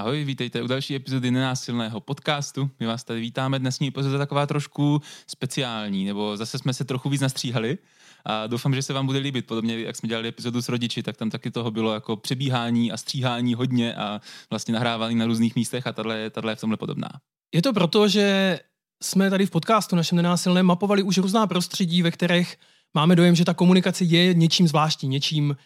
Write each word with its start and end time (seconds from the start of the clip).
Ahoj, 0.00 0.24
vítejte 0.24 0.62
u 0.62 0.66
další 0.66 0.94
epizody 0.94 1.30
Nenásilného 1.30 2.00
podcastu. 2.00 2.70
My 2.80 2.86
vás 2.86 3.04
tady 3.04 3.20
vítáme. 3.20 3.58
Dnesní 3.58 3.88
epizoda 3.88 4.14
je 4.14 4.18
taková 4.18 4.46
trošku 4.46 5.02
speciální, 5.26 6.04
nebo 6.04 6.36
zase 6.36 6.58
jsme 6.58 6.74
se 6.74 6.84
trochu 6.84 7.08
víc 7.08 7.20
nastříhali 7.20 7.78
a 8.24 8.46
doufám, 8.46 8.74
že 8.74 8.82
se 8.82 8.92
vám 8.92 9.06
bude 9.06 9.18
líbit. 9.18 9.46
Podobně, 9.46 9.80
jak 9.80 9.96
jsme 9.96 10.08
dělali 10.08 10.28
epizodu 10.28 10.62
s 10.62 10.68
rodiči, 10.68 11.02
tak 11.02 11.16
tam 11.16 11.30
taky 11.30 11.50
toho 11.50 11.70
bylo 11.70 11.94
jako 11.94 12.16
přebíhání 12.16 12.92
a 12.92 12.96
stříhání 12.96 13.54
hodně 13.54 13.94
a 13.94 14.20
vlastně 14.50 14.74
nahrávání 14.74 15.14
na 15.14 15.26
různých 15.26 15.56
místech 15.56 15.86
a 15.86 15.92
tahle, 15.92 16.30
tahle 16.30 16.52
je 16.52 16.56
v 16.56 16.60
tomhle 16.60 16.76
podobná. 16.76 17.08
Je 17.54 17.62
to 17.62 17.72
proto, 17.72 18.08
že 18.08 18.58
jsme 19.02 19.30
tady 19.30 19.46
v 19.46 19.50
podcastu 19.50 19.96
našem 19.96 20.16
nenásilném 20.16 20.66
mapovali 20.66 21.02
už 21.02 21.18
různá 21.18 21.46
prostředí, 21.46 22.02
ve 22.02 22.10
kterých 22.10 22.56
máme 22.94 23.16
dojem, 23.16 23.34
že 23.34 23.44
ta 23.44 23.54
komunikace 23.54 24.04
je 24.04 24.34
něčím 24.34 24.68
zvláštní, 24.68 25.08
něčím 25.08 25.56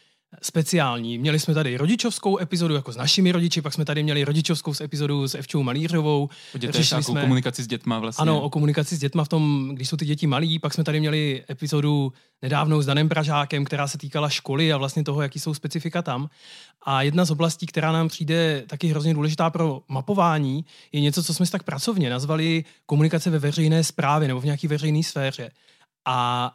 speciální. 0.42 1.18
Měli 1.18 1.38
jsme 1.38 1.54
tady 1.54 1.76
rodičovskou 1.76 2.40
epizodu 2.40 2.74
jako 2.74 2.92
s 2.92 2.96
našimi 2.96 3.32
rodiči, 3.32 3.62
pak 3.62 3.72
jsme 3.72 3.84
tady 3.84 4.02
měli 4.02 4.24
rodičovskou 4.24 4.72
epizodu 4.80 5.28
s 5.28 5.34
Evčou 5.34 5.62
Malířovou. 5.62 6.28
Řešili 6.68 7.02
jsme 7.02 7.20
komunikaci 7.20 7.62
s 7.62 7.66
dětma 7.66 7.98
vlastně. 7.98 8.22
Ano, 8.22 8.40
o 8.40 8.50
komunikaci 8.50 8.96
s 8.96 8.98
dětma 8.98 9.24
v 9.24 9.28
tom, 9.28 9.70
když 9.74 9.88
jsou 9.88 9.96
ty 9.96 10.04
děti 10.04 10.26
malí. 10.26 10.58
Pak 10.58 10.74
jsme 10.74 10.84
tady 10.84 11.00
měli 11.00 11.44
epizodu 11.50 12.12
nedávnou 12.42 12.82
s 12.82 12.86
Danem 12.86 13.08
Pražákem, 13.08 13.64
která 13.64 13.88
se 13.88 13.98
týkala 13.98 14.28
školy 14.28 14.72
a 14.72 14.76
vlastně 14.76 15.04
toho, 15.04 15.22
jaký 15.22 15.38
jsou 15.38 15.54
specifika 15.54 16.02
tam. 16.02 16.28
A 16.86 17.02
jedna 17.02 17.24
z 17.24 17.30
oblastí, 17.30 17.66
která 17.66 17.92
nám 17.92 18.08
přijde 18.08 18.64
taky 18.66 18.88
hrozně 18.88 19.14
důležitá 19.14 19.50
pro 19.50 19.80
mapování, 19.88 20.64
je 20.92 21.00
něco, 21.00 21.22
co 21.22 21.34
jsme 21.34 21.46
tak 21.46 21.62
pracovně 21.62 22.10
nazvali 22.10 22.64
komunikace 22.86 23.30
ve 23.30 23.38
veřejné 23.38 23.84
správě 23.84 24.28
nebo 24.28 24.40
v 24.40 24.44
nějaké 24.44 24.68
veřejné 24.68 25.02
sféře. 25.02 25.50
A 26.04 26.50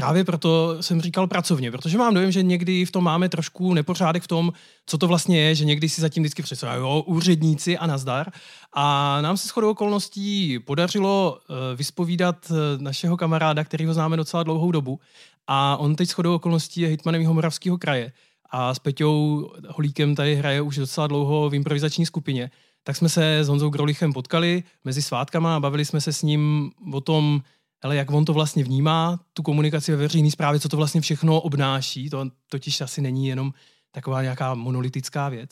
Právě 0.00 0.24
proto 0.24 0.82
jsem 0.82 1.00
říkal 1.00 1.26
pracovně, 1.26 1.70
protože 1.70 1.98
mám 1.98 2.14
dojem, 2.14 2.32
že 2.32 2.42
někdy 2.42 2.84
v 2.84 2.90
tom 2.92 3.04
máme 3.04 3.28
trošku 3.28 3.74
nepořádek 3.74 4.22
v 4.22 4.28
tom, 4.28 4.52
co 4.86 4.98
to 4.98 5.08
vlastně 5.08 5.40
je, 5.40 5.54
že 5.54 5.64
někdy 5.64 5.88
si 5.88 6.00
zatím 6.00 6.22
vždycky 6.22 6.42
představují, 6.42 7.02
úředníci 7.06 7.78
a 7.78 7.86
nazdar. 7.86 8.32
A 8.72 9.18
nám 9.20 9.36
se 9.36 9.48
shodou 9.48 9.70
okolností 9.70 10.58
podařilo 10.58 11.38
uh, 11.38 11.56
vyspovídat 11.76 12.50
uh, 12.50 12.56
našeho 12.82 13.16
kamaráda, 13.16 13.64
který 13.64 13.86
ho 13.86 13.94
známe 13.94 14.16
docela 14.16 14.42
dlouhou 14.42 14.72
dobu. 14.72 15.00
A 15.46 15.76
on 15.76 15.96
teď 15.96 16.08
shodou 16.08 16.34
okolností 16.34 16.80
je 16.80 16.88
hitmanem 16.88 17.20
Jihomoravského 17.20 17.78
kraje. 17.78 18.12
A 18.50 18.74
s 18.74 18.78
Peťou 18.78 19.50
Holíkem 19.68 20.14
tady 20.14 20.34
hraje 20.34 20.60
už 20.60 20.76
docela 20.76 21.06
dlouho 21.06 21.50
v 21.50 21.54
improvizační 21.54 22.06
skupině. 22.06 22.50
Tak 22.84 22.96
jsme 22.96 23.08
se 23.08 23.38
s 23.38 23.48
Honzou 23.48 23.70
Grolichem 23.70 24.12
potkali 24.12 24.62
mezi 24.84 25.02
svátkama 25.02 25.56
a 25.56 25.60
bavili 25.60 25.84
jsme 25.84 26.00
se 26.00 26.12
s 26.12 26.22
ním 26.22 26.70
o 26.92 27.00
tom, 27.00 27.40
ale 27.82 27.96
jak 27.96 28.10
on 28.10 28.24
to 28.24 28.32
vlastně 28.32 28.64
vnímá, 28.64 29.20
tu 29.32 29.42
komunikaci 29.42 29.92
ve 29.92 29.96
veřejné 29.96 30.30
správě, 30.30 30.60
co 30.60 30.68
to 30.68 30.76
vlastně 30.76 31.00
všechno 31.00 31.40
obnáší, 31.40 32.10
to 32.10 32.30
totiž 32.48 32.80
asi 32.80 33.00
není 33.00 33.26
jenom 33.26 33.52
taková 33.90 34.22
nějaká 34.22 34.54
monolitická 34.54 35.28
věc, 35.28 35.50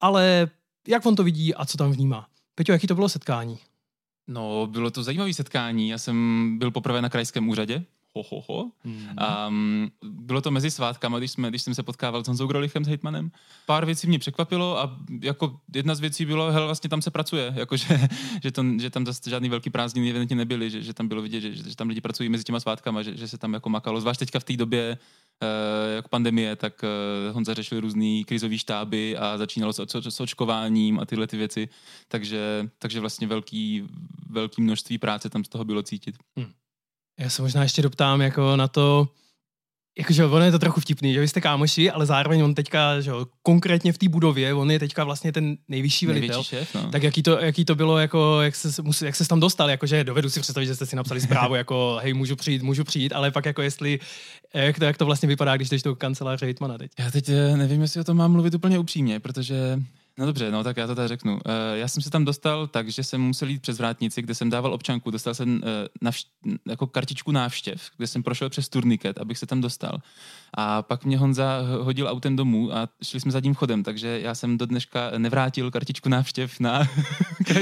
ale 0.00 0.50
jak 0.88 1.06
on 1.06 1.16
to 1.16 1.24
vidí 1.24 1.54
a 1.54 1.64
co 1.64 1.78
tam 1.78 1.92
vnímá. 1.92 2.28
Peťo, 2.54 2.72
jaký 2.72 2.86
to 2.86 2.94
bylo 2.94 3.08
setkání? 3.08 3.58
No, 4.26 4.66
bylo 4.66 4.90
to 4.90 5.02
zajímavé 5.02 5.34
setkání. 5.34 5.88
Já 5.88 5.98
jsem 5.98 6.56
byl 6.58 6.70
poprvé 6.70 7.02
na 7.02 7.08
krajském 7.08 7.48
úřadě 7.48 7.84
ho, 8.16 8.22
ho, 8.30 8.44
ho. 8.48 8.70
Mm. 8.84 9.08
Um, 9.48 9.90
bylo 10.02 10.40
to 10.40 10.50
mezi 10.50 10.70
svátkama, 10.70 11.18
když, 11.18 11.30
jsme, 11.30 11.48
když 11.48 11.62
jsem 11.62 11.74
se 11.74 11.82
potkával 11.82 12.24
s 12.24 12.26
Honzou 12.26 12.46
Grolichem, 12.46 12.84
s 12.84 12.88
Hejtmanem. 12.88 13.30
Pár 13.66 13.86
věcí 13.86 14.06
mě 14.06 14.18
překvapilo 14.18 14.78
a 14.78 14.96
jako 15.22 15.60
jedna 15.74 15.94
z 15.94 16.00
věcí 16.00 16.24
bylo, 16.24 16.52
hele, 16.52 16.66
vlastně 16.66 16.90
tam 16.90 17.02
se 17.02 17.10
pracuje, 17.10 17.52
jako 17.56 17.76
že, 17.76 18.08
že, 18.42 18.50
to, 18.50 18.64
že 18.80 18.90
tam 18.90 19.06
zase 19.06 19.30
žádný 19.30 19.48
velký 19.48 19.70
prázdniny 19.70 20.10
evidentně 20.10 20.36
nebyly, 20.36 20.70
že, 20.70 20.82
že 20.82 20.94
tam 20.94 21.08
bylo 21.08 21.22
vidět, 21.22 21.40
že, 21.40 21.54
že, 21.54 21.76
tam 21.76 21.88
lidi 21.88 22.00
pracují 22.00 22.28
mezi 22.28 22.44
těma 22.44 22.60
svátkama, 22.60 23.02
že, 23.02 23.16
že 23.16 23.28
se 23.28 23.38
tam 23.38 23.54
jako 23.54 23.68
makalo, 23.68 24.00
zvlášť 24.00 24.18
teďka 24.18 24.40
v 24.40 24.44
té 24.44 24.56
době, 24.56 24.98
Uh, 25.42 25.94
jako 25.94 26.08
pandemie, 26.08 26.56
tak 26.56 26.82
uh, 26.82 27.34
Honza 27.34 27.54
řešil 27.54 27.80
různý 27.80 28.24
krizový 28.24 28.58
štáby 28.58 29.16
a 29.16 29.38
začínalo 29.38 29.72
s, 29.72 29.78
s, 29.78 30.06
s 30.06 30.20
očkováním 30.20 31.00
a 31.00 31.04
tyhle 31.04 31.26
ty 31.26 31.36
věci, 31.36 31.68
takže, 32.08 32.68
takže 32.78 33.00
vlastně 33.00 33.26
velký, 33.26 33.88
velký 34.30 34.62
množství 34.62 34.98
práce 34.98 35.30
tam 35.30 35.44
z 35.44 35.48
toho 35.48 35.64
bylo 35.64 35.82
cítit. 35.82 36.16
Hmm. 36.36 36.52
Já 37.20 37.30
se 37.30 37.42
možná 37.42 37.62
ještě 37.62 37.82
doptám 37.82 38.20
jako 38.20 38.56
na 38.56 38.68
to, 38.68 39.08
Jakože 39.98 40.24
ono 40.24 40.44
je 40.44 40.50
to 40.50 40.58
trochu 40.58 40.80
vtipný, 40.80 41.14
že 41.14 41.20
vy 41.20 41.28
jste 41.28 41.40
kámoši, 41.40 41.90
ale 41.90 42.06
zároveň 42.06 42.42
on 42.42 42.54
teďka, 42.54 43.00
že 43.00 43.12
konkrétně 43.42 43.92
v 43.92 43.98
té 43.98 44.08
budově, 44.08 44.54
on 44.54 44.70
je 44.70 44.78
teďka 44.78 45.04
vlastně 45.04 45.32
ten 45.32 45.56
nejvyšší 45.68 46.06
velitel. 46.06 46.28
Největší 46.28 46.48
šéf, 46.48 46.74
no. 46.74 46.90
Tak 46.90 47.02
jaký 47.02 47.22
to, 47.22 47.38
jaký 47.38 47.64
to 47.64 47.74
bylo, 47.74 47.98
jako, 47.98 48.40
jak, 48.40 48.56
se, 48.56 48.82
jak 49.06 49.16
se 49.16 49.28
tam 49.28 49.40
dostal, 49.40 49.70
jakože 49.70 50.04
dovedu 50.04 50.30
si 50.30 50.40
představit, 50.40 50.66
že 50.66 50.74
jste 50.74 50.86
si 50.86 50.96
napsali 50.96 51.20
zprávu, 51.20 51.54
jako 51.54 51.98
hej, 52.02 52.14
můžu 52.14 52.36
přijít, 52.36 52.62
můžu 52.62 52.84
přijít, 52.84 53.12
ale 53.12 53.30
pak 53.30 53.46
jako 53.46 53.62
jestli, 53.62 54.00
jak 54.54 54.78
to, 54.78 54.84
jak 54.84 54.98
to 54.98 55.06
vlastně 55.06 55.28
vypadá, 55.28 55.56
když 55.56 55.68
jdeš 55.68 55.82
do 55.82 55.96
kanceláře 55.96 56.46
Hitmana 56.46 56.78
teď. 56.78 56.90
Já 56.98 57.10
teď 57.10 57.28
eh, 57.28 57.56
nevím, 57.56 57.82
jestli 57.82 58.00
o 58.00 58.04
tom 58.04 58.16
mám 58.16 58.32
mluvit 58.32 58.54
úplně 58.54 58.78
upřímně, 58.78 59.20
protože 59.20 59.78
No 60.18 60.26
dobře, 60.26 60.50
no 60.50 60.64
tak 60.64 60.76
já 60.76 60.86
to 60.86 60.94
tady 60.94 61.08
řeknu. 61.08 61.32
Uh, 61.32 61.40
já 61.74 61.88
jsem 61.88 62.02
se 62.02 62.10
tam 62.10 62.24
dostal 62.24 62.66
tak, 62.66 62.88
že 62.88 63.04
jsem 63.04 63.20
musel 63.20 63.48
jít 63.48 63.62
přes 63.62 63.78
vrátnici, 63.78 64.22
kde 64.22 64.34
jsem 64.34 64.50
dával 64.50 64.74
občanku, 64.74 65.10
dostal 65.10 65.34
jsem 65.34 65.54
uh, 65.54 65.60
navš- 66.08 66.26
jako 66.68 66.86
kartičku 66.86 67.32
návštěv, 67.32 67.90
kde 67.96 68.06
jsem 68.06 68.22
prošel 68.22 68.50
přes 68.50 68.68
turniket, 68.68 69.18
abych 69.18 69.38
se 69.38 69.46
tam 69.46 69.60
dostal. 69.60 69.98
A 70.54 70.82
pak 70.82 71.04
mě 71.04 71.18
Honza 71.18 71.60
hodil 71.80 72.08
autem 72.08 72.36
domů 72.36 72.76
a 72.76 72.88
šli 73.02 73.20
jsme 73.20 73.32
zadním 73.32 73.54
chodem, 73.54 73.82
takže 73.82 74.20
já 74.22 74.34
jsem 74.34 74.58
do 74.58 74.66
dneška 74.66 75.10
nevrátil 75.18 75.70
kartičku 75.70 76.08
návštěv 76.08 76.60
na 76.60 76.88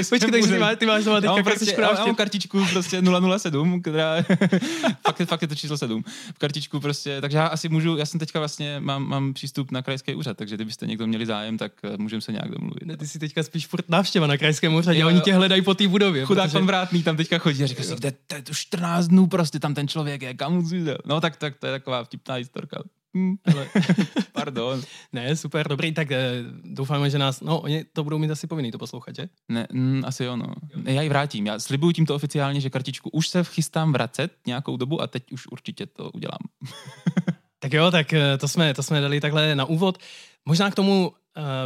Počkej, 0.09 0.31
takže 0.31 0.51
ty, 0.53 0.59
má, 0.59 0.75
ty 0.75 0.85
máš 0.85 1.03
doma 1.03 1.21
teďka 1.21 1.33
prostě, 1.33 1.49
kartičku 1.49 1.81
návštěv? 1.81 1.99
Já 1.99 2.05
mám 2.05 2.15
kartičku 2.15 2.65
prostě 2.71 3.01
007, 3.37 3.81
která 3.81 4.15
fakt, 5.07 5.21
fakt 5.25 5.41
je 5.41 5.47
to 5.47 5.55
číslo 5.55 5.77
7. 5.77 6.03
V 6.35 6.39
kartičku 6.39 6.79
prostě, 6.79 7.21
takže 7.21 7.37
já 7.37 7.47
asi 7.47 7.69
můžu, 7.69 7.97
já 7.97 8.05
jsem 8.05 8.19
teďka 8.19 8.39
vlastně, 8.39 8.79
mám, 8.79 9.07
mám 9.07 9.33
přístup 9.33 9.71
na 9.71 9.81
krajský 9.81 10.15
úřad, 10.15 10.37
takže 10.37 10.55
kdybyste 10.55 10.87
někdo 10.87 11.07
měli 11.07 11.25
zájem, 11.25 11.57
tak 11.57 11.71
eh, 11.83 11.97
můžeme 11.97 12.21
se 12.21 12.31
nějak 12.31 12.51
domluvit. 12.51 12.85
Ne, 12.85 12.97
ty 12.97 13.07
si 13.07 13.19
teďka 13.19 13.43
spíš 13.43 13.67
furt 13.67 13.89
návštěva 13.89 14.27
na 14.27 14.37
krajském 14.37 14.75
úřadě, 14.75 14.99
jo, 14.99 15.07
oni 15.07 15.21
tě 15.21 15.33
hledají 15.33 15.61
po 15.61 15.73
té 15.73 15.87
budově. 15.87 16.25
Chudák 16.25 16.45
protože... 16.45 16.57
pan 16.57 16.65
Vrátný 16.65 17.03
tam 17.03 17.17
teďka 17.17 17.37
chodí 17.37 17.63
a 17.63 17.67
říká 17.67 17.83
si, 17.83 17.95
kde, 17.95 18.13
to 18.43 18.53
14 18.53 19.07
dnů 19.07 19.27
prostě 19.27 19.59
tam 19.59 19.73
ten 19.73 19.87
člověk 19.87 20.21
je, 20.21 20.33
kam 20.33 20.69
No 21.05 21.21
tak, 21.21 21.35
tak 21.35 21.57
to 21.57 21.65
je 21.65 21.71
taková 21.71 22.03
vtipná 22.03 22.35
historka. 22.35 22.78
Hmm, 23.15 23.35
ale, 23.45 23.67
pardon. 24.33 24.81
ne, 25.13 25.35
super, 25.35 25.67
dobrý, 25.67 25.93
tak 25.93 26.11
eh, 26.11 26.43
doufáme, 26.63 27.09
že 27.09 27.17
nás, 27.17 27.41
no, 27.41 27.59
oni 27.59 27.83
to 27.83 28.03
budou 28.03 28.17
mít 28.17 28.31
asi 28.31 28.47
povinný 28.47 28.71
to 28.71 28.77
poslouchat, 28.77 29.15
že? 29.15 29.29
Ne, 29.49 29.67
mm, 29.71 30.03
asi 30.05 30.23
jo, 30.23 30.35
no. 30.35 30.45
Já 30.85 31.01
ji 31.01 31.09
vrátím, 31.09 31.45
já 31.45 31.59
slibuju 31.59 31.91
tímto 31.91 32.15
oficiálně, 32.15 32.61
že 32.61 32.69
kartičku 32.69 33.09
už 33.09 33.27
se 33.27 33.43
chystám 33.43 33.93
vracet 33.93 34.31
nějakou 34.47 34.77
dobu 34.77 35.01
a 35.01 35.07
teď 35.07 35.31
už 35.31 35.47
určitě 35.47 35.85
to 35.85 36.11
udělám. 36.11 36.39
tak 37.59 37.73
jo, 37.73 37.91
tak 37.91 38.13
eh, 38.13 38.37
to 38.37 38.47
jsme, 38.47 38.73
to 38.73 38.83
jsme 38.83 39.01
dali 39.01 39.21
takhle 39.21 39.55
na 39.55 39.65
úvod. 39.65 39.97
Možná 40.45 40.71
k 40.71 40.75
tomu 40.75 41.13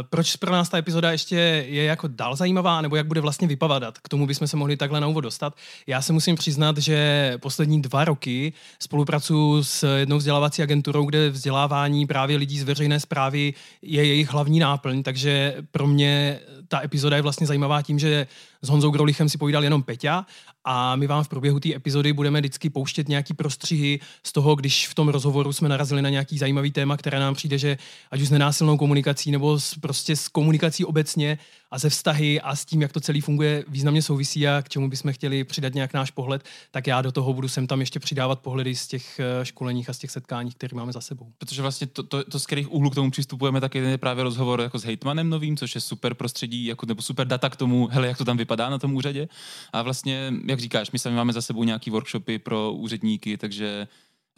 proč 0.02 0.36
pro 0.36 0.52
nás 0.52 0.68
ta 0.68 0.78
epizoda 0.78 1.12
ještě 1.12 1.36
je 1.68 1.84
jako 1.84 2.08
dál 2.08 2.36
zajímavá, 2.36 2.80
nebo 2.80 2.96
jak 2.96 3.06
bude 3.06 3.20
vlastně 3.20 3.48
vypadat? 3.48 3.98
K 3.98 4.08
tomu 4.08 4.26
bychom 4.26 4.48
se 4.48 4.56
mohli 4.56 4.76
takhle 4.76 5.00
na 5.00 5.06
úvod 5.06 5.20
dostat. 5.20 5.56
Já 5.86 6.02
se 6.02 6.12
musím 6.12 6.36
přiznat, 6.36 6.78
že 6.78 7.32
poslední 7.42 7.82
dva 7.82 8.04
roky 8.04 8.52
spolupracuji 8.78 9.64
s 9.64 9.96
jednou 9.96 10.16
vzdělávací 10.16 10.62
agenturou, 10.62 11.04
kde 11.04 11.30
vzdělávání 11.30 12.06
právě 12.06 12.36
lidí 12.36 12.58
z 12.58 12.62
veřejné 12.62 13.00
zprávy 13.00 13.54
je 13.82 14.04
jejich 14.04 14.30
hlavní 14.30 14.58
náplň, 14.58 15.02
takže 15.02 15.56
pro 15.70 15.86
mě 15.86 16.40
ta 16.68 16.82
epizoda 16.84 17.16
je 17.16 17.22
vlastně 17.22 17.46
zajímavá 17.46 17.82
tím, 17.82 17.98
že 17.98 18.26
s 18.64 18.68
Honzou 18.68 18.90
Grolichem 18.90 19.28
si 19.28 19.38
povídal 19.38 19.64
jenom 19.64 19.82
Peťa 19.82 20.26
a 20.64 20.96
my 20.96 21.06
vám 21.06 21.24
v 21.24 21.28
průběhu 21.28 21.60
té 21.60 21.74
epizody 21.74 22.12
budeme 22.12 22.40
vždycky 22.40 22.70
pouštět 22.70 23.08
nějaký 23.08 23.34
prostřihy 23.34 24.00
z 24.22 24.32
toho, 24.32 24.54
když 24.54 24.88
v 24.88 24.94
tom 24.94 25.08
rozhovoru 25.08 25.52
jsme 25.52 25.68
narazili 25.68 26.02
na 26.02 26.08
nějaký 26.10 26.38
zajímavý 26.38 26.70
téma, 26.70 26.96
které 26.96 27.18
nám 27.18 27.34
přijde, 27.34 27.58
že 27.58 27.78
ať 28.10 28.20
už 28.20 28.28
s 28.28 28.30
nenásilnou 28.30 28.76
komunikací 28.76 29.30
nebo 29.30 29.60
s, 29.60 29.74
prostě 29.74 30.16
s 30.16 30.28
komunikací 30.28 30.84
obecně 30.84 31.38
a 31.74 31.78
ze 31.78 31.90
vztahy 31.90 32.40
a 32.40 32.56
s 32.56 32.64
tím, 32.64 32.82
jak 32.82 32.92
to 32.92 33.00
celý 33.00 33.20
funguje, 33.20 33.64
významně 33.68 34.02
souvisí 34.02 34.48
a 34.48 34.62
k 34.62 34.68
čemu 34.68 34.90
bychom 34.90 35.12
chtěli 35.12 35.44
přidat 35.44 35.74
nějak 35.74 35.92
náš 35.94 36.10
pohled, 36.10 36.44
tak 36.70 36.86
já 36.86 37.02
do 37.02 37.12
toho 37.12 37.32
budu 37.32 37.48
sem 37.48 37.66
tam 37.66 37.80
ještě 37.80 38.00
přidávat 38.00 38.40
pohledy 38.40 38.74
z 38.74 38.86
těch 38.86 39.20
eh, 39.20 39.44
školeních 39.44 39.90
a 39.90 39.92
z 39.92 39.98
těch 39.98 40.10
setkání, 40.10 40.50
které 40.50 40.76
máme 40.76 40.92
za 40.92 41.00
sebou. 41.00 41.32
Protože 41.38 41.62
vlastně 41.62 41.86
to, 41.86 42.02
to, 42.02 42.24
to 42.24 42.40
z 42.40 42.46
kterých 42.46 42.72
úhlů 42.72 42.90
k 42.90 42.94
tomu 42.94 43.10
přistupujeme, 43.10 43.60
tak 43.60 43.74
je 43.74 43.98
právě 43.98 44.24
rozhovor 44.24 44.60
jako 44.60 44.78
s 44.78 44.84
hejtmanem 44.84 45.30
novým, 45.30 45.56
což 45.56 45.74
je 45.74 45.80
super 45.80 46.14
prostředí, 46.14 46.66
jako, 46.66 46.86
nebo 46.86 47.02
super 47.02 47.26
data 47.26 47.50
k 47.50 47.56
tomu, 47.56 47.86
hele, 47.86 48.06
jak 48.06 48.18
to 48.18 48.24
tam 48.24 48.36
vypadá 48.36 48.70
na 48.70 48.78
tom 48.78 48.94
úřadě. 48.94 49.28
A 49.72 49.82
vlastně, 49.82 50.32
jak 50.46 50.60
říkáš, 50.60 50.90
my 50.90 50.98
sami 50.98 51.16
máme 51.16 51.32
za 51.32 51.42
sebou 51.42 51.64
nějaký 51.64 51.90
workshopy 51.90 52.38
pro 52.38 52.72
úředníky, 52.72 53.36
takže 53.36 53.88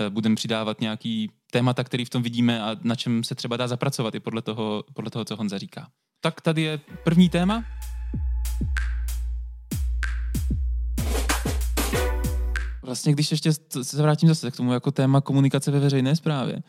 eh, 0.01 0.11
budeme 0.11 0.35
přidávat 0.35 0.81
nějaký 0.81 1.31
témata, 1.51 1.85
který 1.85 2.05
v 2.05 2.11
tom 2.11 2.23
vidíme 2.23 2.63
a 2.63 2.77
na 2.83 2.95
čem 2.95 3.25
se 3.25 3.35
třeba 3.35 3.57
dá 3.57 3.69
zapracovat 3.69 4.15
i 4.15 4.21
podle 4.21 4.43
toho, 4.43 4.85
podle 4.95 5.11
toho 5.11 5.25
co 5.25 5.37
Honza 5.37 5.59
říká. 5.59 5.89
Tak 6.27 6.41
tady 6.41 6.63
je 6.63 6.81
první 7.05 7.29
téma. 7.29 7.65
Vlastně, 12.83 13.13
když 13.13 13.31
ještě 13.31 13.53
se 13.83 14.03
vrátím 14.03 14.29
zase 14.29 14.51
k 14.51 14.57
tomu 14.57 14.73
jako 14.73 14.91
téma 14.91 15.21
komunikace 15.21 15.71
ve 15.71 15.81
veřejné 15.81 16.17
správě, 16.17 16.63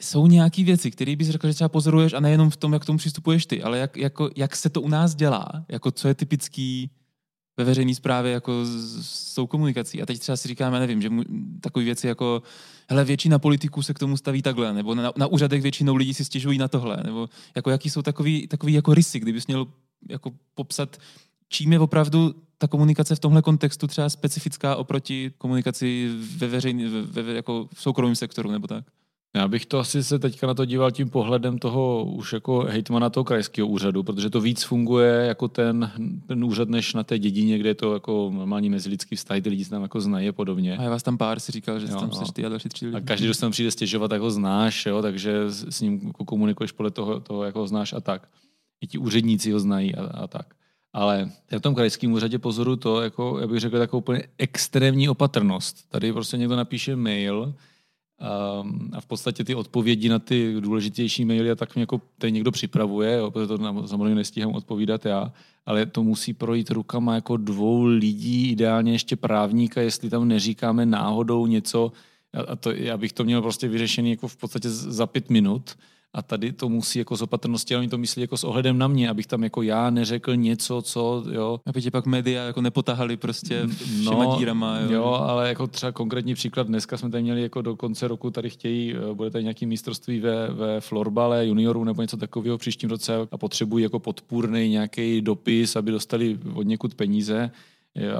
jsou 0.00 0.26
nějaké 0.26 0.64
věci, 0.64 0.90
které 0.90 1.16
bys 1.16 1.28
řekl, 1.28 1.48
že 1.48 1.54
třeba 1.54 1.68
pozoruješ 1.68 2.12
a 2.12 2.20
nejenom 2.20 2.50
v 2.50 2.56
tom, 2.56 2.72
jak 2.72 2.82
k 2.82 2.86
tomu 2.86 2.98
přistupuješ 2.98 3.46
ty, 3.46 3.62
ale 3.62 3.78
jak, 3.78 3.96
jako, 3.96 4.30
jak 4.36 4.56
se 4.56 4.70
to 4.70 4.80
u 4.80 4.88
nás 4.88 5.14
dělá, 5.14 5.64
jako 5.68 5.90
co 5.90 6.08
je 6.08 6.14
typický 6.14 6.90
ve 7.56 7.64
veřejné 7.64 7.94
správě 7.94 8.32
jako 8.32 8.64
s, 8.64 9.34
tou 9.34 9.46
komunikací. 9.46 10.02
A 10.02 10.06
teď 10.06 10.18
třeba 10.18 10.36
si 10.36 10.48
říkáme, 10.48 10.80
nevím, 10.80 11.02
že 11.02 11.10
mu, 11.10 11.22
takové 11.60 11.84
věci 11.84 12.06
jako, 12.06 12.42
hele, 12.88 13.04
většina 13.04 13.38
politiků 13.38 13.82
se 13.82 13.94
k 13.94 13.98
tomu 13.98 14.16
staví 14.16 14.42
takhle, 14.42 14.72
nebo 14.72 14.94
na, 14.94 15.12
na 15.16 15.26
úřadech 15.26 15.62
většinou 15.62 15.94
lidí 15.94 16.14
si 16.14 16.24
stěžují 16.24 16.58
na 16.58 16.68
tohle, 16.68 16.96
nebo 17.04 17.28
jako 17.56 17.70
jaký 17.70 17.90
jsou 17.90 18.02
takový, 18.02 18.46
takový 18.46 18.72
jako 18.72 18.94
rysy, 18.94 19.20
kdybys 19.20 19.46
měl 19.46 19.66
jako 20.08 20.32
popsat, 20.54 20.96
čím 21.48 21.72
je 21.72 21.80
opravdu 21.80 22.34
ta 22.58 22.68
komunikace 22.68 23.14
v 23.14 23.18
tomhle 23.18 23.42
kontextu 23.42 23.86
třeba 23.86 24.08
specifická 24.08 24.76
oproti 24.76 25.32
komunikaci 25.38 26.10
ve 26.36 26.46
veřejný, 26.46 26.84
ve, 26.84 27.22
ve, 27.22 27.32
jako 27.32 27.68
v 27.74 27.82
soukromém 27.82 28.16
sektoru 28.16 28.50
nebo 28.50 28.66
tak? 28.66 28.84
Já 29.36 29.48
bych 29.48 29.66
to 29.66 29.78
asi 29.78 30.04
se 30.04 30.18
teďka 30.18 30.46
na 30.46 30.54
to 30.54 30.64
díval 30.64 30.90
tím 30.90 31.10
pohledem 31.10 31.58
toho 31.58 32.04
už 32.04 32.32
jako 32.32 32.58
hejtmana 32.58 33.10
toho 33.10 33.24
krajského 33.24 33.68
úřadu, 33.68 34.02
protože 34.02 34.30
to 34.30 34.40
víc 34.40 34.62
funguje 34.62 35.26
jako 35.26 35.48
ten, 35.48 35.92
ten 36.26 36.44
úřad, 36.44 36.68
než 36.68 36.94
na 36.94 37.04
té 37.04 37.18
dědině, 37.18 37.58
kde 37.58 37.68
je 37.68 37.74
to 37.74 37.94
jako 37.94 38.30
normální 38.34 38.70
mezilidský 38.70 39.16
vztah, 39.16 39.40
ty 39.40 39.48
lidi 39.48 39.64
se 39.64 39.70
tam 39.70 39.82
jako 39.82 40.00
znají 40.00 40.28
a 40.28 40.32
podobně. 40.32 40.76
A 40.76 40.82
já 40.82 40.90
vás 40.90 41.02
tam 41.02 41.18
pár 41.18 41.40
si 41.40 41.52
říkal, 41.52 41.80
že 41.80 41.86
jo, 41.86 42.00
tam 42.00 42.10
no. 42.10 42.32
ty 42.32 42.46
a 42.46 42.48
další 42.48 42.68
tři 42.68 42.86
lidi. 42.86 42.96
A 42.96 43.00
každý, 43.00 43.26
kdo 43.26 43.34
se 43.34 43.40
tam 43.40 43.50
přijde 43.50 43.70
stěžovat, 43.70 44.08
tak 44.08 44.20
ho 44.20 44.30
znáš, 44.30 44.86
jo, 44.86 45.02
takže 45.02 45.44
s 45.48 45.80
ním 45.80 46.00
jako 46.06 46.24
komunikuješ 46.24 46.72
podle 46.72 46.90
toho, 46.90 47.20
toho, 47.20 47.44
jak 47.44 47.54
ho 47.54 47.66
znáš 47.66 47.92
a 47.92 48.00
tak. 48.00 48.28
I 48.80 48.86
ti 48.86 48.98
úředníci 48.98 49.52
ho 49.52 49.60
znají 49.60 49.94
a, 49.94 50.04
a 50.04 50.26
tak. 50.26 50.54
Ale 50.92 51.30
já 51.50 51.58
v 51.58 51.62
tom 51.62 51.74
krajském 51.74 52.12
úřadě 52.12 52.38
pozoru 52.38 52.76
to, 52.76 53.02
jako, 53.02 53.38
já 53.40 53.46
bych 53.46 53.60
řekl, 53.60 53.78
takovou 53.78 54.00
úplně 54.00 54.22
extrémní 54.38 55.08
opatrnost. 55.08 55.88
Tady 55.88 56.12
prostě 56.12 56.36
někdo 56.36 56.56
napíše 56.56 56.96
mail, 56.96 57.54
Um, 58.20 58.90
a 58.92 59.00
v 59.00 59.06
podstatě 59.06 59.44
ty 59.44 59.54
odpovědi 59.54 60.08
na 60.08 60.18
ty 60.18 60.56
důležitější 60.60 61.24
maily 61.24 61.50
a 61.50 61.54
tak 61.54 61.74
mě 61.74 61.82
jako 61.82 62.00
tady 62.18 62.32
někdo 62.32 62.50
připravuje, 62.50 63.16
jo, 63.16 63.30
protože 63.30 63.46
to 63.46 63.88
samozřejmě 63.88 64.14
nestíhám 64.14 64.52
odpovídat 64.52 65.06
já, 65.06 65.32
ale 65.66 65.86
to 65.86 66.02
musí 66.02 66.32
projít 66.34 66.70
rukama 66.70 67.14
jako 67.14 67.36
dvou 67.36 67.84
lidí, 67.84 68.50
ideálně 68.50 68.92
ještě 68.92 69.16
právníka, 69.16 69.80
jestli 69.80 70.10
tam 70.10 70.28
neříkáme 70.28 70.86
náhodou 70.86 71.46
něco, 71.46 71.92
a 72.48 72.56
to, 72.56 72.70
já 72.70 72.96
bych 72.96 73.12
to 73.12 73.24
měl 73.24 73.42
prostě 73.42 73.68
vyřešený 73.68 74.10
jako 74.10 74.28
v 74.28 74.36
podstatě 74.36 74.70
za 74.70 75.06
pět 75.06 75.30
minut, 75.30 75.76
a 76.14 76.22
tady 76.22 76.52
to 76.52 76.68
musí 76.68 76.98
jako 76.98 77.16
z 77.16 77.22
opatrnosti, 77.22 77.74
ale 77.74 77.80
oni 77.80 77.88
to 77.88 77.98
myslí 77.98 78.22
jako 78.22 78.36
s 78.36 78.44
ohledem 78.44 78.78
na 78.78 78.88
mě, 78.88 79.10
abych 79.10 79.26
tam 79.26 79.42
jako 79.42 79.62
já 79.62 79.90
neřekl 79.90 80.36
něco, 80.36 80.82
co, 80.82 81.24
jo. 81.30 81.60
Aby 81.66 81.82
tě 81.82 81.90
pak 81.90 82.06
média 82.06 82.44
jako 82.44 82.60
nepotahali 82.60 83.16
prostě 83.16 83.66
všema 84.00 84.24
no, 84.24 84.36
dírama, 84.38 84.78
jo. 84.78 84.92
jo. 84.92 85.04
ale 85.04 85.48
jako 85.48 85.66
třeba 85.66 85.92
konkrétní 85.92 86.34
příklad, 86.34 86.66
dneska 86.66 86.96
jsme 86.96 87.10
tady 87.10 87.22
měli 87.22 87.42
jako 87.42 87.62
do 87.62 87.76
konce 87.76 88.08
roku, 88.08 88.30
tady 88.30 88.50
chtějí, 88.50 88.94
eh, 88.94 89.14
bude 89.14 89.30
tady 89.30 89.44
nějaký 89.44 89.66
mistrovství 89.66 90.20
ve, 90.20 90.48
ve 90.48 90.80
florbale 90.80 91.46
juniorů 91.46 91.84
nebo 91.84 92.02
něco 92.02 92.16
takového 92.16 92.58
příštím 92.58 92.90
roce 92.90 93.16
a 93.30 93.38
potřebují 93.38 93.82
jako 93.82 93.98
podpůrný 93.98 94.68
nějaký 94.68 95.20
dopis, 95.20 95.76
aby 95.76 95.90
dostali 95.90 96.38
od 96.54 96.62
někud 96.62 96.94
peníze 96.94 97.50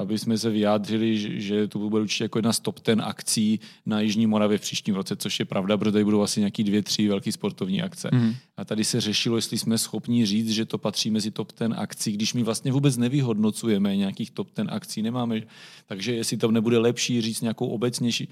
aby 0.01 0.19
jsme 0.19 0.39
se 0.39 0.51
vyjádřili, 0.51 1.41
že 1.41 1.69
to 1.69 1.79
bude 1.79 2.03
určitě 2.03 2.25
jako 2.25 2.39
jedna 2.39 2.53
z 2.53 2.61
top 2.61 2.81
ten 2.81 3.03
akcí 3.05 3.61
na 3.87 4.01
Jižní 4.01 4.27
Moravě 4.27 4.59
v 4.59 4.61
příštím 4.61 4.95
roce, 4.95 5.17
což 5.17 5.39
je 5.39 5.45
pravda, 5.45 5.77
protože 5.77 5.93
tady 5.93 6.05
budou 6.05 6.23
asi 6.23 6.41
nějaký 6.41 6.65
dvě, 6.65 6.83
tři 6.83 7.09
velké 7.09 7.33
sportovní 7.33 7.83
akce. 7.83 8.09
Mm. 8.13 8.35
A 8.57 8.65
tady 8.65 8.85
se 8.85 9.01
řešilo, 9.01 9.37
jestli 9.37 9.59
jsme 9.59 9.79
schopni 9.79 10.27
říct, 10.27 10.51
že 10.51 10.65
to 10.65 10.79
patří 10.79 11.11
mezi 11.11 11.31
top 11.31 11.53
ten 11.53 11.75
akcí, 11.79 12.13
když 12.13 12.35
my 12.35 12.43
vlastně 12.43 12.73
vůbec 12.73 12.97
nevyhodnocujeme 12.97 13.97
nějakých 13.97 14.31
top 14.31 14.51
ten 14.51 14.69
akcí, 14.71 15.03
nemáme. 15.03 15.43
Takže 15.87 16.15
jestli 16.15 16.37
tam 16.37 16.53
nebude 16.53 16.79
lepší 16.79 17.21
říct 17.21 17.41
nějakou 17.41 17.67
obecnější, 17.67 18.29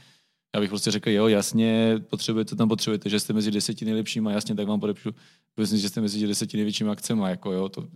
já 0.55 0.61
bych 0.61 0.71
prostě 0.71 0.91
řekl, 0.91 1.11
jo, 1.11 1.29
jasně, 1.29 2.01
potřebujete, 2.11 2.57
tam 2.57 2.69
potřebujete, 2.69 3.09
že 3.11 3.21
jste 3.21 3.33
mezi 3.33 3.51
deseti 3.51 3.85
nejlepšíma, 3.85 4.33
jasně, 4.33 4.55
tak 4.55 4.67
vám 4.67 4.81
podepíšu, 4.81 5.11
myslím, 5.57 5.81
že 5.81 5.89
jste 5.89 6.01
mezi 6.01 6.27
deseti 6.27 6.57
největšími 6.57 6.91
akcemi, 6.91 7.23
jako 7.25 7.53
jo, 7.53 7.69
to 7.69 7.89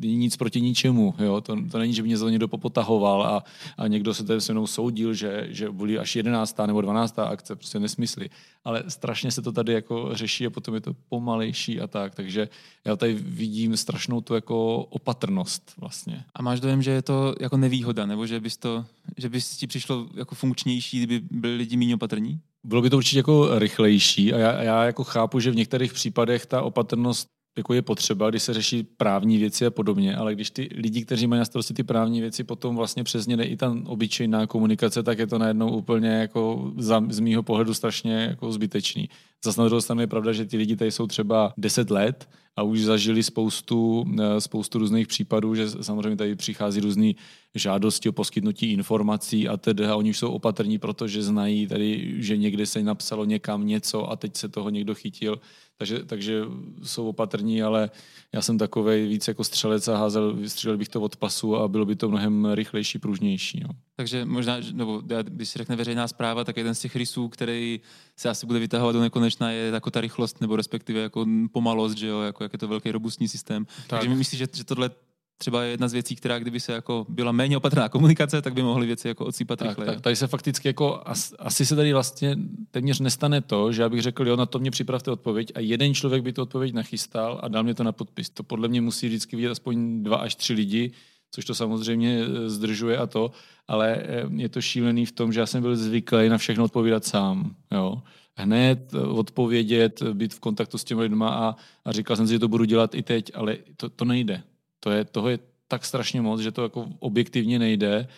není 0.00 0.16
nic 0.16 0.36
proti 0.36 0.60
ničemu, 0.60 1.14
jo, 1.18 1.40
to, 1.40 1.56
to 1.70 1.78
není, 1.78 1.94
že 1.94 2.02
by 2.02 2.08
mě 2.08 2.16
za 2.16 2.30
někdo 2.30 2.48
popotahoval 2.48 3.22
a, 3.22 3.44
a 3.78 3.86
někdo 3.86 4.14
se 4.14 4.24
tady 4.24 4.40
se 4.40 4.52
mnou 4.52 4.66
soudil, 4.66 5.14
že, 5.14 5.46
že 5.50 5.70
byly 5.70 5.98
až 5.98 6.16
jedenáctá 6.16 6.66
nebo 6.66 6.80
dvanáctá 6.80 7.24
akce, 7.24 7.56
prostě 7.56 7.78
nesmysly, 7.78 8.30
ale 8.64 8.84
strašně 8.88 9.30
se 9.30 9.42
to 9.42 9.52
tady 9.52 9.72
jako 9.72 10.10
řeší 10.12 10.46
a 10.46 10.50
potom 10.50 10.74
je 10.74 10.80
to 10.80 10.94
pomalejší 11.08 11.80
a 11.80 11.86
tak, 11.86 12.14
takže 12.14 12.48
já 12.84 12.96
tady 12.96 13.14
vidím 13.14 13.76
strašnou 13.76 14.20
tu 14.20 14.34
jako 14.34 14.76
opatrnost 14.76 15.72
vlastně. 15.78 16.24
A 16.34 16.42
máš 16.42 16.60
dojem, 16.60 16.82
že 16.82 16.90
je 16.90 17.02
to 17.02 17.34
jako 17.40 17.56
nevýhoda, 17.56 18.06
nebo 18.06 18.26
že 18.26 18.40
bys 18.40 18.56
to, 18.56 18.84
že 19.16 19.28
bys 19.28 19.56
ti 19.56 19.66
přišlo 19.66 20.08
jako 20.14 20.34
funkčnější, 20.34 20.98
kdyby 20.98 21.26
byli 21.30 21.56
lidi 21.56 21.76
méně 21.78 21.94
opatrní? 21.94 22.40
Bylo 22.64 22.82
by 22.82 22.90
to 22.90 22.96
určitě 22.96 23.18
jako 23.18 23.58
rychlejší 23.58 24.32
a 24.32 24.38
já, 24.38 24.62
já 24.62 24.84
jako 24.84 25.04
chápu, 25.04 25.40
že 25.40 25.50
v 25.50 25.56
některých 25.56 25.92
případech 25.92 26.46
ta 26.46 26.62
opatrnost 26.62 27.26
jako 27.58 27.74
je 27.74 27.82
potřeba, 27.82 28.30
když 28.30 28.42
se 28.42 28.54
řeší 28.54 28.82
právní 28.82 29.38
věci 29.38 29.66
a 29.66 29.70
podobně, 29.70 30.16
ale 30.16 30.34
když 30.34 30.50
ty 30.50 30.68
lidi, 30.74 31.04
kteří 31.04 31.26
mají 31.26 31.38
na 31.38 31.44
starosti 31.44 31.74
ty 31.74 31.82
právní 31.82 32.20
věci, 32.20 32.44
potom 32.44 32.76
vlastně 32.76 33.04
přes 33.04 33.26
ně 33.26 33.44
i 33.44 33.56
ta 33.56 33.76
obyčejná 33.86 34.46
komunikace, 34.46 35.02
tak 35.02 35.18
je 35.18 35.26
to 35.26 35.38
najednou 35.38 35.70
úplně 35.70 36.08
jako 36.08 36.72
za, 36.76 37.02
z 37.08 37.20
mýho 37.20 37.42
pohledu 37.42 37.74
strašně 37.74 38.14
jako 38.14 38.52
zbytečný. 38.52 39.08
Zase 39.44 39.60
na 39.60 39.66
druhou 39.66 39.80
stranu 39.80 40.00
je 40.00 40.06
pravda, 40.06 40.32
že 40.32 40.44
ty 40.44 40.56
lidi 40.56 40.76
tady 40.76 40.90
jsou 40.90 41.06
třeba 41.06 41.54
10 41.56 41.90
let 41.90 42.28
a 42.56 42.62
už 42.62 42.80
zažili 42.80 43.22
spoustu, 43.22 44.04
eh, 44.20 44.40
spoustu 44.40 44.78
různých 44.78 45.06
případů, 45.06 45.54
že 45.54 45.70
samozřejmě 45.70 46.16
tady 46.16 46.36
přichází 46.36 46.80
různé 46.80 47.12
žádosti 47.54 48.08
o 48.08 48.12
poskytnutí 48.12 48.72
informací 48.72 49.48
a 49.48 49.56
tedy 49.56 49.86
a 49.86 49.96
oni 49.96 50.10
už 50.10 50.18
jsou 50.18 50.32
opatrní, 50.32 50.78
protože 50.78 51.22
znají 51.22 51.66
tady, 51.66 52.14
že 52.22 52.36
někde 52.36 52.66
se 52.66 52.82
napsalo 52.82 53.24
někam 53.24 53.66
něco 53.66 54.10
a 54.10 54.16
teď 54.16 54.36
se 54.36 54.48
toho 54.48 54.70
někdo 54.70 54.94
chytil 54.94 55.40
takže, 55.78 56.04
takže 56.04 56.42
jsou 56.82 57.08
opatrní, 57.08 57.62
ale 57.62 57.90
já 58.32 58.42
jsem 58.42 58.58
takový 58.58 59.06
víc 59.06 59.28
jako 59.28 59.44
střelec 59.44 59.88
a 59.88 59.96
házel, 59.96 60.34
vystřelil 60.34 60.78
bych 60.78 60.88
to 60.88 61.00
od 61.00 61.16
pasu 61.16 61.56
a 61.56 61.68
bylo 61.68 61.84
by 61.84 61.96
to 61.96 62.08
mnohem 62.08 62.46
rychlejší, 62.52 62.98
pružnější. 62.98 63.60
No. 63.60 63.87
Takže 63.98 64.24
možná, 64.24 64.56
nebo 64.72 65.02
když 65.22 65.48
si 65.48 65.58
řekne 65.58 65.76
veřejná 65.76 66.08
zpráva, 66.08 66.44
tak 66.44 66.56
jeden 66.56 66.74
z 66.74 66.80
těch 66.80 66.96
rysů, 66.96 67.28
který 67.28 67.80
se 68.16 68.28
asi 68.28 68.46
bude 68.46 68.58
vytahovat 68.58 68.94
do 68.94 69.00
nekonečna, 69.00 69.50
je 69.50 69.70
jako 69.70 69.90
ta 69.90 70.00
rychlost, 70.00 70.40
nebo 70.40 70.56
respektive 70.56 71.00
jako 71.00 71.26
pomalost, 71.52 71.98
že 71.98 72.06
jo, 72.06 72.20
jako 72.20 72.42
jak 72.42 72.52
je 72.52 72.58
to 72.58 72.68
velký 72.68 72.90
robustní 72.90 73.28
systém. 73.28 73.64
Tak. 73.64 73.86
Takže 73.88 74.08
mi 74.08 74.16
myslíš, 74.16 74.38
že, 74.38 74.46
že 74.54 74.64
tohle 74.64 74.90
třeba 75.38 75.62
je 75.62 75.70
jedna 75.70 75.88
z 75.88 75.92
věcí, 75.92 76.16
která 76.16 76.38
kdyby 76.38 76.60
se 76.60 76.72
jako 76.72 77.06
byla 77.08 77.32
méně 77.32 77.56
opatrná 77.56 77.88
komunikace, 77.88 78.42
tak 78.42 78.54
by 78.54 78.62
mohly 78.62 78.86
věci 78.86 79.08
jako 79.08 79.26
odsýpat 79.26 79.58
tak, 79.58 79.68
rychle. 79.68 79.86
Tak, 79.86 80.00
tady 80.00 80.16
se 80.16 80.26
fakticky 80.26 80.68
jako, 80.68 81.02
as, 81.04 81.34
asi 81.38 81.66
se 81.66 81.76
tady 81.76 81.92
vlastně 81.92 82.36
téměř 82.70 83.00
nestane 83.00 83.40
to, 83.40 83.72
že 83.72 83.82
já 83.82 83.88
bych 83.88 84.02
řekl, 84.02 84.28
jo, 84.28 84.36
na 84.36 84.46
to 84.46 84.58
mě 84.58 84.70
připravte 84.70 85.10
odpověď 85.10 85.52
a 85.54 85.60
jeden 85.60 85.94
člověk 85.94 86.22
by 86.22 86.32
tu 86.32 86.42
odpověď 86.42 86.74
nachystal 86.74 87.40
a 87.42 87.48
dal 87.48 87.62
mě 87.62 87.74
to 87.74 87.84
na 87.84 87.92
podpis. 87.92 88.30
To 88.30 88.42
podle 88.42 88.68
mě 88.68 88.80
musí 88.80 89.06
vždycky 89.06 89.36
vidět 89.36 89.50
aspoň 89.50 90.02
dva 90.02 90.16
až 90.16 90.34
tři 90.34 90.52
lidi, 90.52 90.92
což 91.30 91.44
to 91.44 91.54
samozřejmě 91.54 92.20
e, 92.20 92.50
zdržuje 92.50 92.98
a 92.98 93.06
to, 93.06 93.30
ale 93.68 93.96
e, 93.96 94.26
je 94.36 94.48
to 94.48 94.60
šílený 94.60 95.06
v 95.06 95.12
tom, 95.12 95.32
že 95.32 95.40
já 95.40 95.46
jsem 95.46 95.62
byl 95.62 95.76
zvyklý 95.76 96.28
na 96.28 96.38
všechno 96.38 96.64
odpovídat 96.64 97.04
sám. 97.04 97.54
Jo 97.72 98.02
hned 98.38 98.94
odpovědět, 98.94 100.02
být 100.02 100.34
v 100.34 100.40
kontaktu 100.40 100.78
s 100.78 100.84
těmi 100.84 101.00
lidmi 101.00 101.24
a, 101.28 101.56
a 101.84 101.92
říkal 101.92 102.16
jsem 102.16 102.26
si, 102.26 102.32
že 102.32 102.38
to 102.38 102.48
budu 102.48 102.64
dělat 102.64 102.94
i 102.94 103.02
teď, 103.02 103.30
ale 103.34 103.56
to, 103.76 103.90
to 103.90 104.04
nejde. 104.04 104.42
To 104.80 104.90
je, 104.90 105.04
toho 105.04 105.28
je 105.28 105.38
tak 105.68 105.84
strašně 105.84 106.20
moc, 106.20 106.40
že 106.40 106.52
to 106.52 106.62
jako 106.62 106.88
objektivně 106.98 107.58
nejde. 107.58 108.08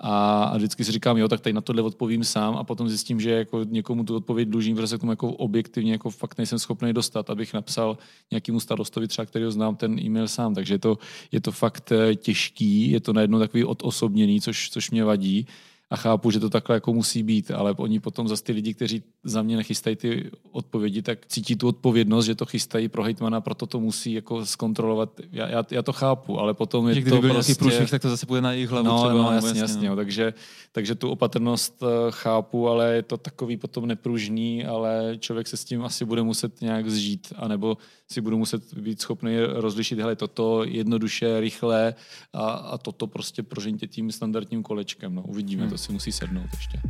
A, 0.00 0.44
a 0.44 0.56
vždycky 0.56 0.84
si 0.84 0.92
říkám, 0.92 1.16
jo, 1.16 1.28
tak 1.28 1.40
tady 1.40 1.52
na 1.52 1.60
tohle 1.60 1.82
odpovím 1.82 2.24
sám 2.24 2.56
a 2.56 2.64
potom 2.64 2.88
zjistím, 2.88 3.20
že 3.20 3.30
jako 3.30 3.64
někomu 3.64 4.04
tu 4.04 4.16
odpověď 4.16 4.48
dlužím, 4.48 4.76
protože 4.76 4.86
se 4.86 4.96
k 4.96 5.00
tomu 5.00 5.12
jako 5.12 5.32
objektivně 5.32 5.92
jako 5.92 6.10
fakt 6.10 6.38
nejsem 6.38 6.58
schopný 6.58 6.92
dostat, 6.92 7.30
abych 7.30 7.54
napsal 7.54 7.98
nějakému 8.30 8.60
starostovi 8.60 9.08
třeba, 9.08 9.26
který 9.26 9.44
ho 9.44 9.50
znám, 9.50 9.76
ten 9.76 10.00
e-mail 10.00 10.28
sám. 10.28 10.54
Takže 10.54 10.74
je 10.74 10.78
to, 10.78 10.98
je 11.32 11.40
to 11.40 11.52
fakt 11.52 11.92
eh, 11.92 12.14
těžký, 12.14 12.90
je 12.90 13.00
to 13.00 13.12
najednou 13.12 13.38
takový 13.38 13.64
odosobněný, 13.64 14.40
což, 14.40 14.70
což 14.70 14.90
mě 14.90 15.04
vadí 15.04 15.46
a 15.90 15.96
chápu, 15.96 16.30
že 16.30 16.40
to 16.40 16.50
takhle 16.50 16.76
jako 16.76 16.92
musí 16.92 17.22
být, 17.22 17.50
ale 17.50 17.72
oni 17.72 18.00
potom 18.00 18.28
zase 18.28 18.42
ty 18.42 18.52
lidi, 18.52 18.74
kteří 18.74 19.02
za 19.24 19.42
mě 19.42 19.56
nechystají 19.56 19.96
ty 19.96 20.30
odpovědi, 20.52 21.02
tak 21.02 21.26
cítí 21.26 21.56
tu 21.56 21.68
odpovědnost, 21.68 22.26
že 22.26 22.34
to 22.34 22.46
chystají 22.46 22.88
pro 22.88 23.02
hejtmana, 23.02 23.40
proto 23.40 23.66
to 23.66 23.80
musí 23.80 24.12
jako 24.12 24.46
zkontrolovat. 24.46 25.20
Já, 25.32 25.48
já, 25.48 25.64
já 25.70 25.82
to 25.82 25.92
chápu, 25.92 26.38
ale 26.38 26.54
potom 26.54 26.88
je 26.88 26.94
že 26.94 27.04
to 27.04 27.20
byl 27.20 27.30
prostě... 27.30 27.54
průšvih, 27.54 27.90
tak 27.90 28.02
to 28.02 28.10
zase 28.10 28.26
bude 28.26 28.40
na 28.40 28.52
jejich 28.52 28.70
hlavu 28.70 28.86
no, 28.86 28.98
třeba. 28.98 29.12
No, 29.12 29.32
jasně, 29.32 29.48
jasně, 29.48 29.60
jasně 29.60 29.88
no. 29.88 29.96
takže, 29.96 30.34
takže 30.72 30.94
tu 30.94 31.10
opatrnost 31.10 31.82
eh, 31.82 31.86
chápu, 32.10 32.68
ale 32.68 32.94
je 32.94 33.02
to 33.02 33.16
takový 33.16 33.56
potom 33.56 33.86
nepružný, 33.86 34.64
ale 34.64 35.16
člověk 35.18 35.46
se 35.46 35.56
s 35.56 35.64
tím 35.64 35.84
asi 35.84 36.04
bude 36.04 36.22
muset 36.22 36.60
nějak 36.60 36.90
zžít, 36.90 37.32
anebo 37.36 37.76
si 38.10 38.20
budu 38.20 38.38
muset 38.38 38.74
být 38.74 39.00
schopný 39.00 39.38
rozlišit, 39.40 39.98
hele, 39.98 40.16
toto 40.16 40.64
jednoduše, 40.64 41.40
rychle 41.40 41.94
a, 42.32 42.50
a 42.50 42.78
toto 42.78 43.06
prostě 43.06 43.42
prožeňte 43.42 43.86
tím 43.86 44.12
standardním 44.12 44.62
kolečkem. 44.62 45.14
No, 45.14 45.22
uvidíme, 45.22 45.62
hmm. 45.62 45.75
To 45.76 45.82
si 45.82 45.92
musí 45.92 46.12
sednout 46.12 46.48
ještě. 46.56 46.80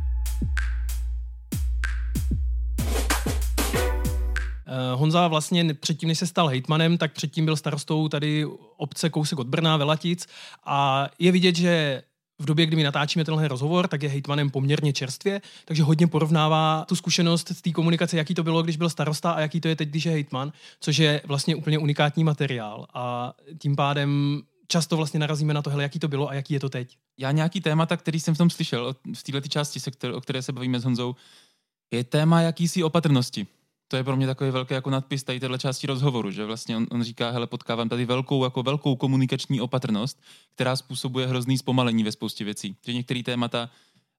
Uh, 4.66 5.00
Honza 5.00 5.28
vlastně 5.28 5.74
předtím, 5.74 6.08
než 6.08 6.18
se 6.18 6.26
stal 6.26 6.48
hejtmanem, 6.48 6.98
tak 6.98 7.12
předtím 7.12 7.44
byl 7.44 7.56
starostou 7.56 8.08
tady 8.08 8.46
obce 8.76 9.10
kousek 9.10 9.38
od 9.38 9.46
Brna, 9.46 9.76
Velatic 9.76 10.26
a 10.64 11.08
je 11.18 11.32
vidět, 11.32 11.56
že 11.56 12.02
v 12.38 12.44
době, 12.44 12.66
kdy 12.66 12.76
my 12.76 12.82
natáčíme 12.82 13.24
tenhle 13.24 13.48
rozhovor, 13.48 13.88
tak 13.88 14.02
je 14.02 14.08
hejtmanem 14.08 14.50
poměrně 14.50 14.92
čerstvě, 14.92 15.40
takže 15.64 15.82
hodně 15.82 16.06
porovnává 16.06 16.84
tu 16.88 16.96
zkušenost 16.96 17.48
z 17.48 17.62
té 17.62 17.70
komunikace, 17.70 18.16
jaký 18.16 18.34
to 18.34 18.42
bylo, 18.42 18.62
když 18.62 18.76
byl 18.76 18.90
starosta 18.90 19.30
a 19.30 19.40
jaký 19.40 19.60
to 19.60 19.68
je 19.68 19.76
teď, 19.76 19.88
když 19.88 20.04
je 20.04 20.12
hejtman, 20.12 20.52
což 20.80 20.98
je 20.98 21.20
vlastně 21.24 21.56
úplně 21.56 21.78
unikátní 21.78 22.24
materiál. 22.24 22.86
A 22.94 23.32
tím 23.58 23.76
pádem 23.76 24.42
často 24.68 24.96
vlastně 24.96 25.20
narazíme 25.20 25.54
na 25.54 25.62
tohle, 25.62 25.82
jaký 25.82 25.98
to 25.98 26.08
bylo 26.08 26.28
a 26.28 26.34
jaký 26.34 26.54
je 26.54 26.60
to 26.60 26.68
teď. 26.68 26.98
Já 27.18 27.32
nějaký 27.32 27.60
témata, 27.60 27.96
který 27.96 28.20
jsem 28.20 28.34
v 28.34 28.38
tom 28.38 28.50
slyšel, 28.50 28.96
v 29.14 29.22
této 29.22 29.48
části, 29.48 29.80
se, 29.80 29.90
o 30.14 30.20
které 30.20 30.42
se 30.42 30.52
bavíme 30.52 30.80
s 30.80 30.84
Honzou, 30.84 31.16
je 31.90 32.04
téma 32.04 32.40
jakýsi 32.40 32.82
opatrnosti. 32.82 33.46
to 33.88 33.96
je 33.96 34.04
pro 34.04 34.16
mě 34.16 34.26
takový 34.26 34.50
velký 34.50 34.74
jako 34.74 34.90
nadpis 34.90 35.24
tady 35.24 35.40
téhle 35.40 35.58
části 35.58 35.86
rozhovoru, 35.86 36.30
že 36.30 36.44
vlastně 36.44 36.76
on, 36.76 36.86
on 36.90 37.02
říká, 37.02 37.30
hele, 37.30 37.46
potkávám 37.46 37.88
tady 37.88 38.04
velkou, 38.04 38.44
jako 38.44 38.62
velkou 38.62 38.96
komunikační 38.96 39.60
opatrnost, 39.60 40.22
která 40.54 40.76
způsobuje 40.76 41.26
hrozný 41.26 41.58
zpomalení 41.58 42.04
ve 42.04 42.12
spoustě 42.12 42.44
věcí. 42.44 42.76
Že 42.86 42.92
některé 42.92 43.22
témata, 43.22 43.70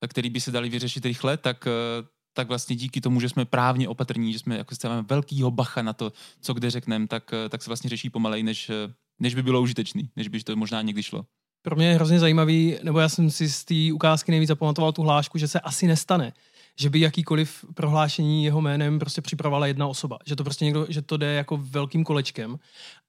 které 0.08 0.30
by 0.30 0.42
se 0.42 0.52
dali 0.52 0.70
vyřešit 0.70 1.06
rychle, 1.06 1.38
tak, 1.38 1.68
eh, 1.68 2.08
tak 2.34 2.48
vlastně 2.48 2.76
díky 2.76 3.02
tomu, 3.02 3.20
že 3.20 3.30
jsme 3.30 3.46
právně 3.46 3.90
opatrní, 3.90 4.34
že 4.34 4.40
jsme 4.40 4.58
jako 4.58 4.76
máme 4.84 5.02
velkýho 5.02 5.52
bacha 5.52 5.82
na 5.82 5.94
to, 5.94 6.14
co 6.42 6.54
kde 6.54 6.70
řekneme, 6.70 7.08
tak, 7.08 7.34
eh, 7.34 7.50
tak 7.50 7.64
se 7.64 7.70
vlastně 7.70 7.90
řeší 7.90 8.10
pomalej, 8.10 8.44
než, 8.44 8.70
eh, 8.70 8.94
než 9.20 9.36
by 9.36 9.44
bylo 9.44 9.62
užitečný, 9.62 10.10
než 10.16 10.28
by 10.28 10.44
to 10.44 10.56
možná 10.56 10.82
někdy 10.82 11.04
šlo. 11.04 11.26
Pro 11.62 11.76
mě 11.76 11.88
je 11.88 11.96
hrozně 11.96 12.20
zajímavý, 12.20 12.78
nebo 12.84 13.00
já 13.00 13.10
jsem 13.10 13.32
si 13.32 13.50
z 13.50 13.66
té 13.66 13.94
ukázky 13.94 14.32
nejvíc 14.32 14.48
zapamatoval 14.48 14.92
tu 14.92 15.02
hlášku, 15.02 15.38
že 15.38 15.48
se 15.48 15.60
asi 15.60 15.88
nestane, 15.88 16.34
že 16.80 16.90
by 16.90 17.00
jakýkoliv 17.00 17.66
prohlášení 17.74 18.46
jeho 18.46 18.62
jménem 18.62 19.00
prostě 19.00 19.22
připravovala 19.22 19.68
jedna 19.68 19.88
osoba. 19.88 20.20
Že 20.26 20.36
to 20.36 20.44
prostě 20.44 20.66
někdo, 20.66 20.86
že 20.90 21.02
to 21.02 21.18
jde 21.18 21.34
jako 21.34 21.58
velkým 21.58 22.04
kolečkem. 22.04 22.60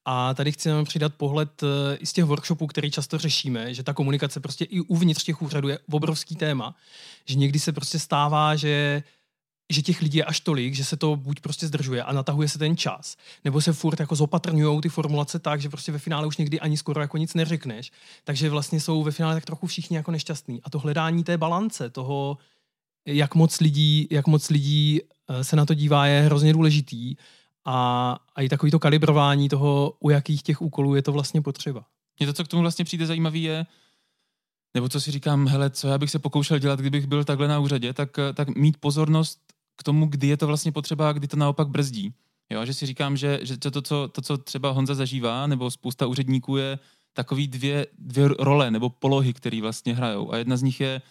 A 0.05 0.33
tady 0.33 0.51
chci 0.51 0.69
nám 0.69 0.85
přidat 0.85 1.15
pohled 1.15 1.63
eh, 1.63 1.95
i 1.95 2.05
z 2.05 2.13
těch 2.13 2.25
workshopů, 2.25 2.67
který 2.67 2.91
často 2.91 3.17
řešíme, 3.17 3.73
že 3.73 3.83
ta 3.83 3.93
komunikace 3.93 4.39
prostě 4.39 4.65
i 4.65 4.81
uvnitř 4.81 5.23
těch 5.23 5.41
úřadů 5.41 5.67
je 5.67 5.79
obrovský 5.91 6.35
téma, 6.35 6.75
že 7.25 7.35
někdy 7.35 7.59
se 7.59 7.73
prostě 7.73 7.99
stává, 7.99 8.55
že 8.55 9.03
že 9.69 9.81
těch 9.81 10.01
lidí 10.01 10.17
je 10.17 10.25
až 10.25 10.39
tolik, 10.39 10.73
že 10.73 10.85
se 10.85 10.97
to 10.97 11.15
buď 11.15 11.39
prostě 11.39 11.67
zdržuje 11.67 12.03
a 12.03 12.13
natahuje 12.13 12.49
se 12.49 12.59
ten 12.59 12.77
čas, 12.77 13.17
nebo 13.45 13.61
se 13.61 13.73
furt 13.73 13.99
jako 13.99 14.15
zopatrňují 14.15 14.81
ty 14.81 14.89
formulace 14.89 15.39
tak, 15.39 15.61
že 15.61 15.69
prostě 15.69 15.91
ve 15.91 15.99
finále 15.99 16.27
už 16.27 16.37
někdy 16.37 16.59
ani 16.59 16.77
skoro 16.77 17.01
jako 17.01 17.17
nic 17.17 17.33
neřekneš. 17.33 17.91
Takže 18.23 18.49
vlastně 18.49 18.79
jsou 18.79 19.03
ve 19.03 19.11
finále 19.11 19.35
tak 19.35 19.45
trochu 19.45 19.67
všichni 19.67 19.97
jako 19.97 20.11
nešťastní. 20.11 20.61
A 20.63 20.69
to 20.69 20.79
hledání 20.79 21.23
té 21.23 21.37
balance, 21.37 21.89
toho, 21.89 22.37
jak 23.05 23.35
moc 23.35 23.59
lidí, 23.59 24.07
jak 24.11 24.27
moc 24.27 24.49
lidí 24.49 25.01
eh, 25.29 25.43
se 25.43 25.55
na 25.55 25.65
to 25.65 25.73
dívá, 25.73 26.07
je 26.07 26.21
hrozně 26.21 26.53
důležitý. 26.53 27.15
A, 27.65 28.17
a 28.35 28.41
i 28.41 28.49
takový 28.49 28.71
to 28.71 28.79
kalibrování 28.79 29.49
toho, 29.49 29.93
u 29.99 30.09
jakých 30.09 30.43
těch 30.43 30.61
úkolů 30.61 30.95
je 30.95 31.01
to 31.01 31.11
vlastně 31.11 31.41
potřeba. 31.41 31.85
Mě 32.19 32.27
to, 32.27 32.33
co 32.33 32.43
k 32.43 32.47
tomu 32.47 32.61
vlastně 32.61 32.85
přijde 32.85 33.05
zajímavý, 33.05 33.43
je, 33.43 33.65
nebo 34.73 34.89
co 34.89 35.01
si 35.01 35.11
říkám, 35.11 35.47
hele, 35.47 35.69
co 35.69 35.87
já 35.87 35.97
bych 35.97 36.11
se 36.11 36.19
pokoušel 36.19 36.59
dělat, 36.59 36.79
kdybych 36.79 37.07
byl 37.07 37.23
takhle 37.23 37.47
na 37.47 37.59
úřadě, 37.59 37.93
tak, 37.93 38.09
tak 38.33 38.55
mít 38.55 38.77
pozornost 38.77 39.39
k 39.79 39.83
tomu, 39.83 40.07
kdy 40.07 40.27
je 40.27 40.37
to 40.37 40.47
vlastně 40.47 40.71
potřeba 40.71 41.09
a 41.09 41.13
kdy 41.13 41.27
to 41.27 41.37
naopak 41.37 41.67
brzdí. 41.67 42.13
Jo, 42.49 42.65
že 42.65 42.73
si 42.73 42.85
říkám, 42.85 43.17
že, 43.17 43.39
že 43.41 43.57
to, 43.57 43.71
to, 43.71 43.81
co, 43.81 44.07
to, 44.07 44.21
co 44.21 44.37
třeba 44.37 44.69
Honza 44.71 44.95
zažívá, 44.95 45.47
nebo 45.47 45.71
spousta 45.71 46.07
úředníků 46.07 46.57
je 46.57 46.79
takový 47.13 47.47
dvě, 47.47 47.87
dvě 47.97 48.27
role 48.39 48.71
nebo 48.71 48.89
polohy, 48.89 49.33
které 49.33 49.61
vlastně 49.61 49.95
hrajou. 49.95 50.33
A 50.33 50.37
jedna 50.37 50.57
z 50.57 50.63
nich 50.63 50.79
je, 50.79 51.01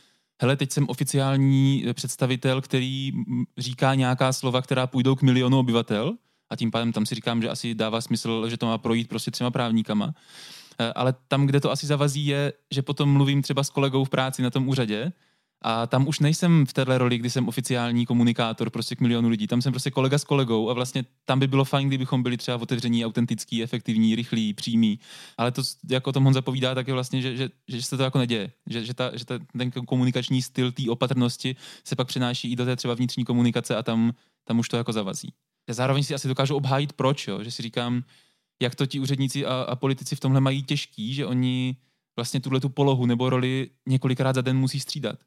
hele, 0.42 0.56
teď 0.56 0.72
jsem 0.72 0.88
oficiální 0.88 1.84
představitel, 1.92 2.60
který 2.60 3.12
říká 3.58 3.94
nějaká 3.94 4.32
slova, 4.32 4.62
která 4.62 4.86
půjdou 4.86 5.14
k 5.14 5.22
milionu 5.22 5.58
obyvatel, 5.58 6.16
a 6.50 6.56
tím 6.56 6.70
pádem 6.70 6.92
tam 6.92 7.06
si 7.06 7.14
říkám, 7.14 7.42
že 7.42 7.48
asi 7.48 7.74
dává 7.74 8.00
smysl, 8.00 8.48
že 8.48 8.56
to 8.56 8.66
má 8.66 8.78
projít 8.78 9.08
prostě 9.08 9.30
třema 9.30 9.50
právníkama. 9.50 10.14
E, 10.78 10.92
ale 10.92 11.14
tam, 11.28 11.46
kde 11.46 11.60
to 11.60 11.70
asi 11.70 11.86
zavazí, 11.86 12.26
je, 12.26 12.52
že 12.70 12.82
potom 12.82 13.12
mluvím 13.12 13.42
třeba 13.42 13.64
s 13.64 13.70
kolegou 13.70 14.04
v 14.04 14.08
práci 14.08 14.42
na 14.42 14.50
tom 14.50 14.68
úřadě 14.68 15.12
a 15.62 15.86
tam 15.86 16.08
už 16.08 16.20
nejsem 16.20 16.66
v 16.66 16.72
téhle 16.72 16.98
roli, 16.98 17.18
kdy 17.18 17.30
jsem 17.30 17.48
oficiální 17.48 18.06
komunikátor 18.06 18.70
prostě 18.70 18.96
k 18.96 19.00
milionu 19.00 19.28
lidí. 19.28 19.46
Tam 19.46 19.62
jsem 19.62 19.72
prostě 19.72 19.90
kolega 19.90 20.18
s 20.18 20.24
kolegou 20.24 20.70
a 20.70 20.72
vlastně 20.72 21.04
tam 21.24 21.38
by 21.38 21.46
bylo 21.46 21.64
fajn, 21.64 21.88
kdybychom 21.88 22.22
byli 22.22 22.36
třeba 22.36 22.56
otevření, 22.56 23.06
autentický, 23.06 23.62
efektivní, 23.62 24.14
rychlí, 24.14 24.54
přímý. 24.54 24.98
Ale 25.36 25.52
to, 25.52 25.62
jak 25.90 26.06
o 26.06 26.12
tom 26.12 26.24
Honza 26.24 26.42
povídá, 26.42 26.74
tak 26.74 26.88
je 26.88 26.94
vlastně, 26.94 27.22
že, 27.22 27.36
že, 27.36 27.50
že 27.68 27.82
se 27.82 27.96
to 27.96 28.02
jako 28.02 28.18
neděje. 28.18 28.50
Že, 28.66 28.84
že, 28.84 28.94
ta, 28.94 29.10
že 29.16 29.24
ta, 29.24 29.38
ten 29.58 29.70
komunikační 29.70 30.42
styl 30.42 30.72
té 30.72 30.82
opatrnosti 30.90 31.56
se 31.84 31.96
pak 31.96 32.06
přenáší 32.06 32.52
i 32.52 32.56
do 32.56 32.64
té 32.64 32.76
třeba 32.76 32.94
vnitřní 32.94 33.24
komunikace 33.24 33.76
a 33.76 33.82
tam, 33.82 34.12
tam 34.44 34.58
už 34.58 34.68
to 34.68 34.76
jako 34.76 34.92
zavazí. 34.92 35.32
Já 35.68 35.74
zároveň 35.74 36.02
si 36.02 36.14
asi 36.14 36.28
dokážu 36.28 36.56
obhájit 36.56 36.92
proč, 36.92 37.28
jo? 37.28 37.42
že 37.42 37.50
si 37.50 37.62
říkám, 37.62 38.02
jak 38.62 38.74
to 38.74 38.86
ti 38.86 39.00
úředníci 39.00 39.46
a, 39.46 39.54
a 39.54 39.76
politici 39.76 40.16
v 40.16 40.20
tomhle 40.20 40.40
mají 40.40 40.62
těžký, 40.62 41.14
že 41.14 41.26
oni 41.26 41.76
vlastně 42.16 42.40
tuhle 42.40 42.60
tu 42.60 42.68
polohu 42.68 43.06
nebo 43.06 43.30
roli 43.30 43.70
několikrát 43.88 44.34
za 44.34 44.40
den 44.40 44.58
musí 44.58 44.80
střídat. 44.80 45.18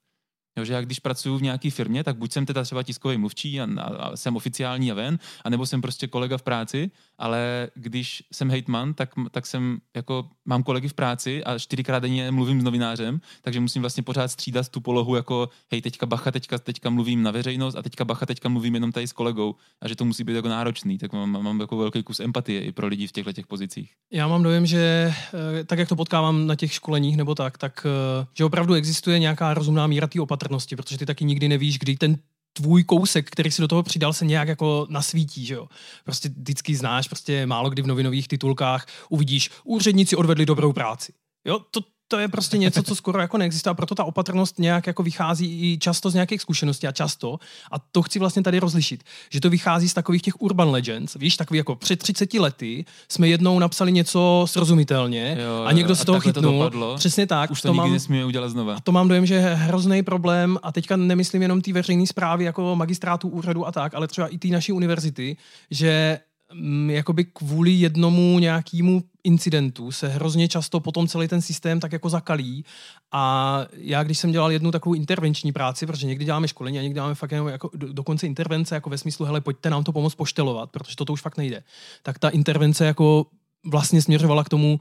Jo, 0.57 0.65
že 0.65 0.73
já 0.73 0.81
když 0.81 0.99
pracuji 0.99 1.37
v 1.37 1.41
nějaké 1.41 1.71
firmě, 1.71 2.03
tak 2.03 2.17
buď 2.17 2.31
jsem 2.31 2.45
teda 2.45 2.63
třeba 2.63 2.83
tiskový 2.83 3.17
mluvčí 3.17 3.61
a, 3.61 3.67
a, 3.77 3.83
a 3.83 4.15
jsem 4.17 4.35
oficiální 4.35 4.91
a 4.91 4.93
ven, 4.93 5.19
anebo 5.43 5.65
jsem 5.65 5.81
prostě 5.81 6.07
kolega 6.07 6.37
v 6.37 6.43
práci, 6.43 6.91
ale 7.17 7.69
když 7.75 8.23
jsem 8.31 8.49
hejtman, 8.49 8.93
tak, 8.93 9.09
tak 9.31 9.45
jsem 9.45 9.77
jako 9.95 10.29
mám 10.51 10.63
kolegy 10.63 10.87
v 10.87 10.93
práci 10.93 11.43
a 11.43 11.59
čtyřikrát 11.59 11.99
denně 11.99 12.31
mluvím 12.31 12.61
s 12.61 12.63
novinářem, 12.63 13.21
takže 13.41 13.59
musím 13.59 13.81
vlastně 13.81 14.03
pořád 14.03 14.27
střídat 14.27 14.69
tu 14.69 14.81
polohu 14.81 15.15
jako 15.15 15.49
hej, 15.71 15.81
teďka 15.81 16.05
bacha, 16.05 16.31
teďka, 16.31 16.57
teďka 16.57 16.89
mluvím 16.89 17.23
na 17.23 17.31
veřejnost 17.31 17.75
a 17.75 17.81
teďka 17.81 18.05
bacha, 18.05 18.25
teďka 18.25 18.49
mluvím 18.49 18.73
jenom 18.73 18.91
tady 18.91 19.07
s 19.07 19.13
kolegou 19.13 19.55
a 19.81 19.87
že 19.87 19.95
to 19.95 20.05
musí 20.05 20.23
být 20.23 20.33
jako 20.33 20.47
náročný, 20.47 20.97
tak 20.97 21.13
mám, 21.13 21.43
mám 21.43 21.59
jako 21.59 21.77
velký 21.77 22.03
kus 22.03 22.19
empatie 22.19 22.61
i 22.61 22.71
pro 22.71 22.87
lidi 22.87 23.07
v 23.07 23.11
těchto 23.11 23.33
těch 23.33 23.47
pozicích. 23.47 23.91
Já 24.11 24.27
mám 24.27 24.43
dojem, 24.43 24.65
že 24.65 25.13
eh, 25.59 25.63
tak, 25.63 25.79
jak 25.79 25.89
to 25.89 25.95
potkávám 25.95 26.47
na 26.47 26.55
těch 26.55 26.73
školeních 26.73 27.17
nebo 27.17 27.35
tak, 27.35 27.57
tak 27.57 27.85
eh, 27.85 28.25
že 28.33 28.45
opravdu 28.45 28.73
existuje 28.73 29.19
nějaká 29.19 29.53
rozumná 29.53 29.87
míra 29.87 30.07
té 30.07 30.21
opatrnosti, 30.21 30.75
protože 30.75 30.97
ty 30.97 31.05
taky 31.05 31.25
nikdy 31.25 31.47
nevíš, 31.47 31.79
kdy 31.79 31.95
ten 31.97 32.17
tvůj 32.53 32.83
kousek, 32.83 33.29
který 33.29 33.51
si 33.51 33.61
do 33.61 33.67
toho 33.67 33.83
přidal, 33.83 34.13
se 34.13 34.25
nějak 34.25 34.47
jako 34.47 34.87
nasvítí, 34.89 35.45
že 35.45 35.53
jo. 35.53 35.67
Prostě 36.05 36.29
vždycky 36.29 36.75
znáš, 36.75 37.07
prostě 37.07 37.45
málo 37.45 37.69
kdy 37.69 37.81
v 37.81 37.87
novinových 37.87 38.27
titulkách 38.27 38.85
uvidíš, 39.09 39.49
úředníci 39.63 40.15
odvedli 40.15 40.45
dobrou 40.45 40.73
práci. 40.73 41.13
Jo, 41.45 41.59
to, 41.71 41.81
to 42.11 42.19
je 42.19 42.27
prostě 42.27 42.57
něco, 42.57 42.83
co 42.83 42.95
skoro 42.95 43.19
jako 43.19 43.37
neexistuje 43.37 43.71
a 43.71 43.73
proto 43.73 43.95
ta 43.95 44.03
opatrnost 44.03 44.59
nějak 44.59 44.87
jako 44.87 45.03
vychází 45.03 45.73
i 45.73 45.77
často 45.77 46.09
z 46.09 46.13
nějakých 46.13 46.41
zkušeností 46.41 46.87
a 46.87 46.91
často, 46.91 47.39
a 47.71 47.79
to 47.79 48.01
chci 48.01 48.19
vlastně 48.19 48.43
tady 48.43 48.59
rozlišit, 48.59 49.03
že 49.29 49.41
to 49.41 49.49
vychází 49.49 49.89
z 49.89 49.93
takových 49.93 50.21
těch 50.21 50.41
urban 50.41 50.69
legends, 50.69 51.15
víš, 51.15 51.37
takový 51.37 51.57
jako 51.57 51.75
před 51.75 51.99
30 51.99 52.33
lety 52.33 52.85
jsme 53.09 53.27
jednou 53.27 53.59
napsali 53.59 53.91
něco 53.91 54.45
srozumitelně 54.47 55.37
jo, 55.41 55.63
a 55.65 55.71
někdo 55.71 55.95
se 55.95 56.05
toho 56.05 56.19
chytnul. 56.19 56.43
To 56.43 56.51
dopadlo. 56.51 56.95
Přesně 56.95 57.27
tak. 57.27 57.51
Už 57.51 57.61
to, 57.61 57.67
to 57.67 57.73
nikdy 57.73 57.87
mám, 57.87 57.93
nesmíme 57.93 58.25
udělat 58.25 58.49
znova. 58.49 58.75
A 58.75 58.79
to 58.79 58.91
mám 58.91 59.07
dojem, 59.07 59.25
že 59.25 59.35
je 59.35 59.41
hrozný 59.41 60.03
problém 60.03 60.57
a 60.63 60.71
teďka 60.71 60.95
nemyslím 60.95 61.41
jenom 61.41 61.61
ty 61.61 61.73
veřejné 61.73 62.07
zprávy 62.07 62.43
jako 62.43 62.75
magistrátu 62.75 63.27
úřadu 63.27 63.67
a 63.67 63.71
tak, 63.71 63.93
ale 63.93 64.07
třeba 64.07 64.27
i 64.27 64.37
ty 64.37 64.51
naší 64.51 64.71
univerzity, 64.71 65.37
že 65.71 66.19
Mm, 66.53 66.89
jakoby 66.89 67.25
kvůli 67.25 67.71
jednomu 67.71 68.39
nějakému 68.39 69.03
incidentu 69.23 69.91
se 69.91 70.07
hrozně 70.07 70.47
často 70.47 70.79
potom 70.79 71.07
celý 71.07 71.27
ten 71.27 71.41
systém 71.41 71.79
tak 71.79 71.91
jako 71.91 72.09
zakalí 72.09 72.65
a 73.11 73.65
já 73.73 74.03
když 74.03 74.17
jsem 74.17 74.31
dělal 74.31 74.51
jednu 74.51 74.71
takovou 74.71 74.95
intervenční 74.95 75.51
práci, 75.51 75.85
protože 75.85 76.07
někdy 76.07 76.25
děláme 76.25 76.47
školení 76.47 76.79
a 76.79 76.81
někdy 76.81 76.93
děláme 76.93 77.15
fakt 77.15 77.31
jenom 77.31 77.47
jako 77.47 77.69
dokonce 77.75 78.27
intervence 78.27 78.75
jako 78.75 78.89
ve 78.89 78.97
smyslu, 78.97 79.25
hele, 79.25 79.41
pojďte 79.41 79.69
nám 79.69 79.83
to 79.83 79.91
pomoct 79.91 80.15
poštelovat, 80.15 80.71
protože 80.71 80.95
toto 80.95 81.13
už 81.13 81.21
fakt 81.21 81.37
nejde. 81.37 81.63
Tak 82.03 82.19
ta 82.19 82.29
intervence 82.29 82.85
jako 82.85 83.25
vlastně 83.65 84.01
směřovala 84.01 84.43
k 84.43 84.49
tomu, 84.49 84.79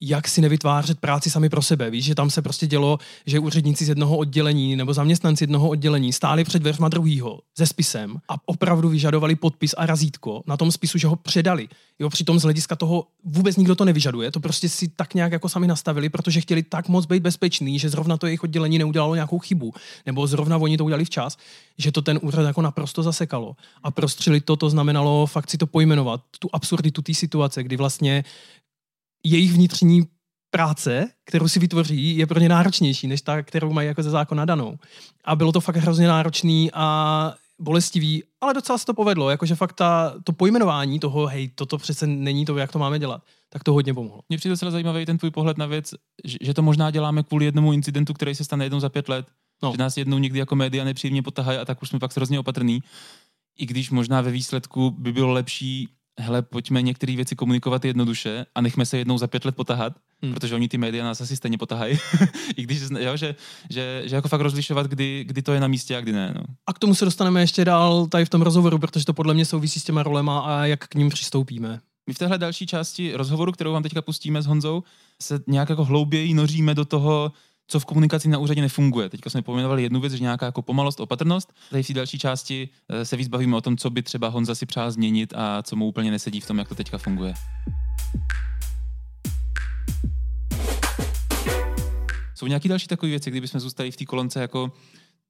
jak 0.00 0.28
si 0.28 0.40
nevytvářet 0.40 1.00
práci 1.00 1.30
sami 1.30 1.48
pro 1.48 1.62
sebe. 1.62 1.90
Víš, 1.90 2.04
že 2.04 2.14
tam 2.14 2.30
se 2.30 2.42
prostě 2.42 2.66
dělo, 2.66 2.98
že 3.26 3.38
úředníci 3.38 3.84
z 3.84 3.88
jednoho 3.88 4.16
oddělení 4.16 4.76
nebo 4.76 4.94
zaměstnanci 4.94 5.44
jednoho 5.44 5.68
oddělení 5.68 6.12
stáli 6.12 6.44
před 6.44 6.58
dveřma 6.58 6.88
druhýho 6.88 7.40
se 7.58 7.66
spisem 7.66 8.16
a 8.28 8.34
opravdu 8.46 8.88
vyžadovali 8.88 9.36
podpis 9.36 9.74
a 9.76 9.86
razítko 9.86 10.42
na 10.46 10.56
tom 10.56 10.72
spisu, 10.72 10.98
že 10.98 11.06
ho 11.06 11.16
předali. 11.16 11.68
Jo, 11.98 12.10
přitom 12.10 12.40
z 12.40 12.42
hlediska 12.42 12.76
toho 12.76 13.06
vůbec 13.24 13.56
nikdo 13.56 13.74
to 13.74 13.84
nevyžaduje, 13.84 14.30
to 14.30 14.40
prostě 14.40 14.68
si 14.68 14.88
tak 14.88 15.14
nějak 15.14 15.32
jako 15.32 15.48
sami 15.48 15.66
nastavili, 15.66 16.08
protože 16.08 16.40
chtěli 16.40 16.62
tak 16.62 16.88
moc 16.88 17.06
být 17.06 17.22
bezpečný, 17.22 17.78
že 17.78 17.88
zrovna 17.88 18.16
to 18.16 18.26
jejich 18.26 18.42
oddělení 18.42 18.78
neudělalo 18.78 19.14
nějakou 19.14 19.38
chybu, 19.38 19.74
nebo 20.06 20.26
zrovna 20.26 20.56
oni 20.56 20.76
to 20.76 20.84
udělali 20.84 21.04
včas, 21.04 21.36
že 21.78 21.92
to 21.92 22.02
ten 22.02 22.18
úřad 22.22 22.42
jako 22.42 22.62
naprosto 22.62 23.02
zasekalo. 23.02 23.56
A 23.82 23.90
prostřili 23.90 24.40
to, 24.40 24.56
to 24.56 24.70
znamenalo 24.70 25.26
fakt 25.26 25.50
si 25.50 25.58
to 25.58 25.66
pojmenovat, 25.66 26.20
tu 26.38 26.48
absurditu 26.52 27.02
té 27.02 27.14
situace, 27.14 27.62
kdy 27.62 27.76
vlastně 27.76 28.24
jejich 29.24 29.52
vnitřní 29.52 30.02
práce, 30.50 31.08
kterou 31.24 31.48
si 31.48 31.60
vytvoří, 31.60 32.16
je 32.16 32.26
pro 32.26 32.40
ně 32.40 32.48
náročnější, 32.48 33.06
než 33.06 33.22
ta, 33.22 33.42
kterou 33.42 33.72
mají 33.72 33.88
jako 33.88 34.02
ze 34.02 34.10
zákona 34.10 34.44
danou. 34.44 34.76
A 35.24 35.36
bylo 35.36 35.52
to 35.52 35.60
fakt 35.60 35.76
hrozně 35.76 36.08
náročný 36.08 36.70
a 36.72 37.34
bolestivý, 37.58 38.22
ale 38.40 38.54
docela 38.54 38.78
se 38.78 38.86
to 38.86 38.94
povedlo, 38.94 39.30
jakože 39.30 39.54
fakt 39.54 39.72
ta, 39.72 40.14
to 40.24 40.32
pojmenování 40.32 40.98
toho, 41.00 41.26
hej, 41.26 41.48
toto 41.54 41.78
přece 41.78 42.06
není 42.06 42.44
to, 42.44 42.56
jak 42.56 42.72
to 42.72 42.78
máme 42.78 42.98
dělat, 42.98 43.22
tak 43.48 43.64
to 43.64 43.72
hodně 43.72 43.94
pomohlo. 43.94 44.20
Mně 44.28 44.38
přijde 44.38 44.52
docela 44.52 44.70
zajímavý 44.70 45.06
ten 45.06 45.18
tvůj 45.18 45.30
pohled 45.30 45.58
na 45.58 45.66
věc, 45.66 45.94
že, 46.24 46.38
že 46.40 46.54
to 46.54 46.62
možná 46.62 46.90
děláme 46.90 47.22
kvůli 47.22 47.44
jednomu 47.44 47.72
incidentu, 47.72 48.14
který 48.14 48.34
se 48.34 48.44
stane 48.44 48.64
jednou 48.64 48.80
za 48.80 48.88
pět 48.88 49.08
let, 49.08 49.26
no. 49.62 49.72
že 49.72 49.78
nás 49.78 49.96
jednou 49.96 50.18
někdy 50.18 50.38
jako 50.38 50.56
média 50.56 50.84
nepříjemně 50.84 51.22
potahají 51.22 51.58
a 51.58 51.64
tak 51.64 51.82
už 51.82 51.88
jsme 51.88 51.98
pak 51.98 52.16
hrozně 52.16 52.40
opatrný. 52.40 52.82
I 53.58 53.66
když 53.66 53.90
možná 53.90 54.20
ve 54.20 54.30
výsledku 54.30 54.90
by 54.90 55.12
bylo 55.12 55.32
lepší 55.32 55.88
hele, 56.20 56.42
pojďme 56.42 56.82
některé 56.82 57.16
věci 57.16 57.36
komunikovat 57.36 57.84
jednoduše 57.84 58.46
a 58.54 58.60
nechme 58.60 58.86
se 58.86 58.98
jednou 58.98 59.18
za 59.18 59.26
pět 59.26 59.44
let 59.44 59.56
potahat, 59.56 59.92
hmm. 60.22 60.34
protože 60.34 60.54
oni 60.54 60.68
ty 60.68 60.78
média 60.78 61.04
nás 61.04 61.20
asi 61.20 61.36
stejně 61.36 61.58
potahají. 61.58 61.98
I 62.56 62.62
když, 62.62 62.82
jo, 62.98 63.16
že, 63.16 63.34
že, 63.70 64.02
že, 64.04 64.16
jako 64.16 64.28
fakt 64.28 64.40
rozlišovat, 64.40 64.86
kdy, 64.86 65.24
kdy 65.24 65.42
to 65.42 65.52
je 65.52 65.60
na 65.60 65.68
místě 65.68 65.96
a 65.96 66.00
kdy 66.00 66.12
ne. 66.12 66.32
No. 66.36 66.42
A 66.66 66.72
k 66.72 66.78
tomu 66.78 66.94
se 66.94 67.04
dostaneme 67.04 67.40
ještě 67.40 67.64
dál 67.64 68.06
tady 68.06 68.24
v 68.24 68.28
tom 68.28 68.42
rozhovoru, 68.42 68.78
protože 68.78 69.04
to 69.04 69.12
podle 69.12 69.34
mě 69.34 69.44
souvisí 69.44 69.80
s 69.80 69.84
těma 69.84 70.02
rolema 70.02 70.40
a 70.40 70.64
jak 70.64 70.86
k 70.88 70.94
ním 70.94 71.08
přistoupíme. 71.08 71.80
My 72.06 72.14
v 72.14 72.18
téhle 72.18 72.38
další 72.38 72.66
části 72.66 73.12
rozhovoru, 73.14 73.52
kterou 73.52 73.72
vám 73.72 73.82
teďka 73.82 74.02
pustíme 74.02 74.42
s 74.42 74.46
Honzou, 74.46 74.82
se 75.22 75.40
nějak 75.46 75.68
jako 75.68 75.84
hlouběji 75.84 76.34
noříme 76.34 76.74
do 76.74 76.84
toho, 76.84 77.32
co 77.70 77.80
v 77.80 77.84
komunikaci 77.84 78.28
na 78.28 78.38
úřadě 78.38 78.60
nefunguje. 78.60 79.08
Teďka 79.08 79.30
jsme 79.30 79.42
pojmenovali 79.42 79.82
jednu 79.82 80.00
věc, 80.00 80.12
že 80.12 80.22
nějaká 80.22 80.46
jako 80.46 80.62
pomalost, 80.62 81.00
opatrnost. 81.00 81.52
Tady 81.70 81.82
v 81.82 81.86
té 81.86 81.94
další 81.94 82.18
části 82.18 82.68
eh, 82.88 83.04
se 83.04 83.16
víc 83.16 83.28
bavíme 83.28 83.56
o 83.56 83.60
tom, 83.60 83.76
co 83.76 83.90
by 83.90 84.02
třeba 84.02 84.28
Honza 84.28 84.54
si 84.54 84.66
přál 84.66 84.90
změnit 84.90 85.32
a 85.36 85.62
co 85.62 85.76
mu 85.76 85.86
úplně 85.86 86.10
nesedí 86.10 86.40
v 86.40 86.46
tom, 86.46 86.58
jak 86.58 86.68
to 86.68 86.74
teďka 86.74 86.98
funguje. 86.98 87.34
Jsou 92.34 92.46
nějaké 92.46 92.68
další 92.68 92.86
takové 92.86 93.10
věci, 93.10 93.30
kdybychom 93.30 93.60
zůstali 93.60 93.90
v 93.90 93.96
té 93.96 94.04
kolonce 94.04 94.40
jako 94.40 94.72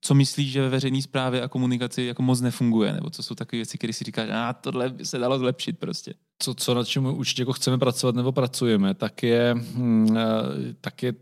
co 0.00 0.14
myslíš, 0.14 0.52
že 0.52 0.62
ve 0.62 0.68
veřejné 0.68 1.02
správě 1.02 1.42
a 1.42 1.48
komunikaci 1.48 2.02
jako 2.02 2.22
moc 2.22 2.40
nefunguje, 2.40 2.92
nebo 2.92 3.10
co 3.10 3.22
jsou 3.22 3.34
takové 3.34 3.58
věci, 3.58 3.78
které 3.78 3.92
si 3.92 4.04
říkáš, 4.04 4.28
a 4.32 4.52
tohle 4.52 4.90
by 4.90 5.06
se 5.06 5.18
dalo 5.18 5.38
zlepšit 5.38 5.78
prostě. 5.78 6.14
Co, 6.38 6.54
co 6.54 6.74
nad 6.74 6.88
čím 6.88 7.06
určitě 7.06 7.42
jako 7.42 7.52
chceme 7.52 7.78
pracovat 7.78 8.14
nebo 8.14 8.32
pracujeme, 8.32 8.94
tak 8.94 9.22
je, 9.22 9.54
hm, 9.54 10.16
eh, 10.16 10.74
tak 10.80 11.02
je 11.02 11.12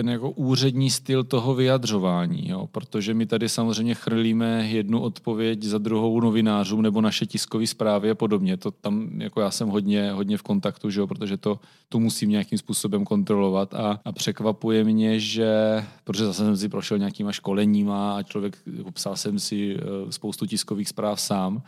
ten 0.00 0.08
jako 0.08 0.30
úřední 0.30 0.90
styl 0.90 1.24
toho 1.24 1.54
vyjadřování, 1.54 2.48
jo? 2.48 2.66
protože 2.72 3.14
my 3.14 3.26
tady 3.26 3.48
samozřejmě 3.48 3.94
chrlíme 3.94 4.68
jednu 4.68 5.00
odpověď 5.00 5.62
za 5.62 5.78
druhou 5.78 6.20
novinářům 6.20 6.82
nebo 6.82 7.00
naše 7.00 7.26
tiskové 7.26 7.66
zprávy 7.66 8.10
a 8.10 8.14
podobně. 8.14 8.56
To 8.56 8.70
tam 8.70 9.20
jako 9.20 9.40
já 9.40 9.50
jsem 9.50 9.68
hodně, 9.68 10.12
hodně 10.12 10.36
v 10.36 10.42
kontaktu, 10.42 10.90
že 10.90 11.00
jo? 11.00 11.06
protože 11.06 11.36
to, 11.36 11.60
to 11.88 12.00
musím 12.00 12.30
nějakým 12.30 12.58
způsobem 12.58 13.04
kontrolovat 13.04 13.74
a, 13.74 14.00
a 14.04 14.12
překvapuje 14.12 14.84
mě, 14.84 15.20
že, 15.20 15.84
protože 16.04 16.24
zase 16.24 16.44
jsem 16.44 16.56
si 16.56 16.68
prošel 16.68 16.98
nějakýma 16.98 17.32
školeníma 17.32 18.16
a 18.16 18.22
člověk, 18.22 18.56
jako 18.76 18.90
psal 18.92 19.16
jsem 19.16 19.38
si 19.38 19.76
eh, 19.76 20.12
spoustu 20.12 20.46
tiskových 20.46 20.88
zpráv 20.88 21.20
sám 21.20 21.62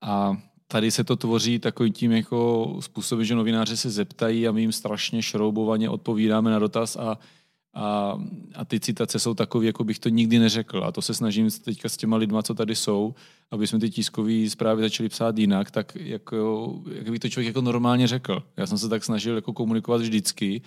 a 0.00 0.36
tady 0.66 0.90
se 0.90 1.04
to 1.04 1.16
tvoří 1.16 1.58
takovým 1.58 1.92
tím 1.92 2.12
jako 2.12 2.76
způsobem, 2.80 3.24
že 3.24 3.34
novináři 3.34 3.76
se 3.76 3.90
zeptají 3.90 4.48
a 4.48 4.52
my 4.52 4.60
jim 4.60 4.72
strašně 4.72 5.22
šroubovaně 5.22 5.88
odpovídáme 5.88 6.50
na 6.50 6.58
dotaz 6.58 6.96
a 6.96 7.18
a, 7.74 8.18
a 8.54 8.64
ty 8.64 8.80
citace 8.80 9.18
jsou 9.18 9.34
takové, 9.34 9.66
jako 9.66 9.84
bych 9.84 9.98
to 9.98 10.08
nikdy 10.08 10.38
neřekl. 10.38 10.84
A 10.84 10.92
to 10.92 11.02
se 11.02 11.14
snažím 11.14 11.50
teďka 11.50 11.88
s 11.88 11.96
těma 11.96 12.16
lidma, 12.16 12.42
co 12.42 12.54
tady 12.54 12.74
jsou, 12.74 13.14
aby 13.50 13.66
jsme 13.66 13.78
ty 13.78 13.90
tiskové 13.90 14.50
zprávy 14.50 14.82
začali 14.82 15.08
psát 15.08 15.38
jinak, 15.38 15.70
tak 15.70 15.96
jako, 15.96 16.72
jak 16.92 17.10
by 17.10 17.18
to 17.18 17.28
člověk 17.28 17.46
jako 17.46 17.60
normálně 17.60 18.06
řekl. 18.06 18.42
Já 18.56 18.66
jsem 18.66 18.78
se 18.78 18.88
tak 18.88 19.04
snažil 19.04 19.34
jako 19.34 19.52
komunikovat 19.52 20.00
vždycky, 20.00 20.62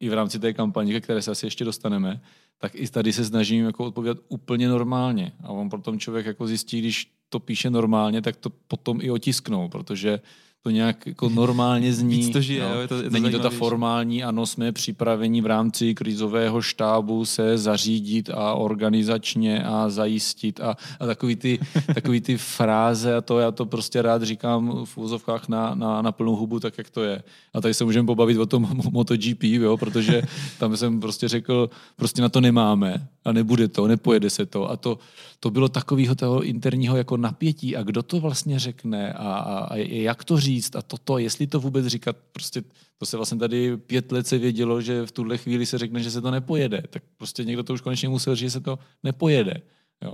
i 0.00 0.08
v 0.08 0.12
rámci 0.12 0.38
té 0.38 0.52
kampaně, 0.52 1.00
které 1.00 1.22
se 1.22 1.30
asi 1.30 1.46
ještě 1.46 1.64
dostaneme, 1.64 2.20
tak 2.58 2.74
i 2.74 2.88
tady 2.88 3.12
se 3.12 3.24
snažím 3.24 3.64
jako 3.64 3.84
odpovídat 3.84 4.18
úplně 4.28 4.68
normálně. 4.68 5.32
A 5.42 5.48
on 5.48 5.70
potom 5.70 5.98
člověk 5.98 6.26
jako 6.26 6.46
zjistí, 6.46 6.78
když 6.78 7.10
to 7.28 7.40
píše 7.40 7.70
normálně, 7.70 8.22
tak 8.22 8.36
to 8.36 8.50
potom 8.50 9.00
i 9.00 9.10
otisknou, 9.10 9.68
protože 9.68 10.20
to 10.62 10.70
nějak 10.70 11.06
jako 11.06 11.28
normálně 11.28 11.92
zní. 11.92 12.16
Víc 12.16 12.32
to 12.32 12.40
žije, 12.40 12.62
no. 12.62 12.74
jo, 12.74 12.80
je 12.80 12.88
to, 12.88 12.96
je 12.96 13.02
to 13.02 13.10
Není 13.10 13.30
to 13.30 13.38
ta 13.38 13.50
formální, 13.50 14.24
ano, 14.24 14.46
jsme 14.46 14.72
připraveni 14.72 15.40
v 15.40 15.46
rámci 15.46 15.94
krizového 15.94 16.62
štábu 16.62 17.24
se 17.24 17.58
zařídit 17.58 18.30
a 18.30 18.54
organizačně 18.54 19.62
a 19.64 19.88
zajistit 19.88 20.60
a, 20.60 20.76
a 21.00 21.06
takový, 21.06 21.36
ty, 21.36 21.58
takový 21.94 22.20
ty 22.20 22.36
fráze 22.36 23.16
a 23.16 23.20
to 23.20 23.38
já 23.38 23.50
to 23.50 23.66
prostě 23.66 24.02
rád 24.02 24.22
říkám 24.22 24.84
v 24.84 24.98
úzovkách 24.98 25.48
na, 25.48 25.74
na, 25.74 26.02
na 26.02 26.12
plnou 26.12 26.36
hubu, 26.36 26.60
tak 26.60 26.78
jak 26.78 26.90
to 26.90 27.02
je. 27.02 27.22
A 27.54 27.60
tady 27.60 27.74
se 27.74 27.84
můžeme 27.84 28.06
pobavit 28.06 28.38
o 28.38 28.46
tom 28.46 28.68
MotoGP, 28.90 29.42
jo, 29.42 29.76
protože 29.76 30.22
tam 30.58 30.76
jsem 30.76 31.00
prostě 31.00 31.28
řekl, 31.28 31.70
prostě 31.96 32.22
na 32.22 32.28
to 32.28 32.40
nemáme 32.40 33.08
a 33.24 33.32
nebude 33.32 33.68
to, 33.68 33.86
nepojede 33.86 34.30
se 34.30 34.46
to. 34.46 34.70
A 34.70 34.76
to, 34.76 34.98
to 35.40 35.50
bylo 35.50 35.68
takového 35.68 36.14
toho 36.14 36.42
interního 36.42 36.96
jako 36.96 37.16
napětí 37.16 37.76
a 37.76 37.82
kdo 37.82 38.02
to 38.02 38.20
vlastně 38.20 38.58
řekne 38.58 39.12
a, 39.12 39.34
a, 39.34 39.58
a 39.58 39.76
jak 39.76 40.24
to 40.24 40.36
říct 40.52 40.76
a 40.76 40.82
toto, 40.82 41.18
jestli 41.18 41.46
to 41.46 41.60
vůbec 41.60 41.86
říkat, 41.86 42.16
prostě 42.32 42.62
to 42.98 43.06
se 43.06 43.16
vlastně 43.16 43.38
tady 43.38 43.76
pět 43.76 44.12
let 44.12 44.26
se 44.26 44.38
vědělo, 44.38 44.80
že 44.80 45.06
v 45.06 45.12
tuhle 45.12 45.38
chvíli 45.38 45.66
se 45.66 45.78
řekne, 45.78 46.02
že 46.02 46.10
se 46.10 46.20
to 46.20 46.30
nepojede, 46.30 46.82
tak 46.90 47.02
prostě 47.16 47.44
někdo 47.44 47.62
to 47.62 47.72
už 47.72 47.80
konečně 47.80 48.08
musel 48.08 48.36
říct, 48.36 48.46
že 48.46 48.50
se 48.50 48.60
to 48.60 48.78
nepojede. 49.02 49.62
Jo. 50.04 50.12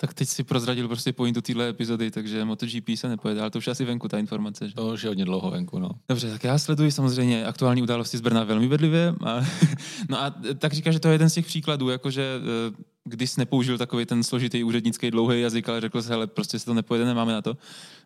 Tak 0.00 0.14
teď 0.14 0.28
si 0.28 0.44
prozradil 0.44 0.88
prostě 0.88 1.12
pointu 1.12 1.40
téhle 1.40 1.68
epizody, 1.68 2.10
takže 2.10 2.44
MotoGP 2.44 2.88
se 2.94 3.08
nepojede, 3.08 3.40
ale 3.40 3.50
to 3.50 3.58
už 3.58 3.68
asi 3.68 3.84
venku 3.84 4.08
ta 4.08 4.18
informace. 4.18 4.68
Že? 4.68 4.74
To 4.74 4.86
už 4.86 5.02
je 5.02 5.08
hodně 5.08 5.24
dlouho 5.24 5.50
venku, 5.50 5.78
no. 5.78 5.90
Dobře, 6.08 6.30
tak 6.30 6.44
já 6.44 6.58
sleduji 6.58 6.92
samozřejmě 6.92 7.46
aktuální 7.46 7.82
události 7.82 8.18
z 8.18 8.20
Brna 8.20 8.44
velmi 8.44 8.68
bedlivě. 8.68 9.14
A, 9.26 9.40
no 10.08 10.22
a 10.22 10.34
tak 10.58 10.72
říká, 10.72 10.90
že 10.90 11.00
to 11.00 11.08
je 11.08 11.14
jeden 11.14 11.30
z 11.30 11.34
těch 11.34 11.46
příkladů, 11.46 11.88
jakože 11.88 12.40
eh, 12.40 12.76
když 13.04 13.36
nepoužil 13.36 13.78
takový 13.78 14.06
ten 14.06 14.22
složitý 14.22 14.64
úřednický 14.64 15.10
dlouhý 15.10 15.40
jazyk, 15.40 15.68
ale 15.68 15.80
řekl 15.80 16.02
se, 16.02 16.08
hele, 16.08 16.26
prostě 16.26 16.58
se 16.58 16.64
to 16.64 16.74
nepojede, 16.74 17.04
nemáme 17.06 17.32
na 17.32 17.42
to. 17.42 17.56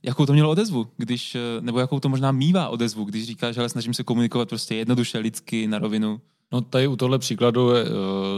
Jakou 0.02 0.26
to 0.26 0.32
mělo 0.32 0.50
odezvu, 0.50 0.86
když, 0.96 1.34
eh, 1.34 1.40
nebo 1.60 1.80
jakou 1.80 2.00
to 2.00 2.08
možná 2.08 2.32
mývá 2.32 2.68
odezvu, 2.68 3.04
když 3.04 3.26
říkáš, 3.26 3.56
hele, 3.56 3.68
snažím 3.68 3.94
se 3.94 4.04
komunikovat 4.04 4.48
prostě 4.48 4.74
jednoduše, 4.74 5.18
lidsky, 5.18 5.66
na 5.66 5.78
rovinu. 5.78 6.20
No 6.52 6.60
tady 6.60 6.86
u 6.86 6.96
tohle 6.96 7.18
příkladu 7.18 7.70
je 7.70 7.84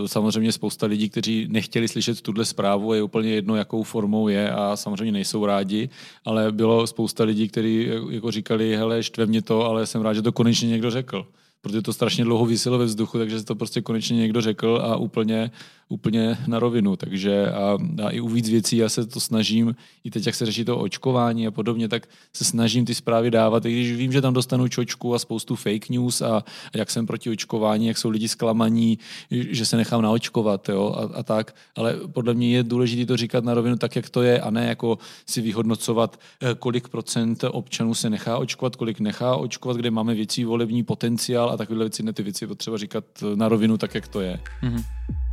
samozřejmě 0.07 0.53
spousta 0.53 0.87
lidí, 0.87 1.11
kteří 1.11 1.47
nechtěli 1.51 1.89
slyšet 1.89 2.21
tuhle 2.21 2.45
zprávu, 2.45 2.95
je 2.95 3.03
úplně 3.03 3.31
jedno, 3.31 3.57
jakou 3.57 3.83
formou 3.83 4.29
je 4.29 4.51
a 4.51 4.77
samozřejmě 4.77 5.13
nejsou 5.13 5.47
rádi, 5.47 5.89
ale 6.25 6.53
bylo 6.53 6.87
spousta 6.87 7.25
lidí, 7.25 7.49
kteří 7.49 7.91
jako 8.11 8.31
říkali, 8.31 8.77
hele, 8.77 9.03
štve 9.03 9.27
mě 9.27 9.43
to, 9.43 9.65
ale 9.65 9.87
jsem 9.87 10.03
rád, 10.03 10.15
že 10.15 10.23
to 10.23 10.33
konečně 10.33 10.69
někdo 10.69 10.91
řekl. 10.91 11.27
Protože 11.61 11.83
to 11.83 11.93
strašně 11.93 12.25
dlouho 12.25 12.47
vyselo 12.47 12.79
ve 12.79 12.85
vzduchu, 12.85 13.19
takže 13.19 13.39
se 13.39 13.47
to 13.47 13.55
prostě 13.55 13.81
konečně 13.81 14.17
někdo 14.17 14.41
řekl 14.41 14.81
a 14.83 14.97
úplně, 14.97 15.51
úplně 15.89 16.39
na 16.47 16.59
rovinu. 16.59 16.97
Takže 16.97 17.51
a, 17.51 17.79
a 18.05 18.11
i 18.11 18.21
u 18.21 18.29
víc 18.29 18.49
věcí 18.49 18.77
já 18.77 18.89
se 18.89 19.07
to 19.07 19.21
snažím, 19.21 19.77
i 20.05 20.11
teď, 20.11 20.27
jak 20.27 20.35
se 20.35 20.47
řeší 20.47 20.65
to 20.65 20.79
očkování 20.79 21.47
a 21.47 21.51
podobně, 21.51 21.89
tak 21.89 22.09
se 22.33 22.45
snažím 22.45 22.85
ty 22.85 22.95
zprávy 22.95 23.31
dávat, 23.31 23.65
i 23.65 23.73
když 23.73 23.93
vím, 23.93 24.13
že 24.13 24.21
tam 24.21 24.35
dostanu 24.35 24.69
čočku 24.69 25.15
a 25.15 25.19
spoustu 25.19 25.57
fake 25.57 25.89
news 25.89 26.23
a, 26.23 26.37
a 26.75 26.79
jak 26.79 26.91
jsem 26.91 27.07
proti 27.07 27.31
očkování, 27.31 27.87
jak 27.87 27.99
jsou 27.99 28.11
lidi 28.11 28.29
zklamaní, 28.29 28.99
že 29.31 29.67
se 29.67 29.77
nechám 29.77 30.03
naočkovat 30.03 30.69
jo, 30.69 30.95
a, 30.99 31.19
a 31.19 31.23
tak. 31.23 31.55
Ale 31.77 31.95
podle 32.13 32.35
mě 32.35 32.51
je 32.51 32.63
důležité 32.63 33.07
to 33.07 33.17
říkat 33.17 33.45
na 33.45 33.55
rovinu 33.55 33.77
tak, 33.77 33.97
jak 33.97 34.11
to 34.11 34.23
je 34.23 34.41
a 34.41 34.51
ne 34.51 34.67
jako 34.67 34.99
si 35.27 35.41
vyhodnocovat, 35.41 36.21
eh, 36.43 36.55
kolik 36.55 36.89
procent 36.89 37.45
občanů 37.51 37.95
se 37.95 38.11
nechá 38.11 38.39
očkovat, 38.39 38.77
kolik 38.77 39.01
nechá 39.01 39.37
očkovat, 39.37 39.77
kde 39.77 39.91
máme 39.91 40.15
větší 40.15 40.45
volební 40.45 40.83
potenciál 40.83 41.51
a 41.51 41.57
takovéhle 41.57 41.85
věci, 41.85 42.03
ne 42.03 42.13
ty 42.13 42.23
věci 42.23 42.47
potřeba 42.47 42.79
říkat 42.79 43.05
na 43.35 43.49
rovinu 43.49 43.79
tak, 43.79 43.95
jak 43.95 44.09
to 44.09 44.21
je. 44.21 44.41
Mm-hmm. 44.63 45.26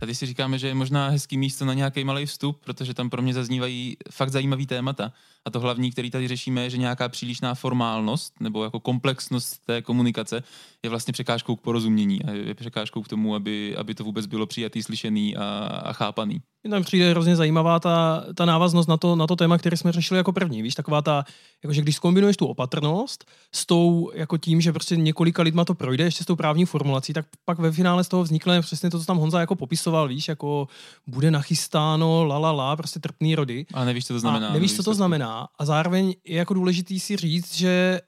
Tady 0.00 0.14
si 0.14 0.26
říkáme, 0.26 0.58
že 0.58 0.66
je 0.66 0.74
možná 0.74 1.08
hezký 1.08 1.38
místo 1.38 1.64
na 1.64 1.74
nějaký 1.74 2.04
malý 2.04 2.26
vstup, 2.26 2.64
protože 2.64 2.94
tam 2.94 3.10
pro 3.10 3.22
mě 3.22 3.34
zaznívají 3.34 3.96
fakt 4.10 4.30
zajímavý 4.30 4.66
témata. 4.66 5.12
A 5.46 5.50
to 5.50 5.60
hlavní, 5.60 5.90
který 5.90 6.10
tady 6.10 6.28
řešíme, 6.28 6.62
je, 6.62 6.70
že 6.70 6.76
nějaká 6.76 7.08
přílišná 7.08 7.54
formálnost 7.54 8.40
nebo 8.40 8.64
jako 8.64 8.80
komplexnost 8.80 9.66
té 9.66 9.82
komunikace 9.82 10.42
je 10.82 10.90
vlastně 10.90 11.12
překážkou 11.12 11.56
k 11.56 11.60
porozumění 11.60 12.22
a 12.22 12.30
je 12.30 12.54
překážkou 12.54 13.02
k 13.02 13.08
tomu, 13.08 13.34
aby, 13.34 13.76
aby 13.76 13.94
to 13.94 14.04
vůbec 14.04 14.26
bylo 14.26 14.46
přijatý, 14.46 14.82
slyšený 14.82 15.36
a, 15.36 15.42
a 15.84 15.92
chápaný. 15.92 16.40
Tam 16.70 16.82
přijde 16.82 17.10
hrozně 17.10 17.36
zajímavá 17.36 17.80
ta, 17.80 18.24
ta 18.34 18.44
návaznost 18.44 18.86
na 18.86 18.96
to, 18.96 19.16
na 19.16 19.26
to 19.26 19.36
téma, 19.36 19.58
které 19.58 19.76
jsme 19.76 19.92
řešili 19.92 20.18
jako 20.18 20.32
první. 20.32 20.62
Víš, 20.62 20.74
taková 20.74 21.02
ta, 21.02 21.24
jakože 21.62 21.82
když 21.82 21.96
skombinuješ 21.96 22.36
tu 22.36 22.46
opatrnost 22.46 23.24
s 23.54 23.66
tou, 23.66 24.10
jako 24.14 24.38
tím, 24.38 24.60
že 24.60 24.72
prostě 24.72 24.96
několika 24.96 25.42
lidma 25.42 25.64
to 25.64 25.74
projde 25.74 26.04
ještě 26.04 26.24
s 26.24 26.26
tou 26.26 26.36
právní 26.36 26.64
formulací, 26.64 27.12
tak 27.12 27.26
pak 27.44 27.58
ve 27.58 27.72
finále 27.72 28.04
z 28.04 28.08
toho 28.08 28.22
vznikne 28.22 28.60
přesně 28.60 28.90
to, 28.90 29.00
co 29.00 29.04
tam 29.04 29.18
Honza 29.18 29.40
jako 29.40 29.56
popisoval, 29.56 30.08
víš, 30.08 30.28
jako 30.28 30.68
bude 31.06 31.30
nachystáno, 31.30 32.24
la, 32.24 32.38
la, 32.38 32.52
la 32.52 32.76
prostě 32.76 33.00
trpný 33.00 33.34
rody. 33.34 33.66
A 33.74 33.84
nevíš, 33.84 34.06
co 34.06 34.12
to 34.12 34.20
znamená. 34.20 34.48
A 34.48 34.52
nevíš, 34.52 34.76
co 34.76 34.82
to 34.82 34.94
znamená. 34.94 35.29
A 35.58 35.64
zároveň 35.64 36.14
je 36.24 36.36
jako 36.36 36.54
důležitý 36.54 37.00
si 37.00 37.16
říct, 37.16 37.54
že 37.54 38.00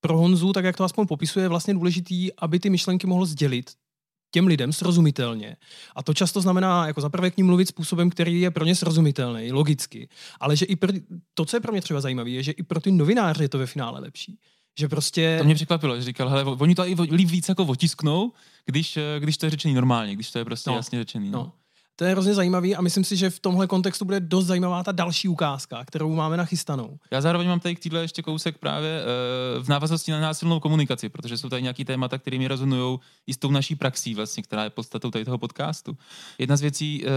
pro 0.00 0.18
Honzu, 0.18 0.52
tak 0.52 0.64
jak 0.64 0.76
to 0.76 0.84
aspoň 0.84 1.06
popisuje, 1.06 1.44
je 1.44 1.48
vlastně 1.48 1.74
důležitý, 1.74 2.32
aby 2.32 2.60
ty 2.60 2.70
myšlenky 2.70 3.06
mohl 3.06 3.26
sdělit 3.26 3.70
těm 4.30 4.46
lidem 4.46 4.72
srozumitelně. 4.72 5.56
A 5.96 6.02
to 6.02 6.14
často 6.14 6.40
znamená, 6.40 6.86
jako 6.86 7.00
zaprvé 7.00 7.30
k 7.30 7.36
ním 7.36 7.46
mluvit 7.46 7.68
způsobem, 7.68 8.10
který 8.10 8.40
je 8.40 8.50
pro 8.50 8.64
ně 8.64 8.74
srozumitelný, 8.74 9.52
logicky. 9.52 10.08
Ale 10.40 10.56
že 10.56 10.64
i 10.64 10.76
pro, 10.76 10.92
to, 11.34 11.44
co 11.44 11.56
je 11.56 11.60
pro 11.60 11.72
mě 11.72 11.80
třeba 11.80 12.00
zajímavé, 12.00 12.30
je, 12.30 12.42
že 12.42 12.52
i 12.52 12.62
pro 12.62 12.80
ty 12.80 12.92
novináře 12.92 13.44
je 13.44 13.48
to 13.48 13.58
ve 13.58 13.66
finále 13.66 14.00
lepší. 14.00 14.38
Že 14.78 14.88
prostě... 14.88 15.36
To 15.38 15.44
mě 15.44 15.54
překvapilo, 15.54 15.96
že 15.96 16.02
říkal, 16.02 16.28
hele, 16.28 16.44
oni 16.44 16.74
to 16.74 16.88
i 16.88 16.94
líp 16.94 17.28
víc 17.28 17.48
jako 17.48 17.64
otisknou, 17.64 18.32
když, 18.64 18.98
když 19.18 19.36
to 19.36 19.46
je 19.46 19.50
řečený 19.50 19.74
normálně, 19.74 20.14
když 20.14 20.30
to 20.30 20.38
je 20.38 20.44
prostě 20.44 20.70
no. 20.70 20.76
jasně 20.76 20.98
řečený. 20.98 21.30
No. 21.30 21.38
no. 21.38 21.52
To 22.00 22.04
je 22.04 22.12
hrozně 22.12 22.34
zajímavý 22.34 22.76
a 22.76 22.80
myslím 22.80 23.04
si, 23.04 23.16
že 23.16 23.30
v 23.30 23.40
tomhle 23.40 23.66
kontextu 23.66 24.04
bude 24.04 24.20
dost 24.20 24.46
zajímavá 24.46 24.82
ta 24.82 24.92
další 24.92 25.28
ukázka, 25.28 25.84
kterou 25.84 26.14
máme 26.14 26.36
nachystanou. 26.36 26.98
Já 27.10 27.20
zároveň 27.20 27.48
mám 27.48 27.60
tady 27.60 27.76
k 27.76 27.80
týdle 27.80 28.00
ještě 28.00 28.22
kousek 28.22 28.58
právě 28.58 29.02
uh, 29.02 29.64
v 29.64 29.68
návaznosti 29.68 30.12
na 30.12 30.20
násilnou 30.20 30.60
komunikaci, 30.60 31.08
protože 31.08 31.38
jsou 31.38 31.48
tady 31.48 31.62
nějaký 31.62 31.84
témata, 31.84 32.18
které 32.18 32.38
mi 32.38 32.48
rezonují 32.48 32.98
i 33.26 33.34
s 33.34 33.36
tou 33.36 33.50
naší 33.50 33.74
praxí, 33.74 34.14
vlastně, 34.14 34.42
která 34.42 34.64
je 34.64 34.70
podstatou 34.70 35.10
tady 35.10 35.24
toho 35.24 35.38
podcastu. 35.38 35.96
Jedna 36.38 36.56
z 36.56 36.60
věcí, 36.60 37.04
uh, 37.04 37.10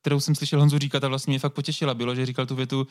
kterou 0.00 0.20
jsem 0.20 0.34
slyšel 0.34 0.60
Honzu 0.60 0.78
říkat 0.78 1.04
a 1.04 1.08
vlastně 1.08 1.30
mě 1.30 1.38
fakt 1.38 1.52
potěšila, 1.52 1.94
bylo, 1.94 2.14
že 2.14 2.26
říkal 2.26 2.46
tu 2.46 2.54
větu, 2.54 2.86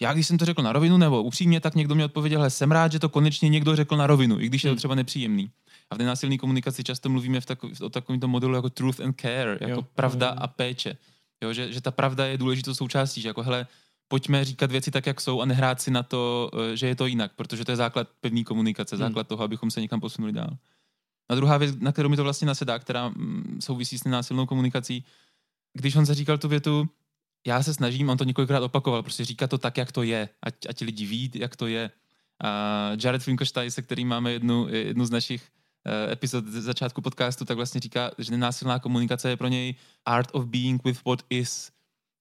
já 0.00 0.12
když 0.12 0.26
jsem 0.26 0.38
to 0.38 0.44
řekl 0.44 0.62
na 0.62 0.72
rovinu 0.72 0.96
nebo 0.96 1.22
upřímně, 1.22 1.60
tak 1.60 1.74
někdo 1.74 1.94
mi 1.94 2.04
odpověděl, 2.04 2.44
že 2.44 2.50
jsem 2.50 2.72
rád, 2.72 2.92
že 2.92 2.98
to 2.98 3.08
konečně 3.08 3.48
někdo 3.48 3.76
řekl 3.76 3.96
na 3.96 4.06
rovinu, 4.06 4.40
i 4.40 4.46
když 4.46 4.64
je 4.64 4.68
to 4.68 4.72
hmm. 4.72 4.78
třeba 4.78 4.94
nepříjemný. 4.94 5.50
A 5.90 5.94
v 5.94 5.98
nenásilné 5.98 6.38
komunikaci 6.38 6.84
často 6.84 7.08
mluvíme 7.08 7.40
v 7.40 7.46
takový, 7.46 7.74
o 7.82 7.90
takovémto 7.90 8.28
modelu 8.28 8.54
jako 8.54 8.70
truth 8.70 9.00
and 9.00 9.20
care, 9.20 9.58
jako 9.60 9.80
jo, 9.80 9.86
pravda 9.94 10.26
jo. 10.26 10.34
a 10.38 10.46
péče. 10.46 10.96
Jo, 11.42 11.52
že, 11.52 11.72
že 11.72 11.80
ta 11.80 11.90
pravda 11.90 12.26
je 12.26 12.38
důležitou 12.38 12.74
součástí, 12.74 13.20
že 13.20 13.28
jako 13.28 13.42
hele, 13.42 13.66
pojďme 14.08 14.44
říkat 14.44 14.70
věci 14.70 14.90
tak, 14.90 15.06
jak 15.06 15.20
jsou 15.20 15.40
a 15.40 15.44
nehrát 15.44 15.80
si 15.80 15.90
na 15.90 16.02
to, 16.02 16.50
eh, 16.54 16.76
že 16.76 16.86
je 16.86 16.96
to 16.96 17.06
jinak, 17.06 17.32
protože 17.36 17.64
to 17.64 17.72
je 17.72 17.76
základ 17.76 18.08
pevné 18.20 18.44
komunikace, 18.44 18.96
hmm. 18.96 19.04
základ 19.04 19.28
toho, 19.28 19.44
abychom 19.44 19.70
se 19.70 19.80
někam 19.80 20.00
posunuli 20.00 20.32
dál. 20.32 20.56
A 21.28 21.34
druhá 21.34 21.58
věc, 21.58 21.76
na 21.78 21.92
kterou 21.92 22.08
mi 22.08 22.16
to 22.16 22.22
vlastně 22.22 22.46
nasedá, 22.46 22.78
která 22.78 23.08
mm, 23.08 23.58
souvisí 23.60 23.98
s 23.98 24.04
nenásilnou 24.04 24.46
komunikací, 24.46 25.04
když 25.72 25.96
on 25.96 26.06
se 26.06 26.14
říkal 26.14 26.38
tu 26.38 26.48
větu, 26.48 26.88
já 27.46 27.62
se 27.62 27.74
snažím, 27.74 28.08
on 28.08 28.18
to 28.18 28.24
několikrát 28.24 28.62
opakoval, 28.62 29.02
prostě 29.02 29.24
říká 29.24 29.46
to 29.46 29.58
tak, 29.58 29.76
jak 29.76 29.92
to 29.92 30.02
je, 30.02 30.28
ať, 30.42 30.54
ať 30.68 30.80
lidi 30.80 31.06
ví, 31.06 31.30
jak 31.34 31.56
to 31.56 31.66
je. 31.66 31.90
A 32.44 32.90
Jared 33.02 33.22
Finkelstein, 33.22 33.70
se 33.70 33.82
kterým 33.82 34.08
máme 34.08 34.32
jednu, 34.32 34.68
jednu 34.68 35.06
z 35.06 35.10
našich 35.10 35.42
epizod 36.12 36.46
z 36.46 36.62
začátku 36.62 37.00
podcastu, 37.00 37.44
tak 37.44 37.56
vlastně 37.56 37.80
říká, 37.80 38.10
že 38.18 38.30
nenásilná 38.30 38.78
komunikace 38.78 39.28
je 39.28 39.36
pro 39.36 39.48
něj 39.48 39.74
art 40.04 40.28
of 40.32 40.44
being 40.44 40.84
with 40.84 41.04
what 41.04 41.22
is, 41.30 41.70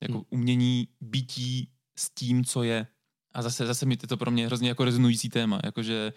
jako 0.02 0.14
hmm. 0.14 0.26
umění 0.30 0.88
bytí 1.02 1.70
s 1.98 2.10
tím, 2.10 2.46
co 2.46 2.64
je. 2.64 2.88
A 3.34 3.42
zase, 3.42 3.66
zase 3.66 3.86
mi 3.86 3.98
to 3.98 4.18
pro 4.18 4.32
mě 4.32 4.46
hrozně 4.46 4.70
jako 4.70 4.86
rezonující 4.86 5.30
téma, 5.30 5.60
jakože 5.64 6.14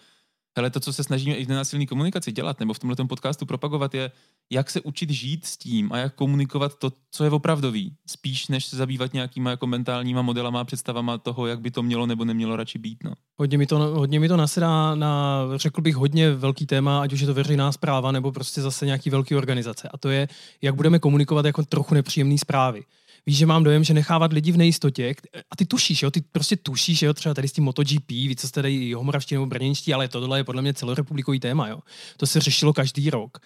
hele, 0.57 0.69
to, 0.69 0.79
co 0.79 0.93
se 0.93 1.03
snažíme 1.03 1.35
i 1.35 1.45
v 1.45 1.49
nenásilné 1.49 1.85
komunikaci 1.85 2.31
dělat, 2.31 2.59
nebo 2.59 2.73
v 2.73 2.79
tomhle 2.79 2.95
podcastu 3.07 3.45
propagovat, 3.45 3.93
je, 3.93 4.11
jak 4.51 4.69
se 4.69 4.81
učit 4.81 5.09
žít 5.09 5.45
s 5.45 5.57
tím 5.57 5.91
a 5.91 5.97
jak 5.97 6.15
komunikovat 6.15 6.79
to, 6.79 6.91
co 7.11 7.23
je 7.23 7.29
opravdový, 7.29 7.95
spíš 8.07 8.47
než 8.47 8.65
se 8.65 8.77
zabývat 8.77 9.13
nějakýma 9.13 9.49
jako 9.49 9.67
mentálníma 9.67 10.21
modelama 10.21 10.61
a 10.61 10.63
představama 10.63 11.17
toho, 11.17 11.47
jak 11.47 11.61
by 11.61 11.71
to 11.71 11.83
mělo 11.83 12.05
nebo 12.05 12.25
nemělo 12.25 12.55
radši 12.55 12.79
být. 12.79 12.97
No. 13.03 13.13
Hodně 13.37 13.57
mi 13.57 13.65
to, 13.65 13.77
hodně 13.77 14.19
mi 14.19 14.27
to 14.27 14.37
nasedá 14.37 14.95
na, 14.95 15.43
řekl 15.55 15.81
bych, 15.81 15.95
hodně 15.95 16.31
velký 16.31 16.65
téma, 16.65 17.01
ať 17.01 17.13
už 17.13 17.19
je 17.19 17.27
to 17.27 17.33
veřejná 17.33 17.71
zpráva 17.71 18.11
nebo 18.11 18.31
prostě 18.31 18.61
zase 18.61 18.85
nějaký 18.85 19.09
velký 19.09 19.35
organizace. 19.35 19.89
A 19.93 19.97
to 19.97 20.09
je, 20.09 20.27
jak 20.61 20.75
budeme 20.75 20.99
komunikovat 20.99 21.45
jako 21.45 21.63
trochu 21.63 21.93
nepříjemné 21.93 22.37
zprávy 22.37 22.83
víš, 23.25 23.37
že 23.37 23.45
mám 23.45 23.63
dojem, 23.63 23.83
že 23.83 23.93
nechávat 23.93 24.33
lidi 24.33 24.51
v 24.51 24.57
nejistotě, 24.57 25.15
a 25.51 25.55
ty 25.55 25.65
tušíš, 25.65 26.03
jo, 26.03 26.11
ty 26.11 26.21
prostě 26.21 26.55
tušíš, 26.55 27.01
jo, 27.01 27.13
třeba 27.13 27.35
tady 27.35 27.47
s 27.47 27.51
tím 27.51 27.63
MotoGP, 27.63 28.09
víc 28.09 28.41
co 28.41 28.47
jste 28.47 28.61
tady 28.61 28.73
jihomoravští 28.73 29.35
nebo 29.35 29.45
brněnští, 29.45 29.93
ale 29.93 30.07
tohle 30.07 30.39
je 30.39 30.43
podle 30.43 30.61
mě 30.61 30.73
celorepublikový 30.73 31.39
téma, 31.39 31.67
jo. 31.67 31.79
To 32.17 32.27
se 32.27 32.39
řešilo 32.39 32.73
každý 32.73 33.09
rok. 33.09 33.37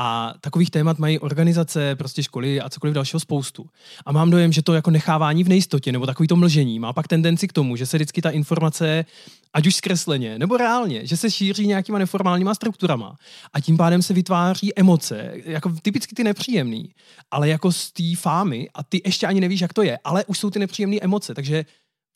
A 0.00 0.34
takových 0.40 0.70
témat 0.70 0.98
mají 0.98 1.18
organizace, 1.18 1.96
prostě 1.96 2.22
školy 2.22 2.60
a 2.60 2.70
cokoliv 2.70 2.94
dalšího 2.94 3.20
spoustu. 3.20 3.66
A 4.06 4.12
mám 4.12 4.30
dojem, 4.30 4.52
že 4.52 4.62
to 4.62 4.74
jako 4.74 4.90
nechávání 4.90 5.44
v 5.44 5.48
nejistotě 5.48 5.92
nebo 5.92 6.06
takový 6.06 6.26
to 6.26 6.36
mlžení 6.36 6.78
má 6.78 6.92
pak 6.92 7.08
tendenci 7.08 7.48
k 7.48 7.52
tomu, 7.52 7.76
že 7.76 7.86
se 7.86 7.96
vždycky 7.96 8.22
ta 8.22 8.30
informace, 8.30 9.04
ať 9.52 9.66
už 9.66 9.74
zkresleně 9.74 10.38
nebo 10.38 10.56
reálně, 10.56 11.06
že 11.06 11.16
se 11.16 11.30
šíří 11.30 11.66
nějakýma 11.66 11.98
neformálníma 11.98 12.54
strukturama. 12.54 13.16
A 13.52 13.60
tím 13.60 13.76
pádem 13.76 14.02
se 14.02 14.14
vytváří 14.14 14.78
emoce, 14.78 15.32
jako 15.44 15.72
typicky 15.82 16.14
ty 16.14 16.24
nepříjemný, 16.24 16.88
ale 17.30 17.48
jako 17.48 17.72
z 17.72 17.92
té 17.92 18.16
fámy 18.16 18.68
a 18.74 18.82
ty 18.82 19.02
ještě 19.04 19.26
ani 19.26 19.40
nevíš, 19.40 19.60
jak 19.60 19.72
to 19.72 19.82
je, 19.82 19.98
ale 20.04 20.24
už 20.24 20.38
jsou 20.38 20.50
ty 20.50 20.58
nepříjemné 20.58 20.96
emoce. 21.00 21.34
Takže 21.34 21.64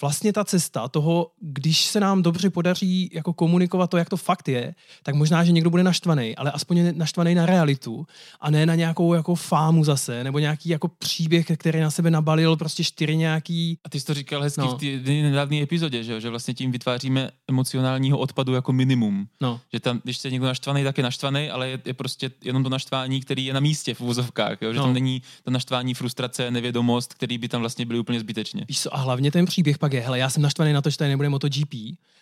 vlastně 0.02 0.32
ta 0.32 0.44
cesta 0.44 0.88
toho, 0.88 1.30
když 1.40 1.84
se 1.84 2.00
nám 2.00 2.22
dobře 2.22 2.50
podaří 2.50 3.10
jako 3.12 3.32
komunikovat 3.32 3.90
to, 3.90 3.96
jak 3.96 4.08
to 4.08 4.16
fakt 4.16 4.48
je, 4.48 4.74
tak 5.02 5.14
možná, 5.14 5.44
že 5.44 5.52
někdo 5.52 5.70
bude 5.70 5.82
naštvaný, 5.82 6.36
ale 6.36 6.50
aspoň 6.50 6.98
naštvaný 6.98 7.34
na 7.34 7.46
realitu 7.46 8.06
a 8.40 8.50
ne 8.50 8.66
na 8.66 8.74
nějakou 8.74 9.14
jako 9.14 9.34
fámu 9.34 9.84
zase, 9.84 10.24
nebo 10.24 10.38
nějaký 10.38 10.68
jako 10.68 10.88
příběh, 10.88 11.46
který 11.56 11.80
na 11.80 11.90
sebe 11.90 12.10
nabalil 12.10 12.56
prostě 12.56 12.84
čtyři 12.84 13.16
nějaký... 13.16 13.78
A 13.84 13.88
ty 13.88 14.00
jsi 14.00 14.06
to 14.06 14.14
říkal 14.14 14.42
hezky 14.42 14.60
no. 14.60 14.76
v 14.76 15.04
té 15.04 15.12
nedávné 15.12 15.62
epizodě, 15.62 16.04
že, 16.04 16.20
že 16.20 16.30
vlastně 16.30 16.54
tím 16.54 16.72
vytváříme 16.72 17.30
emocionálního 17.48 18.18
odpadu 18.18 18.54
jako 18.54 18.72
minimum. 18.72 19.26
No. 19.40 19.60
Že 19.72 19.80
tam, 19.80 20.00
když 20.04 20.18
se 20.18 20.30
někdo 20.30 20.46
naštvaný, 20.46 20.84
tak 20.84 20.98
je 20.98 21.04
naštvaný, 21.04 21.50
ale 21.50 21.68
je, 21.68 21.80
je, 21.84 21.94
prostě 21.94 22.30
jenom 22.44 22.62
to 22.62 22.68
naštvání, 22.68 23.20
který 23.20 23.46
je 23.46 23.54
na 23.54 23.60
místě 23.60 23.94
v 23.94 24.00
úvozovkách, 24.00 24.62
jo? 24.62 24.72
že 24.72 24.78
no. 24.78 24.84
tam 24.84 24.94
není 24.94 25.22
to 25.44 25.50
naštvání, 25.50 25.94
frustrace, 25.94 26.50
nevědomost, 26.50 27.14
který 27.14 27.38
by 27.38 27.48
tam 27.48 27.60
vlastně 27.60 27.86
byly 27.86 27.98
úplně 27.98 28.20
zbytečně. 28.20 28.64
Víš 28.68 28.80
co, 28.80 28.96
a 28.96 28.98
hlavně 28.98 29.30
ten 29.30 29.44
příběh 29.44 29.78
pak 29.78 29.91
je, 29.94 30.00
hele, 30.00 30.18
já 30.18 30.30
jsem 30.30 30.42
naštvaný 30.42 30.72
na 30.72 30.82
to, 30.82 30.90
že 30.90 30.96
tady 30.96 31.10
nebude 31.10 31.28
MotoGP, 31.28 31.74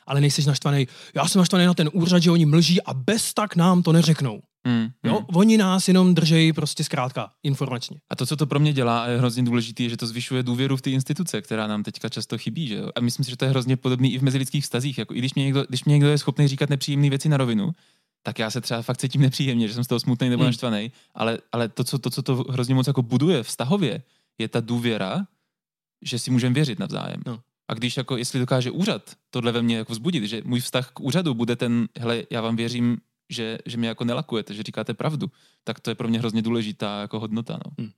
ale 0.07 0.21
nejsi 0.21 0.47
naštvaný, 0.47 0.89
já 1.15 1.29
jsem 1.29 1.39
naštvaný 1.39 1.67
na 1.67 1.75
ten 1.75 1.91
úřad, 1.93 2.23
že 2.23 2.31
oni 2.31 2.47
mlží 2.47 2.83
a 2.83 2.95
bez 2.95 3.35
tak 3.35 3.57
nám 3.57 3.83
to 3.83 3.93
neřeknou. 3.93 4.41
Mm, 4.67 4.89
jo, 5.05 5.21
mm. 5.21 5.37
oni 5.37 5.59
nás 5.59 5.89
jenom 5.89 6.15
držejí 6.15 6.53
prostě 6.53 6.85
zkrátka 6.85 7.31
informačně. 7.43 8.01
A 8.11 8.17
to, 8.17 8.27
co 8.27 8.37
to 8.37 8.47
pro 8.47 8.61
mě 8.61 8.73
dělá, 8.73 9.07
je 9.07 9.19
hrozně 9.19 9.43
důležité, 9.43 9.83
je, 9.83 9.89
že 9.89 9.97
to 9.97 10.07
zvyšuje 10.07 10.43
důvěru 10.43 10.77
v 10.77 10.83
ty 10.83 10.91
instituce, 10.91 11.43
která 11.43 11.67
nám 11.67 11.83
teďka 11.83 12.09
často 12.09 12.39
chybí. 12.39 12.69
Že 12.69 12.75
jo? 12.75 12.91
A 12.97 13.01
myslím 13.01 13.25
si, 13.25 13.31
že 13.31 13.37
to 13.37 13.45
je 13.45 13.51
hrozně 13.51 13.77
podobné 13.77 14.09
i 14.09 14.19
v 14.19 14.23
mezilidských 14.23 14.65
vztazích. 14.65 14.99
Jako, 14.99 15.15
I 15.15 15.19
když 15.19 15.35
mě, 15.35 15.45
někdo, 15.45 15.65
když 15.69 15.85
mě 15.85 15.93
někdo 15.93 16.09
je 16.09 16.19
schopný 16.19 16.49
říkat 16.49 16.71
nepříjemné 16.71 17.11
věci 17.11 17.29
na 17.29 17.37
rovinu, 17.37 17.73
tak 18.23 18.39
já 18.39 18.51
se 18.51 18.61
třeba 18.61 18.83
fakt 18.83 18.99
cítím 18.99 19.21
nepříjemně, 19.21 19.69
že 19.69 19.75
jsem 19.75 19.85
z 19.85 19.87
toho 19.87 20.01
smutný 20.01 20.29
nebo 20.29 20.43
mm. 20.43 20.47
naštvaný. 20.47 20.93
Ale, 21.15 21.39
ale 21.53 21.69
to, 21.69 21.85
co, 21.85 21.99
to, 21.99 22.11
co 22.11 22.23
to 22.23 22.35
hrozně 22.37 22.75
moc 22.75 22.87
jako 22.87 23.03
buduje 23.03 23.43
vztahově, 23.43 24.03
je 24.39 24.49
ta 24.49 24.61
důvěra, 24.61 25.27
že 26.03 26.19
si 26.19 26.31
můžeme 26.31 26.55
věřit 26.55 26.79
navzájem. 26.79 27.23
No. 27.27 27.41
A 27.71 27.75
když 27.75 27.97
jako, 27.97 28.17
jestli 28.17 28.41
dokáže 28.41 28.71
úřad 28.71 29.11
tohle 29.31 29.53
ve 29.53 29.63
mně 29.63 29.77
jako 29.77 29.93
vzbudit, 29.93 30.25
že 30.25 30.43
můj 30.45 30.61
vztah 30.61 30.91
k 30.91 31.01
úřadu 31.01 31.35
bude 31.35 31.57
ten, 31.57 31.89
hele, 31.99 32.23
já 32.31 32.41
vám 32.41 32.57
věřím, 32.57 32.99
že, 33.29 33.59
že 33.67 33.77
mě 33.77 33.89
jako 33.89 34.05
nelakujete, 34.05 34.55
že 34.55 34.63
říkáte 34.63 34.95
pravdu, 34.95 35.31
tak 35.65 35.81
to 35.81 35.91
je 35.91 35.95
pro 35.95 36.09
mě 36.09 36.19
hrozně 36.19 36.43
důležitá 36.43 37.01
jako 37.01 37.21
hodnota. 37.21 37.59
No. 37.67 37.73
Hmm. 37.79 37.91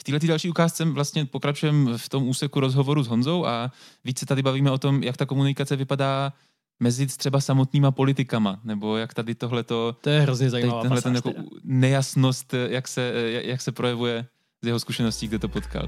V 0.00 0.04
této 0.04 0.26
další 0.26 0.50
ukázce 0.50 0.84
vlastně 0.84 1.24
pokračujeme 1.24 1.98
v 1.98 2.08
tom 2.08 2.28
úseku 2.28 2.60
rozhovoru 2.60 3.02
s 3.02 3.08
Honzou 3.08 3.46
a 3.46 3.72
více 4.04 4.26
tady 4.26 4.42
bavíme 4.42 4.70
o 4.70 4.78
tom, 4.78 5.02
jak 5.02 5.16
ta 5.16 5.26
komunikace 5.26 5.76
vypadá 5.76 6.32
mezi 6.80 7.06
třeba 7.06 7.40
samotnýma 7.40 7.90
politikama, 7.90 8.60
nebo 8.64 8.96
jak 8.96 9.14
tady 9.14 9.34
tohleto... 9.34 9.96
To 10.00 10.10
je 10.10 10.20
hrozně 10.20 10.50
zajímavá 10.50 10.82
tenhle 10.82 11.02
ten 11.02 11.14
jako 11.14 11.32
nejasnost, 11.64 12.54
jak 12.68 12.88
se, 12.88 13.12
jak 13.44 13.60
se 13.60 13.72
projevuje 13.72 14.26
z 14.62 14.66
jeho 14.66 14.80
zkušeností, 14.80 15.28
kde 15.28 15.38
to 15.38 15.48
potkal. 15.48 15.86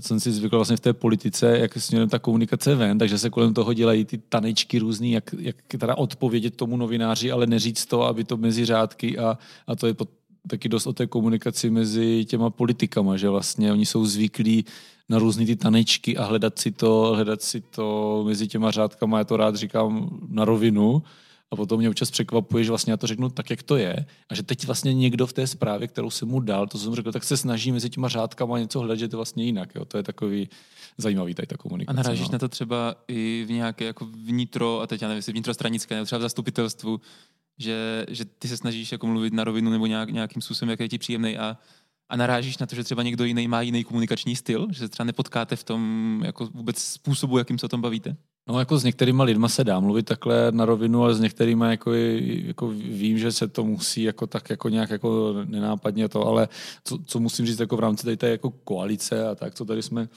Jsem 0.00 0.20
si 0.20 0.32
zvykl 0.32 0.56
vlastně 0.56 0.76
v 0.76 0.80
té 0.80 0.92
politice, 0.92 1.58
jak 1.58 1.78
směrem 1.78 2.08
ta 2.08 2.18
komunikace 2.18 2.74
ven, 2.74 2.98
takže 2.98 3.18
se 3.18 3.30
kolem 3.30 3.54
toho 3.54 3.74
dělají 3.74 4.04
ty 4.04 4.18
tanečky 4.18 4.78
různý, 4.78 5.12
jak, 5.12 5.34
jak 5.38 5.56
teda 5.78 5.94
odpovědět 5.96 6.56
tomu 6.56 6.76
novináři, 6.76 7.32
ale 7.32 7.46
neříct 7.46 7.88
to, 7.88 8.02
aby 8.02 8.24
to 8.24 8.36
mezi 8.36 8.64
řádky 8.64 9.18
a, 9.18 9.38
a 9.66 9.76
to 9.76 9.86
je 9.86 9.94
pod, 9.94 10.08
taky 10.48 10.68
dost 10.68 10.86
o 10.86 10.92
té 10.92 11.06
komunikaci 11.06 11.70
mezi 11.70 12.24
těma 12.24 12.50
politikama, 12.50 13.16
že 13.16 13.28
vlastně 13.28 13.72
oni 13.72 13.86
jsou 13.86 14.04
zvyklí 14.04 14.64
na 15.08 15.18
různé 15.18 15.46
ty 15.46 15.56
tanečky 15.56 16.16
a 16.16 16.24
hledat 16.24 16.58
si 16.58 16.70
to, 16.70 17.12
hledat 17.14 17.42
si 17.42 17.60
to 17.60 18.22
mezi 18.26 18.48
těma 18.48 18.70
řádkama, 18.70 19.18
já 19.18 19.24
to 19.24 19.36
rád 19.36 19.56
říkám 19.56 20.18
na 20.28 20.44
rovinu, 20.44 21.02
a 21.50 21.56
potom 21.56 21.78
mě 21.78 21.88
občas 21.88 22.10
překvapuje, 22.10 22.64
že 22.64 22.70
vlastně 22.70 22.90
já 22.90 22.96
to 22.96 23.06
řeknu 23.06 23.30
tak, 23.30 23.50
jak 23.50 23.62
to 23.62 23.76
je. 23.76 24.06
A 24.28 24.34
že 24.34 24.42
teď 24.42 24.66
vlastně 24.66 24.94
někdo 24.94 25.26
v 25.26 25.32
té 25.32 25.46
zprávě, 25.46 25.88
kterou 25.88 26.10
jsem 26.10 26.28
mu 26.28 26.40
dal, 26.40 26.66
to 26.66 26.78
jsem 26.78 26.94
řekl, 26.94 27.12
tak 27.12 27.24
se 27.24 27.36
snaží 27.36 27.72
mezi 27.72 27.90
těma 27.90 28.08
řádkama 28.08 28.58
něco 28.58 28.80
hledat, 28.80 28.98
že 28.98 29.08
to 29.08 29.16
vlastně 29.16 29.44
jinak. 29.44 29.74
Jo. 29.74 29.84
To 29.84 29.96
je 29.96 30.02
takový 30.02 30.48
zajímavý 30.98 31.34
tady 31.34 31.46
ta 31.46 31.56
komunikace. 31.56 31.94
A 31.94 32.02
narážíš 32.02 32.28
no. 32.28 32.32
na 32.32 32.38
to 32.38 32.48
třeba 32.48 32.94
i 33.08 33.44
v 33.48 33.50
nějaké 33.50 33.84
jako 33.84 34.06
vnitro, 34.06 34.80
a 34.80 34.86
teď 34.86 35.02
já 35.02 35.08
nevím, 35.08 35.16
jestli 35.16 35.32
vnitrostranické, 35.32 35.94
nebo 35.94 36.06
třeba 36.06 36.18
v 36.18 36.22
zastupitelstvu, 36.22 37.00
že, 37.58 38.06
že 38.08 38.24
ty 38.24 38.48
se 38.48 38.56
snažíš 38.56 38.92
jako 38.92 39.06
mluvit 39.06 39.32
na 39.32 39.44
rovinu 39.44 39.70
nebo 39.70 39.86
nějak, 39.86 40.10
nějakým 40.10 40.42
způsobem, 40.42 40.70
jak 40.70 40.80
je 40.80 40.88
ti 40.88 40.98
příjemný 40.98 41.38
a 41.38 41.58
a 42.10 42.16
narážíš 42.16 42.58
na 42.58 42.66
to, 42.66 42.76
že 42.76 42.84
třeba 42.84 43.02
někdo 43.02 43.24
jiný 43.24 43.48
má 43.48 43.62
jiný 43.62 43.84
komunikační 43.84 44.36
styl, 44.36 44.66
že 44.70 44.78
se 44.78 44.88
třeba 44.88 45.04
nepotkáte 45.04 45.56
v 45.56 45.64
tom 45.64 46.22
jako 46.24 46.46
vůbec 46.54 46.78
způsobu, 46.78 47.38
jakým 47.38 47.58
se 47.58 47.66
o 47.66 47.68
tom 47.68 47.80
bavíte? 47.80 48.16
No 48.48 48.58
jako 48.58 48.78
s 48.78 48.84
některýma 48.84 49.24
lidma 49.24 49.48
se 49.48 49.64
dá 49.64 49.80
mluvit 49.80 50.06
takhle 50.06 50.52
na 50.52 50.64
rovinu, 50.64 51.02
ale 51.02 51.14
s 51.14 51.20
některýma 51.20 51.70
jako, 51.70 51.92
jako 51.92 52.68
vím, 52.68 53.18
že 53.18 53.32
se 53.32 53.48
to 53.48 53.64
musí 53.64 54.02
jako 54.02 54.26
tak 54.26 54.50
jako 54.50 54.68
nějak 54.68 54.90
jako 54.90 55.34
nenápadně 55.44 56.08
to, 56.08 56.26
ale 56.26 56.48
co, 56.84 56.98
co 57.06 57.20
musím 57.20 57.46
říct 57.46 57.60
jako 57.60 57.76
v 57.76 57.80
rámci 57.80 58.04
tady 58.04 58.16
té 58.16 58.28
jako 58.28 58.50
koalice 58.50 59.28
a 59.28 59.34
tak, 59.34 59.54
co 59.54 59.64
tady 59.64 59.82
jsme, 59.82 60.08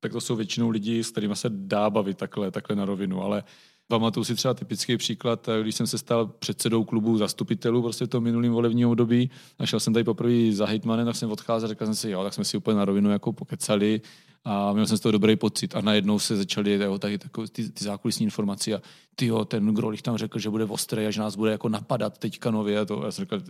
tak 0.00 0.12
to 0.12 0.20
jsou 0.20 0.36
většinou 0.36 0.68
lidi, 0.68 1.04
s 1.04 1.10
kterými 1.10 1.36
se 1.36 1.48
dá 1.52 1.90
bavit 1.90 2.18
takhle, 2.18 2.50
takhle 2.50 2.76
na 2.76 2.84
rovinu, 2.84 3.22
ale 3.22 3.44
Pamatuju 3.88 4.24
si 4.24 4.34
třeba 4.34 4.54
typický 4.54 4.96
příklad, 4.96 5.48
když 5.62 5.74
jsem 5.74 5.86
se 5.86 5.98
stal 5.98 6.26
předsedou 6.26 6.84
klubu 6.84 7.18
zastupitelů 7.18 7.82
prostě 7.82 8.04
v 8.04 8.08
tom 8.08 8.24
minulým 8.24 8.52
volebním 8.52 8.88
období 8.88 9.30
a 9.58 9.66
šel 9.66 9.80
jsem 9.80 9.92
tady 9.92 10.04
poprvé 10.04 10.52
za 10.52 10.66
hejtmanem, 10.66 11.06
tak 11.06 11.16
jsem 11.16 11.30
odcházel, 11.30 11.68
řekl 11.68 11.84
jsem 11.84 11.94
si, 11.94 12.10
jo, 12.10 12.24
tak 12.24 12.34
jsme 12.34 12.44
si 12.44 12.56
úplně 12.56 12.76
na 12.76 12.84
rovinu 12.84 13.10
jako 13.10 13.32
pokecali 13.32 14.00
a 14.44 14.72
měl 14.72 14.86
jsem 14.86 14.96
z 14.96 15.00
toho 15.00 15.12
dobrý 15.12 15.36
pocit 15.36 15.76
a 15.76 15.80
najednou 15.80 16.18
se 16.18 16.36
začaly 16.36 16.74
jo, 16.74 16.98
tady 16.98 17.18
takové 17.18 17.48
ty, 17.48 17.70
ty 17.70 17.84
zákulisní 17.84 18.24
informace 18.24 18.74
a 18.74 18.82
ty 19.16 19.26
jo, 19.26 19.44
ten 19.44 19.74
Grolich 19.74 20.02
tam 20.02 20.16
řekl, 20.16 20.38
že 20.38 20.50
bude 20.50 20.64
ostrý 20.64 21.06
a 21.06 21.10
že 21.10 21.20
nás 21.20 21.36
bude 21.36 21.52
jako 21.52 21.68
napadat 21.68 22.18
teďka 22.18 22.50
nově 22.50 22.78
a 22.78 22.84
to. 22.84 23.02
Já 23.04 23.10
jsem 23.10 23.22
řekl, 23.22 23.44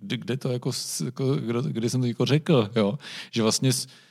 kde, 0.00 0.16
kde 0.16 0.36
to 0.36 0.52
jako, 0.52 0.70
jako 1.04 1.34
kde, 1.62 1.90
jsem 1.90 2.00
to 2.00 2.06
jako 2.06 2.24
řekl, 2.24 2.70
jo? 2.76 2.98
že 3.30 3.42
vlastně 3.42 3.70
Eh, 3.72 4.07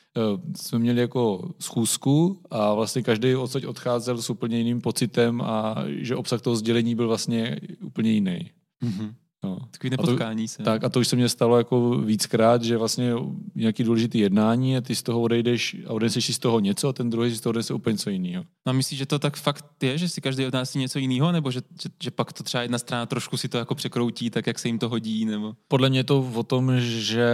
jsme 0.56 0.80
měli 0.80 1.02
jako 1.02 1.52
schůzku 1.60 2.40
a 2.52 2.74
vlastně 2.74 3.04
každý 3.04 3.36
odsaď 3.36 3.66
odcházel 3.66 4.22
s 4.22 4.30
úplně 4.30 4.58
jiným 4.58 4.82
pocitem 4.82 5.42
a 5.42 5.76
že 5.88 6.16
obsah 6.16 6.42
toho 6.42 6.56
sdělení 6.56 6.96
byl 6.96 7.08
vlastně 7.08 7.60
úplně 7.82 8.12
jiný. 8.12 8.52
Mm-hmm. 8.84 9.14
No. 9.48 9.60
Takový 9.72 9.94
A 9.94 9.98
to- 9.98 10.02
nepotkání 10.02 10.48
se. 10.48 10.64
Tak 10.64 10.84
a 10.84 10.90
to 10.90 11.00
už 11.00 11.08
se 11.08 11.16
mně 11.16 11.30
stalo 11.30 11.58
jako 11.58 11.98
víckrát, 11.98 12.64
že 12.64 12.78
vlastně 12.78 13.14
nějaký 13.56 13.84
důležitý 13.84 14.20
jednání 14.20 14.78
a 14.78 14.82
ty 14.82 14.96
z 14.96 15.04
toho 15.04 15.22
odejdeš 15.22 15.76
a 15.88 15.94
odneseš 15.94 16.26
si 16.26 16.34
z 16.34 16.40
toho 16.40 16.60
něco 16.60 16.88
a 16.88 16.94
ten 16.94 17.10
druhý 17.10 17.30
si 17.32 17.38
z 17.38 17.42
toho 17.42 17.52
odnese 17.52 17.74
úplně 17.74 17.94
něco 17.94 18.10
jiného. 18.10 18.44
No 18.66 18.70
a 18.70 18.74
myslíš, 18.74 19.00
že 19.00 19.06
to 19.06 19.20
tak 19.20 19.38
fakt 19.38 19.84
je, 19.84 19.98
že 19.98 20.10
si 20.10 20.22
každý 20.22 20.46
od 20.46 20.54
nás 20.54 20.70
si 20.70 20.80
něco 20.80 21.00
jiného, 21.00 21.32
nebo 21.32 21.52
že, 21.52 21.62
že, 21.84 21.90
že, 22.04 22.12
pak 22.12 22.34
to 22.34 22.44
třeba 22.44 22.62
jedna 22.62 22.78
strana 22.78 23.06
trošku 23.06 23.38
si 23.38 23.50
to 23.50 23.58
jako 23.58 23.76
překroutí, 23.76 24.30
tak 24.30 24.48
jak 24.48 24.60
se 24.60 24.68
jim 24.68 24.80
to 24.80 24.90
hodí, 24.90 25.26
nebo... 25.26 25.54
Podle 25.68 25.90
mě 25.90 26.00
je 26.00 26.04
to 26.04 26.32
o 26.36 26.44
tom, 26.44 26.72
že 26.80 27.28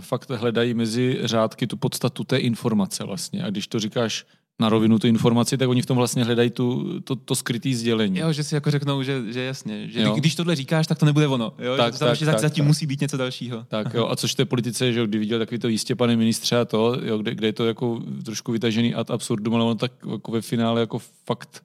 fakt 0.00 0.30
hledají 0.30 0.74
mezi 0.74 1.18
řádky 1.22 1.66
tu 1.66 1.76
podstatu 1.76 2.24
té 2.24 2.38
informace 2.38 3.04
vlastně. 3.04 3.42
A 3.42 3.50
když 3.50 3.66
to 3.66 3.78
říkáš 3.78 4.26
na 4.60 4.68
rovinu 4.68 4.98
tu 4.98 5.06
informaci, 5.06 5.58
tak 5.58 5.68
oni 5.68 5.82
v 5.82 5.86
tom 5.86 5.96
vlastně 5.96 6.24
hledají 6.24 6.50
tu, 6.50 7.00
to, 7.00 7.16
to 7.16 7.34
skrytý 7.34 7.74
sdělení. 7.74 8.18
Jo, 8.18 8.32
že 8.32 8.44
si 8.44 8.54
jako 8.54 8.70
řeknou, 8.70 9.02
že, 9.02 9.32
že 9.32 9.42
jasně, 9.42 9.88
že 9.88 10.00
Jo. 10.00 10.14
když 10.14 10.34
tohle 10.34 10.56
říkáš, 10.56 10.86
tak 10.86 10.98
to 10.98 11.06
nebude 11.06 11.26
ono. 11.26 11.52
Jo? 11.58 11.76
Tak, 11.76 11.92
že 11.92 11.98
tam 11.98 12.06
tak, 12.06 12.12
ještě 12.12 12.24
tak, 12.24 12.38
zatím 12.38 12.64
tak. 12.64 12.68
musí 12.68 12.86
být 12.86 13.00
něco 13.00 13.16
dalšího. 13.16 13.64
Tak 13.68 13.94
jo, 13.94 14.08
a 14.10 14.16
což 14.16 14.32
v 14.32 14.36
té 14.36 14.44
politice, 14.44 14.92
že 14.92 14.98
jo, 14.98 15.06
kdy 15.06 15.18
viděl 15.18 15.38
takový 15.38 15.58
to 15.58 15.68
jistě, 15.68 15.94
pane 15.94 16.16
ministře, 16.16 16.56
a 16.56 16.64
to, 16.64 16.98
jo, 17.04 17.18
kde, 17.18 17.34
kde, 17.34 17.48
je 17.48 17.52
to 17.52 17.66
jako 17.66 18.02
trošku 18.24 18.52
vytažený 18.52 18.94
ad 18.94 19.10
absurdum, 19.10 19.54
ale 19.54 19.64
ono 19.64 19.74
tak 19.74 19.92
jako 20.12 20.32
ve 20.32 20.40
finále 20.40 20.80
jako 20.80 20.98
fakt 21.24 21.64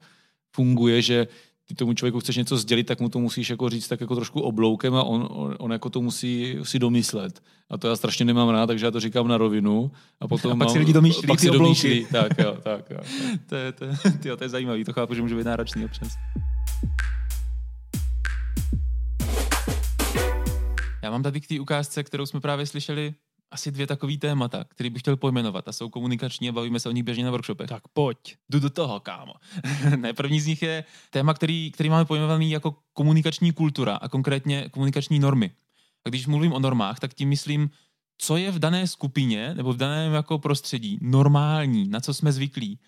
funguje, 0.56 1.02
že 1.02 1.26
ty 1.68 1.74
tomu 1.74 1.92
člověku 1.94 2.20
chceš 2.20 2.36
něco 2.36 2.56
sdělit, 2.56 2.84
tak 2.84 3.00
mu 3.00 3.08
to 3.08 3.18
musíš 3.18 3.50
jako 3.50 3.68
říct 3.68 3.88
tak 3.88 4.00
jako 4.00 4.14
trošku 4.14 4.40
obloukem 4.40 4.94
a 4.94 5.02
on, 5.02 5.28
on, 5.30 5.56
on 5.58 5.72
jako 5.72 5.90
to 5.90 6.00
musí 6.02 6.56
si 6.62 6.78
domyslet. 6.78 7.42
A 7.70 7.78
to 7.78 7.88
já 7.88 7.96
strašně 7.96 8.24
nemám 8.24 8.48
rád, 8.48 8.66
takže 8.66 8.86
já 8.86 8.90
to 8.90 9.00
říkám 9.00 9.28
na 9.28 9.38
rovinu. 9.38 9.90
A, 10.20 10.28
potom 10.28 10.52
A 10.52 10.56
pak 10.56 10.68
si 10.70 10.74
mám- 10.74 10.80
lidi 10.80 10.92
domýšlí 10.92 11.26
pak 11.26 11.36
ty 11.40 11.42
si 11.42 11.50
oblouky. 11.50 11.62
domýšlí, 11.64 12.06
tak 12.12 12.38
jo, 12.38 12.56
tak 12.62 12.90
jo. 12.90 12.98
To 13.46 13.54
je, 13.56 13.72
to, 13.72 13.84
je, 13.84 13.92
tyjo, 14.22 14.36
to 14.36 14.44
je 14.44 14.48
zajímavý, 14.48 14.84
to 14.84 14.92
chápu, 14.92 15.14
že 15.14 15.22
může 15.22 15.36
být 15.36 15.46
náročný 15.46 15.84
občas. 15.84 16.12
Já 21.02 21.10
mám 21.10 21.22
tady 21.22 21.40
k 21.40 21.46
té 21.46 21.60
ukázce, 21.60 22.02
kterou 22.02 22.26
jsme 22.26 22.40
právě 22.40 22.66
slyšeli, 22.66 23.14
asi 23.52 23.70
dvě 23.70 23.86
takové 23.86 24.16
témata, 24.16 24.64
které 24.64 24.90
bych 24.90 25.02
chtěl 25.02 25.16
pojmenovat 25.16 25.68
a 25.68 25.72
jsou 25.72 25.88
komunikační 25.88 26.48
a 26.48 26.52
bavíme 26.52 26.80
se 26.80 26.88
o 26.88 26.92
nich 26.92 27.04
běžně 27.04 27.24
na 27.24 27.30
workshopech. 27.30 27.68
Tak 27.68 27.88
pojď. 27.92 28.36
Jdu 28.48 28.60
do 28.60 28.70
toho, 28.70 29.00
kámo. 29.00 29.34
ne, 29.96 30.12
první 30.12 30.40
z 30.40 30.46
nich 30.46 30.62
je 30.62 30.84
téma, 31.10 31.34
který, 31.34 31.70
který 31.70 31.90
máme 31.90 32.04
pojmenovaný 32.04 32.50
jako 32.50 32.76
komunikační 32.92 33.52
kultura 33.52 33.96
a 33.96 34.08
konkrétně 34.08 34.68
komunikační 34.68 35.18
normy. 35.18 35.50
A 36.06 36.08
když 36.08 36.26
mluvím 36.26 36.52
o 36.52 36.58
normách, 36.58 37.00
tak 37.00 37.14
tím 37.14 37.28
myslím, 37.28 37.70
co 38.18 38.36
je 38.36 38.50
v 38.50 38.58
dané 38.58 38.86
skupině 38.86 39.54
nebo 39.54 39.72
v 39.72 39.76
daném 39.76 40.12
jako 40.12 40.38
prostředí 40.38 40.98
normální, 41.00 41.88
na 41.88 42.00
co 42.00 42.14
jsme 42.14 42.32
zvyklí. 42.32 42.78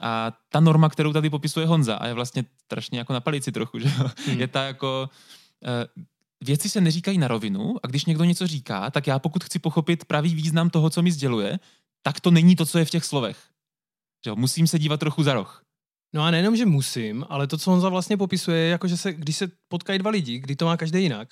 A 0.00 0.32
ta 0.48 0.60
norma, 0.60 0.88
kterou 0.88 1.12
tady 1.12 1.30
popisuje 1.30 1.66
Honza, 1.66 1.96
a 1.96 2.06
je 2.06 2.14
vlastně 2.14 2.44
strašně 2.64 2.98
jako 2.98 3.12
na 3.12 3.20
palici 3.20 3.52
trochu, 3.52 3.78
že 3.78 3.92
jo, 3.98 4.10
Hmm. 4.26 4.40
je 4.40 4.48
ta 4.48 4.64
jako... 4.64 5.10
Věci 6.44 6.68
se 6.68 6.80
neříkají 6.80 7.18
na 7.18 7.28
rovinu 7.28 7.76
a 7.82 7.86
když 7.86 8.04
někdo 8.04 8.24
něco 8.24 8.46
říká, 8.46 8.90
tak 8.90 9.06
já 9.06 9.18
pokud 9.18 9.44
chci 9.44 9.58
pochopit 9.58 10.04
pravý 10.04 10.34
význam 10.34 10.70
toho, 10.70 10.90
co 10.90 11.02
mi 11.02 11.12
sděluje, 11.12 11.58
tak 12.02 12.20
to 12.20 12.30
není 12.30 12.56
to, 12.56 12.66
co 12.66 12.78
je 12.78 12.84
v 12.84 12.90
těch 12.90 13.04
slovech. 13.04 13.38
Že 14.24 14.30
jo, 14.30 14.36
musím 14.36 14.66
se 14.66 14.78
dívat 14.78 15.00
trochu 15.00 15.22
za 15.22 15.34
roh. 15.34 15.64
No 16.14 16.22
a 16.22 16.30
nejenom, 16.30 16.56
že 16.56 16.66
musím, 16.66 17.24
ale 17.28 17.46
to, 17.46 17.58
co 17.58 17.70
Honza 17.70 17.88
vlastně 17.88 18.16
popisuje, 18.16 18.58
je 18.58 18.70
jako, 18.70 18.88
že 18.88 18.96
se, 18.96 19.12
když 19.12 19.36
se 19.36 19.50
potkají 19.68 19.98
dva 19.98 20.10
lidi, 20.10 20.38
kdy 20.38 20.56
to 20.56 20.64
má 20.64 20.76
každý 20.76 21.02
jinak, 21.02 21.28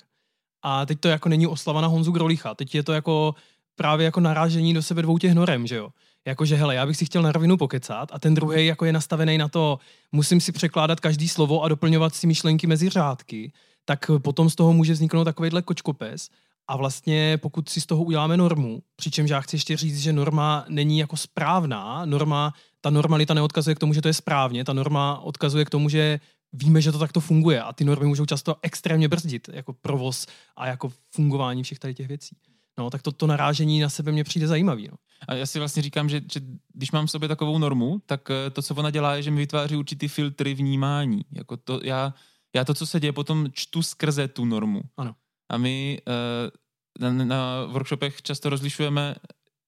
a 0.63 0.85
teď 0.85 0.99
to 0.99 1.07
jako 1.07 1.29
není 1.29 1.47
oslava 1.47 1.81
na 1.81 1.87
Honzu 1.87 2.11
Grolicha, 2.11 2.55
teď 2.55 2.75
je 2.75 2.83
to 2.83 2.93
jako 2.93 3.35
právě 3.75 4.05
jako 4.05 4.19
narážení 4.19 4.73
do 4.73 4.81
sebe 4.81 5.01
dvou 5.01 5.17
těch 5.17 5.33
norem, 5.33 5.67
že 5.67 5.75
jo. 5.75 5.89
Jakože, 6.27 6.55
hele, 6.55 6.75
já 6.75 6.85
bych 6.85 6.97
si 6.97 7.05
chtěl 7.05 7.21
na 7.21 7.31
rovinu 7.31 7.57
pokecat 7.57 8.09
a 8.13 8.19
ten 8.19 8.33
druhý 8.33 8.65
jako 8.65 8.85
je 8.85 8.93
nastavený 8.93 9.37
na 9.37 9.47
to, 9.47 9.79
musím 10.11 10.41
si 10.41 10.51
překládat 10.51 10.99
každý 10.99 11.29
slovo 11.29 11.61
a 11.61 11.67
doplňovat 11.67 12.15
si 12.15 12.27
myšlenky 12.27 12.67
mezi 12.67 12.89
řádky, 12.89 13.51
tak 13.85 14.11
potom 14.17 14.49
z 14.49 14.55
toho 14.55 14.73
může 14.73 14.93
vzniknout 14.93 15.23
takovýhle 15.23 15.61
kočkopes. 15.61 16.29
A 16.67 16.77
vlastně 16.77 17.37
pokud 17.37 17.69
si 17.69 17.81
z 17.81 17.85
toho 17.85 18.03
uděláme 18.03 18.37
normu, 18.37 18.83
přičemž 18.95 19.29
já 19.29 19.41
chci 19.41 19.55
ještě 19.55 19.77
říct, 19.77 19.99
že 19.99 20.13
norma 20.13 20.65
není 20.69 20.99
jako 20.99 21.17
správná, 21.17 22.05
norma, 22.05 22.53
ta 22.81 22.89
normalita 22.89 23.33
neodkazuje 23.33 23.75
k 23.75 23.79
tomu, 23.79 23.93
že 23.93 24.01
to 24.01 24.07
je 24.07 24.13
správně, 24.13 24.65
ta 24.65 24.73
norma 24.73 25.19
odkazuje 25.19 25.65
k 25.65 25.69
tomu, 25.69 25.89
že 25.89 26.19
víme, 26.53 26.81
že 26.81 26.91
to 26.91 26.99
takto 26.99 27.19
funguje 27.19 27.61
a 27.61 27.73
ty 27.73 27.83
normy 27.85 28.05
můžou 28.07 28.25
často 28.25 28.55
extrémně 28.61 29.07
brzdit 29.07 29.49
jako 29.53 29.73
provoz 29.73 30.27
a 30.55 30.67
jako 30.67 30.91
fungování 31.11 31.63
všech 31.63 31.79
tady 31.79 31.93
těch 31.93 32.07
věcí. 32.07 32.35
No, 32.77 32.89
tak 32.89 33.01
to, 33.01 33.11
to 33.11 33.27
narážení 33.27 33.79
na 33.79 33.89
sebe 33.89 34.11
mně 34.11 34.23
přijde 34.23 34.47
zajímavý. 34.47 34.87
No. 34.87 34.97
A 35.27 35.33
já 35.33 35.45
si 35.45 35.59
vlastně 35.59 35.83
říkám, 35.83 36.09
že, 36.09 36.21
že 36.33 36.41
když 36.73 36.91
mám 36.91 37.05
v 37.05 37.11
sobě 37.11 37.29
takovou 37.29 37.57
normu, 37.57 38.01
tak 38.05 38.29
eh, 38.29 38.49
to, 38.49 38.61
co 38.61 38.75
ona 38.75 38.89
dělá, 38.89 39.15
je, 39.15 39.23
že 39.23 39.31
mi 39.31 39.37
vytváří 39.37 39.75
určitý 39.75 40.07
filtry 40.07 40.53
vnímání. 40.53 41.25
Jako 41.31 41.57
to, 41.57 41.79
já, 41.83 42.13
já 42.55 42.65
to, 42.65 42.73
co 42.73 42.87
se 42.87 42.99
děje, 42.99 43.13
potom 43.13 43.47
čtu 43.53 43.83
skrze 43.83 44.27
tu 44.27 44.45
normu. 44.45 44.81
Ano. 44.97 45.15
A 45.49 45.57
my 45.57 46.01
eh, 46.07 47.09
na, 47.09 47.25
na 47.25 47.65
workshopech 47.65 48.21
často 48.21 48.49
rozlišujeme 48.49 49.15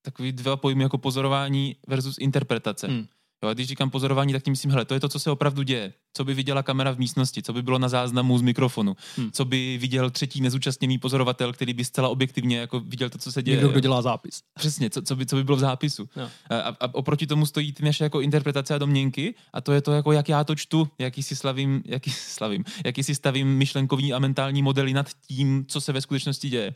takový 0.01 0.31
dva 0.31 0.57
pojmy 0.57 0.83
jako 0.83 0.97
pozorování 0.97 1.75
versus 1.87 2.17
interpretace. 2.19 2.87
Hmm. 2.87 3.07
Jo, 3.45 3.49
a 3.49 3.53
když 3.53 3.67
říkám 3.67 3.89
pozorování, 3.89 4.33
tak 4.33 4.43
tím 4.43 4.51
myslím, 4.51 4.71
hele, 4.71 4.85
to 4.85 4.93
je 4.93 4.99
to, 4.99 5.09
co 5.09 5.19
se 5.19 5.31
opravdu 5.31 5.63
děje. 5.63 5.93
Co 6.13 6.23
by 6.25 6.33
viděla 6.33 6.63
kamera 6.63 6.91
v 6.91 6.99
místnosti, 6.99 7.43
co 7.43 7.53
by 7.53 7.61
bylo 7.61 7.79
na 7.79 7.89
záznamu 7.89 8.37
z 8.37 8.41
mikrofonu, 8.41 8.95
Hmm. 9.17 9.31
co 9.31 9.45
by 9.45 9.77
viděl 9.81 10.09
třetí 10.09 10.41
nezúčastněný 10.41 10.97
pozorovatel, 10.97 11.53
který 11.53 11.73
by 11.73 11.85
zcela 11.85 12.09
objektivně 12.09 12.57
jako 12.57 12.79
viděl 12.79 13.09
to, 13.09 13.17
co 13.17 13.31
se 13.31 13.43
děje. 13.43 13.55
Někdo, 13.57 13.69
kdo 13.69 13.79
dělá 13.79 14.01
zápis. 14.01 14.41
Přesně, 14.59 14.89
co, 14.89 15.01
co, 15.01 15.15
by, 15.15 15.25
co 15.25 15.35
by 15.35 15.43
bylo 15.43 15.57
v 15.57 15.59
zápisu. 15.59 16.09
Jo. 16.15 16.29
A, 16.49 16.55
a 16.59 16.93
oproti 16.93 17.27
tomu 17.27 17.45
stojí 17.45 17.71
ty 17.73 17.85
naše 17.85 18.03
jako 18.03 18.21
interpretace 18.21 18.75
a 18.75 18.77
domněnky 18.77 19.35
a 19.53 19.61
to 19.61 19.71
je 19.73 19.81
to, 19.81 19.91
jako 19.91 20.11
jak 20.11 20.29
já 20.29 20.43
to 20.43 20.55
čtu, 20.55 20.87
jaký 20.99 21.23
si 21.23 21.35
slavím, 21.35 21.83
jaký 21.85 22.11
slavím, 22.11 22.63
jaký 22.85 23.03
si 23.03 23.15
stavím 23.15 23.57
myšlenkový 23.57 24.13
a 24.13 24.19
mentální 24.19 24.61
modely 24.61 24.93
nad 24.93 25.07
tím, 25.27 25.65
co 25.67 25.81
se 25.81 25.91
ve 25.93 26.01
skutečnosti 26.01 26.49
děje. 26.49 26.75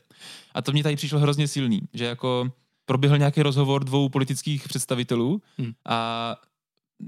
A 0.53 0.61
to 0.61 0.71
mě 0.71 0.83
tady 0.83 0.95
přišlo 0.95 1.19
hrozně 1.19 1.47
silný, 1.47 1.81
že 1.93 2.05
jako 2.05 2.51
proběhl 2.85 3.17
nějaký 3.17 3.41
rozhovor 3.41 3.83
dvou 3.83 4.09
politických 4.09 4.67
představitelů 4.67 5.41
Hmm. 5.57 5.71
a 5.85 6.35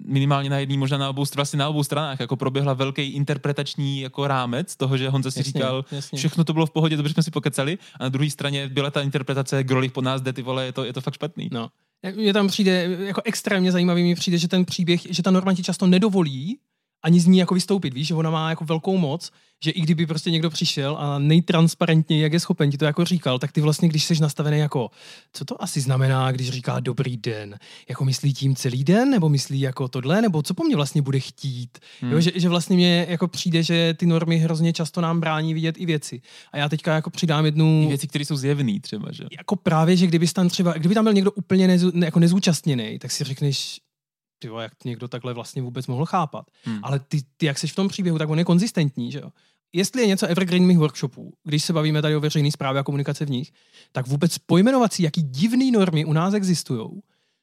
minimálně 0.06 0.49
na 0.49 0.60
jedný, 0.60 0.77
možná 0.77 0.97
na 0.97 1.10
obou, 1.10 1.23
vlastně 1.36 1.60
na 1.60 1.69
obou 1.69 1.84
stranách, 1.84 2.19
jako 2.19 2.36
proběhla 2.36 2.73
velký 2.73 3.01
interpretační 3.01 4.01
jako 4.01 4.27
rámec 4.27 4.75
toho, 4.75 4.97
že 4.97 5.10
Honza 5.10 5.32
si 5.32 5.39
Jasně, 5.39 5.51
říkal, 5.51 5.86
jasně. 5.91 6.17
všechno 6.17 6.43
to 6.43 6.54
bylo 6.54 6.65
v 6.65 6.71
pohodě, 6.71 6.97
dobře 6.97 7.13
jsme 7.13 7.23
si 7.23 7.32
pokecali 7.32 7.77
a 7.99 8.04
na 8.04 8.10
druhé 8.10 8.30
straně 8.30 8.69
byla 8.69 8.91
ta 8.91 9.01
interpretace, 9.01 9.63
Grolich 9.63 9.91
po 9.91 10.01
nás 10.01 10.21
jde, 10.21 10.34
ty 10.34 10.41
vole, 10.41 10.65
je 10.65 10.71
to, 10.71 10.84
je 10.84 10.93
to 10.93 11.01
fakt 11.01 11.13
špatný. 11.13 11.49
No. 11.51 11.69
Mně 12.15 12.34
tam 12.34 12.47
přijde, 12.47 12.97
jako 12.99 13.21
extrémně 13.25 13.71
zajímavý 13.71 14.04
mi 14.04 14.15
přijde, 14.15 14.38
že 14.38 14.47
ten 14.47 14.65
příběh, 14.65 15.01
že 15.10 15.23
ta 15.23 15.32
norma 15.32 15.54
ti 15.54 15.63
často 15.63 15.88
nedovolí 15.88 16.60
ani 17.04 17.20
z 17.20 17.26
ní 17.26 17.38
jako 17.38 17.54
vystoupit, 17.54 17.94
víš, 17.94 18.08
že 18.08 18.16
ona 18.16 18.30
má 18.30 18.50
jako 18.50 18.66
velkou 18.66 18.98
moc, 18.98 19.32
že 19.64 19.72
i 19.72 19.82
kdyby 19.82 20.06
prostě 20.06 20.32
někdo 20.32 20.50
přišel 20.50 20.98
a 21.00 21.20
nejtransparentněji, 21.20 22.22
jak 22.22 22.34
je 22.34 22.40
schopen 22.40 22.72
ti 22.72 22.78
to 22.78 22.86
jako 22.86 23.06
říkal, 23.06 23.40
tak 23.40 23.52
ty 23.52 23.62
vlastně, 23.62 23.90
když 23.90 24.04
jsi 24.06 24.22
nastavený 24.22 24.60
jako, 24.60 24.90
co 25.34 25.46
to 25.46 25.64
asi 25.64 25.82
znamená, 25.82 26.32
když 26.32 26.50
říká 26.50 26.80
dobrý 26.80 27.18
den, 27.18 27.58
jako 27.90 28.06
myslí 28.06 28.34
tím 28.34 28.56
celý 28.56 28.84
den, 28.84 29.10
nebo 29.10 29.30
myslí 29.30 29.60
jako 29.60 29.88
tohle, 29.88 30.22
nebo 30.22 30.42
co 30.42 30.54
po 30.54 30.64
mně 30.64 30.76
vlastně 30.76 31.02
bude 31.02 31.20
chtít, 31.20 31.80
hmm. 32.02 32.12
jo, 32.12 32.20
že, 32.20 32.32
že 32.36 32.50
vlastně 32.50 32.76
mě 32.76 33.06
jako 33.10 33.28
přijde, 33.28 33.64
že 33.64 33.94
ty 33.94 34.06
normy 34.06 34.38
hrozně 34.38 34.74
často 34.74 35.02
nám 35.02 35.20
brání 35.20 35.54
vidět 35.54 35.76
i 35.78 35.86
věci. 35.86 36.22
A 36.52 36.58
já 36.58 36.70
teďka 36.70 36.96
jako 36.96 37.10
přidám 37.10 37.46
jednu 37.46 37.84
I 37.84 37.88
věci, 37.88 38.08
které 38.08 38.26
jsou 38.26 38.36
zjevné 38.36 38.80
třeba, 38.80 39.12
že? 39.12 39.24
jako 39.38 39.56
právě, 39.56 39.98
že 39.98 40.08
kdyby 40.08 40.28
tam 40.28 40.50
třeba, 40.50 40.74
kdyby 40.74 40.96
tam 40.96 41.04
byl 41.04 41.14
někdo 41.14 41.32
úplně 41.32 41.68
nezu, 41.68 41.92
ne, 41.94 42.06
jako 42.06 42.20
nezúčastněný, 42.20 43.00
tak 43.00 43.12
si 43.12 43.24
řekneš, 43.24 43.80
ty 44.41 44.49
jak 44.60 44.86
někdo 44.86 45.08
takhle 45.08 45.34
vlastně 45.34 45.62
vůbec 45.62 45.88
mohl 45.88 46.06
chápat. 46.06 46.45
Hmm. 46.63 46.80
Ale 46.84 46.99
ty, 46.99 47.21
ty, 47.38 47.45
jak 47.45 47.60
jsi 47.60 47.67
v 47.67 47.75
tom 47.75 47.88
příběhu, 47.88 48.17
tak 48.17 48.30
on 48.30 48.39
je 48.39 48.45
konzistentní, 48.45 49.12
že 49.12 49.19
jo. 49.19 49.30
Jestli 49.73 50.01
je 50.01 50.08
něco 50.08 50.27
evergreen 50.27 50.65
mých 50.65 50.77
workshopů, 50.77 51.34
když 51.43 51.63
se 51.63 51.73
bavíme 51.73 52.01
tady 52.01 52.15
o 52.15 52.19
veřejné 52.19 52.51
zprávě 52.51 52.80
a 52.80 52.84
komunikaci 52.84 53.25
v 53.25 53.30
nich, 53.30 53.51
tak 53.91 54.08
vůbec 54.08 54.38
pojmenovat 54.38 54.93
si, 54.93 55.04
jaký 55.04 55.21
divný 55.21 55.71
normy 55.71 56.06
u 56.06 56.13
nás 56.13 56.34
existují, 56.34 56.88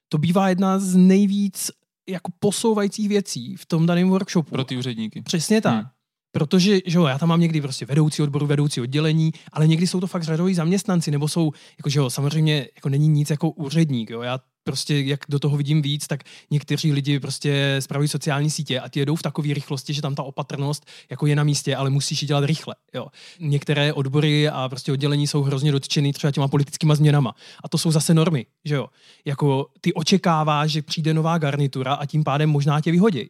to 0.08 0.18
bývá 0.18 0.48
jedna 0.48 0.78
z 0.78 0.96
nejvíc 0.96 1.70
jako 2.08 2.32
posouvajících 2.38 3.08
věcí 3.08 3.56
v 3.56 3.66
tom 3.66 3.86
daném 3.86 4.08
workshopu. 4.08 4.50
Pro 4.50 4.64
ty 4.64 4.76
úředníky. 4.76 5.22
Přesně 5.22 5.60
tak. 5.60 5.74
Hmm. 5.74 5.84
Protože, 6.32 6.80
že 6.86 6.98
jo, 6.98 7.06
já 7.06 7.18
tam 7.18 7.28
mám 7.28 7.40
někdy 7.40 7.60
prostě 7.60 7.86
vedoucí 7.86 8.22
odboru, 8.22 8.46
vedoucí 8.46 8.80
oddělení, 8.80 9.32
ale 9.52 9.66
někdy 9.66 9.86
jsou 9.86 10.00
to 10.00 10.06
fakt 10.06 10.22
řadoví 10.22 10.54
zaměstnanci, 10.54 11.10
nebo 11.10 11.28
jsou, 11.28 11.52
jako, 11.78 11.90
že 11.90 11.98
jo, 11.98 12.10
samozřejmě 12.10 12.68
jako 12.76 12.88
není 12.88 13.08
nic 13.08 13.30
jako 13.30 13.50
úředník, 13.50 14.10
jo. 14.10 14.22
Já 14.22 14.40
prostě, 14.68 15.00
jak 15.00 15.20
do 15.28 15.38
toho 15.38 15.56
vidím 15.56 15.82
víc, 15.82 16.06
tak 16.06 16.20
někteří 16.50 16.92
lidi 16.92 17.20
prostě 17.20 17.76
spravují 17.80 18.08
sociální 18.08 18.50
sítě 18.50 18.80
a 18.80 18.88
ty 18.88 18.98
jedou 19.00 19.16
v 19.16 19.22
takové 19.22 19.54
rychlosti, 19.54 19.94
že 19.94 20.02
tam 20.02 20.14
ta 20.14 20.22
opatrnost 20.22 20.86
jako 21.10 21.26
je 21.26 21.36
na 21.36 21.44
místě, 21.44 21.76
ale 21.76 21.90
musíš 21.90 22.22
ji 22.22 22.28
dělat 22.28 22.44
rychle, 22.44 22.74
jo. 22.94 23.06
Některé 23.40 23.92
odbory 23.92 24.48
a 24.48 24.68
prostě 24.68 24.92
oddělení 24.92 25.26
jsou 25.26 25.42
hrozně 25.42 25.72
dotčený 25.72 26.12
třeba 26.12 26.30
těma 26.30 26.48
politickýma 26.48 26.94
změnama. 26.94 27.34
A 27.64 27.68
to 27.68 27.78
jsou 27.78 27.90
zase 27.90 28.14
normy, 28.14 28.46
že 28.64 28.74
jo. 28.74 28.86
Jako 29.24 29.66
ty 29.80 29.94
očekáváš, 29.94 30.70
že 30.70 30.82
přijde 30.82 31.14
nová 31.14 31.38
garnitura 31.38 31.94
a 31.94 32.06
tím 32.06 32.24
pádem 32.24 32.50
možná 32.50 32.80
tě 32.80 32.90
vyhodí. 32.90 33.28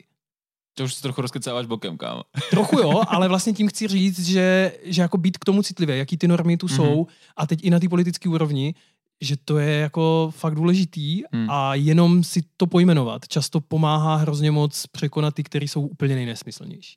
To 0.75 0.85
už 0.85 0.95
se 0.95 1.03
trochu 1.03 1.21
rozkecáváš 1.23 1.67
bokem, 1.67 1.97
kámo. 1.97 2.23
Trochu 2.51 2.79
jo, 2.79 3.03
ale 3.09 3.29
vlastně 3.29 3.53
tím 3.53 3.69
chci 3.69 3.89
říct, 3.89 4.27
že, 4.27 4.73
že 4.85 5.03
jako 5.03 5.19
být 5.19 5.39
k 5.39 5.45
tomu 5.45 5.63
citlivý, 5.63 5.99
jaký 5.99 6.17
ty 6.17 6.29
normy 6.29 6.57
tu 6.57 6.67
Mhm. 6.67 6.77
jsou 6.77 7.07
a 7.37 7.47
teď 7.47 7.59
i 7.63 7.71
na 7.71 7.79
té 7.81 7.89
politické 7.89 8.29
úrovni, 8.29 8.75
že 9.21 9.37
to 9.45 9.59
je 9.59 9.75
jako 9.79 10.33
fakt 10.37 10.55
důležitý 10.55 11.23
Hmm. 11.33 11.51
a 11.51 11.75
jenom 11.75 12.25
si 12.25 12.43
to 12.57 12.67
pojmenovat 12.67 13.29
často 13.29 13.61
pomáhá 13.61 14.17
hrozně 14.17 14.51
moc 14.51 14.87
překonat 14.87 15.35
ty, 15.35 15.43
které 15.43 15.65
jsou 15.65 15.87
úplně 15.87 16.15
nejnesmyslnější. 16.15 16.97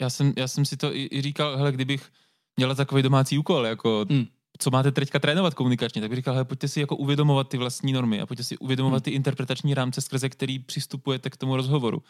Já 0.00 0.10
jsem, 0.10 0.32
já 0.36 0.48
jsem 0.48 0.64
si 0.64 0.76
to 0.76 0.94
i, 0.96 1.08
i 1.12 1.22
říkal, 1.22 1.56
hele, 1.56 1.72
kdybych 1.72 2.10
měla 2.56 2.74
takový 2.74 3.02
domácí 3.02 3.38
úkol, 3.38 3.66
jako 3.66 4.06
Hmm. 4.10 4.24
co 4.58 4.70
máte 4.70 4.92
teďka 4.92 5.18
trénovat 5.18 5.54
komunikačně, 5.54 6.00
tak 6.00 6.10
bych 6.10 6.16
říkal, 6.16 6.34
hele, 6.34 6.44
pojďte 6.44 6.68
si 6.68 6.80
jako 6.80 6.96
uvědomovat 6.96 7.48
ty 7.48 7.58
vlastní 7.58 7.92
normy 7.92 8.20
a 8.20 8.26
pojďte 8.26 8.44
si 8.44 8.58
uvědomovat 8.58 8.96
Hmm. 8.96 9.02
ty 9.02 9.10
interpretační 9.10 9.74
rámce, 9.74 10.00
skrze 10.00 10.28
který 10.28 10.58
přistupujete 10.58 11.30
k 11.30 11.36
tomu 11.36 11.56
rozhovoru. 11.56 12.02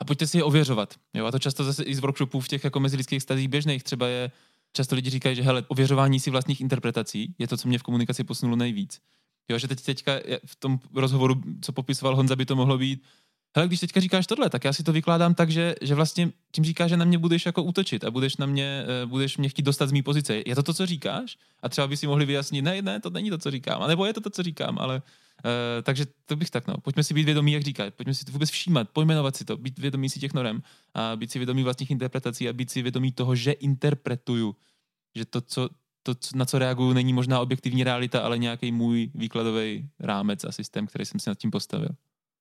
A 0.00 0.04
pojďte 0.04 0.26
si 0.26 0.38
je 0.38 0.44
ověřovat. 0.44 0.94
Jo? 1.14 1.26
A 1.26 1.30
to 1.30 1.38
často 1.38 1.64
zase 1.64 1.82
i 1.82 1.94
z 1.94 1.98
workshopů 1.98 2.40
v 2.40 2.48
těch 2.48 2.64
jako 2.64 2.80
mezilidských 2.80 3.22
stazích 3.22 3.48
běžných 3.48 3.82
třeba 3.82 4.08
je, 4.08 4.30
často 4.76 4.94
lidi 4.94 5.10
říkají, 5.10 5.36
že 5.36 5.42
hele, 5.42 5.64
ověřování 5.68 6.20
si 6.20 6.30
vlastních 6.30 6.60
interpretací 6.60 7.34
je 7.38 7.48
to, 7.48 7.56
co 7.56 7.68
mě 7.68 7.78
v 7.78 7.82
komunikaci 7.82 8.24
posunulo 8.24 8.56
nejvíc. 8.56 9.00
Jo, 9.48 9.58
že 9.58 9.68
teď 9.68 9.84
teďka 9.84 10.12
v 10.46 10.56
tom 10.56 10.80
rozhovoru, 10.94 11.34
co 11.60 11.72
popisoval 11.72 12.16
Honza, 12.16 12.36
by 12.36 12.46
to 12.46 12.56
mohlo 12.56 12.78
být, 12.78 13.02
hele, 13.56 13.68
když 13.68 13.80
teďka 13.80 14.00
říkáš 14.00 14.26
tohle, 14.26 14.50
tak 14.50 14.64
já 14.64 14.72
si 14.72 14.82
to 14.82 14.92
vykládám 14.92 15.34
tak, 15.34 15.50
že, 15.50 15.74
že 15.82 15.94
vlastně 15.94 16.32
tím 16.52 16.64
říkáš, 16.64 16.90
že 16.90 16.96
na 16.96 17.04
mě 17.04 17.18
budeš 17.18 17.46
jako 17.46 17.62
útočit 17.62 18.04
a 18.04 18.10
budeš 18.10 18.36
na 18.36 18.46
mě, 18.46 18.84
eh, 19.02 19.06
budeš 19.06 19.36
mě 19.36 19.48
chtít 19.48 19.62
dostat 19.62 19.86
z 19.86 19.92
mý 19.92 20.02
pozice. 20.02 20.42
Je 20.46 20.54
to 20.54 20.62
to, 20.62 20.74
co 20.74 20.86
říkáš? 20.86 21.36
A 21.62 21.68
třeba 21.68 21.86
by 21.86 21.96
si 21.96 22.06
mohli 22.06 22.24
vyjasnit, 22.24 22.64
ne, 22.64 22.82
ne, 22.82 23.00
to 23.00 23.10
není 23.10 23.30
to, 23.30 23.38
co 23.38 23.50
říkám, 23.50 23.82
a 23.82 23.86
nebo 23.86 24.06
je 24.06 24.12
to 24.12 24.20
to, 24.20 24.30
co 24.30 24.42
říkám, 24.42 24.78
ale 24.78 25.02
Uh, 25.44 25.82
takže 25.82 26.06
to 26.26 26.36
bych 26.36 26.50
tak, 26.50 26.66
no. 26.66 26.74
Pojďme 26.82 27.02
si 27.02 27.14
být 27.14 27.24
vědomí, 27.24 27.52
jak 27.52 27.62
říkat. 27.62 27.94
Pojďme 27.94 28.14
si 28.14 28.24
to 28.24 28.32
vůbec 28.32 28.50
všímat, 28.50 28.90
pojmenovat 28.90 29.36
si 29.36 29.44
to, 29.44 29.56
být 29.56 29.78
vědomí 29.78 30.10
si 30.10 30.20
těch 30.20 30.34
norem 30.34 30.62
a 30.94 31.16
být 31.16 31.30
si 31.30 31.38
vědomí 31.38 31.62
vlastních 31.62 31.90
interpretací 31.90 32.48
a 32.48 32.52
být 32.52 32.70
si 32.70 32.82
vědomí 32.82 33.12
toho, 33.12 33.36
že 33.36 33.52
interpretuju. 33.52 34.56
Že 35.14 35.24
to, 35.24 35.40
co, 35.40 35.68
to, 36.02 36.14
na 36.34 36.44
co 36.44 36.58
reaguju, 36.58 36.92
není 36.92 37.12
možná 37.12 37.40
objektivní 37.40 37.84
realita, 37.84 38.20
ale 38.20 38.38
nějaký 38.38 38.72
můj 38.72 39.10
výkladový 39.14 39.88
rámec 40.00 40.44
a 40.44 40.52
systém, 40.52 40.86
který 40.86 41.04
jsem 41.04 41.20
si 41.20 41.30
nad 41.30 41.38
tím 41.38 41.50
postavil. 41.50 41.88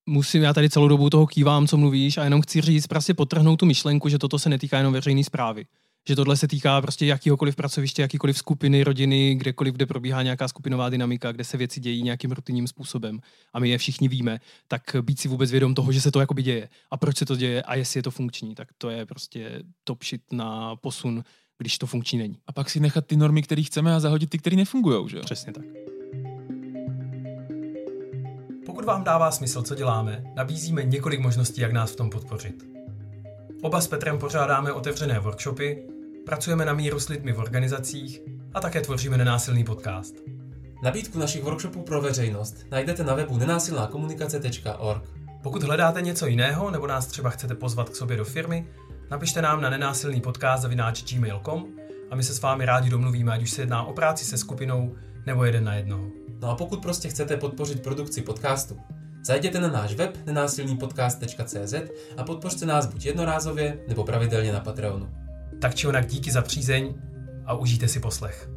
Musím, 0.06 0.44
já 0.44 0.54
tady 0.54 0.70
celou 0.70 0.88
dobu 0.88 1.10
toho 1.10 1.28
kývám, 1.28 1.68
co 1.68 1.78
mluvíš, 1.78 2.18
a 2.18 2.24
jenom 2.24 2.42
chci 2.42 2.62
říct, 2.62 2.88
prostě 2.88 3.14
potrhnout 3.14 3.60
tu 3.60 3.66
myšlenku, 3.66 4.10
že 4.10 4.20
toto 4.20 4.40
se 4.40 4.50
netýká 4.50 4.78
jenom 4.78 4.94
veřejné 4.94 5.24
zprávy. 5.24 5.66
Že 6.08 6.16
tohle 6.16 6.38
se 6.38 6.48
týká 6.48 6.82
prostě 6.82 7.06
jakýhokoliv 7.06 7.56
pracoviště, 7.56 8.02
jakýkoliv 8.02 8.38
skupiny, 8.38 8.84
rodiny, 8.84 9.36
kdekoliv, 9.36 9.74
kde 9.74 9.86
probíhá 9.86 10.22
nějaká 10.22 10.48
skupinová 10.48 10.90
dynamika, 10.90 11.32
kde 11.32 11.44
se 11.44 11.58
věci 11.58 11.80
dějí 11.80 12.04
nějakým 12.04 12.32
rutinním 12.32 12.68
způsobem 12.68 13.20
a 13.54 13.60
my 13.60 13.70
je 13.70 13.78
všichni 13.78 14.08
víme, 14.08 14.40
tak 14.68 14.82
být 15.02 15.20
si 15.20 15.28
vůbec 15.28 15.52
vědom 15.52 15.76
toho, 15.76 15.92
že 15.92 16.02
se 16.02 16.12
to 16.12 16.20
jakoby 16.20 16.44
děje 16.44 16.70
a 16.92 16.98
proč 16.98 17.18
se 17.18 17.26
to 17.26 17.36
děje 17.36 17.64
a 17.64 17.76
jestli 17.76 17.98
je 17.98 18.04
to 18.04 18.12
funkční, 18.12 18.56
tak 18.56 18.68
to 18.78 18.90
je 18.90 19.06
prostě 19.06 19.62
top 19.84 20.04
shit 20.04 20.22
na 20.32 20.76
posun, 20.76 21.24
když 21.58 21.78
to 21.78 21.88
funkční 21.88 22.20
není. 22.20 22.38
A 22.48 22.52
pak 22.52 22.70
si 22.70 22.80
nechat 22.80 23.06
ty 23.06 23.18
normy, 23.18 23.42
které 23.42 23.64
chceme 23.64 23.96
a 23.96 24.00
zahodit 24.00 24.30
ty, 24.30 24.38
které 24.38 24.56
nefungují, 24.56 25.10
že 25.10 25.18
jo? 25.18 25.24
Přesně 25.26 25.54
tak. 25.54 25.66
Pokud 28.76 28.86
vám 28.86 29.04
dává 29.04 29.32
smysl, 29.32 29.62
co 29.62 29.76
děláme, 29.76 30.24
nabízíme 30.36 30.84
několik 30.84 31.20
možností, 31.20 31.62
jak 31.62 31.72
nás 31.72 31.92
v 31.92 31.96
tom 31.96 32.10
podpořit. 32.10 32.64
Oba 33.62 33.82
s 33.82 33.88
Petrem 33.88 34.20
pořádáme 34.20 34.74
otevřené 34.74 35.20
workshopy, 35.20 35.88
pracujeme 36.26 36.66
na 36.66 36.74
míru 36.74 37.00
s 37.00 37.10
lidmi 37.10 37.34
v 37.34 37.40
organizacích 37.40 38.22
a 38.54 38.62
také 38.62 38.82
tvoříme 38.82 39.18
nenásilný 39.18 39.64
podcast. 39.64 40.16
Nabídku 40.84 41.20
našich 41.20 41.44
workshopů 41.44 41.82
pro 41.82 42.02
veřejnost 42.02 42.56
najdete 42.72 43.04
na 43.04 43.16
webu 43.16 43.38
nenásilnákomunikace.org. 43.38 45.04
Pokud 45.44 45.64
hledáte 45.64 46.02
něco 46.02 46.28
jiného 46.28 46.72
nebo 46.72 46.88
nás 46.88 47.08
třeba 47.08 47.30
chcete 47.30 47.56
pozvat 47.56 47.90
k 47.90 47.96
sobě 47.96 48.18
do 48.18 48.26
firmy, 48.26 48.68
napište 49.12 49.42
nám 49.42 49.62
na 49.62 49.70
nenásilný 49.70 50.22
podcast 50.22 50.62
zavináč 50.62 51.14
gmail.com 51.14 51.66
a 52.12 52.16
my 52.16 52.24
se 52.24 52.34
s 52.34 52.42
vámi 52.42 52.66
rádi 52.66 52.90
domluvíme, 52.90 53.32
ať 53.32 53.44
už 53.44 53.52
se 53.52 53.62
jedná 53.62 53.84
o 53.84 53.94
práci 53.94 54.26
se 54.26 54.38
skupinou 54.38 54.96
nebo 55.26 55.44
jeden 55.44 55.64
na 55.64 55.76
jednoho. 55.76 56.25
No 56.42 56.50
a 56.50 56.56
pokud 56.56 56.82
prostě 56.82 57.10
chcete 57.10 57.38
podpořit 57.38 57.84
produkci 57.84 58.22
podcastu, 58.22 58.78
zajděte 59.26 59.60
na 59.60 59.68
náš 59.68 59.94
web 59.94 60.18
nenásilnýpodcast.cz 60.26 61.74
a 62.18 62.24
podpořte 62.24 62.66
nás 62.66 62.86
buď 62.86 63.06
jednorázově 63.06 63.80
nebo 63.88 64.04
pravidelně 64.04 64.54
na 64.54 64.60
Patreonu. 64.60 65.10
Tak 65.62 65.76
či 65.76 65.88
onak 65.88 66.08
díky 66.08 66.32
za 66.32 66.42
přízeň 66.42 66.94
a 67.46 67.54
užijte 67.54 67.88
si 67.88 68.00
poslech. 68.00 68.50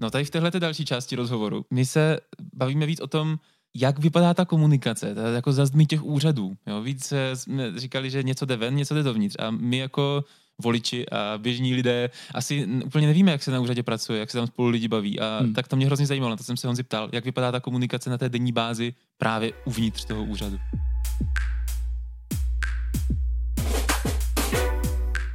No 0.00 0.10
tady 0.10 0.24
v 0.24 0.30
téhle 0.30 0.50
další 0.50 0.84
části 0.84 1.16
rozhovoru 1.16 1.64
my 1.70 1.86
se 1.86 2.18
bavíme 2.54 2.86
víc 2.86 3.00
o 3.00 3.06
tom, 3.06 3.36
jak 3.76 3.98
vypadá 3.98 4.34
ta 4.34 4.44
komunikace, 4.44 5.08
je 5.08 5.34
jako 5.34 5.52
zazdmí 5.52 5.86
těch 5.86 6.04
úřadů. 6.04 6.56
Jo? 6.66 6.82
Víc 6.82 7.12
jsme 7.34 7.78
říkali, 7.78 8.10
že 8.10 8.22
něco 8.22 8.46
jde 8.46 8.56
ven, 8.56 8.74
něco 8.74 8.94
jde 8.94 9.02
dovnitř. 9.02 9.36
A 9.38 9.50
my 9.50 9.78
jako 9.78 10.24
voliči 10.62 11.08
a 11.08 11.38
běžní 11.38 11.74
lidé 11.74 12.10
asi 12.34 12.66
úplně 12.84 13.06
nevíme, 13.06 13.30
jak 13.30 13.42
se 13.42 13.50
na 13.50 13.60
úřadě 13.60 13.82
pracuje, 13.82 14.20
jak 14.20 14.30
se 14.30 14.38
tam 14.38 14.46
spolu 14.46 14.68
lidi 14.68 14.88
baví. 14.88 15.20
A 15.20 15.38
hmm. 15.40 15.54
tak 15.54 15.68
to 15.68 15.76
mě 15.76 15.86
hrozně 15.86 16.06
zajímalo, 16.06 16.30
na 16.30 16.36
to 16.36 16.44
jsem 16.44 16.56
se 16.56 16.66
Honzi 16.66 16.82
ptal, 16.82 17.08
jak 17.12 17.24
vypadá 17.24 17.52
ta 17.52 17.60
komunikace 17.60 18.10
na 18.10 18.18
té 18.18 18.28
denní 18.28 18.52
bázi 18.52 18.94
právě 19.18 19.52
uvnitř 19.64 20.04
toho 20.04 20.24
úřadu. 20.24 20.58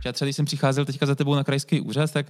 Já 0.05 0.13
třeba, 0.13 0.25
když 0.25 0.35
jsem 0.35 0.45
přicházel 0.45 0.85
teďka 0.85 1.05
za 1.05 1.15
tebou 1.15 1.35
na 1.35 1.43
krajský 1.43 1.81
úřad, 1.81 2.11
tak 2.11 2.25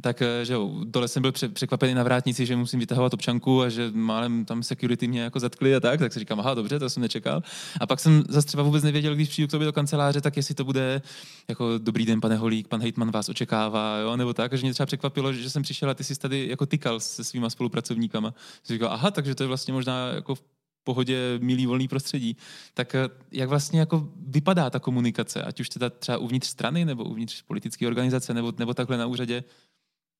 tak 0.00 0.22
eh, 0.22 0.44
že 0.44 0.52
jo, 0.52 0.70
dole 0.84 1.08
jsem 1.08 1.22
byl 1.22 1.32
pře- 1.32 1.48
překvapený 1.48 1.94
na 1.94 2.02
vrátnici, 2.02 2.46
že 2.46 2.56
musím 2.56 2.80
vytahovat 2.80 3.14
občanku 3.14 3.62
a 3.62 3.68
že 3.68 3.90
málem 3.94 4.44
tam 4.44 4.62
security 4.62 5.08
mě 5.08 5.20
jako 5.20 5.40
zatkli 5.40 5.74
a 5.74 5.80
tak, 5.80 6.00
tak 6.00 6.12
si 6.12 6.18
říkám, 6.18 6.40
aha, 6.40 6.54
dobře, 6.54 6.78
to 6.78 6.90
jsem 6.90 7.00
nečekal. 7.00 7.42
A 7.80 7.86
pak 7.86 8.00
jsem 8.00 8.24
zase 8.28 8.46
třeba 8.46 8.62
vůbec 8.62 8.84
nevěděl, 8.84 9.14
když 9.14 9.28
přijdu 9.28 9.48
k 9.48 9.50
tobě 9.50 9.64
do 9.64 9.72
kanceláře, 9.72 10.20
tak 10.20 10.36
jestli 10.36 10.54
to 10.54 10.64
bude 10.64 11.02
jako 11.48 11.78
dobrý 11.78 12.06
den, 12.06 12.20
pane 12.20 12.36
Holík, 12.36 12.68
pan 12.68 12.80
hejtman 12.80 13.10
vás 13.10 13.28
očekává, 13.28 13.98
jo, 13.98 14.16
nebo 14.16 14.34
tak, 14.34 14.52
že 14.52 14.62
mě 14.62 14.72
třeba 14.72 14.86
překvapilo, 14.86 15.32
že 15.32 15.50
jsem 15.50 15.62
přišel 15.62 15.90
a 15.90 15.94
ty 15.94 16.04
jsi 16.04 16.18
tady 16.18 16.48
jako 16.48 16.66
tykal 16.66 17.00
se 17.00 17.24
svýma 17.24 17.50
spolupracovníkama. 17.50 18.34
Jsem 18.62 18.74
říkal, 18.74 18.92
aha, 18.92 19.10
takže 19.10 19.34
to 19.34 19.42
je 19.42 19.46
vlastně 19.46 19.74
možná 19.74 20.08
jako 20.08 20.34
v 20.34 20.42
pohodě 20.84 21.38
milý 21.42 21.66
volný 21.66 21.88
prostředí. 21.88 22.36
Tak 22.74 22.94
eh, 22.94 23.08
jak 23.32 23.48
vlastně 23.48 23.80
jako 23.80 24.08
vypadá 24.26 24.70
ta 24.70 24.78
komunikace, 24.78 25.42
ať 25.42 25.60
už 25.60 25.68
teda 25.68 25.90
třeba 25.90 26.18
uvnitř 26.18 26.46
strany, 26.46 26.84
nebo 26.84 27.04
uvnitř 27.04 27.42
politické 27.42 27.86
organizace, 27.86 28.34
nebo, 28.34 28.52
nebo 28.58 28.74
takhle 28.74 28.96
na 28.96 29.06
úřadě, 29.06 29.44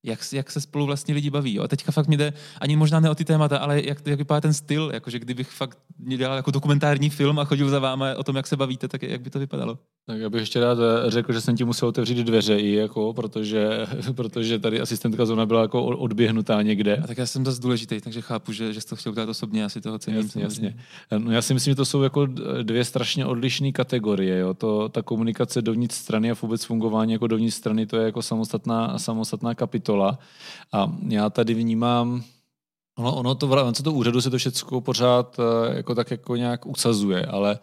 jak, 0.04 0.32
jak 0.32 0.50
se 0.50 0.60
spolu 0.60 0.86
vlastně 0.86 1.14
lidi 1.14 1.30
baví. 1.30 1.54
Jo? 1.54 1.62
A 1.62 1.68
teďka 1.68 1.92
fakt 1.92 2.06
mě 2.06 2.16
jde 2.16 2.32
ani 2.60 2.76
možná 2.76 3.00
ne 3.00 3.10
o 3.10 3.14
ty 3.14 3.24
témata, 3.24 3.58
ale 3.58 3.82
jak, 3.84 4.06
jak 4.06 4.18
vypadá 4.18 4.40
ten 4.40 4.54
styl, 4.54 4.90
jakože 4.94 5.18
kdybych 5.18 5.50
fakt 5.50 5.78
dělal 5.96 6.36
jako 6.36 6.50
dokumentární 6.50 7.10
film 7.10 7.38
a 7.38 7.44
chodil 7.44 7.70
za 7.70 7.78
váma 7.78 8.14
o 8.16 8.24
tom, 8.24 8.36
jak 8.36 8.46
se 8.46 8.56
bavíte, 8.56 8.88
tak 8.88 9.02
jak 9.02 9.20
by 9.20 9.30
to 9.30 9.38
vypadalo? 9.38 9.78
Tak 10.06 10.20
já 10.20 10.30
bych 10.30 10.40
ještě 10.40 10.60
rád 10.60 10.78
eh, 10.78 11.10
řekl, 11.10 11.32
že 11.32 11.40
jsem 11.40 11.56
ti 11.56 11.64
musel 11.64 11.88
otevřít 11.88 12.18
dveře 12.18 12.58
i 12.58 12.74
jako, 12.74 13.12
protože, 13.12 13.86
protože 14.14 14.58
tady 14.58 14.80
asistentka 14.80 15.26
zóna 15.26 15.46
byla 15.46 15.62
jako 15.62 15.84
odběhnutá 15.84 16.62
někde. 16.62 16.96
A 16.96 17.06
tak 17.06 17.18
já 17.18 17.26
jsem 17.26 17.44
zase 17.44 17.60
důležitý, 17.60 18.00
takže 18.00 18.20
chápu, 18.20 18.52
že, 18.52 18.72
že 18.72 18.80
jsi 18.80 18.86
to 18.86 18.96
chtěl 18.96 19.12
udělat 19.12 19.28
osobně, 19.28 19.64
asi 19.64 19.80
toho 19.80 19.98
cením. 19.98 20.20
Jasně, 20.20 20.30
samozřejmě. 20.30 20.76
jasně. 21.10 21.24
No 21.26 21.32
já 21.32 21.42
si 21.42 21.54
myslím, 21.54 21.70
že 21.70 21.76
to 21.76 21.84
jsou 21.84 22.02
jako 22.02 22.26
dvě 22.62 22.84
strašně 22.84 23.26
odlišné 23.26 23.72
kategorie. 23.72 24.38
Jo. 24.38 24.54
To, 24.54 24.88
ta 24.88 25.02
komunikace 25.02 25.62
dovnitř 25.62 25.94
strany 25.94 26.30
a 26.30 26.34
vůbec 26.42 26.64
fungování 26.64 27.12
jako 27.12 27.26
dovnitř 27.26 27.56
strany, 27.56 27.86
to 27.86 27.96
je 27.96 28.04
jako 28.04 28.22
samostatná, 28.22 28.98
samostatná 28.98 29.54
kapitola. 29.54 30.18
A 30.72 30.92
já 31.08 31.30
tady 31.30 31.54
vnímám, 31.54 32.22
ono, 32.98 33.16
ono 33.16 33.34
to 33.34 33.46
v 33.46 33.54
rámci 33.54 33.82
toho 33.82 33.96
úřadu 33.96 34.20
se 34.20 34.30
to 34.30 34.38
všechno 34.38 34.80
pořád 34.80 35.36
eh, 35.38 35.76
jako 35.76 35.94
tak 35.94 36.10
jako 36.10 36.36
nějak 36.36 36.66
usazuje, 36.66 37.26
ale 37.26 37.58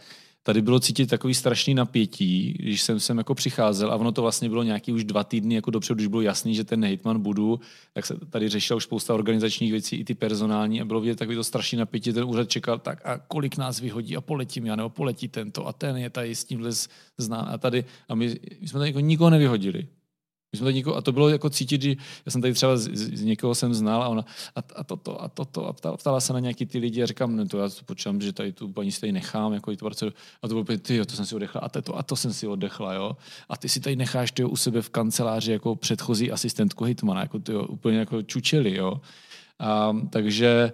tady 0.49 0.61
bylo 0.61 0.79
cítit 0.79 1.09
takový 1.09 1.33
strašný 1.33 1.73
napětí, 1.73 2.53
když 2.59 2.81
jsem 2.81 2.99
sem 2.99 3.17
jako 3.17 3.35
přicházel 3.35 3.91
a 3.91 3.95
ono 3.95 4.11
to 4.11 4.21
vlastně 4.21 4.49
bylo 4.49 4.63
nějaký 4.63 4.91
už 4.91 5.03
dva 5.03 5.23
týdny 5.23 5.55
jako 5.55 5.71
dopředu, 5.71 5.95
když 5.95 6.07
bylo 6.07 6.21
jasný, 6.21 6.55
že 6.55 6.63
ten 6.63 6.85
hejtman 6.85 7.21
budu, 7.21 7.59
tak 7.93 8.05
se 8.05 8.15
tady 8.29 8.49
řešila 8.49 8.77
už 8.77 8.83
spousta 8.83 9.13
organizačních 9.13 9.71
věcí, 9.71 9.95
i 9.95 10.03
ty 10.03 10.13
personální 10.13 10.81
a 10.81 10.85
bylo 10.85 11.01
vidět 11.01 11.19
takový 11.19 11.35
to 11.35 11.43
strašný 11.43 11.77
napětí, 11.77 12.13
ten 12.13 12.23
úřad 12.23 12.49
čekal, 12.49 12.79
tak 12.79 13.05
a 13.05 13.17
kolik 13.17 13.57
nás 13.57 13.79
vyhodí 13.79 14.15
a 14.15 14.21
poletím 14.21 14.65
já, 14.65 14.75
nebo 14.75 14.89
poletí 14.89 15.27
tento 15.27 15.67
a 15.67 15.73
ten 15.73 15.97
je 15.97 16.09
tady 16.09 16.35
s 16.35 16.45
tímhle 16.45 16.71
zná 17.17 17.37
a 17.37 17.57
tady 17.57 17.85
a 18.09 18.15
my, 18.15 18.39
my 18.61 18.67
jsme 18.67 18.79
tady 18.79 18.89
jako 18.89 18.99
nikoho 18.99 19.29
nevyhodili. 19.29 19.87
My 20.51 20.57
jsme 20.57 20.65
tady 20.65 20.73
nikoho, 20.73 20.95
a 20.95 21.01
to 21.01 21.11
bylo 21.11 21.29
jako 21.29 21.49
cítit, 21.49 21.81
že 21.81 21.89
já 22.25 22.31
jsem 22.31 22.41
tady 22.41 22.53
třeba 22.53 22.77
z, 22.77 22.83
z, 22.93 23.17
z 23.17 23.21
někoho 23.21 23.55
jsem 23.55 23.73
znal 23.73 24.03
a 24.03 24.07
ona 24.07 24.25
a, 24.55 24.59
a 24.75 24.83
toto 24.83 25.21
a 25.21 25.27
toto 25.27 25.67
a 25.67 25.73
ptala, 25.73 25.97
ptala 25.97 26.19
se 26.19 26.33
na 26.33 26.39
nějaký 26.39 26.65
ty 26.65 26.77
lidi 26.77 27.03
a 27.03 27.05
říkám, 27.05 27.35
ne, 27.35 27.45
to 27.45 27.57
já 27.59 27.69
to 27.69 27.83
počítám, 27.85 28.21
že 28.21 28.33
tady 28.33 28.51
tu 28.51 28.67
paní 28.67 28.91
si 28.91 29.01
tady 29.01 29.11
nechám, 29.11 29.53
jako 29.53 29.75
to 29.75 29.85
pracovat. 29.85 30.13
A 30.41 30.47
to 30.47 30.63
bylo 30.63 30.77
ty, 30.77 30.95
jo, 30.95 31.05
to 31.05 31.15
jsem 31.15 31.25
si 31.25 31.35
odechla 31.35 31.61
a 31.61 31.69
to, 31.69 31.97
a 31.97 32.03
to 32.03 32.15
jsem 32.15 32.33
si 32.33 32.47
odechla, 32.47 32.93
jo. 32.93 33.17
A 33.49 33.57
ty 33.57 33.69
si 33.69 33.79
tady 33.79 33.95
necháš 33.95 34.31
ty 34.31 34.43
u 34.43 34.55
sebe 34.55 34.81
v 34.81 34.89
kanceláři 34.89 35.51
jako 35.51 35.75
předchozí 35.75 36.31
asistentku 36.31 36.83
hejtmana, 36.83 37.21
jako 37.21 37.39
ty, 37.39 37.51
jo, 37.51 37.63
úplně 37.63 37.97
jako 37.97 38.21
čučeli, 38.21 38.75
jo. 38.75 39.01
A, 39.59 39.97
takže 40.09 40.71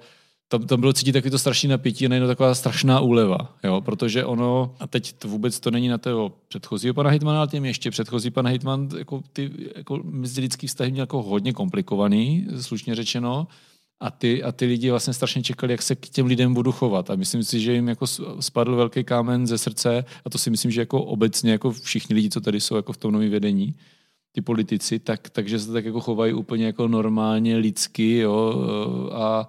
tam, 0.59 0.67
tam 0.67 0.79
bylo 0.79 0.93
cítit 0.93 1.11
takový 1.11 1.31
to 1.31 1.39
strašný 1.39 1.69
napětí 1.69 2.05
a 2.05 2.09
nejenom 2.09 2.29
taková 2.29 2.55
strašná 2.55 2.99
úleva, 2.99 3.37
jo, 3.63 3.81
protože 3.81 4.25
ono, 4.25 4.75
a 4.79 4.87
teď 4.87 5.13
to 5.13 5.27
vůbec 5.27 5.59
to 5.59 5.71
není 5.71 5.87
na 5.87 5.97
toho 5.97 6.31
předchozího 6.47 6.93
pana 6.93 7.09
Hitmana, 7.09 7.39
ale 7.39 7.47
tím 7.47 7.65
ještě 7.65 7.91
předchozí 7.91 8.31
pan 8.31 8.47
Hitman, 8.47 8.89
jako 8.97 9.21
ty 9.33 9.51
jako 9.75 9.99
mezilidský 10.03 10.67
vztahy 10.67 10.91
měl 10.91 11.03
jako 11.03 11.23
hodně 11.23 11.53
komplikovaný, 11.53 12.47
slušně 12.61 12.95
řečeno, 12.95 13.47
a 13.99 14.11
ty, 14.11 14.43
a 14.43 14.51
ty 14.51 14.65
lidi 14.65 14.89
vlastně 14.89 15.13
strašně 15.13 15.43
čekali, 15.43 15.73
jak 15.73 15.81
se 15.81 15.95
k 15.95 16.09
těm 16.09 16.25
lidem 16.25 16.53
budu 16.53 16.71
chovat. 16.71 17.09
A 17.09 17.15
myslím 17.15 17.43
si, 17.43 17.59
že 17.59 17.73
jim 17.73 17.87
jako 17.87 18.07
spadl 18.39 18.75
velký 18.75 19.03
kámen 19.03 19.47
ze 19.47 19.57
srdce 19.57 20.05
a 20.25 20.29
to 20.29 20.37
si 20.37 20.49
myslím, 20.49 20.71
že 20.71 20.81
jako 20.81 21.03
obecně 21.03 21.51
jako 21.51 21.71
všichni 21.71 22.15
lidi, 22.15 22.29
co 22.29 22.41
tady 22.41 22.61
jsou 22.61 22.75
jako 22.75 22.93
v 22.93 22.97
tom 22.97 23.13
novém 23.13 23.31
vedení, 23.31 23.75
ty 24.31 24.41
politici, 24.41 24.99
tak, 24.99 25.29
takže 25.29 25.59
se 25.59 25.71
tak 25.71 25.85
jako 25.85 25.99
chovají 25.99 26.33
úplně 26.33 26.65
jako 26.65 26.87
normálně 26.87 27.57
lidsky, 27.57 28.17
jo, 28.17 28.53
a, 29.13 29.47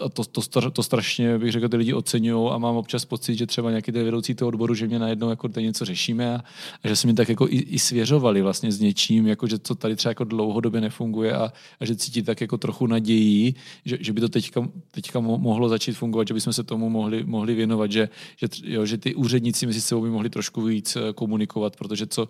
a 0.00 0.08
to, 0.08 0.24
to, 0.24 0.70
to, 0.70 0.82
strašně, 0.82 1.38
bych 1.38 1.52
řekl, 1.52 1.68
ty 1.68 1.76
lidi 1.76 1.94
oceňují 1.94 2.50
a 2.50 2.58
mám 2.58 2.76
občas 2.76 3.04
pocit, 3.04 3.34
že 3.34 3.46
třeba 3.46 3.70
nějaký 3.70 3.92
ty 3.92 4.02
vedoucí 4.02 4.34
toho 4.34 4.48
odboru, 4.48 4.74
že 4.74 4.86
mě 4.86 4.98
najednou 4.98 5.30
jako 5.30 5.48
tady 5.48 5.66
něco 5.66 5.84
řešíme 5.84 6.34
a, 6.34 6.40
a 6.82 6.88
že 6.88 6.96
se 6.96 7.06
mi 7.06 7.14
tak 7.14 7.28
jako 7.28 7.46
i, 7.48 7.56
i 7.56 7.78
svěřovali 7.78 8.42
vlastně 8.42 8.72
s 8.72 8.80
něčím, 8.80 9.26
jako 9.26 9.46
že 9.46 9.58
to 9.58 9.74
tady 9.74 9.96
třeba 9.96 10.10
jako 10.10 10.24
dlouhodobě 10.24 10.80
nefunguje 10.80 11.32
a, 11.32 11.52
a 11.80 11.84
že 11.84 11.96
cítí 11.96 12.22
tak 12.22 12.40
jako 12.40 12.58
trochu 12.58 12.86
nadějí, 12.86 13.54
že, 13.84 13.98
že 14.00 14.12
by 14.12 14.20
to 14.20 14.28
teďka, 14.28 14.68
teďka 14.90 15.20
mohlo 15.20 15.68
začít 15.68 15.92
fungovat, 15.92 16.28
že 16.28 16.34
bychom 16.34 16.52
se 16.52 16.64
tomu 16.64 16.90
mohli, 16.90 17.24
mohli 17.24 17.54
věnovat, 17.54 17.92
že, 17.92 18.08
že, 18.36 18.48
jo, 18.64 18.86
že 18.86 18.98
ty 18.98 19.14
úředníci 19.14 19.66
mezi 19.66 19.80
sebou 19.80 20.02
by 20.02 20.10
mohli 20.10 20.30
trošku 20.30 20.62
víc 20.62 20.96
eh, 20.96 21.12
komunikovat, 21.12 21.76
protože 21.76 22.06
co, 22.06 22.28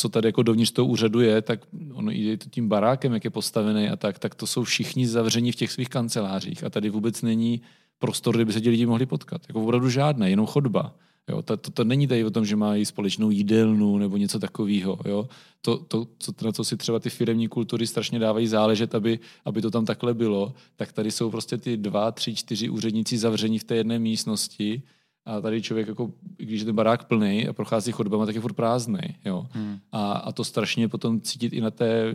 co 0.00 0.08
tady 0.08 0.28
jako 0.28 0.42
dovnitř 0.42 0.70
toho 0.70 0.88
úřadu 0.88 1.20
je, 1.20 1.42
tak 1.42 1.60
ono 1.92 2.10
jde 2.10 2.36
to 2.36 2.50
tím 2.50 2.68
barákem, 2.68 3.12
jak 3.12 3.24
je 3.24 3.30
postavený 3.30 3.88
a 3.88 3.96
tak, 3.96 4.18
tak 4.18 4.34
to 4.34 4.46
jsou 4.46 4.64
všichni 4.64 5.06
zavření 5.06 5.52
v 5.52 5.56
těch 5.56 5.72
svých 5.72 5.88
kancelářích 5.88 6.64
a 6.64 6.70
tady 6.70 6.90
vůbec 6.90 7.22
není 7.22 7.60
prostor, 7.98 8.34
kde 8.34 8.44
by 8.44 8.52
se 8.52 8.60
ti 8.60 8.70
lidi 8.70 8.86
mohli 8.86 9.06
potkat. 9.06 9.42
Jako 9.48 9.62
opravdu 9.62 9.90
žádné, 9.90 10.30
jenom 10.30 10.46
chodba. 10.46 10.94
Jo, 11.28 11.42
to, 11.42 11.56
to, 11.56 11.70
to, 11.70 11.84
není 11.84 12.06
tady 12.06 12.24
o 12.24 12.30
tom, 12.30 12.44
že 12.46 12.56
mají 12.56 12.84
společnou 12.84 13.30
jídelnu 13.30 13.98
nebo 13.98 14.16
něco 14.16 14.38
takového. 14.38 14.98
Jo. 15.04 15.28
To, 15.60 15.78
to, 15.78 16.06
co, 16.18 16.32
na 16.44 16.52
co 16.52 16.64
si 16.64 16.76
třeba 16.76 16.98
ty 16.98 17.10
firmní 17.10 17.48
kultury 17.48 17.86
strašně 17.86 18.18
dávají 18.18 18.46
záležet, 18.46 18.94
aby, 18.94 19.18
aby 19.44 19.62
to 19.62 19.70
tam 19.70 19.84
takhle 19.84 20.14
bylo, 20.14 20.54
tak 20.76 20.92
tady 20.92 21.10
jsou 21.10 21.30
prostě 21.30 21.58
ty 21.58 21.76
dva, 21.76 22.12
tři, 22.12 22.34
čtyři 22.34 22.68
úředníci 22.68 23.18
zavření 23.18 23.58
v 23.58 23.64
té 23.64 23.76
jedné 23.76 23.98
místnosti 23.98 24.82
a 25.26 25.40
tady 25.40 25.62
člověk, 25.62 25.88
jako, 25.88 26.12
když 26.36 26.60
je 26.60 26.66
ten 26.66 26.74
barák 26.74 27.04
plný 27.04 27.48
a 27.48 27.52
prochází 27.52 27.92
chodbama, 27.92 28.26
tak 28.26 28.34
je 28.34 28.40
furt 28.40 28.52
prázdný. 28.52 28.98
Jo. 29.24 29.46
Hmm. 29.50 29.78
A, 29.92 30.12
a, 30.12 30.32
to 30.32 30.44
strašně 30.44 30.88
potom 30.88 31.20
cítit 31.20 31.52
i 31.52 31.60
na 31.60 31.70
té, 31.70 32.14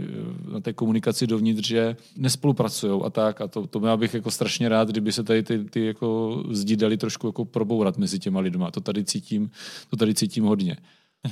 na 0.51 0.60
té 0.60 0.74
komunikaci 0.74 1.28
dovnitř, 1.28 1.68
že 1.68 1.95
nespolupracují 2.18 3.01
a 3.06 3.10
tak. 3.10 3.41
A 3.41 3.47
to, 3.47 3.68
to 3.68 3.88
já 3.88 3.97
bych 3.97 4.14
jako 4.14 4.32
strašně 4.32 4.70
rád, 4.70 4.89
kdyby 4.89 5.12
se 5.12 5.24
tady 5.24 5.43
ty, 5.43 5.64
ty 5.64 5.86
jako 5.86 6.43
zdi 6.49 6.76
dali 6.76 6.97
trošku 6.97 7.28
jako 7.28 7.45
probourat 7.45 7.97
mezi 7.97 8.20
těma 8.20 8.39
lidma. 8.39 8.72
To 8.72 8.82
tady 8.82 9.03
cítím, 9.03 9.51
to 9.89 9.95
tady 9.95 10.14
cítím 10.14 10.43
hodně. 10.43 10.78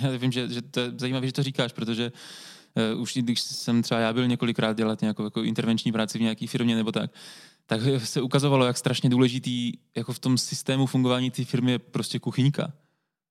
Já 0.04 0.18
vím, 0.18 0.32
že, 0.32 0.48
že 0.48 0.62
to 0.62 0.80
je 0.80 0.92
zajímavé, 0.98 1.28
že 1.28 1.34
to 1.34 1.44
říkáš, 1.44 1.74
protože 1.74 2.12
uh, 2.96 3.02
už 3.02 3.14
když 3.14 3.42
jsem 3.42 3.82
třeba 3.82 4.00
já 4.00 4.14
byl 4.14 4.28
několikrát 4.28 4.78
dělat 4.78 5.02
nějakou 5.02 5.24
jako 5.24 5.44
intervenční 5.44 5.92
práci 5.92 6.18
v 6.18 6.22
nějaké 6.22 6.48
firmě 6.48 6.76
nebo 6.76 6.92
tak, 6.92 7.12
tak 7.66 7.82
se 7.98 8.22
ukazovalo, 8.22 8.66
jak 8.66 8.78
strašně 8.78 9.10
důležitý 9.10 9.72
jako 9.98 10.14
v 10.14 10.20
tom 10.20 10.38
systému 10.38 10.86
fungování 10.86 11.32
té 11.32 11.46
firmy 11.46 11.72
je 11.72 11.80
prostě 11.80 12.20
kuchyňka. 12.20 12.74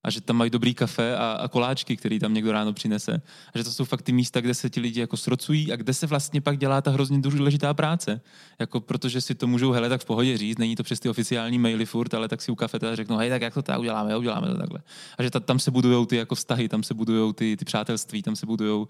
A 0.05 0.11
že 0.11 0.21
tam 0.21 0.37
mají 0.37 0.51
dobrý 0.51 0.75
kafe 0.75 1.17
a, 1.17 1.33
a 1.33 1.49
koláčky, 1.49 1.97
který 1.97 2.19
tam 2.19 2.35
někdo 2.35 2.53
ráno 2.53 2.73
přinese. 2.73 3.23
A 3.55 3.59
že 3.59 3.65
to 3.65 3.73
jsou 3.73 3.85
fakt 3.85 4.03
ty 4.03 4.13
místa, 4.13 4.41
kde 4.41 4.55
se 4.55 4.71
ti 4.71 4.81
lidi 4.81 5.01
jako 5.01 5.17
srocují 5.17 5.73
a 5.73 5.77
kde 5.77 5.95
se 5.95 6.07
vlastně 6.07 6.41
pak 6.41 6.59
dělá 6.59 6.81
ta 6.81 6.91
hrozně 6.91 7.21
důležitá 7.21 7.75
práce. 7.75 8.21
Jako 8.59 8.81
protože 8.81 9.21
si 9.21 9.35
to 9.35 9.47
můžou 9.47 9.71
hele 9.71 9.89
tak 9.89 10.01
v 10.01 10.05
pohodě 10.05 10.39
říct, 10.39 10.59
není 10.59 10.77
to 10.77 10.83
přes 10.83 11.01
ty 11.01 11.09
oficiální 11.09 11.59
maily 11.59 11.87
furt, 11.87 12.15
ale 12.15 12.29
tak 12.29 12.43
si 12.43 12.53
u 12.53 12.55
kafe 12.55 12.79
teda 12.79 12.97
řeknou, 12.97 13.17
hej, 13.17 13.31
tak 13.31 13.43
jak 13.43 13.55
to 13.55 13.63
tak 13.63 13.79
uděláme, 13.79 14.17
uděláme 14.17 14.47
to 14.47 14.59
takhle. 14.59 14.83
A 15.19 15.23
že 15.23 15.31
ta, 15.31 15.41
tam 15.41 15.59
se 15.59 15.71
budují 15.71 16.07
ty 16.07 16.17
jako 16.17 16.35
vztahy, 16.35 16.69
tam 16.69 16.83
se 16.83 16.95
budují 16.95 17.35
ty, 17.35 17.57
ty 17.57 17.65
přátelství, 17.65 18.23
tam 18.23 18.37
se 18.37 18.47
budují 18.47 18.87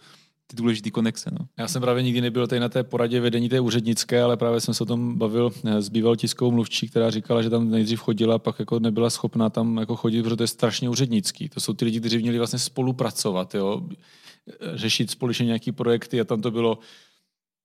ty 0.47 0.57
důležité 0.57 0.91
konexe. 0.91 1.31
No. 1.33 1.47
Já 1.59 1.69
jsem 1.69 1.83
právě 1.83 2.03
nikdy 2.03 2.21
nebyl 2.21 2.47
tady 2.47 2.61
na 2.61 2.69
té 2.69 2.83
poradě 2.83 3.21
vedení 3.21 3.49
té 3.49 3.61
úřednické, 3.61 4.23
ale 4.23 4.37
právě 4.37 4.61
jsem 4.61 4.75
se 4.75 4.83
o 4.83 4.87
tom 4.87 5.19
bavil 5.19 5.53
s 5.65 5.89
bývalou 5.89 6.15
tiskovou 6.15 6.51
mluvčí, 6.51 6.89
která 6.89 7.11
říkala, 7.11 7.43
že 7.43 7.51
tam 7.51 7.71
nejdřív 7.71 8.01
chodila, 8.01 8.39
pak 8.39 8.59
jako 8.59 8.79
nebyla 8.79 9.11
schopná 9.11 9.51
tam 9.51 9.77
jako 9.77 9.97
chodit, 9.97 10.23
protože 10.23 10.37
to 10.37 10.43
je 10.43 10.47
strašně 10.49 10.89
úřednický. 10.89 11.49
To 11.49 11.61
jsou 11.61 11.73
ty 11.73 11.85
lidi, 11.85 12.01
kteří 12.01 12.19
měli 12.19 12.39
vlastně 12.39 12.59
spolupracovat, 12.59 13.55
jo? 13.55 13.83
řešit 14.75 15.11
společně 15.11 15.47
nějaké 15.47 15.73
projekty 15.73 16.21
a 16.21 16.25
tam 16.25 16.41
to 16.43 16.51
bylo 16.51 16.79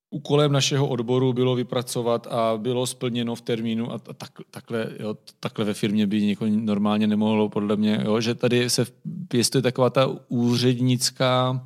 Úkolem 0.09 0.51
našeho 0.51 0.87
odboru 0.87 1.33
bylo 1.33 1.55
vypracovat 1.55 2.27
a 2.27 2.57
bylo 2.57 2.87
splněno 2.87 3.35
v 3.35 3.41
termínu 3.41 3.91
a 3.91 3.99
tak, 3.99 4.31
takhle, 4.51 4.89
jo, 4.99 5.17
takhle 5.39 5.65
ve 5.65 5.73
firmě 5.73 6.07
by 6.07 6.21
někoho 6.21 6.51
normálně 6.51 7.07
nemohlo, 7.07 7.49
podle 7.49 7.75
mě, 7.75 8.01
jo, 8.03 8.21
že 8.21 8.35
tady 8.35 8.69
se 8.69 8.85
pěstuje 9.27 9.61
taková 9.61 9.89
ta 9.89 10.09
úřednická 10.27 11.65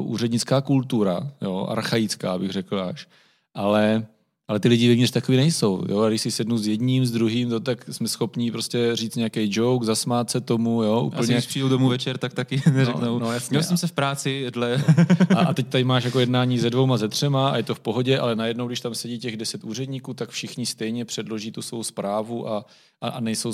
úřednická 0.00 0.60
kultura, 0.60 1.32
jo, 1.40 1.66
archaická 1.70 2.38
bych 2.38 2.50
řekl 2.50 2.80
až, 2.80 3.08
ale 3.54 4.06
ale 4.48 4.60
ty 4.60 4.68
lidi 4.68 4.88
vevnitř 4.88 5.10
takový 5.12 5.38
nejsou. 5.38 5.84
Jo? 5.88 6.00
A 6.00 6.08
když 6.08 6.20
si 6.20 6.30
sednu 6.30 6.58
s 6.58 6.66
jedním, 6.66 7.06
s 7.06 7.10
druhým, 7.10 7.50
to, 7.50 7.60
tak 7.60 7.84
jsme 7.90 8.08
schopni 8.08 8.50
prostě 8.50 8.90
říct 8.96 9.16
nějaký 9.16 9.48
joke, 9.50 9.86
zasmát 9.86 10.30
se 10.30 10.40
tomu. 10.40 10.82
Jo? 10.82 11.02
Úplně... 11.02 11.20
Asi 11.20 11.32
když 11.32 11.46
přijdu 11.46 11.68
domů 11.68 11.88
večer, 11.88 12.18
tak 12.18 12.34
taky 12.34 12.62
neřeknou. 12.72 13.00
No, 13.00 13.18
no 13.18 13.32
jasně. 13.32 13.54
Měl 13.54 13.62
jsem 13.62 13.76
se 13.76 13.86
v 13.86 13.92
práci 13.92 14.46
dle... 14.50 14.84
a, 15.36 15.38
a, 15.38 15.54
teď 15.54 15.68
tady 15.68 15.84
máš 15.84 16.04
jako 16.04 16.20
jednání 16.20 16.58
se 16.58 16.70
dvouma, 16.70 16.96
ze 16.96 17.08
třema 17.08 17.50
a 17.50 17.56
je 17.56 17.62
to 17.62 17.74
v 17.74 17.80
pohodě, 17.80 18.18
ale 18.18 18.36
najednou, 18.36 18.66
když 18.66 18.80
tam 18.80 18.94
sedí 18.94 19.18
těch 19.18 19.36
deset 19.36 19.64
úředníků, 19.64 20.14
tak 20.14 20.30
všichni 20.30 20.66
stejně 20.66 21.04
předloží 21.04 21.52
tu 21.52 21.62
svou 21.62 21.82
zprávu 21.82 22.48
a, 22.48 22.64
a, 23.00 23.08
a 23.08 23.20
nejsou 23.20 23.52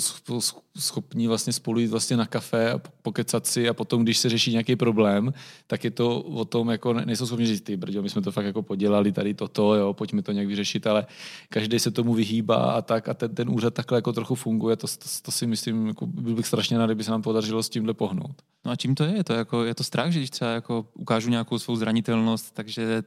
schopní 0.77 1.27
vlastně 1.27 1.53
spolu 1.53 1.79
jít 1.79 1.87
vlastně 1.87 2.17
na 2.17 2.25
kafe 2.25 2.71
a 2.71 2.81
pokecat 3.01 3.47
si 3.47 3.69
a 3.69 3.73
potom, 3.73 4.03
když 4.03 4.17
se 4.17 4.29
řeší 4.29 4.51
nějaký 4.51 4.75
problém, 4.75 5.33
tak 5.67 5.83
je 5.83 5.91
to 5.91 6.21
o 6.21 6.45
tom, 6.45 6.69
jako 6.69 6.93
nejsou 6.93 7.25
schopni 7.25 7.45
říct, 7.45 7.61
ty 7.61 7.77
brďo, 7.77 8.01
my 8.01 8.09
jsme 8.09 8.21
to 8.21 8.31
fakt 8.31 8.45
jako 8.45 8.61
podělali 8.61 9.11
tady 9.11 9.33
toto, 9.33 9.75
jo, 9.75 9.93
pojďme 9.93 10.21
to 10.21 10.31
nějak 10.31 10.47
vyřešit, 10.47 10.80
ale 10.87 11.05
každý 11.49 11.79
se 11.79 11.91
tomu 11.91 12.13
vyhýbá 12.13 12.71
a 12.71 12.81
tak 12.81 13.09
a 13.09 13.13
ten, 13.13 13.35
ten 13.35 13.49
úřad 13.49 13.73
takhle 13.73 13.97
jako 13.97 14.13
trochu 14.13 14.35
funguje, 14.35 14.75
to, 14.75 14.87
to, 14.87 15.05
to 15.21 15.31
si 15.31 15.47
myslím, 15.47 15.87
jako 15.87 16.07
byl 16.07 16.35
bych 16.35 16.47
strašně 16.47 16.77
rád, 16.77 16.85
kdyby 16.85 17.03
se 17.03 17.11
nám 17.11 17.21
podařilo 17.21 17.63
s 17.63 17.69
tímhle 17.69 17.93
pohnout. 17.93 18.41
No 18.65 18.71
a 18.71 18.75
čím 18.75 18.95
to 18.95 19.03
je? 19.03 19.15
Je 19.15 19.23
to, 19.23 19.33
jako, 19.33 19.63
je 19.63 19.75
to 19.75 19.83
strach, 19.83 20.11
že 20.11 20.19
když 20.19 20.29
třeba 20.29 20.51
jako 20.51 20.85
ukážu 20.93 21.29
nějakou 21.29 21.59
svou 21.59 21.75
zranitelnost, 21.75 22.53
takže 22.53 23.03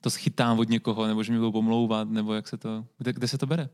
to 0.00 0.10
schytám 0.10 0.58
od 0.58 0.68
někoho, 0.68 1.06
nebo 1.06 1.22
že 1.22 1.32
mi 1.32 1.38
budou 1.38 1.52
pomlouvat, 1.52 2.10
nebo 2.10 2.34
jak 2.34 2.48
se 2.48 2.56
to, 2.56 2.84
kde, 2.98 3.12
kde 3.12 3.28
se 3.28 3.38
to 3.38 3.46
bere? 3.46 3.68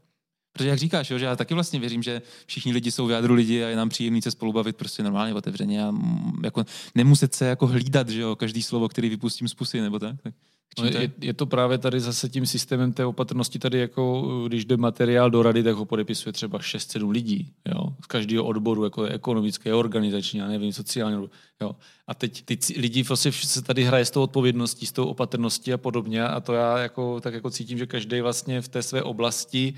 Protože 0.57 0.69
jak 0.69 0.79
říkáš, 0.79 1.11
jo, 1.11 1.19
že 1.19 1.25
já 1.25 1.37
taky 1.37 1.55
vlastně 1.55 1.81
věřím, 1.81 2.03
že 2.03 2.23
všichni 2.47 2.73
lidi 2.73 2.93
jsou 2.93 3.07
v 3.07 3.11
jádru 3.11 3.35
lidi 3.35 3.65
a 3.65 3.69
je 3.69 3.77
nám 3.77 3.89
příjemný 3.89 4.23
se 4.23 4.31
spolu 4.31 4.53
bavit 4.53 4.77
prostě 4.77 5.03
normálně 5.03 5.35
otevřeně 5.35 5.85
a 5.85 5.95
jako 6.45 6.65
nemuset 6.95 7.35
se 7.35 7.47
jako 7.47 7.67
hlídat, 7.67 8.09
že 8.09 8.21
jo, 8.21 8.37
každý 8.37 8.63
slovo, 8.63 8.89
který 8.89 9.09
vypustím 9.09 9.49
z 9.49 9.55
pusy 9.55 9.81
nebo 9.81 9.99
tak. 9.99 10.23
tak. 10.23 10.35
No, 10.79 10.85
je, 10.87 11.13
je, 11.21 11.35
to 11.35 11.47
právě 11.47 11.79
tady 11.79 12.01
zase 12.01 12.29
tím 12.29 12.47
systémem 12.47 12.93
té 12.93 13.05
opatrnosti 13.05 13.59
tady, 13.59 13.79
jako 13.79 14.23
když 14.49 14.65
jde 14.65 14.77
materiál 14.77 15.31
do 15.31 15.43
rady, 15.43 15.63
tak 15.63 15.75
ho 15.75 15.85
podepisuje 15.85 16.33
třeba 16.33 16.59
6-7 16.59 17.11
lidí, 17.11 17.53
jo, 17.69 17.97
z 18.05 18.07
každého 18.07 18.45
odboru, 18.45 18.85
jako 18.85 19.05
je 19.05 19.13
ekonomické, 19.13 19.75
organizační, 19.75 20.39
já 20.39 20.49
nevím, 20.49 20.73
sociální, 20.73 21.29
jo. 21.61 21.77
A 22.07 22.15
teď 22.15 22.45
ty 22.45 22.59
lidi 22.81 23.05
prostě 23.05 23.33
se 23.33 23.63
tady 23.63 23.85
hraje 23.85 24.05
s 24.05 24.11
tou 24.11 24.23
odpovědností, 24.23 24.87
s 24.87 24.93
tou 24.93 25.07
opatrností 25.07 25.73
a 25.73 25.79
podobně 25.79 26.25
a 26.25 26.41
to 26.41 26.53
já 26.53 26.79
jako, 26.79 27.21
tak 27.21 27.35
jako 27.35 27.51
cítím, 27.51 27.79
že 27.79 27.87
každý 27.87 28.21
vlastně 28.21 28.61
v 28.61 28.69
té 28.69 28.83
své 28.83 29.03
oblasti 29.03 29.75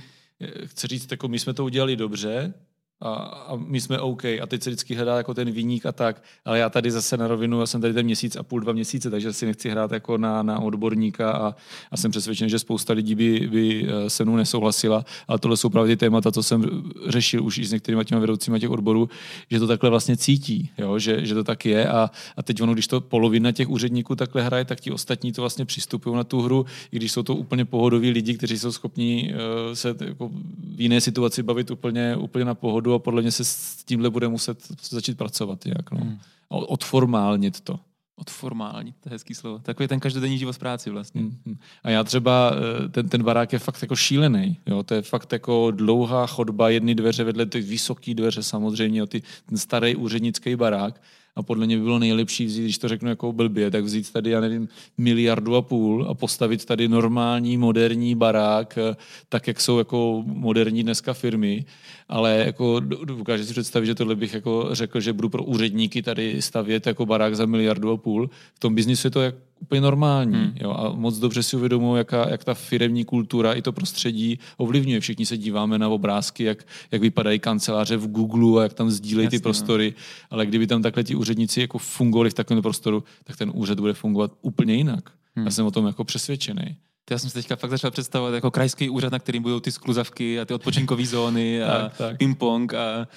chci 0.64 0.86
říct, 0.86 1.10
jako 1.10 1.28
my 1.28 1.38
jsme 1.38 1.54
to 1.54 1.64
udělali 1.64 1.96
dobře, 1.96 2.54
a, 3.00 3.14
a 3.14 3.56
my 3.56 3.80
jsme 3.80 4.00
OK. 4.00 4.24
A 4.24 4.46
teď 4.46 4.62
se 4.62 4.70
vždycky 4.70 4.94
hledá 4.94 5.16
jako 5.16 5.34
ten 5.34 5.50
výnik 5.50 5.86
a 5.86 5.92
tak. 5.92 6.22
Ale 6.44 6.58
já 6.58 6.70
tady 6.70 6.90
zase 6.90 7.16
na 7.16 7.28
rovinu, 7.28 7.60
já 7.60 7.66
jsem 7.66 7.80
tady 7.80 7.94
ten 7.94 8.04
měsíc 8.04 8.36
a 8.36 8.42
půl, 8.42 8.60
dva 8.60 8.72
měsíce, 8.72 9.10
takže 9.10 9.32
si 9.32 9.46
nechci 9.46 9.70
hrát 9.70 9.92
jako 9.92 10.18
na, 10.18 10.42
na 10.42 10.58
odborníka 10.58 11.32
a, 11.32 11.54
a 11.90 11.96
jsem 11.96 12.10
přesvědčen, 12.10 12.48
že 12.48 12.58
spousta 12.58 12.92
lidí 12.92 13.14
by, 13.14 13.48
by 13.52 13.86
eh, 13.88 14.10
se 14.10 14.24
mnou 14.24 14.36
nesouhlasila. 14.36 15.04
Ale 15.28 15.38
tohle 15.38 15.56
jsou 15.56 15.68
právě 15.68 15.96
ty 15.96 16.00
témata, 16.00 16.32
co 16.32 16.42
jsem 16.42 16.82
řešil 17.06 17.44
už 17.44 17.58
i 17.58 17.64
s 17.64 17.72
některými 17.72 18.04
těmi 18.04 18.20
vedoucími 18.20 18.60
těch 18.60 18.70
odborů, 18.70 19.08
že 19.50 19.58
to 19.58 19.66
takhle 19.66 19.90
vlastně 19.90 20.16
cítí, 20.16 20.70
jo? 20.78 20.98
Že, 20.98 21.26
že, 21.26 21.34
to 21.34 21.44
tak 21.44 21.66
je. 21.66 21.88
A, 21.88 22.10
a 22.36 22.42
teď 22.42 22.62
ono, 22.62 22.72
když 22.72 22.86
to 22.86 23.00
polovina 23.00 23.52
těch 23.52 23.68
úředníků 23.68 24.14
takhle 24.16 24.42
hraje, 24.42 24.64
tak 24.64 24.80
ti 24.80 24.90
ostatní 24.90 25.32
to 25.32 25.42
vlastně 25.42 25.64
přistupují 25.64 26.16
na 26.16 26.24
tu 26.24 26.40
hru, 26.40 26.66
i 26.92 26.96
když 26.96 27.12
jsou 27.12 27.22
to 27.22 27.34
úplně 27.34 27.64
pohodoví 27.64 28.10
lidi, 28.10 28.34
kteří 28.34 28.58
jsou 28.58 28.72
schopni 28.72 29.34
uh, 29.34 29.74
se 29.74 29.94
jako 30.00 30.28
v 30.76 30.80
jiné 30.80 31.00
situaci 31.00 31.42
bavit 31.42 31.70
úplně, 31.70 32.16
úplně 32.16 32.44
na 32.44 32.54
pohodu 32.54 32.87
opravdu 32.88 32.94
a 32.94 33.04
podle 33.04 33.22
mě 33.22 33.30
se 33.30 33.44
s 33.44 33.84
tímhle 33.84 34.10
bude 34.10 34.28
muset 34.28 34.58
začít 34.90 35.18
pracovat. 35.18 35.66
Jak, 35.66 35.90
no. 35.90 36.00
hmm. 36.00 36.18
Odformálnit 36.48 37.60
to. 37.60 37.80
Odformálnit, 38.16 38.96
to 39.00 39.08
je 39.08 39.12
hezký 39.12 39.34
slovo. 39.34 39.58
Takový 39.58 39.88
ten 39.88 40.00
každodenní 40.00 40.38
život 40.38 40.52
v 40.52 40.58
práci 40.58 40.90
vlastně. 40.90 41.20
Hmm. 41.20 41.58
A 41.82 41.90
já 41.90 42.04
třeba, 42.04 42.52
eh, 42.84 42.88
ten, 42.88 43.08
ten 43.08 43.22
barák 43.22 43.52
je 43.52 43.58
fakt 43.58 43.82
jako 43.82 43.96
šílený. 43.96 44.56
Jo? 44.66 44.82
To 44.82 44.94
je 44.94 45.02
fakt 45.02 45.32
jako 45.32 45.70
dlouhá 45.70 46.26
chodba, 46.26 46.68
jedny 46.68 46.94
dveře 46.94 47.24
vedle 47.24 47.46
ty 47.46 47.60
vysoké 47.60 48.14
dveře 48.14 48.42
samozřejmě, 48.42 49.06
ty, 49.06 49.22
ten 49.46 49.58
starý 49.58 49.96
úřednický 49.96 50.56
barák 50.56 51.00
a 51.38 51.42
podle 51.42 51.66
mě 51.66 51.76
by 51.76 51.82
bylo 51.82 51.98
nejlepší 51.98 52.44
vzít, 52.44 52.62
když 52.62 52.78
to 52.78 52.88
řeknu 52.88 53.08
jako 53.08 53.32
blbě, 53.32 53.70
tak 53.70 53.84
vzít 53.84 54.12
tady, 54.12 54.30
já 54.30 54.40
nevím, 54.40 54.68
miliardu 54.98 55.56
a 55.56 55.62
půl 55.62 56.06
a 56.08 56.14
postavit 56.14 56.64
tady 56.64 56.88
normální, 56.88 57.56
moderní 57.56 58.14
barák, 58.14 58.78
eh, 58.78 58.96
tak 59.28 59.46
jak 59.46 59.60
jsou 59.60 59.78
jako 59.78 60.22
moderní 60.26 60.82
dneska 60.82 61.14
firmy, 61.14 61.64
ale 62.08 62.42
jako 62.46 62.80
dokážu 62.80 63.44
si 63.44 63.52
představit, 63.52 63.86
že 63.86 63.94
tohle 63.94 64.16
bych 64.16 64.34
jako 64.34 64.68
řekl, 64.72 65.00
že 65.00 65.12
budu 65.12 65.28
pro 65.28 65.44
úředníky 65.44 66.02
tady 66.02 66.42
stavět 66.42 66.86
jako 66.86 67.06
barák 67.06 67.36
za 67.36 67.46
miliardu 67.46 67.90
a 67.90 67.96
půl. 67.96 68.30
V 68.54 68.58
tom 68.58 68.74
biznisu 68.74 69.06
je 69.06 69.10
to 69.10 69.20
jak 69.20 69.34
úplně 69.60 69.80
normální. 69.80 70.34
Hmm. 70.34 70.52
Jo, 70.60 70.70
a 70.70 70.92
moc 70.92 71.18
dobře 71.18 71.42
si 71.42 71.56
uvědomuji, 71.56 71.96
jaká, 71.96 72.28
jak 72.28 72.44
ta 72.44 72.54
firemní 72.54 73.04
kultura 73.04 73.52
i 73.52 73.62
to 73.62 73.72
prostředí 73.72 74.38
ovlivňuje. 74.56 75.00
Všichni 75.00 75.26
se 75.26 75.36
díváme 75.36 75.78
na 75.78 75.88
obrázky, 75.88 76.44
jak, 76.44 76.66
jak 76.92 77.02
vypadají 77.02 77.38
kanceláře 77.38 77.96
v 77.96 78.08
Google 78.08 78.60
a 78.60 78.62
jak 78.62 78.74
tam 78.74 78.90
sdílejí 78.90 79.28
ty 79.28 79.36
no. 79.36 79.42
prostory. 79.42 79.94
No. 79.96 80.02
Ale 80.30 80.46
kdyby 80.46 80.66
tam 80.66 80.82
takhle 80.82 81.04
ti 81.04 81.14
úředníci 81.14 81.60
jako 81.60 81.78
fungovali 81.78 82.30
v 82.30 82.34
takovém 82.34 82.62
prostoru, 82.62 83.04
tak 83.24 83.36
ten 83.36 83.50
úřad 83.54 83.80
bude 83.80 83.92
fungovat 83.92 84.32
úplně 84.42 84.74
jinak. 84.74 85.10
Hmm. 85.36 85.46
Já 85.46 85.52
jsem 85.52 85.66
o 85.66 85.70
tom 85.70 85.86
jako 85.86 86.04
přesvědčený. 86.04 86.76
Já 87.10 87.18
jsem 87.18 87.30
si 87.30 87.34
teďka 87.34 87.56
fakt 87.56 87.70
začal 87.70 87.90
představovat 87.90 88.34
jako 88.34 88.50
krajský 88.50 88.88
úřad, 88.90 89.12
na 89.12 89.18
kterým 89.18 89.42
budou 89.42 89.60
ty 89.60 89.72
skluzavky 89.72 90.40
a 90.40 90.44
ty 90.44 90.54
odpočinkové 90.54 91.06
zóny 91.06 91.62
a 91.62 91.78
Tak, 91.82 91.96
tak. 91.96 92.16
ping-pong 92.16 92.74
a, 92.74 93.08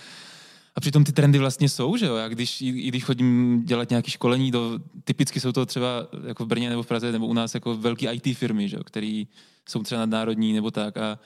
a 0.75 0.79
přitom 0.81 1.03
ty 1.03 1.11
trendy 1.11 1.39
vlastně 1.39 1.69
jsou, 1.69 1.97
že 1.97 2.05
jo? 2.05 2.15
Já 2.15 2.27
když, 2.27 2.61
i 2.61 2.71
když 2.87 3.03
chodím 3.03 3.61
dělat 3.65 3.89
nějaké 3.89 4.11
školení, 4.11 4.51
do, 4.51 4.79
typicky 5.03 5.39
jsou 5.39 5.51
to 5.51 5.65
třeba 5.65 6.07
jako 6.27 6.45
v 6.45 6.47
Brně 6.47 6.69
nebo 6.69 6.83
v 6.83 6.87
Praze 6.87 7.11
nebo 7.11 7.27
u 7.27 7.33
nás 7.33 7.53
jako 7.53 7.77
velký 7.77 8.07
IT 8.07 8.37
firmy, 8.37 8.69
že 8.69 8.77
jo? 8.77 8.83
který 8.83 9.27
jsou 9.69 9.83
třeba 9.83 9.99
nadnárodní 9.99 10.53
nebo 10.53 10.71
tak 10.71 10.97
a 10.97 11.19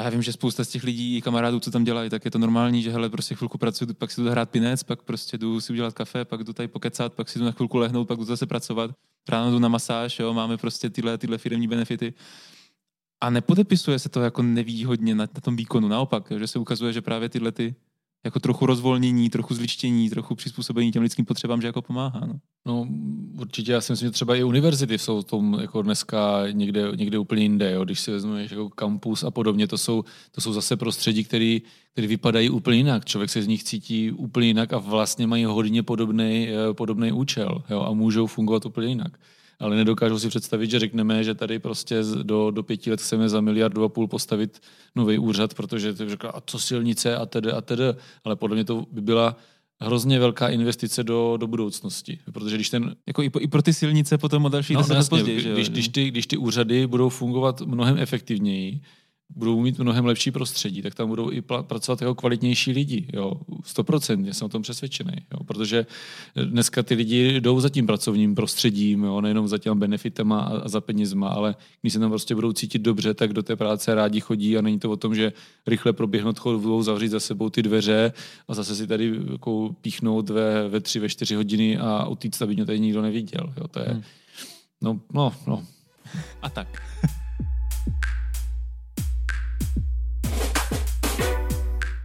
a 0.00 0.02
já 0.04 0.10
vím, 0.10 0.22
že 0.22 0.32
spousta 0.32 0.64
z 0.64 0.68
těch 0.68 0.84
lidí, 0.84 1.16
i 1.16 1.22
kamarádů, 1.22 1.60
co 1.60 1.70
tam 1.70 1.84
dělají, 1.84 2.10
tak 2.10 2.24
je 2.24 2.30
to 2.30 2.38
normální, 2.38 2.82
že 2.82 2.90
hele, 2.90 3.08
prostě 3.08 3.34
chvilku 3.34 3.58
pracuji, 3.58 3.94
pak 3.94 4.10
si 4.10 4.20
jdu 4.20 4.30
hrát 4.30 4.50
pinec, 4.50 4.82
pak 4.82 5.02
prostě 5.02 5.38
jdu 5.38 5.60
si 5.60 5.72
udělat 5.72 5.94
kafe, 5.94 6.24
pak 6.24 6.44
jdu 6.44 6.52
tady 6.52 6.68
pokecat, 6.68 7.14
pak 7.14 7.28
si 7.28 7.38
jdu 7.38 7.44
na 7.44 7.52
chvilku 7.52 7.78
lehnout, 7.78 8.08
pak 8.08 8.18
jdu 8.18 8.24
zase 8.24 8.46
pracovat. 8.46 8.90
Ráno 9.28 9.50
jdu 9.50 9.58
na 9.58 9.68
masáž, 9.68 10.18
jo, 10.18 10.34
máme 10.34 10.56
prostě 10.56 10.90
tyhle, 10.90 11.18
tyhle 11.18 11.38
firmní 11.38 11.68
benefity. 11.68 12.14
A 13.20 13.30
nepodepisuje 13.30 13.98
se 13.98 14.08
to 14.08 14.20
jako 14.20 14.42
nevýhodně 14.42 15.14
na, 15.14 15.24
na 15.34 15.40
tom 15.40 15.56
výkonu. 15.56 15.88
Naopak, 15.88 16.32
že 16.38 16.46
se 16.46 16.58
ukazuje, 16.58 16.92
že 16.92 17.02
právě 17.02 17.28
tyhle 17.28 17.52
ty 17.52 17.74
jako 18.24 18.40
trochu 18.40 18.66
rozvolnění, 18.66 19.30
trochu 19.30 19.54
zličtění, 19.54 20.10
trochu 20.10 20.34
přizpůsobení 20.34 20.92
těm 20.92 21.02
lidským 21.02 21.24
potřebám, 21.24 21.60
že 21.60 21.66
jako 21.66 21.82
pomáhá. 21.82 22.20
No. 22.26 22.40
No, 22.66 22.86
určitě, 23.40 23.72
já 23.72 23.80
si 23.80 23.92
myslím, 23.92 24.06
že 24.06 24.10
třeba 24.10 24.36
i 24.36 24.42
univerzity 24.42 24.98
jsou 24.98 25.20
v 25.20 25.24
tom 25.24 25.58
jako 25.60 25.82
dneska 25.82 26.42
někde, 26.50 26.92
někde 26.96 27.18
úplně 27.18 27.42
jinde, 27.42 27.72
jo. 27.72 27.84
když 27.84 28.00
si 28.00 28.10
vezmeš 28.10 28.50
jako 28.50 28.70
kampus 28.70 29.24
a 29.24 29.30
podobně, 29.30 29.66
to 29.66 29.78
jsou, 29.78 30.04
to 30.30 30.40
jsou 30.40 30.52
zase 30.52 30.76
prostředí, 30.76 31.24
které 31.24 31.58
vypadají 31.96 32.50
úplně 32.50 32.76
jinak. 32.76 33.04
Člověk 33.04 33.30
se 33.30 33.42
z 33.42 33.46
nich 33.46 33.64
cítí 33.64 34.12
úplně 34.12 34.46
jinak 34.46 34.72
a 34.72 34.78
vlastně 34.78 35.26
mají 35.26 35.44
hodně 35.44 35.82
podobný, 35.82 36.48
eh, 36.48 36.74
podobný 36.74 37.12
účel 37.12 37.64
jo, 37.70 37.80
a 37.80 37.92
můžou 37.92 38.26
fungovat 38.26 38.66
úplně 38.66 38.88
jinak. 38.88 39.18
Ale 39.60 39.76
nedokážu 39.76 40.18
si 40.18 40.28
představit, 40.28 40.70
že 40.70 40.78
řekneme, 40.78 41.24
že 41.24 41.34
tady 41.34 41.58
prostě 41.58 41.96
do, 42.22 42.50
do 42.50 42.62
pěti 42.62 42.90
let 42.90 43.00
chceme 43.00 43.28
za 43.28 43.40
miliardu 43.40 43.84
a 43.84 43.88
půl 43.88 44.08
postavit 44.08 44.60
nový 44.96 45.18
úřad, 45.18 45.54
protože 45.54 45.94
to 45.94 46.08
řekla, 46.08 46.30
a 46.30 46.40
co 46.46 46.58
silnice 46.58 47.16
a 47.16 47.26
tedy 47.26 47.52
a 47.52 47.60
tedy. 47.60 47.84
Ale 48.24 48.36
podle 48.36 48.54
mě 48.54 48.64
to 48.64 48.86
by 48.92 49.00
byla 49.00 49.36
hrozně 49.80 50.18
velká 50.18 50.48
investice 50.48 51.04
do, 51.04 51.36
do 51.36 51.46
budoucnosti. 51.46 52.18
Protože 52.32 52.54
když 52.56 52.70
ten 52.70 52.96
Jako 53.06 53.22
i, 53.22 53.30
po, 53.30 53.40
i 53.40 53.46
pro 53.46 53.62
ty 53.62 53.72
silnice 53.72 54.18
potom 54.18 54.44
o 54.44 54.48
další 54.48 54.74
No, 54.74 54.80
jasně, 54.80 55.08
později. 55.10 55.40
že 55.40 55.48
jo? 55.48 55.54
když, 55.54 55.68
když, 55.68 55.88
ty, 55.88 56.10
když 56.10 56.26
ty 56.26 56.36
úřady 56.36 56.86
budou 56.86 57.08
fungovat 57.08 57.60
mnohem 57.60 57.98
efektivněji, 57.98 58.80
budou 59.36 59.60
mít 59.60 59.78
mnohem 59.78 60.06
lepší 60.06 60.30
prostředí, 60.30 60.82
tak 60.82 60.94
tam 60.94 61.08
budou 61.08 61.30
i 61.32 61.40
pla- 61.40 61.62
pracovat 61.62 62.00
jako 62.00 62.14
kvalitnější 62.14 62.72
lidi. 62.72 63.06
Jo. 63.12 63.32
100%, 63.62 64.30
jsem 64.32 64.46
o 64.46 64.48
tom 64.48 64.62
přesvědčený. 64.62 65.12
Jo. 65.32 65.44
Protože 65.44 65.86
dneska 66.44 66.82
ty 66.82 66.94
lidi 66.94 67.40
jdou 67.40 67.60
za 67.60 67.68
tím 67.68 67.86
pracovním 67.86 68.34
prostředím, 68.34 69.04
jo, 69.04 69.20
nejenom 69.20 69.48
za 69.48 69.58
těma 69.58 69.74
benefitama 69.74 70.40
a, 70.40 70.58
a 70.58 70.68
za 70.68 70.80
penězma, 70.80 71.28
ale 71.28 71.56
když 71.80 71.92
se 71.92 71.98
tam 71.98 72.10
prostě 72.10 72.34
budou 72.34 72.52
cítit 72.52 72.78
dobře, 72.78 73.14
tak 73.14 73.32
do 73.32 73.42
té 73.42 73.56
práce 73.56 73.94
rádi 73.94 74.20
chodí 74.20 74.58
a 74.58 74.62
není 74.62 74.78
to 74.78 74.90
o 74.90 74.96
tom, 74.96 75.14
že 75.14 75.32
rychle 75.66 75.92
proběhnout 75.92 76.38
chodbou, 76.38 76.82
zavřít 76.82 77.08
za 77.08 77.20
sebou 77.20 77.50
ty 77.50 77.62
dveře 77.62 78.12
a 78.48 78.54
zase 78.54 78.76
si 78.76 78.86
tady 78.86 79.20
jako 79.32 79.74
píchnout 79.80 80.30
ve, 80.30 80.68
ve 80.68 80.80
tři, 80.80 80.98
ve 80.98 81.08
čtyři 81.08 81.34
hodiny 81.34 81.78
a 81.78 82.06
utíct, 82.06 82.42
aby 82.42 82.54
mě 82.54 82.66
tady 82.66 82.80
nikdo 82.80 83.02
neviděl. 83.02 83.54
Jo. 83.56 83.68
To 83.68 83.78
je, 83.80 83.86
Hmm. 83.90 84.02
no, 84.82 85.00
no, 85.14 85.32
no. 85.46 85.64
A 86.42 86.50
tak. 86.50 86.82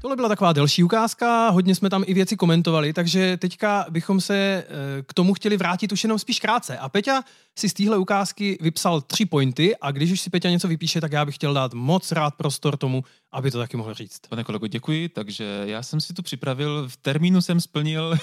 Tohle 0.06 0.16
byla 0.16 0.30
taková 0.30 0.54
delší 0.54 0.84
ukázka, 0.84 1.50
hodně 1.50 1.76
jsme 1.76 1.90
tam 1.90 2.04
i 2.08 2.14
věci 2.14 2.38
komentovali, 2.38 2.94
takže 2.94 3.38
teďka 3.38 3.86
bychom 3.90 4.22
se 4.22 4.36
eh, 4.36 5.02
k 5.04 5.14
tomu 5.14 5.34
chtěli 5.34 5.58
vrátit 5.58 5.92
už 5.92 6.04
jenom 6.04 6.20
spíš 6.20 6.40
krátce. 6.40 6.78
A 6.78 6.90
Peťa 6.90 7.24
si 7.58 7.70
z 7.70 7.74
téhle 7.74 7.98
ukázky 7.98 8.58
vypsal 8.62 9.02
tři 9.02 9.26
pointy 9.26 9.76
a 9.82 9.92
když 9.92 10.12
už 10.12 10.22
si 10.22 10.30
Peťa 10.30 10.50
něco 10.50 10.68
vypíše, 10.68 11.02
tak 11.02 11.12
já 11.12 11.26
bych 11.26 11.36
chtěl 11.36 11.54
dát 11.54 11.74
moc 11.74 12.12
rád 12.12 12.36
prostor 12.36 12.78
tomu, 12.78 13.04
aby 13.32 13.52
to 13.52 13.58
taky 13.58 13.78
mohl 13.78 13.94
říct. 13.94 14.20
Pane 14.30 14.44
kolego, 14.44 14.68
děkuji. 14.68 15.10
Takže 15.10 15.64
já 15.66 15.84
jsem 15.84 16.02
si 16.02 16.14
tu 16.14 16.24
připravil, 16.24 16.90
v 16.90 16.98
termínu 16.98 17.42
jsem 17.42 17.62
splnil. 17.62 18.18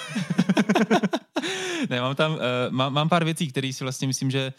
ne, 1.91 2.01
mám 2.01 2.15
tam, 2.15 2.33
uh, 2.33 2.39
mám, 2.71 2.93
mám 2.93 3.09
pár 3.09 3.25
věcí, 3.25 3.49
které 3.49 3.73
si 3.73 3.85
vlastně 3.85 4.07
myslím, 4.07 4.31
že 4.31 4.53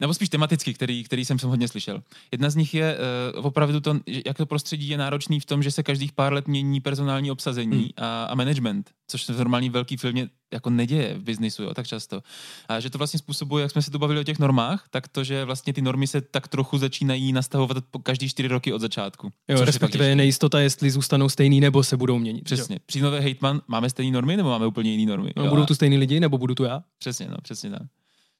nebo 0.00 0.14
spíš 0.14 0.28
tematicky, 0.28 0.74
který, 0.74 1.04
který 1.04 1.24
jsem 1.24 1.38
jsem 1.38 1.50
hodně 1.50 1.68
slyšel. 1.68 2.02
Jedna 2.32 2.50
z 2.50 2.56
nich 2.56 2.74
je 2.74 2.98
uh, 3.36 3.46
opravdu 3.46 3.80
to, 3.80 4.00
jak 4.26 4.36
to 4.36 4.46
prostředí 4.46 4.88
je 4.88 4.98
náročný 4.98 5.40
v 5.40 5.44
tom, 5.46 5.62
že 5.62 5.70
se 5.70 5.82
každých 5.82 6.12
pár 6.12 6.32
let 6.32 6.48
mění 6.48 6.80
personální 6.80 7.30
obsazení 7.30 7.78
Hmm. 7.78 7.88
a, 7.96 8.24
a 8.24 8.34
management, 8.34 8.90
což 9.08 9.22
se 9.22 9.32
v 9.32 9.38
normální 9.38 9.70
velký 9.70 9.96
filmě 9.96 10.28
jako 10.52 10.70
neděje 10.70 11.14
v 11.14 11.22
biznisu 11.22 11.62
jo, 11.62 11.74
tak 11.74 11.86
často. 11.86 12.22
A 12.68 12.80
že 12.80 12.90
to 12.90 12.98
vlastně 12.98 13.18
způsobuje, 13.18 13.62
jak 13.62 13.70
jsme 13.70 13.82
se 13.82 13.90
tu 13.90 13.98
bavili 13.98 14.20
o 14.20 14.24
těch 14.24 14.38
normách, 14.38 14.84
tak 14.90 15.08
to, 15.08 15.24
že 15.24 15.44
vlastně 15.44 15.72
ty 15.72 15.82
normy 15.82 16.06
se 16.06 16.20
tak 16.20 16.48
trochu 16.48 16.78
začínají 16.78 17.32
nastavovat 17.32 17.84
po 17.90 17.98
každý 17.98 18.28
čtyři 18.28 18.48
roky 18.48 18.72
od 18.72 18.80
začátku. 18.80 19.32
Jo, 19.48 19.64
respektive 19.64 20.06
je 20.06 20.16
nejistota, 20.16 20.60
jestli 20.60 20.90
zůstanou 20.90 21.28
stejný 21.28 21.60
nebo 21.60 21.84
se 21.84 21.96
budou 21.96 22.18
měnit. 22.18 22.44
Přesně. 22.44 22.74
Jo. 22.74 22.78
Příjmový 22.86 23.18
hejtman, 23.18 23.60
máme 23.68 23.90
stejné 23.90 24.12
normy 24.12 24.36
nebo 24.36 24.48
máme 24.48 24.66
úplně 24.66 24.92
jiné 24.92 25.10
normy? 25.10 25.30
No, 25.36 25.44
Jo, 25.44 25.50
budou 25.50 25.66
tu 25.66 25.74
stejný 25.74 25.98
lidi 25.98 26.20
nebo 26.20 26.38
budu 26.38 26.54
tu 26.54 26.64
já? 26.64 26.82
Přesně, 26.98 27.28
no, 27.28 27.36
přesně 27.42 27.70
tak. 27.70 27.82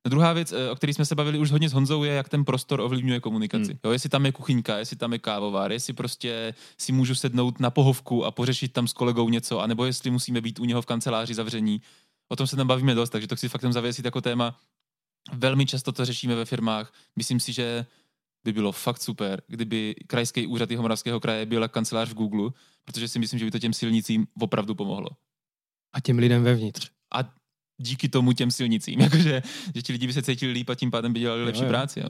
Druhá 0.06 0.32
věc, 0.32 0.52
eh, 0.52 0.70
o 0.70 0.76
které 0.76 0.94
jsme 0.94 1.04
se 1.04 1.14
bavili 1.14 1.38
už 1.38 1.50
hodně 1.50 1.68
s 1.68 1.72
Honzou, 1.72 2.04
je, 2.04 2.12
jak 2.12 2.28
ten 2.28 2.44
prostor 2.44 2.80
ovlivňuje 2.80 3.20
komunikaci. 3.20 3.72
Hmm. 3.72 3.78
Jo, 3.84 3.90
jestli 3.90 4.08
tam 4.08 4.26
je 4.26 4.32
kuchyňka, 4.32 4.78
jestli 4.78 4.96
tam 4.96 5.12
je 5.12 5.18
kávovár, 5.18 5.72
jestli 5.72 5.92
prostě 5.92 6.54
si 6.78 6.92
můžu 6.92 7.14
sednout 7.14 7.60
na 7.60 7.70
pohovku 7.70 8.24
a 8.24 8.30
pořešit 8.30 8.72
tam 8.72 8.88
s 8.88 8.92
kolegou 8.92 9.28
něco, 9.28 9.60
anebo 9.60 9.84
jestli 9.84 10.10
musíme 10.10 10.40
být 10.40 10.58
u 10.58 10.64
něho 10.64 10.82
v 10.82 10.86
kanceláři 10.86 11.34
zavření. 11.34 11.82
O 12.28 12.36
tom 12.36 12.46
se 12.46 12.56
tam 12.56 12.66
bavíme 12.66 12.94
dost, 12.94 13.10
takže 13.10 13.28
to 13.28 13.36
chci 13.36 13.48
fakt 13.48 13.72
zavěsit 13.72 14.04
jako 14.04 14.20
téma. 14.20 14.60
Velmi 15.32 15.66
často 15.66 15.92
to 15.92 16.04
řešíme 16.04 16.34
ve 16.34 16.44
firmách. 16.44 16.92
Myslím 17.16 17.40
si, 17.40 17.52
že 17.52 17.86
by 18.44 18.52
bylo 18.52 18.72
fakt 18.72 19.02
super, 19.02 19.42
kdyby 19.46 19.94
krajský 20.06 20.46
úřad 20.46 20.70
Jihomoravského 20.70 21.20
kraje 21.20 21.46
byl 21.46 21.68
kancelář 21.68 22.08
v 22.08 22.14
Google, 22.14 22.50
protože 22.84 23.08
si 23.08 23.18
myslím, 23.18 23.38
že 23.38 23.44
by 23.44 23.50
to 23.50 23.58
těm 23.58 23.72
silnicím 23.72 24.26
opravdu 24.40 24.74
pomohlo 24.74 25.08
A 25.92 26.00
těm 26.00 26.18
lidem 26.18 26.42
vevnitř. 26.42 26.90
a 27.14 27.34
díky 27.78 28.08
tomu 28.08 28.32
těm 28.32 28.50
silnicím, 28.50 29.00
jakože, 29.06 29.42
že 29.74 29.82
ti 29.82 29.92
lidi 29.92 30.06
by 30.06 30.12
se 30.12 30.22
cítili 30.22 30.52
líp 30.52 30.68
a 30.68 30.74
tím 30.74 30.90
pádem 30.90 31.12
by 31.12 31.20
dělali 31.20 31.44
lepší 31.44 31.62
jo. 31.62 31.68
práci. 31.68 32.00
Jo. 32.00 32.08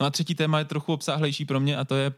No 0.00 0.06
a 0.06 0.10
třetí 0.10 0.34
téma 0.34 0.58
je 0.58 0.64
trochu 0.64 0.92
obsáhlejší 0.92 1.44
pro 1.44 1.60
mě 1.60 1.76
a 1.76 1.84
to 1.84 1.96
je, 1.96 2.12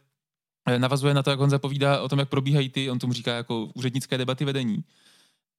eh, 0.69 0.79
navazuje 0.79 1.15
na 1.15 1.23
to, 1.23 1.31
jak 1.31 1.41
on 1.41 1.51
zapovídá 1.51 2.01
o 2.01 2.09
tom, 2.09 2.19
jak 2.19 2.29
probíhají 2.29 2.69
ty, 2.69 2.91
on 2.91 2.99
tomu 2.99 3.13
říká 3.13 3.37
jako 3.37 3.69
úřednické 3.75 4.19
debaty 4.19 4.45
vedení, 4.45 4.85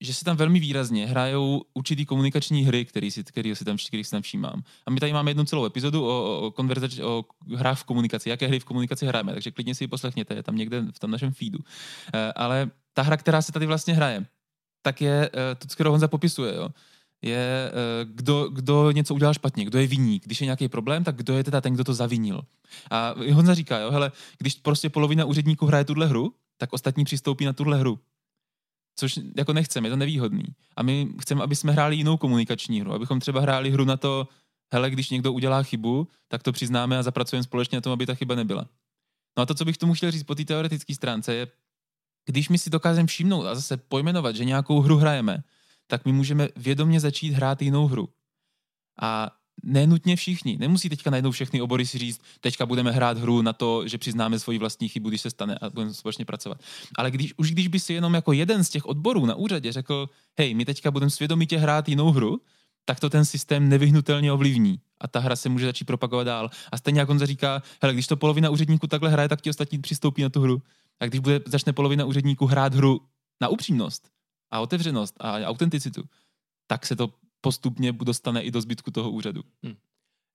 že 0.02 0.14
se 0.14 0.26
tam 0.26 0.38
velmi 0.38 0.60
výrazně 0.60 1.08
hrajou 1.08 1.62
určitý 1.74 2.06
komunikační 2.06 2.64
hry, 2.64 2.86
který 2.86 3.12
si, 3.12 3.24
který 3.24 3.56
si 3.56 3.66
tam, 3.66 3.78
který 3.88 4.04
si 4.04 4.12
tam 4.12 4.22
všímám. 4.22 4.64
A 4.86 4.92
my 4.92 5.00
tady 5.00 5.14
máme 5.14 5.32
jednu 5.32 5.46
celou 5.46 5.66
epizodu 5.66 6.06
o, 6.06 6.08
o, 6.08 6.42
o, 6.48 6.52
konverzač, 6.52 7.00
o 7.00 7.26
hrách 7.56 7.80
v 7.80 7.84
komunikaci, 7.84 8.30
jaké 8.30 8.48
hry 8.48 8.60
v 8.60 8.66
komunikaci 8.66 9.06
hrajeme, 9.06 9.34
takže 9.34 9.52
klidně 9.52 9.76
si 9.76 9.84
ji 9.84 9.88
poslechněte, 9.88 10.36
je 10.36 10.44
tam 10.44 10.56
někde 10.56 10.82
v 10.94 11.00
tom 11.00 11.12
našem 11.12 11.32
feedu. 11.32 11.60
Eh, 12.14 12.34
ale 12.36 12.72
ta 12.94 13.02
hra, 13.02 13.18
která 13.18 13.42
se 13.42 13.52
tady 13.52 13.66
vlastně 13.66 13.94
hraje, 13.94 14.26
tak 14.82 15.02
je 15.02 15.30
eh, 15.34 15.56
to, 15.56 15.68
co 15.68 15.74
kterou 15.74 15.92
Honza 15.92 16.08
popisuje, 16.08 16.56
jo 16.56 16.70
je, 17.22 17.72
eh, 17.72 18.06
kdo, 18.06 18.50
kdo 18.50 18.92
něco 18.92 19.16
udělal 19.16 19.34
špatně, 19.34 19.66
kdo 19.66 19.80
je 19.80 19.88
viník. 19.88 20.26
Když 20.26 20.42
je 20.42 20.46
nějaký 20.46 20.68
problém, 20.68 21.04
tak 21.04 21.16
kdo 21.16 21.38
je 21.38 21.44
teda 21.44 21.62
ten, 21.62 21.74
kdo 21.74 21.84
to 21.84 21.94
zavinil. 21.94 22.42
A 22.92 23.16
Honza 23.32 23.54
říká, 23.54 23.80
jo, 23.80 23.92
hele, 23.92 24.12
když 24.38 24.56
prostě 24.56 24.90
polovina 24.90 25.26
úředníků 25.26 25.66
hraje 25.66 25.86
tuhle 25.86 26.08
hru, 26.08 26.34
tak 26.58 26.74
ostatní 26.74 27.04
přistoupí 27.04 27.46
na 27.46 27.54
tuhle 27.54 27.78
hru. 27.78 28.00
Což 28.96 29.20
jako 29.38 29.54
nechceme, 29.54 29.88
je 29.88 29.90
to 29.90 29.98
nevýhodný. 29.98 30.44
A 30.76 30.84
my 30.84 31.08
chceme, 31.22 31.44
aby 31.44 31.56
jsme 31.56 31.72
hráli 31.72 31.96
jinou 31.96 32.18
komunikační 32.18 32.82
hru, 32.82 32.94
abychom 32.94 33.20
třeba 33.20 33.42
hráli 33.42 33.72
hru 33.72 33.86
na 33.86 33.98
to, 33.98 34.28
hele, 34.74 34.90
když 34.90 35.10
někdo 35.10 35.34
udělá 35.34 35.64
chybu, 35.64 36.08
tak 36.28 36.44
to 36.44 36.52
přiznáme 36.52 36.98
a 36.98 37.04
zapracujeme 37.04 37.44
společně 37.44 37.76
na 37.76 37.82
tom, 37.82 37.94
aby 37.94 38.06
ta 38.06 38.16
chyba 38.16 38.36
nebyla. 38.36 38.68
No 39.38 39.44
a 39.44 39.46
to, 39.46 39.54
co 39.54 39.66
bych 39.66 39.78
tomu 39.78 39.94
chtěl 39.94 40.12
říct 40.12 40.24
po 40.24 40.36
té 40.36 40.46
teoretické 40.46 40.96
stránce, 40.96 41.34
je, 41.34 41.48
když 42.26 42.50
my 42.50 42.58
si 42.58 42.70
dokážeme 42.70 43.08
všimnout 43.08 43.46
a 43.46 43.56
zase 43.56 43.78
pojmenovat, 43.78 44.36
že 44.36 44.46
nějakou 44.46 44.82
hru 44.82 44.98
hrajeme, 44.98 45.44
tak 45.90 46.06
my 46.06 46.12
můžeme 46.12 46.48
vědomě 46.56 47.00
začít 47.00 47.32
hrát 47.32 47.62
jinou 47.62 47.88
hru. 47.88 48.10
A 49.02 49.32
nenutně 49.64 50.16
všichni. 50.16 50.58
Nemusí 50.58 50.90
teďka 50.90 51.10
najednou 51.10 51.32
všechny 51.32 51.62
obory 51.62 51.86
si 51.86 51.98
říct, 51.98 52.22
teďka 52.40 52.66
budeme 52.66 52.92
hrát 52.92 53.18
hru 53.18 53.42
na 53.42 53.54
to, 53.54 53.88
že 53.88 53.98
přiznáme 53.98 54.40
svoji 54.40 54.60
vlastní 54.60 54.90
chybu, 54.90 55.10
když 55.10 55.22
se 55.22 55.30
stane 55.30 55.58
a 55.62 55.70
budeme 55.70 55.94
společně 55.94 56.26
pracovat. 56.26 56.62
Ale 56.96 57.12
když, 57.12 57.34
už 57.38 57.52
když 57.52 57.68
by 57.68 57.80
si 57.80 57.94
jenom 57.94 58.14
jako 58.14 58.34
jeden 58.34 58.64
z 58.64 58.70
těch 58.70 58.86
odborů 58.86 59.26
na 59.26 59.36
úřadě 59.36 59.72
řekl, 59.72 60.10
hej, 60.38 60.54
my 60.54 60.66
teďka 60.66 60.92
budeme 60.92 61.10
svědomitě 61.10 61.58
hrát 61.58 61.90
jinou 61.90 62.12
hru, 62.12 62.42
tak 62.86 63.00
to 63.00 63.10
ten 63.10 63.26
systém 63.26 63.70
nevyhnutelně 63.70 64.32
ovlivní. 64.32 64.80
A 65.02 65.08
ta 65.08 65.20
hra 65.20 65.36
se 65.36 65.50
může 65.50 65.66
začít 65.66 65.86
propagovat 65.86 66.24
dál. 66.24 66.50
A 66.72 66.78
stejně 66.78 67.00
jak 67.00 67.10
on 67.10 67.20
říká, 67.20 67.64
hele, 67.82 67.94
když 67.94 68.08
to 68.08 68.18
polovina 68.18 68.50
úředníků 68.50 68.88
takhle 68.88 69.10
hraje, 69.10 69.30
tak 69.30 69.42
ti 69.42 69.50
ostatní 69.50 69.80
přistoupí 69.82 70.22
na 70.22 70.30
tu 70.30 70.42
hru. 70.42 70.62
A 71.00 71.06
když 71.06 71.20
bude, 71.20 71.42
začne 71.46 71.74
polovina 71.74 72.06
úředníků 72.06 72.46
hrát 72.46 72.74
hru 72.74 73.02
na 73.42 73.48
upřímnost 73.48 74.10
a 74.52 74.60
otevřenost 74.60 75.16
a 75.20 75.40
autenticitu, 75.40 76.04
tak 76.68 76.86
se 76.86 76.96
to 76.96 77.14
postupně 77.42 77.92
dostane 77.92 78.42
i 78.42 78.52
do 78.52 78.62
zbytku 78.62 78.92
toho 78.92 79.12
úřadu. 79.12 79.44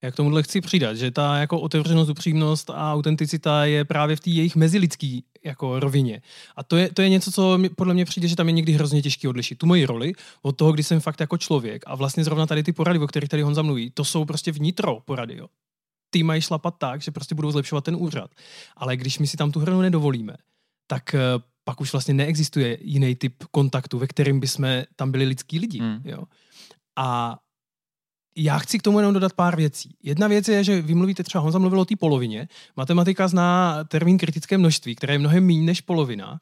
Já 0.03 0.11
k 0.11 0.17
tomuhle 0.17 0.43
chci 0.43 0.61
přidat, 0.61 0.95
že 0.95 1.11
ta 1.11 1.39
jako 1.39 1.61
otevřenost, 1.61 2.09
upřímnost 2.09 2.71
a 2.71 2.93
autenticita 2.93 3.65
je 3.65 3.85
právě 3.85 4.17
v 4.17 4.21
té 4.21 4.31
jejich 4.31 4.57
mezilidské 4.57 5.19
jako 5.45 5.81
rovině. 5.81 6.23
A 6.57 6.63
to 6.63 6.77
je, 6.77 6.93
to 6.93 7.03
je 7.03 7.09
něco, 7.09 7.33
co 7.33 7.59
mi, 7.59 7.69
podle 7.69 7.95
mě 7.95 8.05
přijde, 8.05 8.29
že 8.29 8.37
tam 8.37 8.47
je 8.47 8.53
někdy 8.53 8.73
hrozně 8.73 9.03
těžké 9.03 9.29
odlišit. 9.29 9.59
Tu 9.59 9.67
moji 9.67 9.87
roli 9.87 10.13
od 10.43 10.57
toho, 10.57 10.73
kdy 10.73 10.83
jsem 10.83 11.01
fakt 11.01 11.21
jako 11.21 11.39
člověk. 11.39 11.83
A 11.87 11.95
vlastně 11.95 12.25
zrovna 12.25 12.47
tady 12.47 12.63
ty 12.63 12.73
porady, 12.73 12.99
o 12.99 13.07
kterých 13.07 13.29
tady 13.29 13.43
Honza 13.43 13.63
mluví, 13.63 13.91
to 13.91 14.05
jsou 14.05 14.25
prostě 14.25 14.53
vnitro 14.53 15.01
porady. 15.05 15.37
Jo. 15.37 15.47
ty 16.11 16.23
mají 16.23 16.41
šlapat 16.43 16.75
tak, 16.79 17.03
že 17.03 17.11
prostě 17.11 17.35
budou 17.35 17.51
zlepšovat 17.51 17.85
ten 17.85 17.97
úřad. 17.97 18.31
Ale 18.77 18.97
když 18.97 19.19
my 19.19 19.27
si 19.27 19.37
tam 19.37 19.53
tu 19.53 19.61
hranu 19.61 19.81
nedovolíme, 19.81 20.37
tak 20.87 21.15
eh, 21.15 21.21
pak 21.65 21.81
už 21.81 21.93
vlastně 21.93 22.15
neexistuje 22.15 22.79
jiný 22.81 23.15
typ 23.15 23.45
kontaktu, 23.51 23.99
ve 23.99 24.07
kterým 24.07 24.41
bychom 24.41 24.67
tam 24.97 25.11
byli 25.11 25.25
lidský 25.25 25.59
lidi. 25.59 25.79
Hmm. 25.79 26.03
Jo. 26.05 26.25
A 26.97 27.39
já 28.37 28.59
chci 28.59 28.79
k 28.79 28.83
tomu 28.83 28.99
jenom 28.99 29.15
dodat 29.15 29.33
pár 29.33 29.57
věcí. 29.57 29.97
Jedna 30.03 30.29
věc 30.29 30.49
je, 30.49 30.65
že 30.65 30.83
vy 30.83 30.95
mluvíte 30.95 31.23
třeba, 31.23 31.43
Honza 31.43 31.59
mluvil 31.59 31.81
o 31.81 31.85
té 31.85 31.97
polovině. 31.97 32.49
Matematika 32.77 33.29
zná 33.29 33.85
termín 33.85 34.19
kritické 34.19 34.59
množství, 34.59 34.95
které 34.95 35.15
je 35.15 35.19
mnohem 35.19 35.47
méně 35.47 35.63
než 35.63 35.81
polovina. 35.81 36.41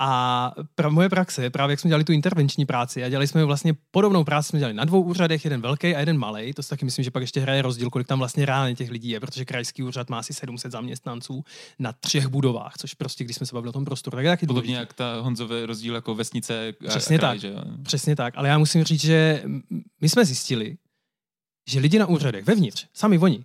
A 0.00 0.52
pra, 0.74 0.88
moje 0.88 1.08
praxe, 1.08 1.50
právě 1.50 1.72
jak 1.72 1.80
jsme 1.80 1.88
dělali 1.88 2.04
tu 2.04 2.12
intervenční 2.12 2.66
práci 2.66 3.04
a 3.04 3.08
dělali 3.08 3.26
jsme 3.26 3.44
vlastně 3.44 3.74
podobnou 3.90 4.24
práci, 4.24 4.48
jsme 4.48 4.58
dělali 4.58 4.74
na 4.74 4.84
dvou 4.84 5.02
úřadech, 5.02 5.44
jeden 5.44 5.60
velký 5.60 5.94
a 5.94 6.00
jeden 6.00 6.18
malý. 6.18 6.52
To 6.52 6.62
si 6.62 6.68
taky 6.68 6.84
myslím, 6.84 7.02
že 7.04 7.10
pak 7.10 7.20
ještě 7.20 7.40
hraje 7.40 7.62
rozdíl, 7.62 7.90
kolik 7.90 8.06
tam 8.06 8.18
vlastně 8.18 8.46
reálně 8.46 8.74
těch 8.74 8.90
lidí 8.90 9.08
je, 9.08 9.20
protože 9.20 9.44
krajský 9.44 9.82
úřad 9.82 10.10
má 10.10 10.18
asi 10.18 10.34
700 10.34 10.72
zaměstnanců 10.72 11.44
na 11.78 11.92
třech 11.92 12.26
budovách, 12.26 12.74
což 12.78 12.94
prostě, 12.94 13.24
když 13.24 13.36
jsme 13.36 13.46
se 13.46 13.54
bavili 13.54 13.68
o 13.68 13.72
tom 13.72 13.84
prostoru, 13.84 14.16
tak 14.16 14.24
je 14.24 14.30
taky 14.30 14.46
Podobně 14.46 14.66
důležitý. 14.66 14.80
jak 14.80 14.92
ta 14.92 15.20
Honzové 15.20 15.66
rozdíl 15.66 15.94
jako 15.94 16.14
vesnice. 16.14 16.68
A, 16.68 16.88
Přesně 16.88 17.16
a 17.16 17.18
kraj, 17.18 17.30
tak. 17.30 17.40
Že? 17.40 17.54
Přesně 17.82 18.16
tak. 18.16 18.34
Ale 18.36 18.48
já 18.48 18.58
musím 18.58 18.84
říct, 18.84 19.00
že 19.00 19.42
my 20.00 20.08
jsme 20.08 20.24
zjistili, 20.24 20.76
že 21.68 21.80
lidi 21.80 21.98
na 21.98 22.06
úřadech, 22.06 22.44
vevnitř, 22.44 22.86
sami 22.94 23.18
oni, 23.18 23.44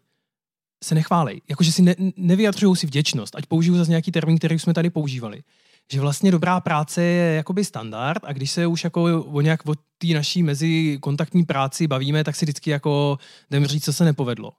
se 0.84 0.96
nechválej, 0.96 1.42
jakože 1.50 1.72
si 1.72 1.82
ne, 1.82 1.96
nevyjadřují 2.18 2.76
si 2.76 2.88
vděčnost, 2.88 3.36
ať 3.36 3.46
použiju 3.46 3.78
zase 3.78 3.90
nějaký 3.90 4.12
termín, 4.12 4.38
který 4.38 4.60
jsme 4.60 4.74
tady 4.74 4.90
používali. 4.90 5.44
Že 5.92 6.02
vlastně 6.02 6.32
dobrá 6.32 6.60
práce 6.60 7.02
je 7.02 7.36
jakoby 7.36 7.66
standard 7.66 8.24
a 8.26 8.34
když 8.34 8.52
se 8.52 8.68
už 8.68 8.84
jako 8.84 9.24
o 9.24 9.42
nějak 9.42 9.66
o 9.66 9.76
té 9.98 10.08
naší 10.08 10.44
mezikontaktní 10.44 11.46
práci 11.46 11.88
bavíme, 11.88 12.24
tak 12.24 12.36
si 12.36 12.46
vždycky 12.46 12.70
jako 12.70 13.18
jdeme 13.52 13.68
říct, 13.68 13.86
co 13.86 13.94
se 13.94 14.06
nepovedlo. 14.06 14.52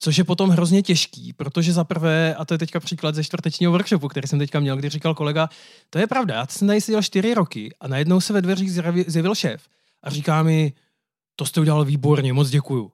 Což 0.00 0.18
je 0.18 0.24
potom 0.24 0.50
hrozně 0.50 0.82
těžký, 0.82 1.32
protože 1.32 1.72
za 1.72 1.84
prvé, 1.84 2.34
a 2.34 2.44
to 2.44 2.54
je 2.54 2.58
teďka 2.58 2.80
příklad 2.80 3.14
ze 3.14 3.24
čtvrtečního 3.24 3.72
workshopu, 3.72 4.08
který 4.08 4.28
jsem 4.28 4.38
teďka 4.38 4.60
měl, 4.60 4.76
kdy 4.76 4.88
říkal 4.88 5.14
kolega, 5.14 5.48
to 5.90 5.98
je 5.98 6.06
pravda, 6.06 6.34
já 6.34 6.46
jsem 6.46 6.68
tady 6.68 6.80
seděl 6.80 7.02
čtyři 7.02 7.34
roky 7.34 7.74
a 7.80 7.88
najednou 7.88 8.20
se 8.20 8.32
ve 8.32 8.42
dveřích 8.42 8.72
zjevil 9.06 9.34
šéf 9.34 9.68
a 10.02 10.10
říká 10.10 10.42
mi, 10.42 10.72
to 11.36 11.44
jste 11.44 11.60
udělal 11.60 11.84
výborně, 11.84 12.32
moc 12.32 12.50
děkuju. 12.50 12.92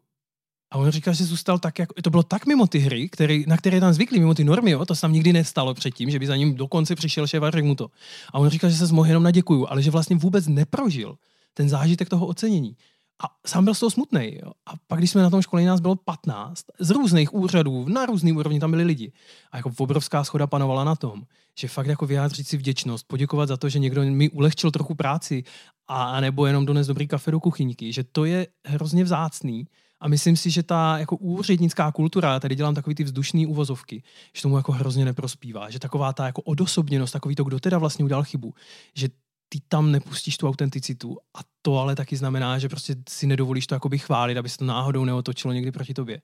A 0.74 0.78
on 0.78 0.90
říká, 0.90 1.12
že 1.12 1.24
zůstal 1.24 1.58
tak, 1.58 1.78
jako, 1.78 1.94
to 2.02 2.10
bylo 2.10 2.22
tak 2.22 2.46
mimo 2.46 2.66
ty 2.66 2.78
hry, 2.78 3.08
který, 3.08 3.44
na 3.46 3.56
které 3.56 3.80
tam 3.80 3.92
zvyklí, 3.92 4.20
mimo 4.20 4.34
ty 4.34 4.44
normy, 4.44 4.70
jo, 4.70 4.84
to 4.84 4.94
se 4.94 5.00
tam 5.00 5.12
nikdy 5.12 5.32
nestalo 5.32 5.74
předtím, 5.74 6.10
že 6.10 6.18
by 6.18 6.26
za 6.26 6.36
ním 6.36 6.54
dokonce 6.54 6.94
přišel 6.94 7.26
šéf 7.26 7.42
a 7.42 7.62
mu 7.62 7.74
to. 7.74 7.88
A 8.32 8.38
on 8.38 8.48
říká, 8.48 8.68
že 8.68 8.76
se 8.76 8.92
mohl 8.94 9.08
jenom 9.08 9.22
naděkuju, 9.22 9.66
ale 9.68 9.82
že 9.82 9.90
vlastně 9.90 10.16
vůbec 10.16 10.46
neprožil 10.46 11.16
ten 11.54 11.68
zážitek 11.68 12.08
toho 12.08 12.26
ocenění. 12.26 12.76
A 13.24 13.26
sám 13.46 13.64
byl 13.64 13.74
z 13.74 13.80
toho 13.80 13.90
smutný. 13.90 14.40
A 14.66 14.72
pak, 14.86 14.98
když 14.98 15.10
jsme 15.10 15.22
na 15.22 15.30
tom 15.30 15.42
školení, 15.42 15.66
nás 15.66 15.80
bylo 15.80 15.96
15 15.96 16.64
z 16.80 16.90
různých 16.90 17.34
úřadů, 17.34 17.88
na 17.88 18.06
různý 18.06 18.32
úrovni 18.32 18.60
tam 18.60 18.70
byli 18.70 18.84
lidi. 18.84 19.12
A 19.52 19.56
jako 19.56 19.70
obrovská 19.78 20.24
schoda 20.24 20.46
panovala 20.46 20.84
na 20.84 20.96
tom, 20.96 21.22
že 21.58 21.68
fakt 21.68 21.86
jako 21.86 22.06
vyjádřit 22.06 22.48
si 22.48 22.56
vděčnost, 22.56 23.06
poděkovat 23.08 23.48
za 23.48 23.56
to, 23.56 23.68
že 23.68 23.78
někdo 23.78 24.02
mi 24.02 24.30
ulehčil 24.30 24.70
trochu 24.70 24.94
práci 24.94 25.44
a 25.88 26.20
nebo 26.20 26.46
jenom 26.46 26.66
dones 26.66 26.86
dobrý 26.86 27.08
kafe 27.08 27.30
do 27.30 27.40
kuchyňky, 27.40 27.92
že 27.92 28.04
to 28.04 28.24
je 28.24 28.46
hrozně 28.64 29.04
vzácný 29.04 29.66
a 30.04 30.08
myslím 30.08 30.36
si, 30.36 30.50
že 30.50 30.62
ta 30.62 30.98
jako 30.98 31.16
úřednická 31.16 31.92
kultura, 31.92 32.40
tady 32.40 32.54
dělám 32.54 32.74
takový 32.74 32.94
ty 32.94 33.04
vzdušné 33.04 33.46
uvozovky, 33.46 34.02
že 34.36 34.42
tomu 34.42 34.56
jako 34.56 34.72
hrozně 34.72 35.04
neprospívá. 35.04 35.70
Že 35.70 35.78
taková 35.78 36.12
ta 36.12 36.26
jako 36.26 36.42
odosobněnost, 36.42 37.12
takový 37.12 37.34
to, 37.34 37.44
kdo 37.44 37.60
teda 37.60 37.78
vlastně 37.78 38.04
udělal 38.04 38.24
chybu, 38.24 38.54
že 38.94 39.08
ty 39.48 39.60
tam 39.68 39.92
nepustíš 39.92 40.36
tu 40.36 40.48
autenticitu 40.48 41.18
a 41.34 41.40
to 41.62 41.78
ale 41.78 41.96
taky 41.96 42.16
znamená, 42.16 42.58
že 42.58 42.68
prostě 42.68 42.96
si 43.08 43.26
nedovolíš 43.26 43.66
to 43.66 43.74
jakoby 43.74 43.98
chválit, 43.98 44.36
aby 44.36 44.48
se 44.48 44.58
to 44.58 44.64
náhodou 44.64 45.04
neotočilo 45.04 45.52
někdy 45.52 45.72
proti 45.72 45.94
tobě. 45.94 46.22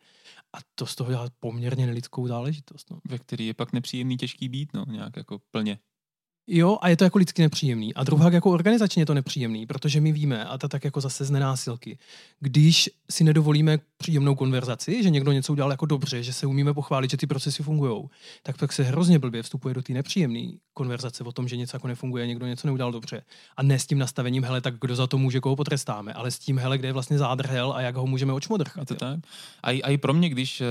A 0.53 0.59
to 0.75 0.87
z 0.87 0.95
toho 0.95 1.11
dělá 1.11 1.29
poměrně 1.41 1.87
nelidskou 1.87 2.27
záležitost. 2.27 2.91
No. 2.91 2.99
Ve 3.09 3.19
který 3.19 3.47
je 3.47 3.55
pak 3.55 3.73
nepříjemný, 3.73 4.17
těžký 4.17 4.49
být, 4.49 4.75
no, 4.75 4.85
nějak 4.89 5.17
jako 5.17 5.41
plně. 5.51 5.79
Jo, 6.47 6.79
a 6.81 6.89
je 6.89 6.97
to 6.97 7.05
jako 7.05 7.19
lidsky 7.19 7.43
nepříjemný. 7.43 7.95
A 7.95 8.05
druhá 8.05 8.31
jako 8.31 8.51
organizačně 8.51 9.03
je 9.03 9.07
to 9.07 9.15
nepříjemný, 9.15 9.67
protože 9.67 10.01
my 10.01 10.13
víme, 10.13 10.45
a 10.45 10.59
to 10.59 10.69
tak 10.69 10.85
jako 10.85 11.01
zase 11.01 11.25
z 11.25 11.31
nenásilky, 11.31 11.99
když 12.41 12.91
si 13.11 13.25
nedovolíme 13.25 13.79
příjemnou 13.97 14.35
konverzaci, 14.35 15.03
že 15.03 15.11
někdo 15.11 15.33
něco 15.33 15.53
udělal 15.53 15.71
jako 15.71 15.87
dobře, 15.87 16.23
že 16.23 16.33
se 16.33 16.47
umíme 16.47 16.75
pochválit, 16.75 17.11
že 17.11 17.17
ty 17.17 17.27
procesy 17.27 17.63
fungují, 17.63 18.09
tak 18.43 18.59
pak 18.59 18.73
se 18.73 18.83
hrozně 18.83 19.19
blbě 19.19 19.43
vstupuje 19.43 19.75
do 19.75 19.83
té 19.83 19.93
nepříjemné 19.93 20.53
konverzace 20.75 21.25
o 21.25 21.33
tom, 21.33 21.49
že 21.49 21.57
něco 21.57 21.77
jako 21.77 21.89
nefunguje, 21.89 22.27
někdo 22.27 22.47
něco 22.47 22.67
neudělal 22.67 22.93
dobře. 22.93 23.23
A 23.57 23.63
ne 23.63 23.79
s 23.79 23.87
tím 23.87 23.99
nastavením, 23.99 24.45
hele, 24.45 24.61
tak 24.61 24.75
kdo 24.81 24.97
za 24.97 25.07
to 25.07 25.19
může, 25.19 25.41
koho 25.41 25.57
potrestáme, 25.57 26.13
ale 26.13 26.31
s 26.31 26.39
tím, 26.39 26.59
hele, 26.59 26.79
kde 26.79 26.89
je 26.89 26.93
vlastně 26.93 27.19
zádrhel 27.19 27.73
a 27.73 27.81
jak 27.81 27.97
ho 27.97 28.07
můžeme 28.07 28.33
očmodrchat. 28.33 28.89
To 28.89 28.95
tak. 28.95 29.21
A, 29.63 29.71
i, 29.71 29.83
a 29.83 29.91
i 29.91 29.99
pro 29.99 30.15
mě, 30.15 30.29
když 30.29 30.61
eh, 30.61 30.67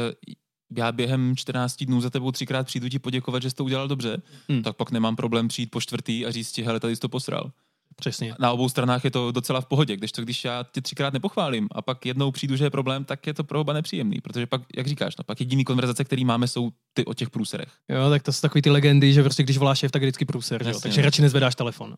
já 0.78 0.92
během 0.92 1.36
14 1.36 1.84
dnů 1.84 2.02
za 2.02 2.10
tebou 2.10 2.32
třikrát 2.32 2.68
přijdu 2.68 2.90
ti 2.90 3.00
poděkovat, 3.00 3.42
že 3.42 3.50
jsi 3.50 3.56
to 3.56 3.64
udělal 3.64 3.88
dobře, 3.88 4.22
hmm. 4.50 4.64
tak 4.64 4.76
pak 4.76 4.92
nemám 4.92 5.16
problém 5.16 5.48
přijít 5.48 5.72
po 5.72 5.82
čtvrtý 5.82 6.26
a 6.26 6.32
říct 6.32 6.52
ti, 6.52 6.64
hele, 6.64 6.80
tady 6.80 6.96
jsi 6.96 7.02
to 7.02 7.10
posral. 7.10 7.52
Přesně. 7.96 8.34
Na 8.40 8.52
obou 8.52 8.70
stranách 8.70 9.04
je 9.04 9.12
to 9.12 9.32
docela 9.32 9.62
v 9.62 9.66
pohodě, 9.66 9.98
když 9.98 10.12
to, 10.12 10.22
když 10.22 10.46
já 10.46 10.66
tě 10.72 10.82
třikrát 10.82 11.14
nepochválím 11.14 11.68
a 11.72 11.82
pak 11.82 12.06
jednou 12.06 12.32
přijdu, 12.32 12.56
že 12.56 12.64
je 12.64 12.70
problém, 12.70 13.06
tak 13.06 13.28
je 13.28 13.34
to 13.34 13.44
pro 13.44 13.62
oba 13.62 13.74
nepříjemný, 13.74 14.22
protože 14.22 14.48
pak, 14.48 14.62
jak 14.76 14.88
říkáš, 14.88 15.18
no, 15.18 15.24
pak 15.24 15.40
jediný 15.40 15.64
konverzace, 15.64 16.04
který 16.04 16.26
máme, 16.26 16.48
jsou 16.48 16.70
ty 16.94 17.06
o 17.06 17.14
těch 17.14 17.30
průserech. 17.30 17.70
Jo, 17.90 18.10
tak 18.10 18.24
to 18.24 18.34
jsou 18.34 18.42
takový 18.42 18.62
ty 18.62 18.70
legendy, 18.70 19.14
že 19.14 19.24
prostě 19.24 19.44
když 19.44 19.58
voláš 19.58 19.80
šéf, 19.80 19.92
tak 19.92 20.02
vždycky 20.02 20.26
průser, 20.26 20.68
jo? 20.68 20.80
takže 20.80 21.02
radši 21.02 21.22
nezvedáš 21.22 21.56
telefon. 21.56 21.96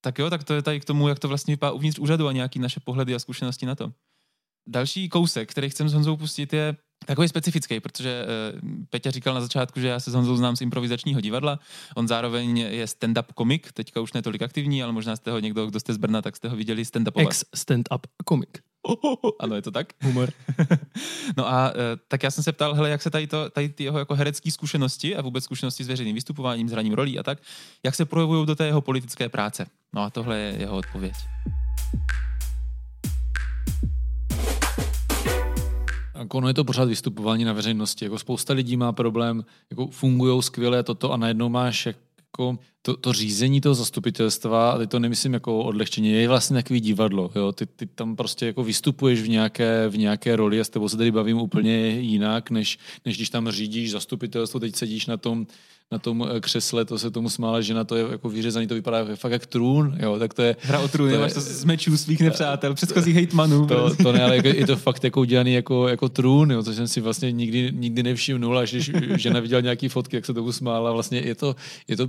Tak 0.00 0.18
jo, 0.18 0.30
tak 0.30 0.44
to 0.44 0.54
je 0.54 0.62
tady 0.62 0.80
k 0.80 0.84
tomu, 0.84 1.08
jak 1.08 1.18
to 1.18 1.28
vlastně 1.28 1.52
vypadá 1.52 1.72
uvnitř 1.72 1.98
úřadu 1.98 2.28
a 2.28 2.32
nějaký 2.32 2.58
naše 2.58 2.80
pohledy 2.80 3.14
a 3.14 3.18
zkušenosti 3.18 3.66
na 3.66 3.74
to. 3.74 3.92
Další 4.68 5.08
kousek, 5.08 5.50
který 5.50 5.70
chcem 5.70 5.88
s 5.88 5.92
Honzou 5.92 6.16
pustit, 6.16 6.52
je 6.52 6.76
takový 7.06 7.28
specifický, 7.28 7.80
protože 7.80 8.24
uh, 8.62 8.84
Peťa 8.90 9.10
říkal 9.10 9.34
na 9.34 9.40
začátku, 9.40 9.80
že 9.80 9.88
já 9.88 10.00
se 10.00 10.10
s 10.10 10.14
Honzou 10.14 10.36
znám 10.36 10.56
z 10.56 10.60
improvizačního 10.60 11.20
divadla. 11.20 11.58
On 11.96 12.08
zároveň 12.08 12.58
je 12.58 12.84
stand-up 12.84 13.32
komik, 13.34 13.72
teďka 13.72 14.00
už 14.00 14.12
ne 14.12 14.22
tolik 14.22 14.42
aktivní, 14.42 14.82
ale 14.82 14.92
možná 14.92 15.16
jste 15.16 15.30
ho 15.30 15.38
někdo, 15.38 15.66
kdo 15.66 15.80
jste 15.80 15.94
z 15.94 15.96
Brna, 15.96 16.22
tak 16.22 16.36
jste 16.36 16.48
ho 16.48 16.56
viděli 16.56 16.82
stand-upovat. 16.82 17.44
Stand-up 17.56 18.00
komik. 18.24 18.58
Oh, 18.82 18.96
oh. 19.22 19.32
Ano, 19.40 19.56
je 19.56 19.62
to 19.62 19.70
tak? 19.70 19.92
Humor. 20.02 20.32
no 21.36 21.48
a 21.48 21.70
uh, 21.70 21.76
tak 22.08 22.22
já 22.22 22.30
jsem 22.30 22.44
se 22.44 22.52
ptal, 22.52 22.74
hele, 22.74 22.90
jak 22.90 23.02
se 23.02 23.10
tady, 23.10 23.26
to, 23.26 23.50
tady 23.50 23.68
ty 23.68 23.84
jeho 23.84 23.98
jako 23.98 24.14
herecké 24.14 24.50
zkušenosti 24.50 25.16
a 25.16 25.22
vůbec 25.22 25.44
zkušenosti 25.44 25.84
s 25.84 25.88
veřejným 25.88 26.14
vystupováním, 26.14 26.68
s 26.68 26.72
hraním 26.72 26.92
rolí 26.92 27.18
a 27.18 27.22
tak, 27.22 27.38
jak 27.84 27.94
se 27.94 28.04
projevují 28.04 28.46
do 28.46 28.54
té 28.54 28.66
jeho 28.66 28.80
politické 28.80 29.28
práce. 29.28 29.66
No 29.92 30.02
a 30.02 30.10
tohle 30.10 30.38
je 30.38 30.56
jeho 30.58 30.76
odpověď. 30.76 31.14
Jako 36.22 36.38
ono 36.38 36.48
je 36.48 36.54
to 36.54 36.64
pořád 36.64 36.88
vystupování 36.88 37.44
na 37.44 37.52
veřejnosti. 37.52 38.04
Jako 38.04 38.18
spousta 38.18 38.54
lidí 38.54 38.76
má 38.76 38.92
problém, 38.92 39.44
jako 39.70 39.86
fungují 39.86 40.42
skvěle 40.42 40.82
toto 40.82 41.12
a 41.12 41.16
najednou 41.16 41.48
máš 41.48 41.86
jako 41.86 42.58
to, 42.82 42.96
to 42.96 43.12
řízení 43.12 43.60
toho 43.60 43.74
zastupitelstva, 43.74 44.70
a 44.70 44.78
teď 44.78 44.90
to 44.90 44.98
nemyslím 44.98 45.34
jako 45.34 45.58
odlehčení, 45.58 46.12
je 46.12 46.28
vlastně 46.28 46.54
takový 46.54 46.80
divadlo. 46.80 47.30
Jo? 47.34 47.52
Ty, 47.52 47.66
ty 47.66 47.86
tam 47.86 48.16
prostě 48.16 48.46
jako 48.46 48.64
vystupuješ 48.64 49.22
v 49.22 49.28
nějaké, 49.28 49.88
v 49.88 49.98
nějaké 49.98 50.36
roli 50.36 50.60
a 50.60 50.64
s 50.64 50.68
tebou 50.68 50.88
se 50.88 50.96
tady 50.96 51.10
bavím 51.10 51.38
úplně 51.38 51.88
jinak, 51.88 52.50
než, 52.50 52.78
než 53.04 53.16
když 53.16 53.30
tam 53.30 53.50
řídíš 53.50 53.90
zastupitelstvo, 53.90 54.60
teď 54.60 54.76
sedíš 54.76 55.06
na 55.06 55.16
tom, 55.16 55.46
na 55.92 55.98
tom 55.98 56.28
eh, 56.36 56.40
křesle, 56.40 56.84
to 56.84 56.98
se 56.98 57.10
tomu 57.10 57.28
smála, 57.28 57.60
že 57.60 57.74
na 57.74 57.84
to 57.84 57.96
je 57.96 58.04
jako 58.10 58.28
vyřezaný, 58.28 58.66
to 58.66 58.74
vypadá 58.74 59.04
fakt 59.14 59.32
jak 59.32 59.46
trůn, 59.46 59.96
jo, 60.02 60.18
tak 60.18 60.34
to 60.34 60.42
je... 60.42 60.56
Hra 60.60 60.80
o 60.80 60.88
trůn, 60.88 61.18
máš 61.20 61.32
to 61.32 61.40
z 61.40 61.64
mečů 61.64 61.96
svých 61.96 62.20
nepřátel, 62.20 62.74
předchozích 62.74 63.14
hejtmanů. 63.14 63.66
To, 63.66 63.96
to 63.96 64.12
ne, 64.12 64.24
ale 64.24 64.36
jako, 64.36 64.48
je 64.62 64.66
to 64.66 64.76
fakt 64.76 65.04
jako 65.04 65.20
udělaný 65.20 65.54
jako, 65.54 65.88
jako 65.88 66.08
trůn, 66.08 66.50
jo, 66.50 66.62
což 66.62 66.76
jsem 66.76 66.88
si 66.88 67.00
vlastně 67.00 67.32
nikdy, 67.32 67.72
nikdy 67.72 68.02
nevšimnul, 68.02 68.58
až 68.58 68.70
když 68.72 68.90
žena 69.16 69.40
viděla 69.40 69.60
nějaký 69.60 69.88
fotky, 69.88 70.16
jak 70.16 70.26
se 70.26 70.34
tomu 70.34 70.52
smála, 70.52 70.92
vlastně 70.92 71.18
je 71.18 71.34
to, 71.34 71.56
je 71.88 71.96
to 71.96 72.08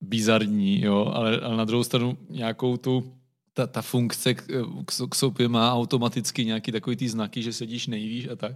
bizarní, 0.00 0.80
jo, 0.82 1.12
ale, 1.14 1.40
ale 1.40 1.56
na 1.56 1.64
druhou 1.64 1.84
stranu 1.84 2.18
nějakou 2.30 2.76
tu 2.76 3.12
ta, 3.54 3.66
ta 3.66 3.82
funkce 3.82 4.34
k, 4.34 4.42
k, 4.84 5.08
k 5.10 5.14
sobě 5.14 5.48
má 5.48 5.74
automaticky 5.74 6.44
nějaký 6.44 6.72
takový 6.72 6.96
ty 6.96 7.08
znaky, 7.08 7.42
že 7.42 7.52
sedíš 7.52 7.86
nejvíš 7.86 8.28
a 8.28 8.36
tak. 8.36 8.52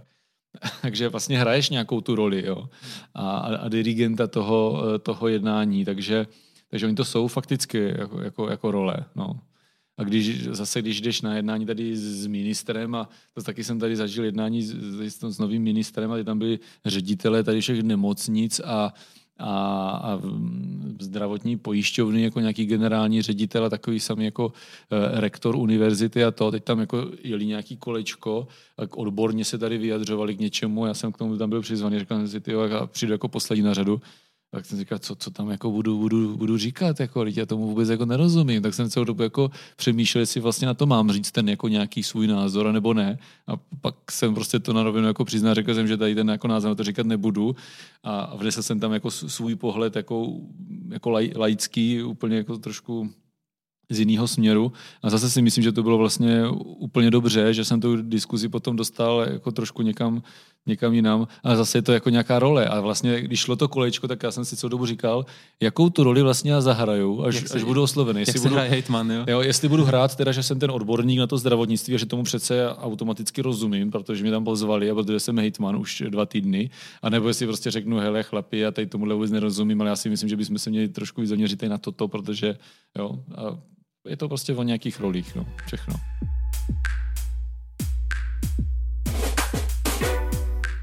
takže 0.81 1.09
vlastně 1.09 1.39
hraješ 1.39 1.69
nějakou 1.69 2.01
tu 2.01 2.15
roli, 2.15 2.43
jo. 2.45 2.69
A, 3.13 3.37
a 3.39 3.67
dirigenta 3.67 4.27
toho, 4.27 4.83
toho 4.99 5.27
jednání, 5.27 5.85
takže, 5.85 6.27
takže 6.69 6.85
oni 6.85 6.95
to 6.95 7.05
jsou 7.05 7.27
fakticky 7.27 7.93
jako, 7.97 8.21
jako, 8.21 8.49
jako 8.49 8.71
role, 8.71 8.97
no. 9.15 9.39
A 9.97 10.03
když 10.03 10.43
zase, 10.43 10.81
když 10.81 11.01
jdeš 11.01 11.21
na 11.21 11.35
jednání 11.35 11.65
tady 11.65 11.95
s 11.95 12.27
ministrem, 12.27 12.95
a 12.95 13.09
to 13.33 13.43
taky 13.43 13.63
jsem 13.63 13.79
tady 13.79 13.95
zažil 13.95 14.23
jednání 14.23 14.61
s, 14.61 14.73
s, 15.21 15.39
novým 15.39 15.63
ministrem, 15.63 16.11
a 16.11 16.23
tam 16.23 16.39
byli 16.39 16.59
ředitelé 16.85 17.43
tady 17.43 17.61
všech 17.61 17.83
nemocnic 17.83 18.61
a 18.65 18.93
a, 19.39 19.49
a 20.03 20.19
zdravotní 20.99 21.57
pojišťovny 21.57 22.23
jako 22.23 22.39
nějaký 22.39 22.65
generální 22.65 23.21
ředitel 23.21 23.65
a 23.65 23.69
takový 23.69 23.99
samý 23.99 24.25
jako 24.25 24.53
e, 24.91 25.21
rektor 25.21 25.55
univerzity 25.55 26.23
a 26.23 26.31
to. 26.31 26.51
Teď 26.51 26.63
tam 26.63 26.79
jako 26.79 27.11
jeli 27.23 27.45
nějaký 27.45 27.77
kolečko 27.77 28.47
a 28.77 28.81
odborně 28.97 29.45
se 29.45 29.57
tady 29.57 29.77
vyjadřovali 29.77 30.35
k 30.35 30.39
něčemu. 30.39 30.85
Já 30.85 30.93
jsem 30.93 31.11
k 31.11 31.17
tomu 31.17 31.37
tam 31.37 31.49
byl 31.49 31.61
přizvaný, 31.61 31.99
řekl 31.99 32.15
jsem 32.15 32.27
si, 32.27 32.39
tyjo, 32.39 32.61
a 32.61 32.87
přijdu 32.87 33.13
jako 33.13 33.27
poslední 33.27 33.63
na 33.63 33.73
řadu. 33.73 34.01
Tak 34.51 34.65
jsem 34.65 34.79
říkal, 34.79 34.99
co, 34.99 35.15
co 35.15 35.31
tam 35.31 35.49
jako 35.49 35.71
budu, 35.71 35.97
budu, 35.97 36.37
budu 36.37 36.57
říkat, 36.57 36.99
jako, 36.99 37.25
já 37.25 37.45
tomu 37.45 37.67
vůbec 37.67 37.89
jako 37.89 38.05
nerozumím. 38.05 38.61
Tak 38.61 38.73
jsem 38.73 38.89
celou 38.89 39.03
dobu 39.03 39.23
jako 39.23 39.51
přemýšlel, 39.75 40.19
jestli 40.19 40.41
vlastně 40.41 40.67
na 40.67 40.73
to 40.73 40.85
mám 40.85 41.11
říct 41.11 41.31
ten 41.31 41.49
jako 41.49 41.67
nějaký 41.67 42.03
svůj 42.03 42.27
názor, 42.27 42.71
nebo 42.71 42.93
ne. 42.93 43.17
A 43.47 43.53
pak 43.81 44.11
jsem 44.11 44.35
prostě 44.35 44.59
to 44.59 44.73
na 44.73 44.83
rovinu 44.83 45.07
jako 45.07 45.25
přiznal, 45.25 45.53
řekl 45.53 45.73
jsem, 45.73 45.87
že 45.87 45.97
tady 45.97 46.15
ten 46.15 46.29
jako 46.29 46.47
názor 46.47 46.69
na 46.69 46.75
to 46.75 46.83
říkat 46.83 47.05
nebudu. 47.05 47.55
A 48.03 48.35
vnesl 48.35 48.63
jsem 48.63 48.79
tam 48.79 48.93
jako 48.93 49.11
svůj 49.11 49.55
pohled 49.55 49.95
jako, 49.95 50.33
jako 50.89 51.09
laj, 51.09 51.31
laický, 51.35 52.03
úplně 52.03 52.37
jako 52.37 52.57
trošku 52.57 53.09
z 53.89 53.99
jiného 53.99 54.27
směru. 54.27 54.71
A 55.03 55.09
zase 55.09 55.29
si 55.29 55.41
myslím, 55.41 55.63
že 55.63 55.71
to 55.71 55.83
bylo 55.83 55.97
vlastně 55.97 56.47
úplně 56.77 57.11
dobře, 57.11 57.53
že 57.53 57.65
jsem 57.65 57.81
tu 57.81 58.01
diskuzi 58.01 58.49
potom 58.49 58.75
dostal 58.75 59.25
jako 59.31 59.51
trošku 59.51 59.81
někam, 59.81 60.23
někam 60.65 60.93
jinam. 60.93 61.27
A 61.43 61.55
zase 61.55 61.77
je 61.77 61.81
to 61.81 61.93
jako 61.93 62.09
nějaká 62.09 62.39
role. 62.39 62.67
A 62.67 62.79
vlastně, 62.79 63.21
když 63.21 63.39
šlo 63.39 63.55
to 63.55 63.67
kolečko, 63.67 64.07
tak 64.07 64.23
já 64.23 64.31
jsem 64.31 64.45
si 64.45 64.55
celou 64.55 64.69
dobu 64.69 64.85
říkal, 64.85 65.25
jakou 65.61 65.89
tu 65.89 66.03
roli 66.03 66.21
vlastně 66.21 66.51
já 66.51 66.61
zahraju, 66.61 67.23
až, 67.23 67.35
se, 67.47 67.53
až 67.53 67.63
budu 67.63 67.83
oslovený. 67.83 68.19
Jak 68.19 68.27
jestli 68.27 68.49
budu, 68.49 68.55
hejtman, 68.55 69.11
jo? 69.11 69.23
jo? 69.27 69.41
Jestli 69.41 69.69
budu 69.69 69.85
hrát 69.85 70.15
teda, 70.15 70.31
že 70.31 70.43
jsem 70.43 70.59
ten 70.59 70.71
odborník 70.71 71.19
na 71.19 71.27
to 71.27 71.37
zdravotnictví 71.37 71.95
a 71.95 71.97
že 71.97 72.05
tomu 72.05 72.23
přece 72.23 72.69
automaticky 72.69 73.41
rozumím, 73.41 73.91
protože 73.91 74.23
mě 74.23 74.31
tam 74.31 74.43
pozvali 74.43 74.91
a 74.91 74.95
protože 74.95 75.19
jsem 75.19 75.39
hejtman 75.39 75.75
už 75.75 76.03
dva 76.09 76.25
týdny. 76.25 76.69
A 77.01 77.09
nebo 77.09 77.27
jestli 77.27 77.45
prostě 77.45 77.71
řeknu, 77.71 77.97
hele 77.97 78.23
chlapi, 78.23 78.59
já 78.59 78.71
tady 78.71 78.87
tomuhle 78.87 79.15
vůbec 79.15 79.31
nerozumím, 79.31 79.81
ale 79.81 79.89
já 79.89 79.95
si 79.95 80.09
myslím, 80.09 80.29
že 80.29 80.37
bychom 80.37 80.57
se 80.57 80.69
měli 80.69 80.87
trošku 80.87 81.25
zaměřit 81.25 81.63
na 81.63 81.77
toto, 81.77 82.07
protože 82.07 82.55
jo, 82.97 83.19
a 83.35 83.57
je 84.09 84.17
to 84.17 84.27
prostě 84.27 84.53
o 84.53 84.63
nějakých 84.63 84.99
rolích, 84.99 85.35
no, 85.35 85.45
všechno. 85.65 85.95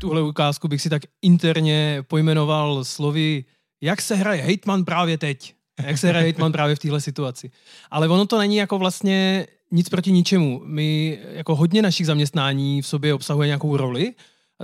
Tuhle 0.03 0.23
ukázku 0.23 0.69
bych 0.69 0.83
si 0.83 0.91
tak 0.91 1.03
interně 1.23 2.05
pojmenoval 2.09 2.85
slovy, 2.85 3.45
jak 3.81 4.03
se 4.03 4.15
hraje 4.15 4.43
hejtman 4.43 4.85
právě 4.85 5.19
teď. 5.19 5.55
Jak 5.83 5.99
se 5.99 6.09
hraje 6.09 6.23
hejtman 6.23 6.53
právě 6.53 6.77
v 6.77 6.79
téhle 6.79 7.01
situaci. 7.01 7.51
Ale 7.91 8.09
ono 8.09 8.27
to 8.27 8.39
není 8.39 8.57
jako 8.57 8.79
vlastně 8.79 9.47
nic 9.71 9.89
proti 9.89 10.13
ničemu. 10.13 10.63
My 10.65 11.19
jako 11.33 11.57
hodně 11.57 11.83
našich 11.83 12.07
zaměstnání 12.07 12.83
v 12.83 12.87
sobě 12.87 13.15
obsahuje 13.15 13.47
nějakou 13.47 13.77
roli, 13.77 14.15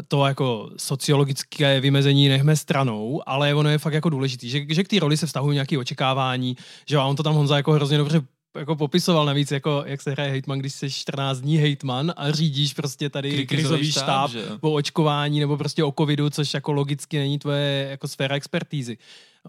to 0.08 0.26
jako 0.26 0.70
sociologické 0.76 1.80
vymezení 1.80 2.28
nechme 2.28 2.56
stranou, 2.56 3.22
ale 3.26 3.54
ono 3.54 3.68
je 3.68 3.78
fakt 3.78 3.92
jako 3.94 4.08
důležitý, 4.08 4.50
že, 4.50 4.60
že 4.68 4.84
k 4.84 4.88
té 4.88 4.98
roli 4.98 5.16
se 5.16 5.26
vztahují 5.26 5.54
nějaké 5.54 5.78
očekávání, 5.78 6.56
že 6.86 6.98
on 6.98 7.16
to 7.16 7.22
tam 7.22 7.34
Honza 7.34 7.56
jako 7.56 7.72
hrozně 7.72 7.98
dobře 7.98 8.22
jako 8.58 8.76
popisoval 8.76 9.26
navíc, 9.26 9.50
jako 9.50 9.82
jak 9.86 10.02
se 10.02 10.10
hraje 10.10 10.30
hejtman, 10.30 10.58
když 10.58 10.72
jsi 10.72 10.90
14 10.90 11.38
dní 11.38 11.56
hejtman 11.56 12.12
a 12.16 12.30
řídíš 12.30 12.74
prostě 12.74 13.10
tady 13.10 13.30
Kri- 13.30 13.46
krizový 13.46 13.92
štáb, 13.92 14.30
štáb 14.30 14.64
o 14.64 14.72
očkování 14.72 15.40
nebo 15.40 15.56
prostě 15.56 15.84
o 15.84 15.94
covidu, 15.98 16.30
což 16.30 16.54
jako 16.54 16.72
logicky 16.72 17.18
není 17.18 17.38
tvoje 17.38 17.86
jako 17.90 18.08
sféra 18.08 18.36
expertízy. 18.36 18.98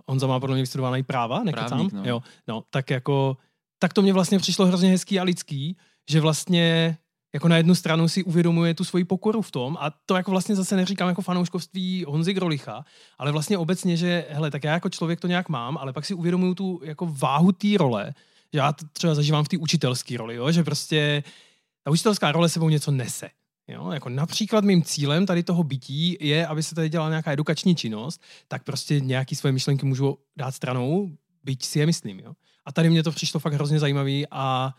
Honza 0.07 0.27
má 0.27 0.39
podle 0.39 0.55
mě 0.55 0.63
vystudovaný 0.63 1.03
práva, 1.03 1.43
nekecám? 1.43 1.89
No. 1.93 2.03
Jo, 2.05 2.21
no, 2.47 2.63
tak 2.69 2.89
jako, 2.89 3.37
tak 3.79 3.93
to 3.93 4.01
mě 4.01 4.13
vlastně 4.13 4.39
přišlo 4.39 4.65
hrozně 4.65 4.89
hezký 4.89 5.19
a 5.19 5.23
lidský, 5.23 5.77
že 6.09 6.21
vlastně 6.21 6.97
jako 7.33 7.47
na 7.47 7.57
jednu 7.57 7.75
stranu 7.75 8.07
si 8.07 8.23
uvědomuje 8.23 8.73
tu 8.73 8.83
svoji 8.83 9.03
pokoru 9.03 9.41
v 9.41 9.51
tom 9.51 9.77
a 9.79 9.91
to 10.05 10.15
jako 10.15 10.31
vlastně 10.31 10.55
zase 10.55 10.75
neříkám 10.75 11.09
jako 11.09 11.21
fanouškovství 11.21 12.05
Honzy 12.07 12.33
Grolicha, 12.33 12.85
ale 13.17 13.31
vlastně 13.31 13.57
obecně, 13.57 13.97
že 13.97 14.25
hele, 14.29 14.51
tak 14.51 14.63
já 14.63 14.73
jako 14.73 14.89
člověk 14.89 15.19
to 15.19 15.27
nějak 15.27 15.49
mám, 15.49 15.77
ale 15.77 15.93
pak 15.93 16.05
si 16.05 16.13
uvědomuju 16.13 16.55
tu 16.55 16.81
jako 16.83 17.05
váhu 17.11 17.51
té 17.51 17.67
role, 17.77 18.13
já 18.53 18.73
to 18.73 18.85
třeba 18.93 19.15
zažívám 19.15 19.43
v 19.43 19.47
té 19.47 19.57
učitelské 19.57 20.17
roli, 20.17 20.35
jo? 20.35 20.51
že 20.51 20.63
prostě 20.63 21.23
ta 21.83 21.91
učitelská 21.91 22.31
role 22.31 22.49
sebou 22.49 22.69
něco 22.69 22.91
nese. 22.91 23.29
Jo? 23.67 23.91
Jako 23.91 24.09
například 24.09 24.63
mým 24.63 24.83
cílem 24.83 25.25
tady 25.25 25.43
toho 25.43 25.63
bytí 25.63 26.17
je, 26.19 26.47
aby 26.47 26.63
se 26.63 26.75
tady 26.75 26.89
dělala 26.89 27.09
nějaká 27.09 27.31
edukační 27.31 27.75
činnost, 27.75 28.21
tak 28.47 28.63
prostě 28.63 28.99
nějaký 28.99 29.35
svoje 29.35 29.51
myšlenky 29.51 29.85
můžu 29.85 30.17
dát 30.37 30.51
stranou, 30.51 31.11
byť 31.43 31.65
si 31.65 31.79
je 31.79 31.85
myslím. 31.85 32.19
Jo? 32.19 32.33
A 32.65 32.71
tady 32.71 32.89
mě 32.89 33.03
to 33.03 33.11
přišlo 33.11 33.39
fakt 33.39 33.53
hrozně 33.53 33.79
zajímavý 33.79 34.25
a 34.31 34.73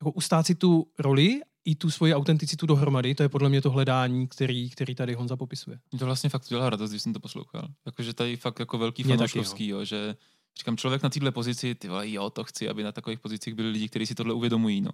jako 0.00 0.10
ustát 0.10 0.46
si 0.46 0.54
tu 0.54 0.86
roli 0.98 1.40
i 1.64 1.74
tu 1.74 1.90
svoji 1.90 2.14
autenticitu 2.14 2.66
dohromady, 2.66 3.14
to 3.14 3.22
je 3.22 3.28
podle 3.28 3.48
mě 3.48 3.62
to 3.62 3.70
hledání, 3.70 4.28
který, 4.28 4.70
který 4.70 4.94
tady 4.94 5.14
Honza 5.14 5.36
popisuje. 5.36 5.78
Mě 5.92 5.98
to 5.98 6.06
vlastně 6.06 6.30
fakt 6.30 6.48
dělá 6.48 6.70
radost, 6.70 6.90
když 6.90 7.02
jsem 7.02 7.12
to 7.12 7.20
poslouchal. 7.20 7.68
Jakože 7.86 8.14
tady 8.14 8.36
fakt 8.36 8.58
jako 8.58 8.78
velký 8.78 9.02
fanouškovský, 9.02 9.68
jo. 9.68 9.78
jo, 9.78 9.84
že 9.84 10.16
Říkám, 10.58 10.76
člověk 10.76 11.02
na 11.02 11.08
této 11.08 11.32
pozici, 11.32 11.74
ty 11.74 11.88
vole, 11.88 12.10
jo, 12.10 12.30
to 12.30 12.44
chci, 12.44 12.68
aby 12.68 12.82
na 12.82 12.92
takových 12.92 13.20
pozicích 13.20 13.54
byli 13.54 13.70
lidi, 13.70 13.88
kteří 13.88 14.06
si 14.06 14.14
tohle 14.14 14.34
uvědomují. 14.34 14.80
No. 14.80 14.90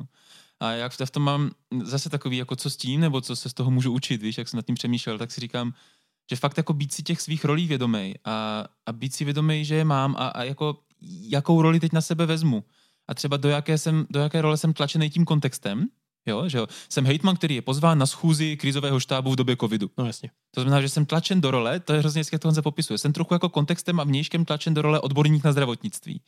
A 0.61 0.71
jak 0.71 0.93
v 0.93 1.11
tom 1.11 1.23
mám 1.23 1.51
zase 1.83 2.11
takový, 2.11 2.37
jako 2.37 2.57
co 2.57 2.71
s 2.71 2.77
tím, 2.77 3.01
nebo 3.01 3.21
co 3.21 3.37
se 3.37 3.49
z 3.49 3.55
toho 3.55 3.71
můžu 3.71 3.93
učit, 3.93 4.23
víš, 4.23 4.39
jak 4.39 4.49
jsem 4.49 4.59
nad 4.59 4.67
tím 4.67 4.75
přemýšlel, 4.75 5.19
tak 5.19 5.31
si 5.31 5.41
říkám, 5.41 5.75
že 6.31 6.37
fakt 6.37 6.57
jako 6.57 6.73
být 6.73 6.93
si 6.93 7.03
těch 7.03 7.21
svých 7.21 7.45
rolí 7.45 7.67
vědomý 7.67 8.15
a, 8.25 8.65
a 8.87 8.93
být 8.93 9.15
si 9.15 9.25
vědomý, 9.25 9.65
že 9.65 9.75
je 9.75 9.85
mám 9.85 10.17
a, 10.19 10.29
a 10.29 10.43
jako 10.43 10.79
jakou 11.29 11.63
roli 11.63 11.81
teď 11.81 11.93
na 11.93 12.01
sebe 12.01 12.27
vezmu. 12.27 12.65
A 13.09 13.15
třeba 13.15 13.37
do 13.37 13.49
jaké, 13.49 13.79
jsem, 13.79 14.07
do 14.11 14.21
jaké 14.21 14.43
role 14.43 14.57
jsem 14.57 14.73
tlačený 14.73 15.11
tím 15.11 15.25
kontextem, 15.25 15.89
Jo, 16.27 16.49
že 16.49 16.59
jo. 16.59 16.67
Jsem 16.89 17.07
hejtman, 17.07 17.37
který 17.37 17.55
je 17.55 17.63
pozván 17.63 17.99
na 17.99 18.07
schůzi 18.07 18.57
krizového 18.57 19.01
štábu 19.01 19.31
v 19.31 19.37
době 19.37 19.57
covidu. 19.57 19.91
No 19.99 20.07
jasně. 20.07 20.31
To 20.55 20.61
znamená, 20.61 20.81
že 20.81 20.89
jsem 20.89 21.07
tlačen 21.07 21.41
do 21.41 21.51
role, 21.51 21.81
to 21.81 21.93
je 21.93 21.99
hrozně 21.99 22.21
hezké, 22.21 22.35
jak 22.35 22.55
to 22.55 22.63
popisuje. 22.63 22.99
Jsem 22.99 23.13
trochu 23.13 23.35
jako 23.35 23.49
kontextem 23.49 24.01
a 24.01 24.05
vnějškem 24.05 24.45
tlačen 24.45 24.75
do 24.75 24.83
role 24.83 25.01
odborník 25.01 25.45
na 25.45 25.53
zdravotnictví. 25.53 26.21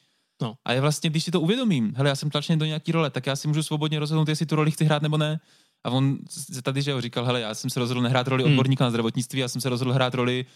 No. 0.42 0.54
A 0.64 0.72
je 0.72 0.80
vlastně, 0.80 1.10
když 1.10 1.24
si 1.24 1.30
to 1.30 1.40
uvědomím, 1.40 1.92
hele, 1.96 2.08
já 2.08 2.16
jsem 2.16 2.30
tlačen 2.30 2.58
do 2.58 2.64
nějaký 2.64 2.92
role, 2.92 3.10
tak 3.10 3.26
já 3.26 3.36
si 3.36 3.48
můžu 3.48 3.62
svobodně 3.62 3.98
rozhodnout, 3.98 4.28
jestli 4.28 4.46
tu 4.46 4.56
roli 4.56 4.70
chci 4.70 4.84
hrát 4.84 5.02
nebo 5.02 5.18
ne. 5.18 5.40
A 5.84 5.90
on 5.90 6.18
tady, 6.62 6.82
že 6.82 6.90
jo, 6.90 7.00
říkal, 7.00 7.24
hele, 7.24 7.40
já 7.40 7.54
jsem 7.54 7.70
se 7.70 7.80
rozhodl 7.80 8.02
nehrát 8.02 8.28
roli 8.28 8.42
hmm. 8.42 8.52
odborníka 8.52 8.84
na 8.84 8.90
zdravotnictví, 8.90 9.40
já 9.40 9.48
jsem 9.48 9.60
se 9.60 9.68
rozhodl 9.68 9.92
hrát 9.92 10.14
roli 10.14 10.46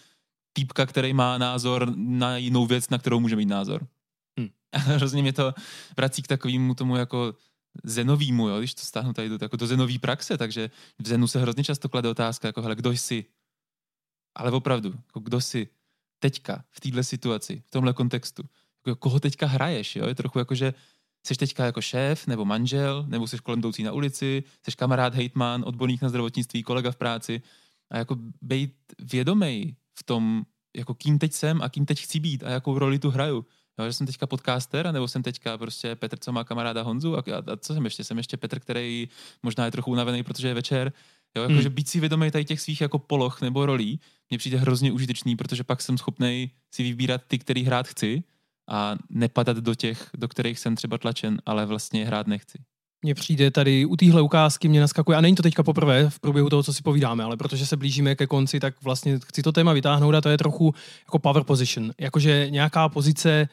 týpka, 0.53 0.87
který 0.87 1.13
má 1.13 1.39
názor 1.39 1.93
na 1.97 2.37
jinou 2.37 2.67
věc, 2.67 2.91
na 2.91 2.99
kterou 2.99 3.21
může 3.21 3.37
mít 3.37 3.49
názor. 3.49 3.87
Hmm. 4.39 4.49
A 4.73 4.79
hrozně 4.79 5.23
mě 5.23 5.33
to 5.33 5.55
vrací 5.97 6.23
k 6.23 6.27
takovému 6.27 6.75
tomu 6.75 6.97
jako 6.97 7.35
zenovýmu, 7.85 8.49
jo, 8.49 8.59
když 8.59 8.75
to 8.75 8.83
stáhnu 8.83 9.13
tady 9.13 9.29
do, 9.29 9.39
jako 9.43 9.57
do 9.57 9.67
zenový 9.67 9.99
praxe, 9.99 10.39
takže 10.39 10.71
v 10.99 11.09
zenu 11.09 11.27
se 11.27 11.41
hrozně 11.41 11.65
často 11.65 11.89
klade 11.89 12.09
otázka, 12.09 12.49
jako 12.49 12.63
hele, 12.63 12.75
kdo 12.75 12.91
jsi? 12.91 13.25
Ale 14.35 14.51
opravdu, 14.51 14.95
jako 15.07 15.21
kdo 15.21 15.41
jsi 15.41 15.69
teďka 16.19 16.65
v 16.71 16.81
této 16.81 17.05
situaci, 17.05 17.63
v 17.67 17.71
tomhle 17.71 17.93
kontextu? 17.93 18.43
Jako, 18.87 18.97
koho 18.97 19.21
teďka 19.21 19.47
hraješ, 19.47 19.97
jo? 19.97 20.07
Je 20.07 20.15
trochu 20.15 20.39
jako, 20.39 20.55
že 20.55 20.75
jsi 21.27 21.35
teďka 21.35 21.65
jako 21.65 21.81
šéf, 21.81 22.27
nebo 22.27 22.45
manžel, 22.45 23.05
nebo 23.09 23.27
jsi 23.27 23.39
kolem 23.39 23.59
jdoucí 23.59 23.83
na 23.83 23.93
ulici, 23.93 24.45
jsi 24.63 24.77
kamarád, 24.77 25.15
hejtman, 25.15 25.65
odborník 25.67 26.03
na 26.03 26.09
zdravotnictví, 26.09 26.63
kolega 26.63 26.91
v 26.91 26.97
práci 26.97 27.43
a 27.91 27.99
jako 27.99 28.17
být 28.43 28.75
vědomý 28.99 29.77
v 29.99 30.03
tom, 30.03 30.45
jako 30.77 30.95
kým 30.95 31.19
teď 31.19 31.33
jsem 31.33 31.63
a 31.63 31.69
kým 31.69 31.87
teď 31.87 32.01
chci 32.01 32.21
být 32.21 32.43
a 32.43 32.51
jakou 32.51 32.79
roli 32.79 32.99
tu 32.99 33.11
hraju. 33.11 33.47
Jo, 33.79 33.87
že 33.87 33.93
jsem 33.93 34.07
teďka 34.07 34.27
podcaster, 34.27 34.93
nebo 34.93 35.09
jsem 35.09 35.23
teďka 35.23 35.59
prostě 35.59 35.95
Petr, 35.95 36.19
co 36.19 36.33
má 36.33 36.45
kamaráda 36.45 36.83
Honzu 36.83 37.17
a, 37.17 37.21
a, 37.21 37.53
a 37.53 37.57
co 37.57 37.75
jsem 37.75 37.85
ještě? 37.85 38.05
Jsem 38.05 38.19
ještě 38.19 38.37
Petr, 38.37 38.61
který 38.61 39.09
možná 39.43 39.65
je 39.65 39.71
trochu 39.71 39.91
unavený, 39.91 40.23
protože 40.23 40.49
je 40.49 40.55
večer. 40.55 40.93
Jo, 41.37 41.43
jako, 41.43 41.53
hmm. 41.53 41.63
že 41.63 41.71
být 41.71 41.89
si 41.89 42.01
vědomý 42.01 42.31
tady 42.31 42.45
těch 42.45 42.61
svých 42.61 42.81
jako 42.81 42.99
poloh 42.99 43.41
nebo 43.41 43.67
rolí 43.67 44.01
mně 44.31 44.39
přijde 44.39 44.59
hrozně 44.59 44.93
užitečný, 44.93 45.37
protože 45.37 45.65
pak 45.65 45.83
jsem 45.83 45.99
schopný 45.99 46.51
si 46.75 46.83
vybírat 46.83 47.21
ty, 47.29 47.39
který 47.39 47.65
hrát 47.65 47.89
chci 47.89 48.23
a 48.69 48.97
nepadat 49.11 49.57
do 49.57 49.75
těch, 49.75 50.11
do 50.17 50.29
kterých 50.29 50.59
jsem 50.59 50.77
třeba 50.77 50.99
tlačen, 50.99 51.41
ale 51.47 51.67
vlastně 51.67 52.07
hrát 52.07 52.27
nechci. 52.27 52.59
Mně 53.03 53.15
přijde 53.15 53.51
tady 53.51 53.85
u 53.85 53.97
téhle 53.97 54.23
ukázky, 54.23 54.69
mě 54.69 54.81
naskakuje, 54.81 55.19
a 55.19 55.21
není 55.21 55.37
to 55.37 55.43
teďka 55.43 55.63
poprvé 55.63 56.11
v 56.11 56.21
průběhu 56.21 56.51
toho, 56.51 56.63
co 56.63 56.73
si 56.73 56.83
povídáme, 56.83 57.25
ale 57.25 57.37
protože 57.37 57.67
se 57.67 57.77
blížíme 57.77 58.15
ke 58.15 58.27
konci, 58.27 58.61
tak 58.61 58.83
vlastně 58.83 59.19
chci 59.19 59.43
to 59.43 59.53
téma 59.53 59.73
vytáhnout 59.73 60.15
a 60.15 60.21
to 60.21 60.29
je 60.29 60.39
trochu 60.39 60.75
jako 61.07 61.19
power 61.19 61.45
position. 61.45 61.93
Jakože 62.01 62.47
nějaká 62.51 62.89
pozice, 62.89 63.49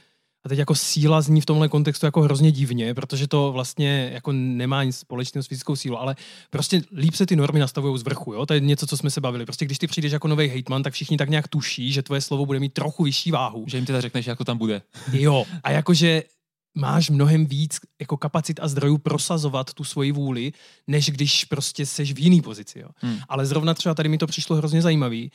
a 0.45 0.49
teď 0.49 0.59
jako 0.59 0.75
síla 0.75 1.21
zní 1.21 1.41
v 1.41 1.45
tomhle 1.45 1.69
kontextu 1.69 2.05
jako 2.05 2.21
hrozně 2.21 2.51
divně, 2.51 2.93
protože 2.93 3.27
to 3.27 3.51
vlastně 3.51 4.09
jako 4.13 4.31
nemá 4.31 4.83
nic 4.83 4.97
společného 4.97 5.43
s 5.43 5.47
fyzickou 5.47 5.75
sílou, 5.75 5.97
ale 5.97 6.15
prostě 6.49 6.81
líp 6.95 7.15
se 7.15 7.25
ty 7.25 7.35
normy 7.35 7.59
nastavují 7.59 7.99
z 7.99 8.03
vrchu, 8.03 8.33
jo? 8.33 8.45
To 8.45 8.53
je 8.53 8.59
něco, 8.59 8.87
co 8.87 8.97
jsme 8.97 9.09
se 9.09 9.21
bavili. 9.21 9.45
Prostě 9.45 9.65
když 9.65 9.77
ty 9.77 9.87
přijdeš 9.87 10.11
jako 10.11 10.27
nový 10.27 10.47
hejtman, 10.47 10.83
tak 10.83 10.93
všichni 10.93 11.17
tak 11.17 11.29
nějak 11.29 11.47
tuší, 11.47 11.91
že 11.91 12.03
tvoje 12.03 12.21
slovo 12.21 12.45
bude 12.45 12.59
mít 12.59 12.73
trochu 12.73 13.03
vyšší 13.03 13.31
váhu. 13.31 13.65
Že 13.67 13.77
jim 13.77 13.85
teda 13.85 14.01
řekneš, 14.01 14.25
jak 14.25 14.37
to 14.37 14.43
tam 14.45 14.57
bude. 14.57 14.81
Jo, 15.11 15.45
a 15.63 15.71
jakože 15.71 16.23
máš 16.77 17.09
mnohem 17.09 17.45
víc 17.45 17.79
jako 17.99 18.17
kapacit 18.17 18.59
a 18.61 18.67
zdrojů 18.67 18.97
prosazovat 18.97 19.73
tu 19.73 19.83
svoji 19.83 20.11
vůli, 20.11 20.51
než 20.87 21.09
když 21.09 21.45
prostě 21.45 21.85
seš 21.85 22.13
v 22.13 22.19
jiný 22.19 22.41
pozici. 22.41 22.79
Jo. 22.79 22.89
Hmm. 22.95 23.17
Ale 23.29 23.45
zrovna 23.45 23.73
třeba 23.73 23.95
tady 23.95 24.09
mi 24.09 24.17
to 24.17 24.27
přišlo 24.27 24.55
hrozně 24.55 24.81
zajímavý, 24.81 25.31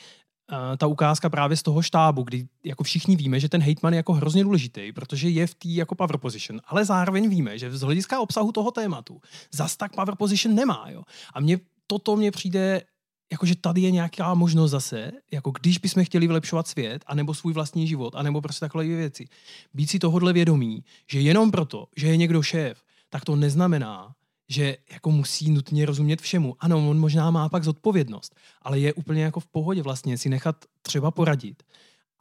ta 0.77 0.87
ukázka 0.87 1.31
právě 1.31 1.57
z 1.57 1.63
toho 1.63 1.83
štábu, 1.83 2.23
kdy 2.23 2.49
jako 2.65 2.85
všichni 2.85 3.17
víme, 3.17 3.41
že 3.41 3.49
ten 3.49 3.63
hejtman 3.63 3.93
je 3.93 3.97
jako 3.97 4.13
hrozně 4.13 4.45
důležitý, 4.45 4.93
protože 4.93 5.29
je 5.29 5.47
v 5.47 5.55
té 5.55 5.69
jako 5.69 5.95
power 5.95 6.19
position, 6.19 6.61
ale 6.67 6.85
zároveň 6.85 7.29
víme, 7.29 7.59
že 7.59 7.77
z 7.77 7.81
hlediska 7.81 8.21
obsahu 8.21 8.53
toho 8.53 8.71
tématu 8.71 9.21
zas 9.53 9.77
tak 9.77 9.95
power 9.95 10.17
position 10.17 10.55
nemá. 10.55 10.87
Jo. 10.89 11.03
A 11.35 11.41
mně 11.41 11.59
toto 11.87 12.17
mně 12.17 12.31
přijde 12.31 12.83
jakože 13.33 13.55
tady 13.57 13.81
je 13.81 13.91
nějaká 13.91 14.35
možnost 14.35 14.71
zase, 14.71 15.13
jako 15.33 15.51
když 15.51 15.79
bychom 15.79 16.05
chtěli 16.05 16.27
vylepšovat 16.27 16.69
svět, 16.69 17.05
anebo 17.07 17.35
svůj 17.35 17.53
vlastní 17.53 17.87
život, 17.87 18.15
anebo 18.15 18.41
prostě 18.41 18.61
takové 18.61 18.85
věci, 18.85 19.29
být 19.75 19.91
si 19.91 19.99
tohodle 19.99 20.33
vědomí, 20.33 20.85
že 21.11 21.21
jenom 21.21 21.51
proto, 21.51 21.87
že 21.97 22.07
je 22.07 22.17
někdo 22.17 22.43
šéf, 22.43 22.83
tak 23.09 23.25
to 23.25 23.37
neznamená, 23.37 24.15
že 24.51 24.77
jako 24.93 25.11
musí 25.11 25.51
nutně 25.51 25.87
rozumět 25.87 26.21
všemu. 26.21 26.57
Ano, 26.61 26.91
on 26.91 26.99
možná 26.99 27.31
má 27.31 27.49
pak 27.49 27.65
zodpovědnost, 27.65 28.37
ale 28.63 28.79
je 28.79 28.93
úplně 28.93 29.23
jako 29.23 29.41
v 29.41 29.47
pohodě 29.47 29.83
vlastně 29.83 30.19
si 30.19 30.29
nechat 30.29 30.57
třeba 30.83 31.11
poradit 31.11 31.63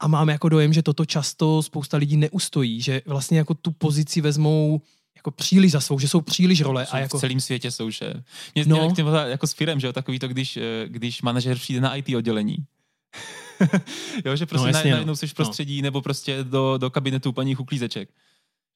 a 0.00 0.08
mám 0.08 0.28
jako 0.28 0.48
dojem, 0.48 0.72
že 0.72 0.82
toto 0.82 1.04
často 1.04 1.62
spousta 1.62 1.96
lidí 1.96 2.16
neustojí, 2.16 2.80
že 2.80 3.02
vlastně 3.06 3.38
jako 3.38 3.54
tu 3.54 3.70
pozici 3.70 4.20
vezmou 4.20 4.80
jako 5.16 5.30
příliš 5.30 5.72
za 5.72 5.80
svou, 5.80 5.98
že 5.98 6.08
jsou 6.08 6.20
příliš 6.20 6.60
role. 6.60 6.86
Jsou 6.86 6.94
a 6.94 6.98
jako... 6.98 7.18
V 7.18 7.20
celém 7.20 7.40
světě 7.40 7.70
jsou, 7.70 7.90
že? 7.90 8.14
Mě 8.54 8.64
No. 8.66 8.76
no. 8.76 8.94
tím, 8.94 9.06
jako 9.06 9.46
s 9.46 9.52
firem, 9.52 9.80
že 9.80 9.86
jo, 9.86 9.92
takový 9.92 10.18
to, 10.18 10.28
když, 10.28 10.56
eh, 10.56 10.62
když 10.86 11.22
manažer 11.22 11.58
přijde 11.58 11.80
na 11.80 11.94
IT 11.96 12.08
oddělení. 12.16 12.56
jo, 14.24 14.36
že 14.36 14.46
prostě 14.46 14.66
No, 14.66 14.72
no, 14.72 14.78
jasně, 14.78 14.90
no. 14.90 14.96
najednou 14.96 15.16
jsi 15.16 15.26
v 15.26 15.34
prostředí 15.34 15.82
no. 15.82 15.86
nebo 15.86 16.02
prostě 16.02 16.44
do, 16.44 16.78
do 16.78 16.90
kabinetu 16.90 17.32
paní 17.32 17.56
uklízeček. 17.56 18.08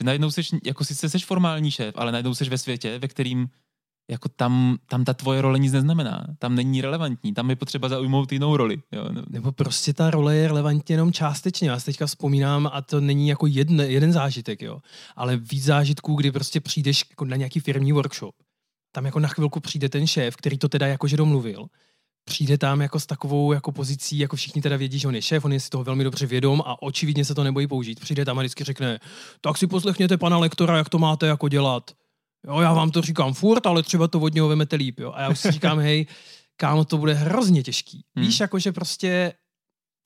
Že 0.01 0.07
najednou 0.07 0.31
jsi, 0.31 0.43
jako 0.65 0.85
sice 0.85 1.11
jsi 1.11 1.19
formální 1.19 1.71
šéf, 1.71 1.95
ale 1.99 2.13
najednou 2.13 2.35
jsi 2.35 2.45
ve 2.45 2.59
světě, 2.59 2.99
ve 2.99 3.09
kterým 3.09 3.49
jako 4.11 4.29
tam, 4.29 4.79
tam 4.87 5.05
ta 5.05 5.15
tvoje 5.15 5.43
role 5.43 5.59
nic 5.59 5.73
neznamená. 5.73 6.27
Tam 6.39 6.55
není 6.55 6.81
relevantní. 6.81 7.35
Tam 7.35 7.51
je 7.51 7.57
potřeba 7.57 7.89
zaujmout 7.89 8.33
jinou 8.33 8.57
roli. 8.57 8.83
Jo. 8.93 9.05
Nebo 9.29 9.53
prostě 9.53 9.93
ta 9.93 10.11
role 10.11 10.37
je 10.37 10.49
relevantní 10.49 10.93
jenom 10.93 11.13
částečně. 11.13 11.71
Já 11.71 11.79
si 11.79 11.85
teďka 11.87 12.07
vzpomínám, 12.07 12.71
a 12.73 12.83
to 12.83 13.01
není 13.01 13.29
jako 13.29 13.47
jeden, 13.47 13.81
jeden 13.81 14.13
zážitek, 14.13 14.63
jo, 14.63 14.79
ale 15.17 15.37
víc 15.37 15.65
zážitků, 15.65 16.15
kdy 16.15 16.33
prostě 16.33 16.61
přijdeš 16.61 17.05
jako 17.11 17.25
na 17.25 17.37
nějaký 17.37 17.61
firmní 17.61 17.93
workshop. 17.93 18.35
Tam 18.93 19.05
jako 19.05 19.21
na 19.21 19.29
chvilku 19.29 19.61
přijde 19.61 19.89
ten 19.89 20.07
šéf, 20.07 20.37
který 20.37 20.59
to 20.59 20.69
teda 20.69 20.87
jakože 20.87 21.17
domluvil. 21.17 21.67
Přijde 22.25 22.59
tam 22.59 22.81
jako 22.81 23.01
s 23.01 23.07
takovou 23.07 23.53
jako 23.53 23.73
pozicí, 23.73 24.19
jako 24.19 24.37
všichni 24.37 24.63
teda 24.63 24.77
vědí, 24.77 24.99
že 24.99 25.09
on 25.09 25.15
je 25.15 25.23
šéf, 25.23 25.45
on 25.45 25.53
je 25.53 25.61
si 25.61 25.71
toho 25.71 25.85
velmi 25.85 26.05
dobře 26.05 26.27
vědom 26.27 26.63
a 26.67 26.83
očividně 26.83 27.25
se 27.25 27.35
to 27.35 27.45
nebojí 27.45 27.67
použít. 27.67 28.01
Přijde 28.01 28.25
tam 28.25 28.39
a 28.39 28.43
vždycky 28.43 28.65
řekne, 28.65 29.01
tak 29.41 29.59
si 29.59 29.67
poslechněte 29.67 30.17
pana 30.17 30.39
lektora, 30.39 30.77
jak 30.77 30.89
to 30.89 30.99
máte 30.99 31.27
jako 31.27 31.49
dělat. 31.49 31.91
Jo, 32.47 32.61
já 32.61 32.73
vám 32.73 32.91
to 32.91 33.03
říkám 33.03 33.35
furt, 33.35 33.67
ale 33.67 33.83
třeba 33.83 34.09
to 34.09 34.21
od 34.21 34.35
něho 34.35 34.49
vemete 34.49 34.77
líp. 34.77 35.01
Jo. 35.01 35.13
A 35.13 35.23
já 35.23 35.29
už 35.29 35.39
si 35.39 35.51
říkám, 35.51 35.79
hej, 35.79 36.07
kámo, 36.57 36.85
to 36.85 36.99
bude 36.99 37.15
hrozně 37.15 37.63
těžký. 37.63 38.05
Hmm. 38.17 38.27
Víš, 38.27 38.41
jako 38.41 38.59
že 38.59 38.73
prostě 38.73 39.33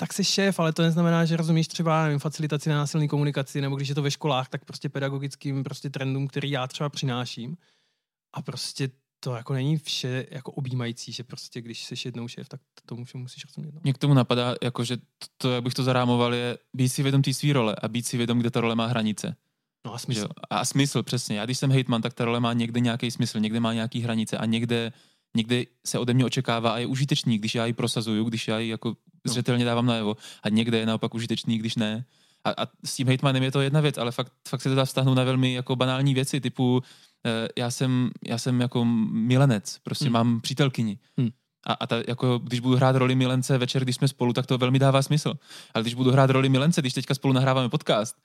tak 0.00 0.12
jsi 0.12 0.24
šéf, 0.24 0.60
ale 0.60 0.72
to 0.72 0.82
neznamená, 0.82 1.24
že 1.24 1.36
rozumíš 1.36 1.68
třeba 1.68 2.04
nevím, 2.04 2.18
facilitaci 2.18 2.68
na 2.68 2.76
násilné 2.76 3.08
komunikaci, 3.08 3.60
nebo 3.60 3.76
když 3.76 3.88
je 3.88 3.94
to 3.94 4.02
ve 4.02 4.10
školách, 4.10 4.48
tak 4.48 4.64
prostě 4.64 4.88
pedagogickým 4.88 5.64
prostě 5.64 5.90
trendům, 5.90 6.28
který 6.28 6.50
já 6.50 6.66
třeba 6.66 6.88
přináším. 6.88 7.56
A 8.32 8.42
prostě 8.42 8.90
to 9.20 9.34
jako 9.34 9.52
není 9.52 9.78
vše 9.78 10.26
jako 10.30 10.52
objímající, 10.52 11.12
že 11.12 11.24
prostě 11.24 11.60
když 11.60 11.84
jsi 11.84 11.94
jednou 12.04 12.28
šéf, 12.28 12.48
tak 12.48 12.60
tomu 12.86 13.04
všemu 13.04 13.22
musíš 13.22 13.44
rozumět. 13.44 13.74
No. 13.74 13.80
Mě 13.84 13.92
k 13.92 13.98
tomu 13.98 14.14
napadá, 14.14 14.54
jako, 14.62 14.84
že 14.84 14.96
to, 14.96 15.26
to, 15.38 15.52
jak 15.52 15.64
bych 15.64 15.74
to 15.74 15.82
zarámoval, 15.82 16.34
je 16.34 16.58
být 16.74 16.88
si 16.88 17.02
vědom 17.02 17.22
té 17.22 17.34
své 17.34 17.52
role 17.52 17.76
a 17.82 17.88
být 17.88 18.06
si 18.06 18.16
vědom, 18.16 18.38
kde 18.38 18.50
ta 18.50 18.60
role 18.60 18.74
má 18.74 18.86
hranice. 18.86 19.36
no 19.86 19.94
a 19.94 19.98
smysl. 19.98 20.20
jo? 20.20 20.28
A 20.50 20.64
smysl, 20.64 21.02
přesně. 21.02 21.38
Já 21.38 21.44
když 21.44 21.58
jsem 21.58 21.70
hejtman, 21.72 22.02
tak 22.02 22.14
ta 22.14 22.24
role 22.24 22.40
má 22.40 22.52
někde 22.52 22.80
nějaký 22.80 23.10
smysl, 23.10 23.40
někde 23.40 23.60
má 23.60 23.72
nějaký 23.72 24.00
hranice 24.00 24.38
a 24.38 24.44
někde, 24.44 24.92
někde 25.36 25.64
se 25.86 25.98
ode 25.98 26.14
mě 26.14 26.24
očekává 26.24 26.70
a 26.70 26.78
je 26.78 26.86
užitečný, 26.86 27.38
když 27.38 27.54
já 27.54 27.66
ji 27.66 27.72
prosazuju, 27.72 28.24
když 28.24 28.48
já 28.48 28.58
ji 28.58 28.68
jako 28.68 28.96
No. 29.24 29.32
zřetelně 29.32 29.64
dávám 29.64 29.86
najevo. 29.86 30.16
A 30.42 30.48
někde 30.48 30.78
je 30.78 30.86
naopak 30.86 31.14
užitečný, 31.14 31.58
když 31.58 31.76
ne. 31.76 32.04
A, 32.44 32.50
a 32.50 32.66
s 32.84 32.94
tím 32.94 33.06
hejtmanem 33.06 33.42
je 33.42 33.52
to 33.52 33.60
jedna 33.60 33.80
věc, 33.80 33.98
ale 33.98 34.12
fakt, 34.12 34.32
fakt 34.48 34.62
se 34.62 34.68
to 34.68 34.74
dá 34.74 34.84
vztahnout 34.84 35.16
na 35.16 35.24
velmi 35.24 35.52
jako 35.54 35.76
banální 35.76 36.14
věci, 36.14 36.40
typu 36.40 36.82
já 37.58 37.70
jsem, 37.70 38.10
já 38.26 38.38
jsem 38.38 38.60
jako 38.60 38.84
milenec, 39.12 39.78
prostě 39.82 40.04
Hmm. 40.04 40.12
mám 40.12 40.40
přítelkyni. 40.40 40.98
Hmm. 41.18 41.28
A, 41.66 41.72
a 41.72 41.86
ta, 41.86 41.96
jako, 42.08 42.38
když 42.38 42.60
budu 42.60 42.76
hrát 42.76 42.96
roli 42.96 43.14
milence 43.14 43.58
večer, 43.58 43.82
když 43.84 43.96
jsme 43.96 44.08
spolu, 44.08 44.32
tak 44.32 44.46
to 44.46 44.58
velmi 44.58 44.78
dává 44.78 45.02
smysl. 45.02 45.34
Ale 45.74 45.82
když 45.82 45.94
budu 45.94 46.10
hrát 46.10 46.30
roli 46.30 46.48
milence, 46.48 46.80
když 46.80 46.92
teďka 46.94 47.14
spolu 47.14 47.34
nahráváme 47.34 47.68
podcast, 47.68 48.16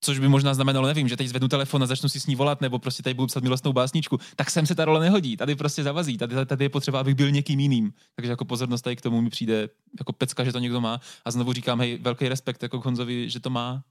což 0.00 0.18
by 0.18 0.28
možná 0.28 0.54
znamenalo, 0.54 0.86
nevím, 0.86 1.08
že 1.08 1.16
teď 1.16 1.28
zvednu 1.28 1.48
telefon 1.48 1.82
a 1.82 1.86
začnu 1.86 2.08
si 2.08 2.20
s 2.20 2.26
ní 2.26 2.36
volat, 2.36 2.60
nebo 2.60 2.78
prostě 2.78 3.02
tady 3.02 3.14
budu 3.14 3.26
psat 3.26 3.42
milostnou 3.42 3.72
básničku, 3.72 4.18
tak 4.36 4.50
sem 4.50 4.66
se 4.66 4.74
ta 4.74 4.84
role 4.84 5.00
nehodí. 5.00 5.36
Tady 5.36 5.54
prostě 5.54 5.82
zavazí. 5.82 6.18
Tady, 6.18 6.46
tady 6.46 6.64
je 6.64 6.68
potřeba, 6.68 7.00
abych 7.00 7.14
byl 7.14 7.30
někým 7.30 7.60
jiným. 7.60 7.92
Takže 8.16 8.30
jako 8.30 8.44
pozornost 8.44 8.82
tady 8.82 8.96
k 8.96 9.00
tomu 9.00 9.20
mi 9.20 9.30
přijde 9.30 9.68
jako 9.98 10.12
pecka, 10.12 10.44
že 10.44 10.52
to 10.52 10.58
někdo 10.58 10.80
má. 10.80 11.00
A 11.24 11.30
znovu 11.30 11.52
říkám, 11.52 11.80
hej, 11.80 11.98
velký 11.98 12.28
respekt 12.28 12.62
jako 12.62 12.80
Honzovi, 12.80 13.30
že 13.30 13.40
to 13.40 13.50
má. 13.50 13.82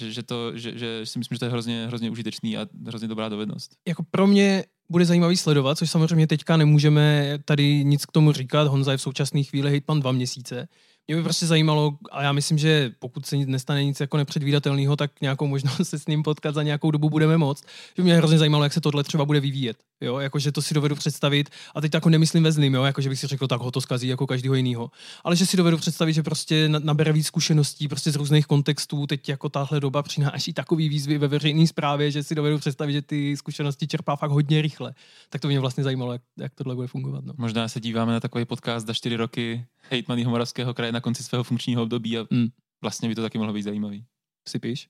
Že, 0.00 0.12
že, 0.12 0.22
to, 0.22 0.58
že, 0.58 0.78
že 0.78 1.06
si 1.06 1.18
myslím, 1.18 1.36
že 1.36 1.38
to 1.38 1.44
je 1.44 1.50
hrozně, 1.50 1.86
hrozně 1.86 2.10
užitečný 2.10 2.56
a 2.56 2.66
hrozně 2.86 3.08
dobrá 3.08 3.28
dovednost. 3.28 3.76
jako 3.88 4.02
pro 4.10 4.26
mě 4.26 4.64
bude 4.90 5.04
zajímavý 5.04 5.36
sledovat, 5.36 5.78
což 5.78 5.90
samozřejmě 5.90 6.26
teďka 6.26 6.56
nemůžeme 6.56 7.38
tady 7.44 7.84
nic 7.84 8.06
k 8.06 8.12
tomu 8.12 8.32
říkat. 8.32 8.68
Honza 8.68 8.92
je 8.92 8.98
v 8.98 9.02
současné 9.02 9.42
chvíli 9.42 9.70
hejtman 9.70 10.00
dva 10.00 10.12
měsíce. 10.12 10.68
Mě 11.08 11.16
by 11.16 11.22
prostě 11.22 11.46
zajímalo, 11.46 11.98
a 12.10 12.22
já 12.22 12.32
myslím, 12.32 12.58
že 12.58 12.92
pokud 12.98 13.26
se 13.26 13.36
nestane 13.36 13.84
nic 13.84 14.00
jako 14.00 14.16
nepředvídatelného, 14.16 14.96
tak 14.96 15.20
nějakou 15.20 15.46
možnost 15.46 15.76
se 15.88 15.98
s 15.98 16.06
ním 16.06 16.22
potkat 16.22 16.54
za 16.54 16.62
nějakou 16.62 16.90
dobu 16.90 17.10
budeme 17.10 17.38
moct. 17.38 17.64
Že 17.96 18.02
mě 18.02 18.14
hrozně 18.14 18.38
zajímalo, 18.38 18.64
jak 18.64 18.72
se 18.72 18.80
tohle 18.80 19.04
třeba 19.04 19.24
bude 19.24 19.40
vyvíjet. 19.40 19.76
Jo, 20.00 20.18
jakože 20.18 20.52
to 20.52 20.62
si 20.62 20.74
dovedu 20.74 20.96
představit, 20.96 21.50
a 21.74 21.80
teď 21.80 21.94
jako 21.94 22.08
nemyslím 22.08 22.42
ve 22.42 22.52
zlým, 22.52 22.74
jo, 22.74 22.82
jakože 22.82 23.08
bych 23.08 23.18
si 23.18 23.26
řekl, 23.26 23.46
tak 23.46 23.60
ho 23.60 23.70
to 23.70 23.80
zkazí 23.80 24.08
jako 24.08 24.26
každého 24.26 24.54
jiného. 24.54 24.90
Ale 25.24 25.36
že 25.36 25.46
si 25.46 25.56
dovedu 25.56 25.78
představit, 25.78 26.12
že 26.12 26.22
prostě 26.22 26.68
na- 26.68 26.78
nabere 26.78 27.12
víc 27.12 27.26
zkušeností 27.26 27.88
prostě 27.88 28.10
z 28.10 28.16
různých 28.16 28.46
kontextů, 28.46 29.06
teď 29.06 29.28
jako 29.28 29.48
tahle 29.48 29.80
doba 29.80 30.02
přináší 30.02 30.52
takový 30.52 30.88
výzvy 30.88 31.18
ve 31.18 31.28
veřejné 31.28 31.66
správě, 31.66 32.10
že 32.10 32.22
si 32.22 32.34
dovedu 32.34 32.58
představit, 32.58 32.92
že 32.92 33.02
ty 33.02 33.36
zkušenosti 33.36 33.86
čerpá 33.86 34.16
fakt 34.16 34.30
hodně 34.30 34.62
rychle. 34.62 34.94
Tak 35.30 35.40
to 35.40 35.48
mě 35.48 35.60
vlastně 35.60 35.84
zajímalo, 35.84 36.12
jak, 36.12 36.22
jak 36.38 36.54
tohle 36.54 36.74
bude 36.74 36.86
fungovat. 36.86 37.24
No. 37.24 37.34
Možná 37.36 37.68
se 37.68 37.80
díváme 37.80 38.12
na 38.12 38.20
takový 38.20 38.44
podcast 38.44 38.86
za 38.86 38.94
čtyři 38.94 39.16
roky 39.16 39.66
hejtmaný 39.90 40.24
Moravského 40.24 40.74
kraje 40.74 40.91
na 40.92 41.00
konci 41.00 41.22
svého 41.22 41.44
funkčního 41.44 41.82
období 41.82 42.18
a 42.18 42.26
Hmm. 42.30 42.48
vlastně 42.82 43.08
by 43.08 43.14
to 43.14 43.22
taky 43.22 43.38
mohlo 43.38 43.52
být 43.52 43.62
zajímavý. 43.62 44.04
Si 44.48 44.58
píš? 44.58 44.88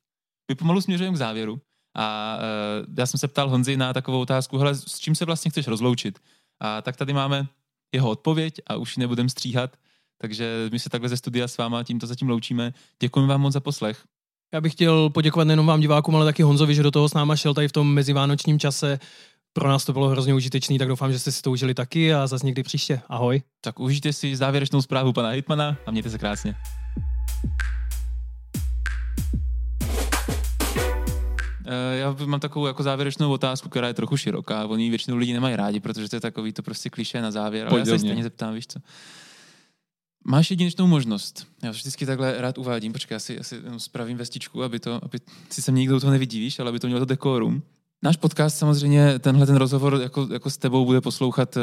My 0.49 0.55
pomalu 0.55 0.81
směřujeme 0.81 1.15
k 1.15 1.19
závěru. 1.19 1.61
A 1.97 2.39
uh, 2.39 2.95
já 2.99 3.07
jsem 3.07 3.19
se 3.19 3.29
ptal 3.29 3.49
Honzy 3.49 3.77
na 3.77 3.93
takovou 3.93 4.21
otázku, 4.21 4.59
hele, 4.59 4.75
s 4.75 4.99
čím 4.99 5.15
se 5.15 5.25
vlastně 5.25 5.51
chceš 5.51 5.67
rozloučit? 5.67 6.19
A 6.61 6.83
tak 6.83 6.97
tady 6.97 7.13
máme 7.13 7.47
jeho 7.95 8.11
odpověď 8.11 8.55
a 8.67 8.77
už 8.77 8.97
ji 8.97 9.01
nebudem 9.01 9.29
stříhat, 9.29 9.77
takže 10.21 10.69
my 10.73 10.79
se 10.79 10.91
takhle 10.91 11.09
ze 11.09 11.17
studia 11.17 11.49
s 11.49 11.59
váma 11.59 11.85
tímto 11.85 12.07
zatím 12.07 12.29
loučíme. 12.29 12.75
Děkujeme 13.03 13.29
vám 13.29 13.41
moc 13.41 13.53
za 13.53 13.61
poslech. 13.61 14.05
Já 14.55 14.61
bych 14.61 14.73
chtěl 14.73 15.11
poděkovat 15.11 15.45
nejenom 15.45 15.67
vám 15.67 15.81
divákům, 15.81 16.17
ale 16.17 16.25
taky 16.25 16.43
Honzovi, 16.43 16.75
že 16.75 16.83
do 16.83 16.91
toho 16.91 17.09
s 17.09 17.15
náma 17.15 17.37
šel 17.37 17.55
tady 17.55 17.69
v 17.69 17.73
tom 17.73 17.95
mezivánočním 17.95 18.59
čase. 18.59 18.99
Pro 19.55 19.69
nás 19.69 19.85
to 19.85 19.93
bylo 19.93 20.09
hrozně 20.09 20.35
užitečný, 20.35 20.79
tak 20.79 20.89
doufám, 20.89 21.13
že 21.13 21.19
jste 21.19 21.33
si 21.33 21.43
to 21.43 21.51
užili 21.51 21.75
taky 21.75 22.15
a 22.15 22.27
zase 22.27 22.47
někdy 22.47 22.63
příště. 22.63 23.01
Ahoj. 23.09 23.43
Tak 23.61 23.81
užijte 23.81 24.13
si 24.13 24.37
závěrečnou 24.37 24.83
zprávu 24.83 25.13
pana 25.13 25.29
Hitmana 25.29 25.77
a 25.87 25.91
mějte 25.91 26.11
se 26.11 26.19
krásně. 26.19 26.55
Eh, 31.67 31.97
Já 31.99 32.17
mám 32.27 32.41
takovou 32.41 32.67
jako 32.67 32.83
závěrečnou 32.83 33.33
otázku, 33.33 33.69
která 33.69 33.89
je 33.89 33.95
trochu 33.95 34.17
široká. 34.17 34.67
Oni 34.67 34.85
ji 34.85 34.91
většinou 34.91 35.17
lidi 35.17 35.33
nemají 35.33 35.57
rádi, 35.57 35.81
protože 35.81 36.09
to 36.09 36.17
je 36.17 36.21
takový 36.21 36.53
to 36.53 36.63
prostě 36.63 36.91
kliše 36.91 37.23
na 37.23 37.31
závěr. 37.31 37.69
Ale 37.69 37.79
já 37.79 37.85
se 37.85 37.91
mě. 37.91 37.99
stejně 37.99 38.23
zeptám, 38.23 38.55
víš 38.55 38.67
co. 38.67 38.79
Máš 40.25 40.51
jedinečnou 40.51 40.87
možnost. 40.87 41.47
Já 41.63 41.71
to 41.71 41.77
vždycky 41.77 42.07
takhle 42.07 42.41
rád 42.41 42.59
uvádím. 42.59 42.93
Počkej, 42.93 43.15
já 43.15 43.19
si, 43.19 43.35
já 43.35 43.43
si 43.43 43.57
spravím 43.79 44.17
vestičku, 44.17 44.63
aby 44.63 44.81
to, 44.81 45.01
aby 45.05 45.19
si 45.51 45.63
se 45.63 45.73
mě 45.73 45.81
nikdo 45.81 46.01
toho 46.01 46.11
nevidí, 46.13 46.41
víš, 46.41 46.59
ale 46.61 46.69
aby 46.69 46.79
to 46.81 46.87
mělo 46.87 47.01
to 47.01 47.05
dekorum. 47.05 47.63
Náš 48.03 48.17
podcast 48.17 48.59
samozřejmě, 48.59 49.19
tenhle 49.19 49.47
ten 49.47 49.57
rozhovor 49.57 50.01
jako, 50.03 50.29
jako 50.33 50.51
s 50.51 50.57
tebou 50.57 50.85
bude 50.85 51.01
poslouchat 51.01 51.57
eh, 51.57 51.61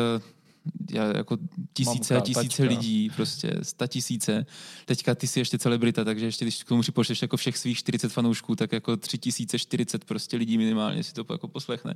já, 0.92 1.18
jako 1.18 1.38
tisíce 1.74 2.18
a 2.18 2.20
tisíce 2.20 2.44
tačka. 2.44 2.64
lidí, 2.64 3.10
prostě 3.16 3.54
sta 3.62 3.88
tisíce. 3.88 4.46
Teďka 4.86 5.16
ty 5.16 5.28
jsi 5.28 5.40
ještě 5.40 5.58
celebrita, 5.58 6.04
takže 6.04 6.26
ještě 6.26 6.46
když 6.46 6.64
k 6.64 6.68
tomu 6.68 6.82
připočteš 6.82 7.22
jako 7.22 7.38
všech 7.38 7.58
svých 7.58 7.78
40 7.78 8.10
fanoušků, 8.10 8.56
tak 8.56 8.72
jako 8.72 8.98
3040 8.98 10.06
prostě 10.06 10.38
lidí 10.38 10.58
minimálně 10.58 11.04
si 11.04 11.14
to 11.14 11.26
jako 11.32 11.48
poslechne. 11.48 11.96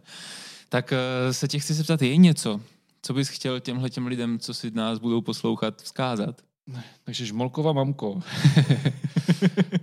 Tak 0.70 0.94
eh, 0.94 1.34
se 1.34 1.48
tě 1.48 1.60
chci 1.60 1.74
zeptat, 1.74 2.02
je 2.02 2.18
něco, 2.18 2.62
co 3.02 3.14
bys 3.14 3.30
chtěl 3.30 3.60
těmhle 3.60 3.90
těm 3.90 4.08
lidem, 4.08 4.40
co 4.40 4.54
si 4.54 4.72
nás 4.72 5.00
budou 5.00 5.22
poslouchat, 5.22 5.82
vzkázat? 5.82 6.42
Takže 7.04 7.26
Žmolkova 7.26 7.74
mamko. 7.74 8.22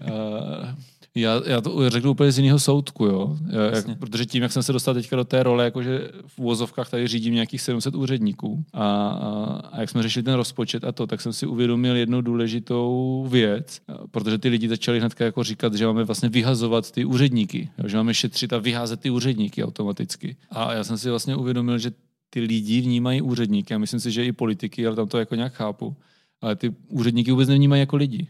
Eh, 0.01 0.77
já, 1.15 1.43
já 1.47 1.61
to 1.61 1.91
řeknu 1.91 2.11
úplně 2.11 2.33
z 2.33 2.39
jiného 2.39 2.59
soudku, 2.59 3.07
jo. 3.07 3.37
Já, 3.49 3.77
jak, 3.77 3.99
protože 3.99 4.27
tím, 4.27 4.43
jak 4.43 4.53
jsem 4.53 4.63
se 4.63 4.73
dostal 4.73 4.95
teďka 4.95 5.17
do 5.17 5.25
té 5.25 5.43
role, 5.43 5.65
jakože 5.65 6.09
v 6.27 6.39
úvozovkách 6.39 6.91
tady 6.91 7.07
řídím 7.07 7.35
nějakých 7.35 7.61
700 7.61 7.95
úředníků 7.95 8.65
a, 8.73 9.09
a, 9.09 9.61
a 9.73 9.81
jak 9.81 9.91
jsme 9.91 10.03
řešili 10.03 10.23
ten 10.23 10.35
rozpočet 10.35 10.85
a 10.85 10.93
to, 10.93 11.07
tak 11.07 11.21
jsem 11.21 11.33
si 11.33 11.47
uvědomil 11.47 11.97
jednu 11.97 12.21
důležitou 12.21 13.27
věc, 13.31 13.81
protože 14.11 14.39
ty 14.39 14.49
lidi 14.49 14.69
začali 14.69 14.99
hnedka 14.99 15.25
jako 15.25 15.45
říkat, 15.45 15.75
že 15.75 15.87
máme 15.87 16.05
vlastně 16.05 16.29
vyhazovat 16.29 16.91
ty 16.91 17.05
úředníky, 17.05 17.69
jo, 17.79 17.89
že 17.89 17.97
máme 17.97 18.15
šetřit 18.15 18.53
a 18.53 18.59
vyházet 18.59 19.01
ty 19.01 19.11
úředníky 19.11 19.65
automaticky. 19.65 20.37
A 20.51 20.73
já 20.73 20.85
jsem 20.85 20.99
si 20.99 21.11
vlastně 21.11 21.37
uvědomil, 21.37 21.79
že 21.79 21.91
ty 22.31 22.41
lidi 22.41 22.81
vnímají 22.81 23.23
úředníky 23.23 23.75
a 23.75 23.79
myslím 23.79 24.01
si, 24.01 24.11
že 24.11 24.25
i 24.25 24.33
politiky, 24.33 24.87
ale 24.87 24.97
tam 24.97 25.09
to 25.09 25.19
jako 25.19 25.35
nějak 25.35 25.53
chápu. 25.53 25.97
Ale 26.41 26.57
ty 26.57 26.75
úředníky 26.89 27.31
vůbec 27.31 27.49
nevnímají 27.49 27.81
jako 27.81 27.97
lidi. 27.97 28.29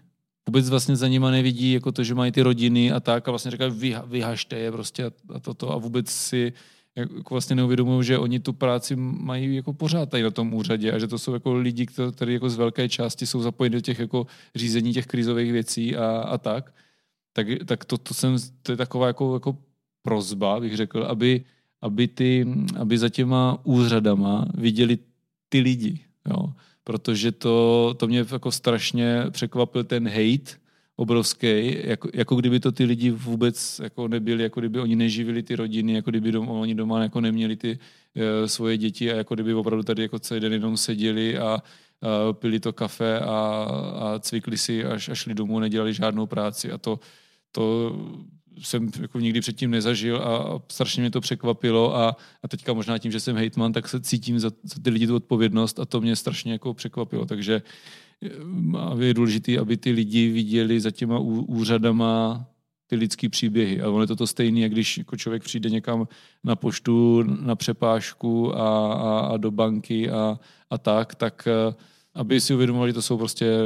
Vůbec 0.48 0.70
vlastně 0.70 0.96
za 0.96 1.08
nima 1.08 1.30
nevidí 1.30 1.72
jako 1.72 1.92
to, 1.92 2.04
že 2.04 2.14
mají 2.14 2.32
ty 2.32 2.42
rodiny 2.42 2.92
a 2.92 3.00
tak 3.00 3.28
a 3.28 3.32
vlastně 3.32 3.50
říkají 3.50 3.72
vyha, 4.06 4.34
je 4.54 4.72
prostě 4.72 5.04
a, 5.04 5.10
a 5.34 5.40
toto 5.40 5.72
a 5.72 5.76
vůbec 5.76 6.10
si 6.10 6.52
jako 6.96 7.34
vlastně 7.34 7.56
neuvědomují, 7.56 8.04
že 8.04 8.18
oni 8.18 8.40
tu 8.40 8.52
práci 8.52 8.96
mají 8.96 9.56
jako 9.56 9.72
pořád 9.72 10.10
tady 10.10 10.22
na 10.22 10.30
tom 10.30 10.54
úřadě 10.54 10.92
a 10.92 10.98
že 10.98 11.06
to 11.06 11.18
jsou 11.18 11.34
jako 11.34 11.54
lidi, 11.54 11.86
kteří 11.86 12.32
jako 12.32 12.50
z 12.50 12.56
velké 12.56 12.88
části 12.88 13.26
jsou 13.26 13.42
zapojeni 13.42 13.72
do 13.72 13.80
těch 13.80 13.98
jako 13.98 14.26
řízení 14.54 14.92
těch 14.92 15.06
krizových 15.06 15.52
věcí 15.52 15.96
a, 15.96 16.06
a 16.06 16.38
tak. 16.38 16.74
Tak, 17.32 17.46
tak 17.66 17.84
to, 17.84 17.98
to, 17.98 18.14
jsem, 18.14 18.36
to 18.62 18.72
je 18.72 18.76
taková 18.76 19.06
jako, 19.06 19.34
jako 19.34 19.56
prozba, 20.02 20.60
bych 20.60 20.76
řekl, 20.76 21.04
aby, 21.04 21.44
aby, 21.82 22.08
ty, 22.08 22.46
aby 22.78 22.98
za 22.98 23.08
těma 23.08 23.58
úřadama 23.64 24.44
viděli 24.54 24.98
ty 25.48 25.60
lidi. 25.60 26.04
Jo 26.30 26.52
protože 26.84 27.32
to, 27.32 27.94
to 27.96 28.06
mě 28.06 28.24
jako 28.32 28.52
strašně 28.52 29.24
překvapil 29.30 29.84
ten 29.84 30.08
hate 30.08 30.60
obrovský, 30.96 31.76
jako, 31.84 32.08
jako 32.14 32.36
kdyby 32.36 32.60
to 32.60 32.72
ty 32.72 32.84
lidi 32.84 33.10
vůbec 33.10 33.80
jako 33.82 34.08
nebyli, 34.08 34.42
jako 34.42 34.60
kdyby 34.60 34.80
oni 34.80 34.96
neživili 34.96 35.42
ty 35.42 35.56
rodiny, 35.56 35.92
jako 35.92 36.10
kdyby 36.10 36.32
doma, 36.32 36.52
oni 36.52 36.74
doma 36.74 37.02
jako 37.02 37.20
neměli 37.20 37.56
ty 37.56 37.78
uh, 37.78 38.46
svoje 38.46 38.76
děti 38.76 39.12
a 39.12 39.16
jako 39.16 39.34
kdyby 39.34 39.54
opravdu 39.54 39.82
tady 39.82 40.02
jako 40.02 40.18
celý 40.18 40.40
den 40.40 40.52
jenom 40.52 40.76
seděli 40.76 41.38
a 41.38 41.54
uh, 41.56 42.32
pili 42.32 42.60
to 42.60 42.72
kafe 42.72 43.20
a, 43.20 43.26
a 44.00 44.18
cvikli 44.18 44.58
si 44.58 44.84
až, 44.84 45.08
až 45.08 45.18
šli 45.18 45.34
domů, 45.34 45.60
nedělali 45.60 45.94
žádnou 45.94 46.26
práci. 46.26 46.72
A 46.72 46.78
to, 46.78 47.00
to 47.52 47.96
jsem 48.62 48.90
jako 49.00 49.20
nikdy 49.20 49.40
předtím 49.40 49.70
nezažil 49.70 50.16
a 50.16 50.62
strašně 50.68 51.00
mě 51.00 51.10
to 51.10 51.20
překvapilo 51.20 51.96
a, 51.96 52.16
a 52.42 52.48
teďka 52.48 52.72
možná 52.72 52.98
tím, 52.98 53.12
že 53.12 53.20
jsem 53.20 53.36
hejtman, 53.36 53.72
tak 53.72 53.88
se 53.88 54.00
cítím 54.00 54.38
za, 54.38 54.50
za 54.62 54.82
ty 54.82 54.90
lidi 54.90 55.06
tu 55.06 55.16
odpovědnost 55.16 55.78
a 55.78 55.84
to 55.84 56.00
mě 56.00 56.16
strašně 56.16 56.52
jako 56.52 56.74
překvapilo, 56.74 57.26
takže 57.26 57.62
eh, 58.22 59.04
je 59.04 59.14
důležité, 59.14 59.58
aby 59.58 59.76
ty 59.76 59.90
lidi 59.90 60.28
viděli 60.28 60.80
za 60.80 60.90
těma 60.90 61.18
úřadama 61.18 62.46
ty 62.86 62.96
lidský 62.96 63.28
příběhy. 63.28 63.80
A 63.82 63.88
ono 63.90 64.00
je 64.00 64.06
to 64.06 64.16
to 64.16 64.26
stejné, 64.26 64.60
jak 64.60 64.72
když 64.72 64.98
jako 64.98 65.16
člověk 65.16 65.42
přijde 65.42 65.70
někam 65.70 66.08
na 66.44 66.56
poštu, 66.56 67.22
na 67.22 67.56
přepážku 67.56 68.56
a, 68.56 68.92
a, 68.92 69.18
a 69.20 69.36
do 69.36 69.50
banky 69.50 70.10
a, 70.10 70.38
a 70.70 70.78
tak, 70.78 71.14
tak 71.14 71.48
eh, 71.48 71.74
aby 72.14 72.40
si 72.40 72.54
uvědomovali, 72.54 72.90
že 72.90 72.94
to 72.94 73.02
jsou 73.02 73.18
prostě, 73.18 73.58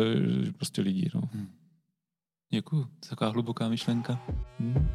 prostě 0.57 0.83
lidi. 0.83 1.11
No. 1.15 1.21
Hmm. 1.33 1.49
Děkuju. 2.51 2.87
Taková 3.09 3.31
hluboká 3.31 3.69
myšlenka. 3.69 4.19
Hmm. 4.59 4.89